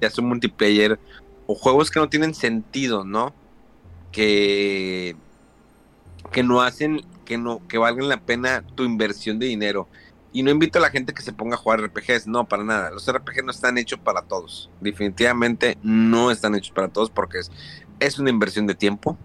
ya 0.00 0.10
sea 0.10 0.22
un 0.22 0.30
multiplayer, 0.30 0.98
o 1.46 1.54
juegos 1.54 1.90
que 1.90 2.00
no 2.00 2.08
tienen 2.08 2.34
sentido, 2.34 3.04
¿no? 3.04 3.34
Que, 4.18 5.14
que 6.32 6.42
no 6.42 6.60
hacen 6.60 7.02
que 7.24 7.38
no 7.38 7.64
que 7.68 7.78
valgan 7.78 8.08
la 8.08 8.20
pena 8.20 8.64
tu 8.74 8.82
inversión 8.82 9.38
de 9.38 9.46
dinero. 9.46 9.86
Y 10.32 10.42
no 10.42 10.50
invito 10.50 10.80
a 10.80 10.82
la 10.82 10.90
gente 10.90 11.14
que 11.14 11.22
se 11.22 11.32
ponga 11.32 11.54
a 11.54 11.58
jugar 11.58 11.80
RPGs, 11.80 12.26
no, 12.26 12.48
para 12.48 12.64
nada. 12.64 12.90
Los 12.90 13.08
RPGs 13.08 13.44
no 13.44 13.52
están 13.52 13.78
hechos 13.78 14.00
para 14.00 14.22
todos. 14.22 14.70
Definitivamente 14.80 15.78
no 15.84 16.32
están 16.32 16.56
hechos 16.56 16.72
para 16.72 16.88
todos 16.88 17.10
porque 17.10 17.38
es, 17.38 17.52
es 18.00 18.18
una 18.18 18.30
inversión 18.30 18.66
de 18.66 18.74
tiempo. 18.74 19.16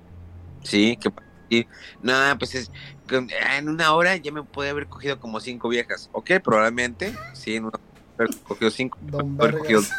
Sí, 0.61 0.95
que 0.98 1.11
y, 1.49 1.65
nada, 2.03 2.38
pues 2.38 2.53
es 2.53 2.72
en 3.10 3.68
una 3.68 3.94
hora 3.94 4.15
ya 4.18 4.32
me 4.32 4.44
puede 4.44 4.70
haber 4.70 4.86
cogido 4.88 5.20
como 5.20 5.40
cinco 5.40 5.70
viejas. 5.70 6.11
Ok, 6.14 6.34
probablemente, 6.44 7.15
sí, 7.34 7.56
en 7.56 7.65
una 7.65 7.80
hora 8.20 8.30
cogido 8.48 8.70
cinco. 8.70 8.99
Don 9.02 9.38
cogido... 9.38 9.82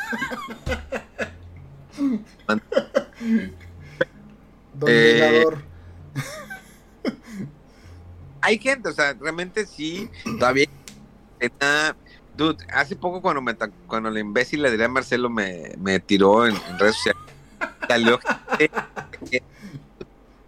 Don 4.75 4.89
eh, 4.91 5.45
hay 8.41 8.59
gente, 8.59 8.89
o 8.89 8.93
sea, 8.93 9.15
realmente 9.15 9.67
sí, 9.67 10.11
todavía. 10.39 10.67
Dude, 12.37 12.65
hace 12.73 12.97
poco 12.97 13.23
cuando 13.23 13.41
me 13.41 13.55
cuando 13.87 14.09
el 14.09 14.19
imbécil 14.19 14.63
le 14.63 14.85
a 14.85 14.89
Marcelo 14.89 15.31
me, 15.31 15.75
me 15.79 16.01
tiró 16.01 16.47
en, 16.47 16.57
redes 16.79 16.97
sociales, 16.97 17.23
salió 17.89 18.19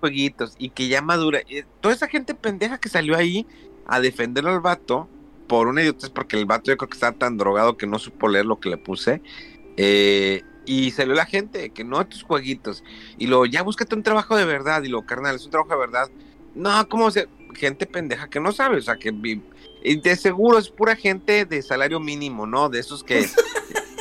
jueguitos 0.01 0.55
y 0.59 0.70
que 0.70 0.89
ya 0.89 1.01
madura. 1.01 1.40
Toda 1.81 1.94
esa 1.94 2.09
gente 2.09 2.35
pendeja 2.35 2.78
que 2.78 2.89
salió 2.89 3.16
ahí 3.16 3.47
a 3.86 4.01
defender 4.01 4.47
al 4.47 4.61
vato 4.61 5.09
por 5.47 5.69
una 5.69 5.82
idiotez, 5.82 6.11
porque 6.11 6.36
el 6.36 6.47
vato 6.47 6.70
yo 6.70 6.77
creo 6.77 6.89
que 6.89 6.97
estaba 6.97 7.16
tan 7.16 7.36
drogado 7.36 7.77
que 7.77 7.86
no 7.86 7.98
supo 7.98 8.28
leer 8.28 8.47
lo 8.47 8.59
que 8.59 8.69
le 8.69 8.78
puse. 8.78 9.23
Eh, 9.77 10.43
y 10.66 10.90
salió 10.90 11.14
la 11.14 11.26
gente 11.26 11.70
que 11.70 11.84
no 11.84 12.06
tus 12.06 12.22
jueguitos. 12.22 12.84
Y 13.16 13.28
luego, 13.28 13.47
ya 13.47 13.62
búscate 13.62 13.94
un 13.94 14.02
trabajo 14.02 14.36
de 14.36 14.44
verdad. 14.44 14.82
Y 14.82 14.88
lo, 14.88 15.06
carnal, 15.06 15.36
es 15.36 15.44
un 15.44 15.51
trabajo 15.51 15.72
de 15.72 15.78
verdad. 15.78 16.10
No, 16.55 16.88
¿cómo 16.88 17.10
se.? 17.10 17.28
gente 17.56 17.86
pendeja 17.86 18.28
que 18.28 18.38
no 18.38 18.52
sabe, 18.52 18.76
o 18.76 18.82
sea, 18.82 18.97
que 18.97 19.12
y 19.82 19.97
de 20.01 20.16
seguro 20.16 20.59
es 20.59 20.68
pura 20.68 20.97
gente 20.97 21.44
de 21.44 21.62
salario 21.62 22.01
mínimo, 22.01 22.47
¿no? 22.47 22.68
De 22.68 22.80
esos 22.80 23.02
que 23.02 23.26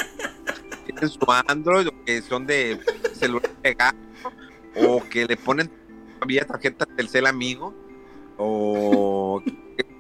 tienen 0.86 1.10
su 1.10 1.20
Android 1.48 1.88
o 1.88 2.06
que 2.06 2.22
son 2.22 2.46
de 2.46 2.80
celular 3.14 3.50
pegado 3.62 3.98
o 4.76 5.04
que 5.04 5.26
le 5.26 5.38
ponen 5.38 5.72
todavía 6.16 6.46
tarjeta 6.46 6.86
del 6.98 7.08
cel 7.08 7.28
amigo 7.28 7.74
o 8.38 9.42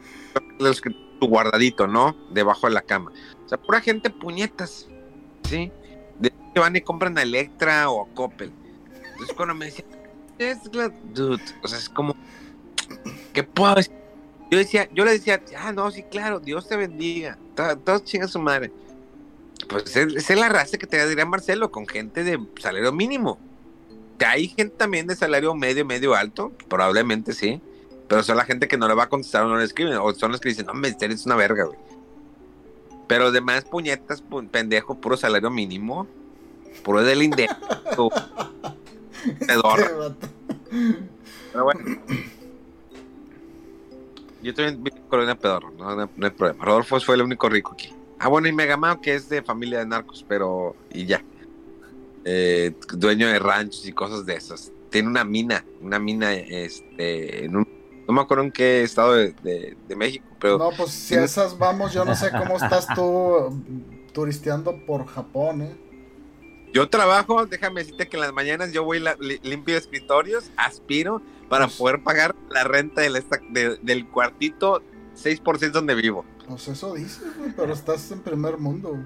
los 0.60 0.82
que 0.82 0.90
tu 1.20 1.28
guardadito, 1.28 1.88
¿no? 1.88 2.16
Debajo 2.32 2.68
de 2.68 2.74
la 2.74 2.82
cama. 2.82 3.12
O 3.46 3.48
sea, 3.48 3.60
pura 3.60 3.80
gente 3.80 4.10
puñetas, 4.10 4.88
¿sí? 5.48 5.72
De 6.20 6.32
que 6.54 6.60
van 6.60 6.76
y 6.76 6.82
compran 6.82 7.18
a 7.18 7.22
Electra 7.22 7.90
o 7.90 8.06
a 8.06 8.14
Coppel. 8.14 8.52
Entonces 9.12 9.36
cuando 9.36 9.56
me 9.56 9.66
decían, 9.66 9.88
es 10.38 10.64
dude, 10.64 11.42
o 11.64 11.68
sea, 11.68 11.78
es 11.78 11.90
como 11.90 12.16
¿Qué 13.34 13.44
puedo 13.44 13.76
decir? 13.76 13.94
Yo 14.52 14.58
decía, 14.58 14.88
yo 14.94 15.06
le 15.06 15.12
decía, 15.12 15.42
ah, 15.58 15.72
no, 15.72 15.90
sí, 15.92 16.04
claro, 16.04 16.40
Dios 16.40 16.68
te 16.68 16.78
bendiga. 16.78 17.38
Todos 17.84 18.04
chingan 18.04 18.30
su 18.30 18.40
madre. 18.40 18.72
Pues 19.68 19.96
esa 19.96 20.34
es 20.34 20.40
la 20.40 20.50
raza 20.50 20.78
que 20.78 20.88
te 20.88 21.06
diría 21.08 21.26
Marcelo, 21.26 21.72
con 21.72 21.88
gente 21.88 22.24
de 22.24 22.40
salario 22.62 22.92
mínimo. 22.92 23.40
Que 24.20 24.26
hay 24.26 24.48
gente 24.48 24.76
también 24.78 25.08
de 25.08 25.16
salario 25.16 25.56
medio, 25.56 25.84
medio 25.86 26.14
alto, 26.16 26.54
probablemente 26.70 27.34
sí. 27.34 27.62
Pero 28.08 28.22
son 28.24 28.38
la 28.38 28.46
gente 28.46 28.68
que 28.68 28.78
no 28.78 28.88
le 28.88 28.94
va 28.94 29.04
a 29.04 29.10
contestar 29.10 29.44
o 29.44 29.48
no 29.48 29.58
le 29.58 29.66
escriben. 29.66 29.98
O 29.98 30.14
son 30.14 30.32
los 30.32 30.40
que 30.40 30.50
dicen, 30.50 30.68
no, 30.68 30.74
me 30.74 30.96
eres 31.00 31.26
una 31.26 31.36
verga, 31.36 31.66
güey. 31.66 31.80
Pero 33.08 33.32
demás 33.32 33.66
puñetas, 33.66 34.24
pendejo, 34.52 34.96
puro 34.96 35.18
salario 35.18 35.50
mínimo. 35.50 36.08
Puro 36.84 37.04
del 37.04 37.24
indexo. 37.24 38.12
Pero 39.48 40.16
bueno. 41.64 41.82
Yo 44.44 44.54
también 44.54 44.84
vi 44.84 44.92
Colonia 45.10 45.34
Pedorro, 45.34 45.72
no, 45.72 45.96
no, 45.96 46.10
hay 46.22 46.30
problema. 46.30 46.64
Rodolfo 46.64 47.00
fue 47.00 47.16
el 47.16 47.24
único 47.24 47.50
rico 47.50 47.72
aquí. 47.74 47.92
Ah, 48.20 48.28
bueno, 48.28 48.48
y 48.48 48.52
Megamao, 48.52 49.02
que 49.02 49.16
es 49.16 49.28
de 49.28 49.42
familia 49.42 49.80
de 49.80 49.88
narcos, 49.88 50.24
pero. 50.28 50.76
Y 50.94 51.06
ya. 51.06 51.24
Eh, 52.26 52.74
dueño 52.94 53.28
de 53.28 53.40
ranchos 53.40 53.88
y 53.88 53.92
cosas 53.92 54.26
de 54.26 54.36
esas. 54.36 54.72
Tiene 54.92 55.10
una 55.10 55.24
mina, 55.24 55.66
una 55.82 55.98
mina 55.98 56.34
este, 56.34 57.46
en 57.46 57.56
un 57.56 57.75
No 58.08 58.14
me 58.14 58.22
acuerdo 58.22 58.44
en 58.44 58.52
qué 58.52 58.84
estado 58.84 59.14
de, 59.14 59.76
México, 59.96 60.26
pero... 60.40 60.58
No, 60.58 60.70
pues 60.72 60.92
si 60.92 61.16
a 61.16 61.24
esas 61.24 61.58
vamos, 61.58 61.94
yo 61.94 62.06
no 62.06 62.16
sé 62.16 62.32
cómo 62.32 62.58
estás 62.62 62.88
tú 62.94 63.64
turisteando 64.14 64.86
por 64.86 65.06
Japón, 65.08 65.62
¿eh? 65.64 65.76
Yo 66.74 66.90
trabajo, 66.90 67.46
déjame 67.46 67.82
decirte 67.82 68.10
que 68.10 68.18
en 68.18 68.22
las 68.22 68.34
mañanas 68.34 68.74
yo 68.74 68.84
voy 68.84 69.00
la, 69.00 69.16
limpio 69.44 69.78
escritorios, 69.78 70.52
aspiro 70.58 71.22
para 71.48 71.68
pues 71.68 71.78
poder 71.78 72.04
pagar 72.04 72.36
la 72.50 72.66
renta 72.66 73.02
del, 73.02 73.24
del 73.82 74.08
cuartito 74.08 74.84
6% 75.16 75.72
donde 75.72 75.96
vivo. 75.96 76.26
Pues 76.48 76.68
eso 76.68 76.94
dices, 76.94 77.24
pero 77.56 77.74
estás 77.74 78.12
en 78.12 78.20
primer 78.20 78.58
mundo. 78.58 78.98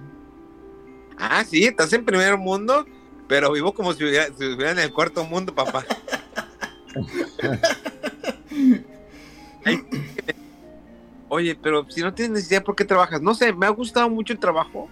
Ah, 1.17 1.43
sí, 1.43 1.63
estás 1.65 1.93
en 1.93 2.03
primer 2.03 2.37
mundo, 2.37 2.85
pero 3.27 3.51
vivo 3.51 3.73
como 3.73 3.93
si 3.93 4.03
estuviera 4.03 4.71
en 4.71 4.79
el 4.79 4.91
cuarto 4.91 5.23
mundo, 5.23 5.53
papá. 5.53 5.85
Oye, 11.29 11.55
pero 11.55 11.89
si 11.89 12.01
no 12.01 12.13
tienes 12.13 12.31
necesidad, 12.31 12.63
¿por 12.63 12.75
qué 12.75 12.85
trabajas? 12.85 13.21
No 13.21 13.35
sé, 13.35 13.53
me 13.53 13.67
ha 13.67 13.69
gustado 13.69 14.09
mucho 14.09 14.33
el 14.33 14.39
trabajo. 14.39 14.89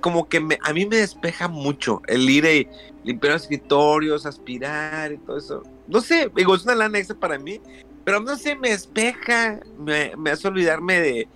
como 0.00 0.28
que 0.28 0.38
a 0.62 0.72
mí 0.72 0.86
me 0.86 0.96
despeja 0.96 1.48
mucho 1.48 2.02
el 2.08 2.28
ir 2.28 2.44
y 2.44 2.68
limpiar 3.04 3.36
escritorios, 3.36 4.26
aspirar 4.26 5.12
y 5.12 5.18
todo 5.18 5.38
eso. 5.38 5.62
No 5.86 6.00
sé, 6.00 6.30
digo, 6.34 6.54
es 6.54 6.64
una 6.64 6.74
lana 6.74 6.98
extra 6.98 7.16
para 7.16 7.38
mí, 7.38 7.60
pero 8.04 8.20
no 8.20 8.36
sé, 8.36 8.56
me 8.56 8.70
despeja, 8.70 9.60
me, 9.78 10.12
hace 10.30 10.48
olvidarme 10.48 11.00
de, 11.00 11.28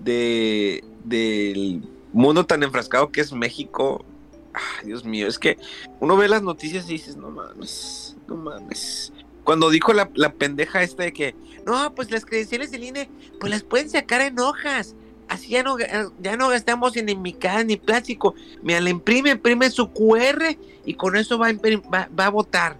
de, 0.00 0.84
del 1.04 1.82
mundo 2.12 2.44
tan 2.44 2.62
enfrascado 2.62 3.10
que 3.10 3.22
es 3.22 3.32
México. 3.32 4.04
Ay, 4.52 4.86
Dios 4.86 5.04
mío, 5.04 5.26
es 5.26 5.38
que 5.38 5.56
uno 5.98 6.16
ve 6.16 6.28
las 6.28 6.42
noticias 6.42 6.88
y 6.88 6.92
dices, 6.92 7.16
no 7.16 7.30
mames, 7.30 8.16
no 8.28 8.36
mames 8.36 9.12
cuando 9.44 9.70
dijo 9.70 9.92
la, 9.92 10.08
pendeja 10.32 10.82
esta 10.82 11.04
de 11.04 11.12
que, 11.12 11.34
no, 11.66 11.94
pues 11.94 12.10
las 12.10 12.24
credenciales 12.24 12.70
del 12.70 12.84
INE, 12.84 13.10
pues 13.38 13.50
las 13.50 13.62
pueden 13.62 13.90
sacar 13.90 14.22
en 14.22 14.38
hojas. 14.38 14.96
Así 15.28 15.50
ya 15.50 15.62
no, 15.62 15.76
ya 16.20 16.36
no 16.36 16.48
gastamos 16.48 16.96
en 16.96 17.06
ni 17.06 17.76
plástico. 17.76 18.34
Mira, 18.62 18.80
le 18.80 18.90
imprime, 18.90 19.30
imprime 19.30 19.70
su 19.70 19.90
QR 19.90 20.56
y 20.84 20.94
con 20.94 21.16
eso 21.16 21.38
va 21.38 21.48
a, 21.48 21.52
va, 21.52 22.26
a 22.26 22.30
votar. 22.30 22.78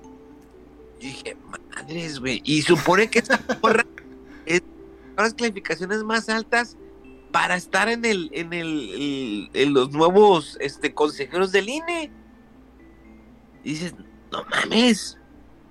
Y 1.00 1.06
dije, 1.06 1.36
madres, 1.74 2.18
güey. 2.18 2.42
Y 2.44 2.62
supone 2.62 3.08
que 3.08 3.20
esa 3.20 3.38
porra 3.60 3.86
es 4.46 4.62
las 5.16 5.34
clasificaciones 5.34 6.02
más 6.02 6.28
altas 6.28 6.76
para 7.30 7.56
estar 7.56 7.88
en 7.88 8.04
el, 8.04 8.30
en 8.32 8.52
el, 8.52 9.50
en 9.52 9.74
los 9.74 9.90
nuevos 9.92 10.56
este, 10.60 10.92
consejeros 10.92 11.50
del 11.52 11.68
INE. 11.68 12.10
Y 13.64 13.70
dices, 13.70 13.94
no 14.30 14.44
mames. 14.44 15.18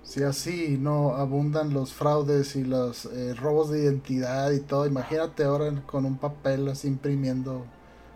Si 0.03 0.21
así 0.21 0.77
no 0.79 1.15
abundan 1.15 1.73
los 1.73 1.93
fraudes 1.93 2.55
y 2.55 2.63
los 2.63 3.05
eh, 3.05 3.33
robos 3.35 3.71
de 3.71 3.83
identidad 3.83 4.51
y 4.51 4.59
todo, 4.59 4.85
imagínate 4.85 5.45
ahora 5.45 5.73
con 5.85 6.05
un 6.05 6.17
papel 6.17 6.67
así 6.67 6.89
imprimiendo 6.89 7.65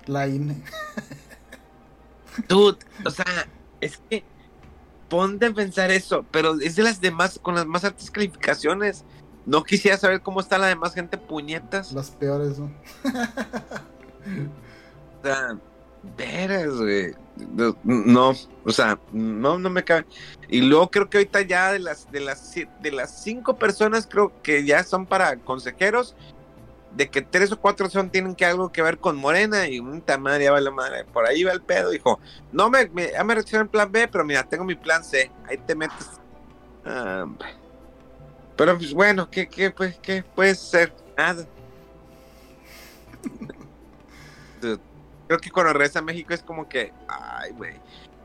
la 0.05 0.27
INE. 0.27 0.61
Dude, 2.49 2.77
o 3.05 3.09
sea, 3.09 3.25
es 3.79 3.97
que 4.09 4.23
ponte 5.09 5.45
a 5.47 5.53
pensar 5.53 5.89
eso, 5.91 6.25
pero 6.29 6.59
es 6.59 6.75
de 6.75 6.83
las 6.83 6.99
demás, 6.99 7.39
con 7.41 7.55
las 7.55 7.65
más 7.65 7.83
altas 7.85 8.11
calificaciones. 8.11 9.05
No 9.45 9.63
quisiera 9.63 9.97
saber 9.97 10.21
cómo 10.21 10.41
está 10.41 10.57
la 10.57 10.67
demás 10.67 10.93
gente 10.93 11.17
puñetas. 11.17 11.93
Las 11.93 12.11
peores, 12.11 12.59
¿no? 12.59 12.65
o 15.19 15.23
sea, 15.23 15.57
veras, 16.15 16.75
güey. 16.75 17.13
No, 17.83 18.33
o 18.65 18.71
sea, 18.71 18.99
no, 19.11 19.59
no 19.59 19.69
me 19.69 19.83
cabe. 19.83 20.05
Y 20.49 20.61
luego 20.61 20.89
creo 20.89 21.09
que 21.09 21.17
ahorita 21.17 21.41
ya 21.41 21.71
de 21.71 21.79
las, 21.79 22.11
de 22.11 22.19
las, 22.19 22.55
de 22.55 22.91
las 22.91 23.23
cinco 23.23 23.57
personas 23.57 24.07
creo 24.07 24.33
que 24.41 24.65
ya 24.65 24.83
son 24.83 25.05
para 25.05 25.37
consejeros, 25.37 26.15
de 26.95 27.09
que 27.09 27.21
tres 27.21 27.51
o 27.51 27.59
cuatro 27.59 27.89
son 27.89 28.09
tienen 28.09 28.33
que 28.35 28.45
algo 28.45 28.71
que 28.71 28.81
ver 28.81 28.97
con 28.97 29.17
Morena 29.17 29.67
y 29.67 29.79
un 29.79 30.03
madre 30.19 30.45
ya 30.45 30.51
va 30.51 30.61
la 30.61 30.71
madre. 30.71 31.05
Por 31.05 31.25
ahí 31.25 31.43
va 31.43 31.51
el 31.51 31.61
pedo, 31.61 31.91
dijo, 31.91 32.19
no 32.51 32.69
me, 32.69 32.87
me 32.89 33.11
ya 33.11 33.23
me 33.23 33.65
plan 33.65 33.91
B, 33.91 34.07
pero 34.07 34.25
mira, 34.25 34.43
tengo 34.43 34.63
mi 34.63 34.75
plan 34.75 35.03
C, 35.03 35.31
ahí 35.47 35.57
te 35.57 35.75
metes. 35.75 36.09
Ah, 36.85 37.25
pero 38.55 38.75
pues 38.77 38.93
bueno, 38.93 39.29
¿qué, 39.29 39.47
qué, 39.47 39.69
pues, 39.69 39.99
qué 40.01 40.23
puede 40.23 40.55
ser? 40.55 40.91
Nada. 41.15 41.45
Creo 45.27 45.39
que 45.39 45.51
cuando 45.51 45.73
regresa 45.73 45.99
a 45.99 46.01
México 46.01 46.33
es 46.33 46.41
como 46.41 46.67
que, 46.67 46.93
ay, 47.07 47.51
güey. 47.51 47.75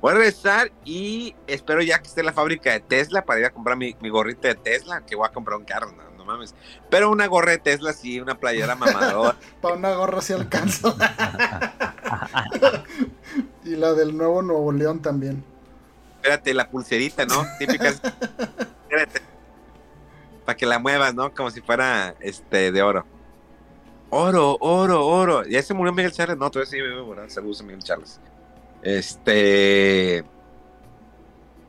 Voy 0.01 0.13
a 0.13 0.17
regresar 0.17 0.73
y 0.85 1.37
espero 1.47 1.81
ya 1.81 2.01
que 2.01 2.09
esté 2.09 2.25
la 2.25 2.33
fábrica 2.33 2.73
de 2.73 2.81
Tesla 2.81 3.25
para 3.25 3.39
ir 3.39 3.47
a 3.47 3.51
comprar 3.51 3.77
mi, 3.77 3.95
mi 4.01 4.09
gorrita 4.09 4.49
de 4.49 4.57
Tesla, 4.57 5.05
que 5.07 5.15
voy 5.15 5.29
a 5.29 5.33
comprar 5.33 5.59
un 5.59 5.65
carro, 5.65 5.93
no, 5.93 6.13
mames. 6.25 6.55
Pero 6.91 7.11
una 7.11 7.27
gorra 7.27 7.53
de 7.53 7.59
Tesla 7.59 7.93
sí, 7.93 8.21
una 8.21 8.39
playera 8.39 8.75
mamadora. 8.75 9.37
para 9.61 9.77
una 9.77 9.95
gorra 9.95 10.21
sí 10.21 10.33
alcanzo. 10.33 10.97
y 13.65 13.77
la 13.77 13.93
del 13.93 14.17
nuevo 14.17 14.43
Nuevo 14.43 14.73
León 14.73 15.03
también. 15.03 15.45
Espérate, 16.17 16.55
la 16.55 16.69
pulserita, 16.69 17.27
¿no? 17.27 17.45
Típica. 17.59 17.89
Espérate. 17.89 19.23
Para 20.45 20.57
que 20.57 20.67
la 20.67 20.79
muevas, 20.79 21.15
¿no? 21.15 21.33
Como 21.33 21.51
si 21.51 21.61
fuera 21.61 22.15
este 22.21 22.73
de 22.73 22.83
oro. 22.83 23.05
Oro, 24.15 24.59
oro, 24.61 25.07
oro. 25.07 25.43
¿Ya 25.47 25.63
se 25.63 25.73
murió 25.73 25.91
Miguel 25.91 26.13
Charles? 26.13 26.37
No, 26.37 26.51
todavía 26.51 26.71
sí 26.71 26.77
vive, 26.77 27.01
¿verdad? 27.01 27.31
Saludos 27.31 27.63
a 27.63 27.65
Miguel 27.65 27.83
Charles. 27.83 28.21
Este. 28.83 30.23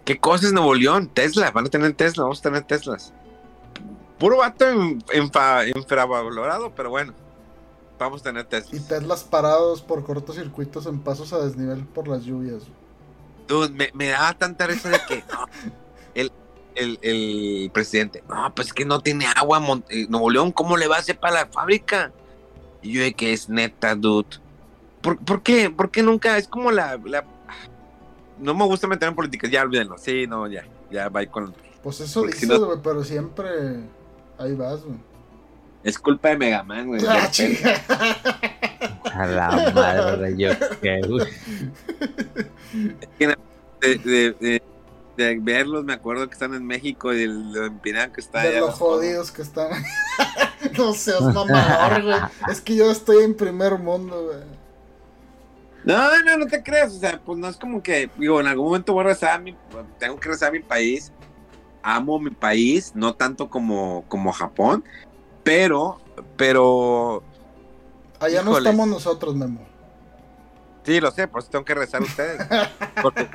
¿Qué 0.03 0.19
cosas 0.19 0.51
Nuevo 0.51 0.75
León? 0.75 1.07
Tesla, 1.07 1.51
van 1.51 1.67
a 1.67 1.69
tener 1.69 1.93
Tesla, 1.93 2.23
vamos 2.23 2.39
a 2.39 2.41
tener 2.41 2.63
Teslas. 2.63 3.13
Puro 4.19 4.39
vato 4.39 4.65
infravalorado, 5.73 6.75
pero 6.75 6.89
bueno. 6.89 7.13
Vamos 7.97 8.19
a 8.19 8.23
tener 8.25 8.43
Teslas. 8.43 8.73
Y 8.73 8.85
Teslas 8.85 9.23
parados 9.23 9.81
por 9.81 10.03
cortocircuitos 10.03 10.85
en 10.85 10.99
pasos 10.99 11.31
a 11.31 11.37
desnivel 11.37 11.85
por 11.85 12.09
las 12.09 12.25
lluvias. 12.25 12.63
Dude, 13.47 13.69
me, 13.69 13.89
me 13.93 14.09
daba 14.09 14.33
tanta 14.33 14.67
risa 14.67 14.89
de 14.89 14.99
que 15.07 15.23
el, 16.13 16.29
el, 16.75 16.99
el, 17.01 17.71
presidente, 17.71 18.21
no, 18.27 18.53
pues 18.53 18.73
que 18.73 18.83
no 18.83 18.99
tiene 18.99 19.27
agua 19.33 19.61
eh, 19.87 20.07
Nuevo 20.09 20.29
León, 20.29 20.51
¿cómo 20.51 20.75
le 20.75 20.89
va 20.89 20.97
a 20.97 20.99
hacer 20.99 21.17
para 21.17 21.35
la 21.35 21.47
fábrica? 21.47 22.11
Y 22.83 22.91
yo 22.91 23.01
de 23.01 23.13
que 23.13 23.33
es 23.33 23.49
neta, 23.49 23.95
dude. 23.95 24.37
¿Por, 25.01 25.17
¿Por, 25.17 25.41
qué? 25.41 25.69
¿Por 25.69 25.89
qué 25.89 26.03
nunca? 26.03 26.37
Es 26.37 26.47
como 26.47 26.71
la, 26.71 26.99
No 28.39 28.53
me 28.53 28.65
gusta 28.65 28.87
meter 28.87 29.09
en 29.09 29.15
política, 29.15 29.47
ya 29.47 29.63
olvídenlo. 29.63 29.97
Sí, 29.97 30.27
no, 30.27 30.47
ya. 30.47 30.65
Ya 30.91 31.09
va 31.09 31.25
con... 31.25 31.53
Pues 31.81 31.99
eso 32.01 32.23
dices, 32.23 32.47
güey, 32.47 32.79
pero 32.83 33.03
siempre... 33.03 33.49
Ahí 34.37 34.53
vas, 34.53 34.83
güey. 34.83 34.97
Es 35.83 35.99
culpa 35.99 36.29
de 36.29 36.37
Megaman, 36.37 36.87
güey. 36.87 37.01
Ah, 37.05 37.29
A 39.13 39.25
la 39.27 39.71
madre, 39.73 40.35
yo 40.37 40.49
qué, 40.81 41.01
güey. 41.07 41.27
De, 43.83 43.97
de, 43.97 44.31
de, 44.39 44.61
de 45.17 45.37
verlos, 45.39 45.83
me 45.83 45.93
acuerdo 45.93 46.27
que 46.27 46.33
están 46.33 46.53
en 46.53 46.65
México 46.65 47.13
y 47.13 47.27
lo 47.27 47.65
empinado 47.65 48.11
que 48.13 48.21
está 48.21 48.41
De 48.41 48.59
los 48.59 48.75
jodidos 48.75 49.31
que 49.31 49.41
están. 49.41 49.69
no 50.77 50.93
seas 50.93 51.21
mamador, 51.21 52.03
güey. 52.03 52.19
Es 52.51 52.61
que 52.61 52.75
yo 52.75 52.91
estoy 52.91 53.23
en 53.23 53.35
primer 53.35 53.77
mundo, 53.77 54.25
güey. 54.25 54.63
No, 55.83 56.23
no, 56.23 56.37
no 56.37 56.47
te 56.47 56.63
creas. 56.63 56.93
O 56.93 56.99
sea, 56.99 57.19
pues 57.23 57.37
no 57.37 57.47
es 57.47 57.57
como 57.57 57.83
que, 57.83 58.09
digo, 58.17 58.39
en 58.39 58.47
algún 58.47 58.67
momento 58.67 58.93
voy 58.93 59.01
a 59.01 59.03
regresar 59.03 59.35
a 59.35 59.39
mi. 59.39 59.55
Tengo 59.99 60.19
que 60.19 60.29
a 60.45 60.51
mi 60.51 60.59
país. 60.59 61.11
Amo 61.81 62.17
mi 62.17 62.29
país, 62.29 62.93
no 62.95 63.13
tanto 63.13 63.49
como, 63.49 64.05
como 64.07 64.31
Japón. 64.31 64.83
Pero, 65.43 65.99
pero. 66.37 67.21
Allá 68.19 68.41
no 68.41 68.57
estamos 68.57 68.87
nosotros, 68.87 69.35
Memo. 69.35 69.67
Sí, 70.85 70.99
lo 70.99 71.11
sé, 71.11 71.27
por 71.27 71.41
eso 71.41 71.51
tengo 71.51 71.65
que 71.65 71.73
regresar 71.73 72.01
a 72.01 72.05
ustedes. 72.05 72.41
Porque 73.01 73.27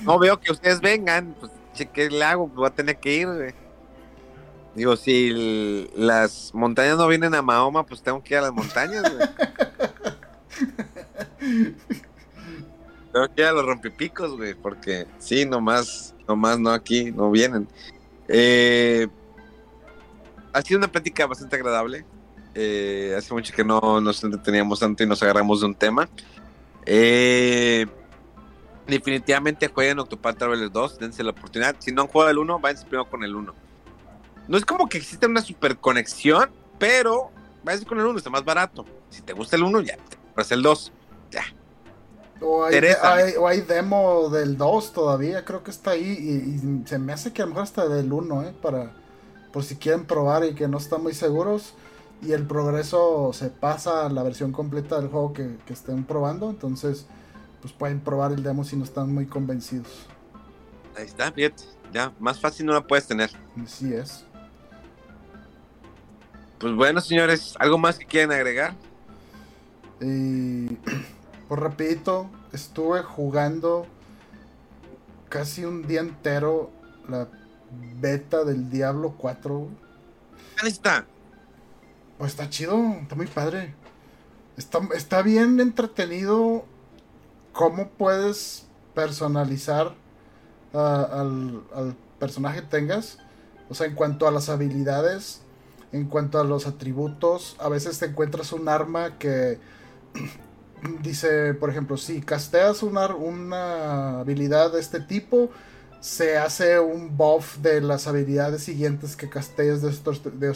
no 0.00 0.18
veo 0.18 0.40
que 0.40 0.52
ustedes 0.52 0.80
vengan, 0.80 1.34
pues, 1.38 1.52
¿qué 1.92 2.10
le 2.10 2.24
hago? 2.24 2.48
Voy 2.48 2.66
a 2.66 2.70
tener 2.70 2.96
que 2.96 3.14
ir, 3.14 3.54
Digo, 4.74 4.96
si 4.96 5.88
las 5.94 6.52
montañas 6.52 6.96
no 6.98 7.06
vienen 7.06 7.32
a 7.34 7.42
Mahoma, 7.42 7.86
pues 7.86 8.02
tengo 8.02 8.22
que 8.24 8.34
ir 8.34 8.38
a 8.38 8.42
las 8.42 8.52
montañas, 8.52 9.02
güey. 9.02 9.28
tengo 13.12 13.28
que 13.34 13.42
ir 13.42 13.46
a 13.46 13.52
los 13.52 13.64
rompipicos, 13.64 14.36
güey, 14.36 14.54
porque 14.54 15.06
sí, 15.18 15.46
nomás, 15.46 16.12
nomás 16.26 16.58
no 16.58 16.70
aquí, 16.70 17.12
no 17.12 17.30
vienen. 17.30 17.68
Eh, 18.26 19.06
ha 20.52 20.62
sido 20.62 20.78
una 20.78 20.88
plática 20.88 21.26
bastante 21.26 21.54
agradable. 21.54 22.04
Eh, 22.56 23.14
hace 23.16 23.32
mucho 23.32 23.54
que 23.54 23.64
no 23.64 24.00
nos 24.00 24.22
entreteníamos 24.24 24.80
tanto 24.80 25.04
y 25.04 25.06
nos 25.06 25.22
agarramos 25.22 25.60
de 25.60 25.66
un 25.66 25.74
tema. 25.74 26.08
Eh, 26.84 27.86
definitivamente 28.86 29.68
jueguen 29.68 29.98
Octopath 29.98 30.38
Traveler 30.38 30.70
2, 30.70 30.98
dense 30.98 31.22
la 31.22 31.30
oportunidad. 31.30 31.76
Si 31.78 31.92
no 31.92 32.02
han 32.02 32.08
jugado 32.08 32.30
el 32.30 32.38
1, 32.38 32.58
váyanse 32.60 32.86
primero 32.86 33.08
con 33.08 33.24
el 33.24 33.34
1. 33.34 33.54
No 34.48 34.56
es 34.56 34.64
como 34.64 34.88
que 34.88 34.98
exista 34.98 35.26
una 35.26 35.40
super 35.40 35.78
conexión, 35.78 36.50
pero 36.78 37.30
váyanse 37.62 37.86
con 37.86 37.98
el 37.98 38.06
1, 38.06 38.18
está 38.18 38.30
más 38.30 38.44
barato. 38.44 38.84
Si 39.10 39.22
te 39.22 39.32
gusta 39.32 39.56
el 39.56 39.62
1, 39.62 39.80
ya, 39.82 39.96
te 39.96 40.54
el 40.54 40.62
2. 40.62 40.92
Ya. 41.30 41.44
O 42.40 42.64
hay, 42.64 43.60
demo 43.62 44.28
del 44.28 44.56
2 44.56 44.92
todavía, 44.92 45.44
creo 45.44 45.62
que 45.62 45.70
está 45.70 45.92
ahí. 45.92 46.02
Y, 46.02 46.86
se 46.86 46.98
me 46.98 47.12
hace 47.12 47.32
que 47.32 47.42
a 47.42 47.46
lo 47.46 47.50
mejor 47.50 47.64
está 47.64 47.88
del 47.88 48.12
1, 48.12 48.42
¿eh? 48.42 48.54
Para, 48.60 48.92
por 49.52 49.64
si 49.64 49.76
quieren 49.76 50.04
probar 50.04 50.44
y 50.44 50.54
que 50.54 50.68
no 50.68 50.78
están 50.78 51.02
muy 51.02 51.14
seguros. 51.14 51.74
Y 52.22 52.32
el 52.32 52.46
progreso 52.46 53.32
se 53.32 53.50
pasa 53.50 54.06
a 54.06 54.08
la 54.08 54.22
versión 54.22 54.52
completa 54.52 54.98
del 55.00 55.08
juego 55.08 55.32
que, 55.32 55.56
estén 55.68 56.04
probando. 56.04 56.50
Entonces, 56.50 57.06
pues 57.64 57.72
pueden 57.72 57.98
probar 57.98 58.30
el 58.32 58.42
demo 58.42 58.62
si 58.62 58.76
no 58.76 58.84
están 58.84 59.10
muy 59.10 59.24
convencidos. 59.24 59.88
Ahí 60.98 61.06
está, 61.06 61.30
bien. 61.30 61.54
Ya, 61.94 62.12
más 62.20 62.38
fácil 62.38 62.66
no 62.66 62.74
la 62.74 62.86
puedes 62.86 63.06
tener. 63.06 63.30
Así 63.64 63.94
es. 63.94 64.26
Pues 66.58 66.74
bueno, 66.74 67.00
señores, 67.00 67.54
¿algo 67.58 67.78
más 67.78 67.98
que 67.98 68.04
quieren 68.04 68.32
agregar? 68.32 68.74
Y 69.98 70.66
pues 71.48 71.58
rapidito, 71.58 72.28
estuve 72.52 73.02
jugando 73.02 73.86
casi 75.30 75.64
un 75.64 75.86
día 75.86 76.00
entero 76.00 76.70
la 77.08 77.28
beta 77.98 78.44
del 78.44 78.68
Diablo 78.68 79.14
4. 79.16 79.68
¿Qué 80.60 80.68
está? 80.68 81.06
Pues 82.18 82.32
está 82.32 82.50
chido, 82.50 82.76
está 83.00 83.14
muy 83.14 83.26
padre. 83.26 83.74
Está, 84.58 84.80
está 84.94 85.22
bien 85.22 85.60
entretenido 85.60 86.66
cómo 87.54 87.88
puedes 87.88 88.66
personalizar 88.94 89.94
al, 90.74 91.62
al 91.74 91.96
personaje 92.18 92.60
que 92.60 92.66
tengas. 92.66 93.18
O 93.70 93.74
sea, 93.74 93.86
en 93.86 93.94
cuanto 93.94 94.28
a 94.28 94.30
las 94.30 94.50
habilidades, 94.50 95.40
en 95.92 96.04
cuanto 96.06 96.38
a 96.38 96.44
los 96.44 96.66
atributos, 96.66 97.56
a 97.58 97.70
veces 97.70 97.98
te 97.98 98.06
encuentras 98.06 98.52
un 98.52 98.68
arma 98.68 99.16
que 99.18 99.58
dice, 101.02 101.54
por 101.54 101.70
ejemplo, 101.70 101.96
si 101.96 102.20
casteas 102.20 102.82
una, 102.82 103.06
una 103.14 104.20
habilidad 104.20 104.72
de 104.72 104.80
este 104.80 105.00
tipo, 105.00 105.50
se 106.04 106.36
hace 106.36 106.78
un 106.78 107.16
buff 107.16 107.56
de 107.60 107.80
las 107.80 108.06
habilidades 108.06 108.62
siguientes 108.62 109.16
que 109.16 109.30
castees 109.30 109.80
de, 109.80 109.90
de 110.32 110.54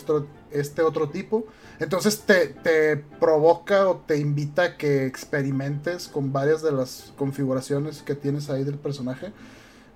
este 0.50 0.82
otro 0.82 1.08
tipo. 1.08 1.46
Entonces 1.78 2.20
te, 2.20 2.48
te, 2.48 2.98
provoca 2.98 3.88
o 3.88 3.96
te 3.96 4.18
invita 4.18 4.62
a 4.62 4.76
que 4.76 5.06
experimentes 5.06 6.06
con 6.06 6.34
varias 6.34 6.60
de 6.60 6.70
las 6.72 7.14
configuraciones 7.16 8.02
que 8.02 8.14
tienes 8.14 8.50
ahí 8.50 8.62
del 8.62 8.78
personaje. 8.78 9.32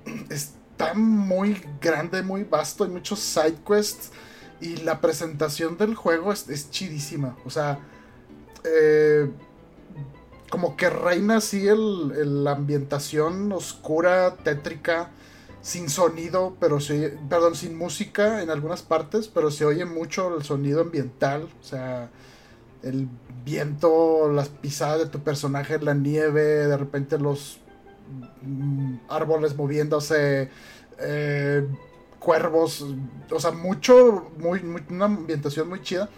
Está 0.30 0.94
muy 0.94 1.62
grande, 1.82 2.22
muy 2.22 2.44
vasto, 2.44 2.84
hay 2.84 2.90
muchos 2.90 3.18
side 3.18 3.58
quests 3.68 4.10
y 4.58 4.76
la 4.76 5.02
presentación 5.02 5.76
del 5.76 5.94
juego 5.94 6.32
es, 6.32 6.48
es 6.48 6.70
chidísima. 6.70 7.36
O 7.44 7.50
sea, 7.50 7.78
eh, 8.64 9.30
como 10.48 10.78
que 10.78 10.88
reina 10.88 11.36
así 11.36 11.68
el, 11.68 12.42
la 12.42 12.52
ambientación 12.52 13.52
oscura, 13.52 14.36
tétrica, 14.36 15.10
sin 15.62 15.88
sonido, 15.88 16.56
pero 16.60 16.80
se 16.80 17.16
perdón, 17.28 17.54
sin 17.54 17.76
música 17.78 18.42
en 18.42 18.50
algunas 18.50 18.82
partes, 18.82 19.28
pero 19.28 19.50
se 19.50 19.64
oye 19.64 19.84
mucho 19.84 20.36
el 20.36 20.44
sonido 20.44 20.82
ambiental, 20.82 21.48
o 21.60 21.64
sea, 21.64 22.10
el 22.82 23.08
viento, 23.44 24.30
las 24.32 24.48
pisadas 24.48 24.98
de 24.98 25.06
tu 25.06 25.20
personaje, 25.20 25.78
la 25.78 25.94
nieve, 25.94 26.42
de 26.42 26.76
repente 26.76 27.18
los 27.18 27.58
mm, 28.42 28.96
árboles 29.08 29.56
moviéndose, 29.56 30.50
eh, 30.98 31.66
cuervos, 32.18 32.84
o 33.30 33.40
sea, 33.40 33.52
mucho, 33.52 34.30
muy, 34.38 34.60
una 34.90 35.06
ambientación 35.06 35.68
muy 35.68 35.82
chida. 35.82 36.08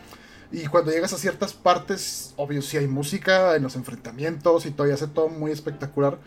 Y 0.52 0.66
cuando 0.66 0.92
llegas 0.92 1.12
a 1.12 1.18
ciertas 1.18 1.52
partes, 1.52 2.34
obvio, 2.36 2.62
sí 2.62 2.76
hay 2.76 2.86
música 2.86 3.56
en 3.56 3.62
los 3.64 3.76
enfrentamientos 3.76 4.66
y 4.66 4.70
todo, 4.70 4.88
y 4.88 4.92
hace 4.92 5.08
todo 5.08 5.28
muy 5.28 5.50
espectacular. 5.50 6.18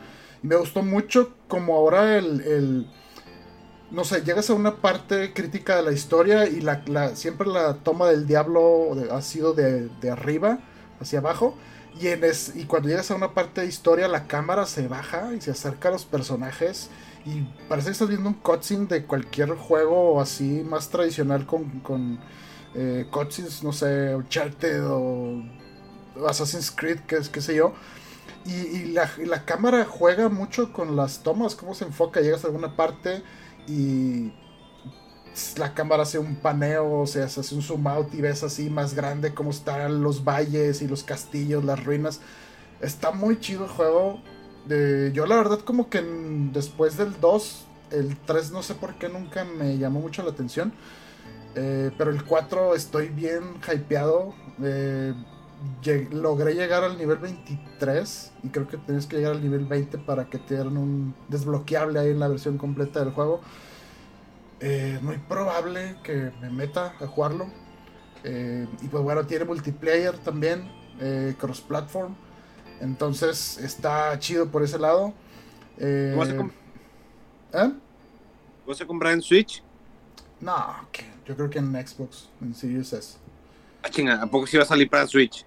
Y 0.43 0.47
me 0.47 0.55
gustó 0.55 0.81
mucho 0.83 1.33
como 1.47 1.75
ahora 1.75 2.17
el, 2.17 2.89
no 3.91 4.03
sé, 4.03 4.21
llegas 4.21 4.49
a 4.49 4.53
una 4.53 4.75
parte 4.75 5.33
crítica 5.33 5.77
de 5.77 5.83
la 5.83 5.91
historia 5.91 6.47
y 6.47 6.61
la, 6.61 7.15
siempre 7.15 7.47
la 7.47 7.75
toma 7.75 8.07
del 8.07 8.27
diablo 8.27 8.95
ha 9.11 9.21
sido 9.21 9.53
de, 9.53 9.89
arriba 10.11 10.59
hacia 10.99 11.19
abajo. 11.19 11.55
Y, 11.99 12.07
en 12.07 12.21
y 12.55 12.65
cuando 12.65 12.89
llegas 12.89 13.09
a 13.11 13.15
una 13.15 13.33
parte 13.33 13.61
de 13.61 13.67
historia, 13.67 14.07
la 14.07 14.27
cámara 14.27 14.65
se 14.65 14.87
baja 14.87 15.33
y 15.33 15.41
se 15.41 15.51
acerca 15.51 15.89
a 15.89 15.93
los 15.93 16.05
personajes. 16.05 16.89
Y 17.25 17.41
parece 17.67 17.87
que 17.87 17.93
estás 17.93 18.09
viendo 18.09 18.29
un 18.29 18.35
cutscene 18.35 18.85
de 18.85 19.05
cualquier 19.05 19.49
juego 19.55 20.21
así 20.21 20.63
más 20.63 20.89
tradicional 20.89 21.45
con 21.45 22.19
eh, 22.77 23.07
no 23.63 23.73
sé, 23.73 24.15
Uncharted 24.15 24.83
o 24.85 25.43
Assassin's 26.27 26.71
Creed, 26.71 26.99
que 27.01 27.15
es, 27.15 27.29
qué 27.29 27.41
sé 27.41 27.55
yo. 27.55 27.73
Y, 28.45 28.93
la, 28.93 29.43
cámara 29.43 29.83
juega 29.83 30.29
mucho 30.29 30.71
con 30.71 30.95
las 30.95 31.21
tomas, 31.21 31.55
cómo 31.55 31.73
se 31.73 31.83
enfoca, 31.83 32.21
llegas 32.21 32.45
a 32.45 32.47
alguna 32.47 32.77
parte 32.77 33.21
y 33.67 34.31
la 35.57 35.73
cámara 35.73 36.03
hace 36.03 36.17
un 36.19 36.35
paneo, 36.37 37.01
o 37.01 37.07
sea, 37.07 37.29
se 37.29 37.41
hace 37.41 37.53
un 37.53 37.61
zoom 37.61 37.87
out 37.87 38.13
y 38.13 38.21
ves 38.21 38.43
así 38.43 38.69
más 38.69 38.95
grande 38.95 39.33
cómo 39.33 39.51
están 39.51 40.01
los 40.01 40.23
valles 40.23 40.81
y 40.81 40.87
los 40.87 41.03
castillos, 41.03 41.63
las 41.63 41.83
ruinas. 41.83 42.21
Está 42.81 43.11
muy 43.11 43.39
chido 43.39 43.65
el 43.65 43.69
juego. 43.69 44.21
yo 45.13 45.25
la 45.25 45.35
verdad 45.35 45.59
como 45.59 45.89
que 45.89 46.01
después 46.53 46.97
del 46.97 47.19
2, 47.19 47.65
el 47.91 48.17
3 48.17 48.51
no 48.51 48.63
sé 48.63 48.75
por 48.75 48.95
qué 48.95 49.09
nunca 49.09 49.43
me 49.43 49.77
llamó 49.77 49.99
mucho 49.99 50.23
la 50.23 50.31
atención. 50.31 50.73
Eh, 51.55 51.91
pero 51.97 52.11
el 52.11 52.23
4 52.23 52.75
estoy 52.75 53.09
bien 53.09 53.55
hypeado. 53.71 54.33
Eh, 54.63 55.13
logré 56.11 56.53
llegar 56.53 56.83
al 56.83 56.97
nivel 56.97 57.17
23 57.17 58.31
y 58.43 58.49
creo 58.49 58.67
que 58.67 58.77
tienes 58.77 59.05
que 59.07 59.17
llegar 59.17 59.33
al 59.33 59.41
nivel 59.41 59.65
20 59.65 59.97
para 59.99 60.29
que 60.29 60.37
te 60.37 60.55
den 60.55 60.77
un 60.77 61.15
desbloqueable 61.27 61.99
ahí 61.99 62.09
en 62.09 62.19
la 62.19 62.27
versión 62.27 62.57
completa 62.57 62.99
del 62.99 63.11
juego. 63.11 63.41
Eh, 64.59 64.99
muy 65.01 65.17
probable 65.17 65.97
que 66.03 66.31
me 66.41 66.49
meta 66.49 66.93
a 66.99 67.07
jugarlo. 67.07 67.47
y 68.23 68.87
pues 68.87 69.03
bueno, 69.03 69.25
tiene 69.25 69.45
multiplayer 69.45 70.17
también, 70.17 70.69
cross-platform. 71.39 72.15
Entonces 72.81 73.57
está 73.57 74.17
chido 74.19 74.49
por 74.49 74.63
ese 74.63 74.77
lado. 74.77 75.13
¿Vas 78.67 78.81
a, 78.81 78.85
comprar 78.85 79.13
en 79.13 79.21
Switch? 79.21 79.63
No, 80.41 80.75
yo 81.25 81.35
creo 81.35 81.49
que 81.49 81.59
en 81.59 81.71
Xbox, 81.73 82.29
en 82.41 82.53
Series 82.53 82.91
S. 82.93 83.17
Ah, 83.81 83.89
chinga, 83.89 84.21
¿a 84.21 84.27
poco 84.27 84.45
sí 84.45 84.57
va 84.57 84.63
a 84.63 84.65
salir 84.65 84.89
para 84.89 85.07
Switch? 85.07 85.45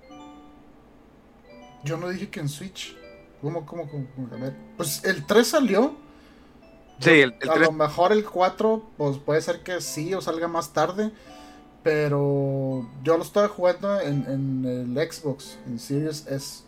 Yo 1.85 1.97
no 1.97 2.09
dije 2.09 2.31
que 2.31 2.41
en 2.41 2.49
Switch. 2.49 2.97
¿Cómo, 3.41 3.65
cómo, 3.65 3.89
cómo? 3.89 4.07
A 4.33 4.37
ver. 4.37 4.55
Pues 4.77 5.05
el 5.05 5.25
3 5.27 5.47
salió. 5.47 5.97
Sí, 6.99 7.11
el, 7.11 7.39
3. 7.39 7.51
A 7.51 7.57
lo 7.57 7.73
mejor 7.73 8.13
el 8.13 8.25
4, 8.25 8.91
pues 8.97 9.19
puede 9.19 9.41
ser 9.41 9.63
que 9.63 9.81
sí 9.81 10.13
o 10.15 10.21
salga 10.21 10.49
más 10.49 10.73
tarde. 10.73 11.11
Pero 11.83 12.87
yo 13.03 13.17
lo 13.17 13.23
estaba 13.23 13.49
jugando 13.49 14.01
en, 14.01 14.27
en 14.29 14.97
el 14.97 15.11
Xbox, 15.11 15.59
en 15.67 15.79
Series 15.79 16.27
S. 16.27 16.65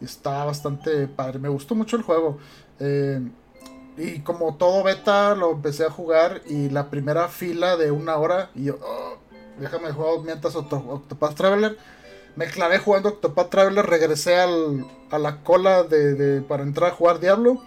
Y 0.00 0.04
está 0.04 0.44
bastante 0.44 1.08
padre. 1.08 1.40
Me 1.40 1.48
gustó 1.48 1.74
mucho 1.74 1.96
el 1.96 2.02
juego. 2.02 2.38
Eh, 2.78 3.20
y 3.96 4.20
como 4.20 4.54
todo 4.56 4.82
beta, 4.82 5.34
lo 5.34 5.52
empecé 5.52 5.84
a 5.84 5.90
jugar 5.90 6.42
y 6.48 6.70
la 6.70 6.88
primera 6.90 7.28
fila 7.28 7.76
de 7.76 7.90
una 7.90 8.16
hora, 8.16 8.50
y 8.54 8.64
yo, 8.64 8.78
oh, 8.82 9.18
déjame 9.58 9.92
jugar 9.92 10.24
mientras 10.24 10.56
Octopath 10.56 11.34
Traveler. 11.34 11.76
Me 12.36 12.46
clavé 12.46 12.78
jugando 12.78 13.10
Octopath 13.10 13.50
Traveler, 13.50 13.86
regresé 13.86 14.36
al, 14.36 14.86
a 15.10 15.18
la 15.18 15.42
cola 15.42 15.82
de, 15.82 16.42
para 16.42 16.62
entrar 16.62 16.92
a 16.92 16.94
jugar 16.94 17.20
Diablo. 17.20 17.62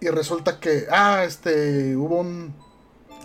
Y 0.00 0.08
resulta 0.08 0.60
que, 0.60 0.86
ah, 0.90 1.24
este, 1.24 1.94
hubo 1.96 2.20
un, 2.20 2.54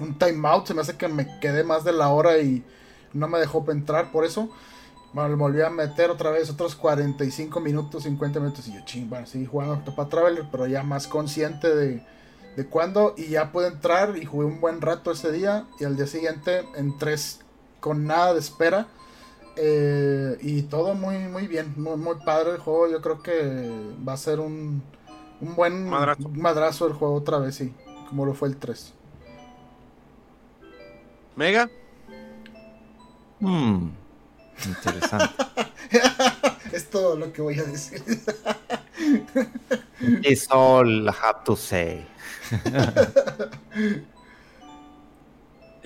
un 0.02 0.18
timeout, 0.18 0.68
se 0.68 0.74
me 0.74 0.82
hace 0.82 0.98
que 0.98 1.08
me 1.08 1.40
quedé 1.40 1.64
más 1.64 1.84
de 1.84 1.94
la 1.94 2.10
hora 2.10 2.38
y 2.40 2.66
no 3.14 3.28
me 3.28 3.40
dejó 3.40 3.66
entrar 3.72 4.12
por 4.12 4.26
eso. 4.26 4.50
Bueno, 5.14 5.30
le 5.30 5.36
volví 5.36 5.62
a 5.62 5.70
meter 5.70 6.10
otra 6.10 6.30
vez 6.30 6.50
otros 6.50 6.76
45 6.76 7.62
minutos, 7.62 8.04
50 8.04 8.40
minutos. 8.42 8.68
Y 8.68 8.74
yo, 8.74 8.82
ching, 8.84 9.10
bueno, 9.10 9.26
seguí 9.26 9.46
jugando 9.46 9.76
Octopath 9.76 10.10
Traveler, 10.10 10.46
pero 10.52 10.68
ya 10.68 10.84
más 10.84 11.08
consciente 11.08 11.74
de, 11.74 12.06
de 12.58 12.66
cuándo. 12.66 13.14
Y 13.16 13.28
ya 13.28 13.54
pude 13.54 13.68
entrar 13.68 14.18
y 14.18 14.26
jugué 14.26 14.46
un 14.46 14.60
buen 14.60 14.82
rato 14.82 15.12
ese 15.12 15.32
día. 15.32 15.66
Y 15.80 15.86
al 15.86 15.96
día 15.96 16.08
siguiente 16.08 16.66
entré 16.76 17.16
con 17.80 18.06
nada 18.06 18.34
de 18.34 18.40
espera. 18.42 18.88
Eh, 19.57 20.38
y 20.41 20.64
todo 20.64 20.94
muy, 20.94 21.18
muy 21.19 21.48
bien, 21.48 21.73
muy, 21.77 21.98
muy 21.98 22.15
padre 22.26 22.52
el 22.52 22.57
juego. 22.57 22.90
Yo 22.90 23.02
creo 23.02 23.22
que 23.22 23.69
va 24.07 24.14
a 24.14 24.18
ser 24.18 24.40
un, 24.40 24.82
un 25.41 25.56
buen 25.56 25.90
madrazo. 25.90 26.30
madrazo 26.30 26.88
el 26.88 26.94
juego 26.94 27.15
otra 27.15 27.40
vez, 27.40 27.56
sí, 27.56 27.73
como 28.10 28.26
lo 28.26 28.34
fue 28.34 28.49
el 28.49 28.57
3. 28.57 28.94
Mega. 31.36 31.69
Hmm. 33.40 33.90
Interesante. 34.65 35.44
es 36.72 36.90
todo 36.90 37.15
lo 37.15 37.32
que 37.34 37.41
voy 37.41 37.60
a 37.60 37.64
decir. 37.64 38.02
It's 40.23 40.48
all 40.49 41.07
I 41.07 41.11
have 41.11 41.44
to 41.45 41.56
say. 41.56 42.06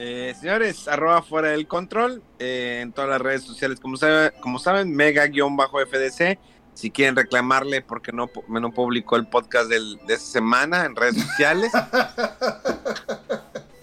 Eh, 0.02 0.34
señores, 0.40 0.88
arroba 0.88 1.22
fuera 1.22 1.50
del 1.50 1.68
control 1.68 2.24
eh, 2.40 2.80
en 2.82 2.94
todas 2.94 3.10
las 3.10 3.20
redes 3.20 3.44
sociales, 3.44 3.82
como, 3.82 3.98
como 4.40 4.58
saben, 4.58 4.96
mega-fdc. 4.96 6.40
Si 6.74 6.90
quieren 6.90 7.18
reclamarle 7.18 7.82
porque 7.82 8.14
no, 8.14 8.30
no 8.48 8.72
publicó 8.72 9.18
el 9.18 9.28
podcast 9.28 9.70
de 9.70 9.98
esta 10.08 10.26
semana 10.26 10.86
en 10.86 10.96
redes 10.96 11.22
sociales. 11.22 11.72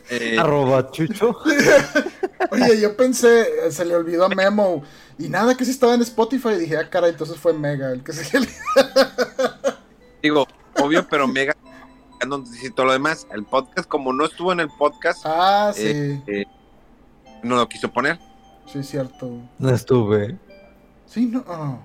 Eh, 0.08 0.38
Arroba 0.38 0.88
chucho. 0.92 1.36
Oye, 2.52 2.80
yo 2.80 2.96
pensé, 2.96 3.72
se 3.72 3.84
le 3.84 3.96
olvidó 3.96 4.26
a 4.26 4.28
Memo. 4.28 4.84
Y 5.18 5.28
nada, 5.28 5.56
que 5.56 5.64
si 5.64 5.72
estaba 5.72 5.94
en 5.94 6.02
Spotify. 6.02 6.50
Y 6.50 6.58
dije, 6.58 6.76
ah, 6.76 6.88
cara, 6.88 7.08
entonces 7.08 7.36
fue 7.36 7.52
Mega 7.52 7.90
el 7.90 8.04
que 8.04 8.12
se 8.12 8.38
Digo, 10.22 10.46
obvio, 10.76 11.04
pero 11.10 11.26
Mega 11.26 11.56
no 12.26 12.38
necesito 12.38 12.84
lo 12.84 12.92
demás. 12.92 13.26
El 13.32 13.44
podcast, 13.44 13.88
como 13.88 14.12
no 14.12 14.24
estuvo 14.24 14.52
en 14.52 14.60
el 14.60 14.68
podcast, 14.68 15.22
ah, 15.24 15.72
sí. 15.74 15.82
Eh, 15.86 16.22
eh, 16.26 16.44
no 17.42 17.56
lo 17.56 17.68
quiso 17.68 17.90
poner. 17.90 18.18
Sí, 18.72 18.82
cierto. 18.82 19.30
No 19.58 19.70
estuve. 19.70 20.36
Sí, 21.06 21.26
no. 21.26 21.44
Oh. 21.46 21.78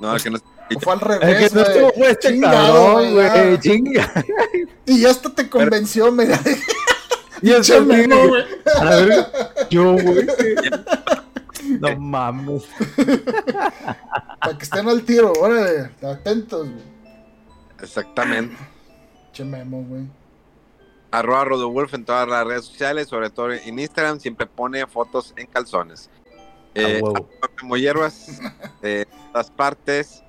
No, 0.00 0.16
que 0.16 0.30
no. 0.30 0.38
O 0.38 0.80
fue 0.80 0.92
al 0.92 1.00
revés. 1.00 1.42
Es 1.42 1.52
que 1.52 1.54
no 1.54 1.62
estuvo 1.62 1.92
fue 1.92 2.10
este 2.10 2.28
chingado, 2.32 3.12
güey. 3.12 3.60
Chinga. 3.60 4.12
Y 4.86 5.00
ya 5.00 5.10
hasta 5.10 5.30
te 5.30 5.48
convenció, 5.48 6.10
mira. 6.12 6.40
Y 7.42 7.50
eso, 7.50 7.84
güey. 7.84 8.06
A 8.76 8.84
ver, 8.84 9.32
yo, 9.70 9.92
güey. 9.92 10.26
No 11.80 11.98
mames. 11.98 12.64
Para 14.38 14.58
que 14.58 14.64
estén 14.64 14.86
al 14.86 15.02
tiro, 15.02 15.32
órale, 15.40 15.90
atentos, 16.02 16.68
güey. 16.68 16.82
Exactamente. 17.80 18.56
Che 19.34 19.44
memo, 19.44 19.82
güey. 19.82 20.06
Arroba 21.10 21.44
Rodowolf 21.44 21.92
en 21.94 22.04
todas 22.04 22.26
las 22.28 22.46
redes 22.46 22.64
sociales, 22.64 23.08
sobre 23.08 23.30
todo 23.30 23.52
en 23.52 23.78
Instagram, 23.78 24.18
siempre 24.18 24.46
pone 24.46 24.86
fotos 24.86 25.32
en 25.36 25.46
calzones. 25.46 26.08
Eh, 26.74 27.00
como 27.60 27.76
hierbas 27.76 28.40
de 28.82 29.06
todas 29.32 29.50
partes. 29.50 30.22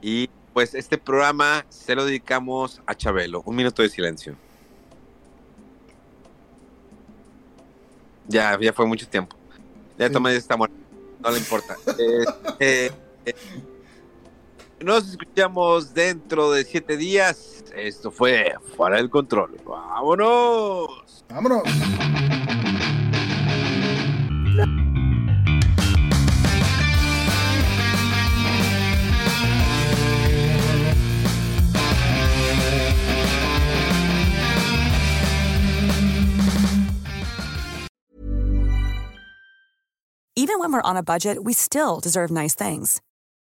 Y 0.00 0.28
pues 0.52 0.74
este 0.74 0.96
programa 0.96 1.66
se 1.68 1.94
lo 1.94 2.04
dedicamos 2.04 2.80
a 2.86 2.94
Chabelo. 2.94 3.42
Un 3.44 3.56
minuto 3.56 3.82
de 3.82 3.88
silencio. 3.88 4.36
Ya, 8.28 8.58
ya 8.60 8.72
fue 8.72 8.86
mucho 8.86 9.08
tiempo. 9.08 9.36
Ya 9.98 10.10
tomé 10.10 10.34
esta 10.34 10.56
muerte. 10.56 10.76
No 11.20 11.30
le 11.30 11.38
importa. 11.38 11.76
Eh, 11.98 12.24
eh, 12.60 12.90
eh, 13.26 13.34
nos 14.80 15.08
escuchamos 15.08 15.94
dentro 15.94 16.50
de 16.50 16.64
siete 16.64 16.96
días. 16.96 17.64
Esto 17.74 18.10
fue 18.10 18.54
Fuera 18.76 18.96
del 18.96 19.10
Control. 19.10 19.56
¡Vámonos! 19.64 21.24
¡Vámonos! 21.28 21.62
Even 40.38 40.60
when 40.60 40.70
we're 40.70 40.82
on 40.82 40.96
a 40.96 41.02
budget, 41.02 41.42
we 41.44 41.52
still 41.54 41.98
deserve 41.98 42.30
nice 42.30 42.54
things. 42.54 43.00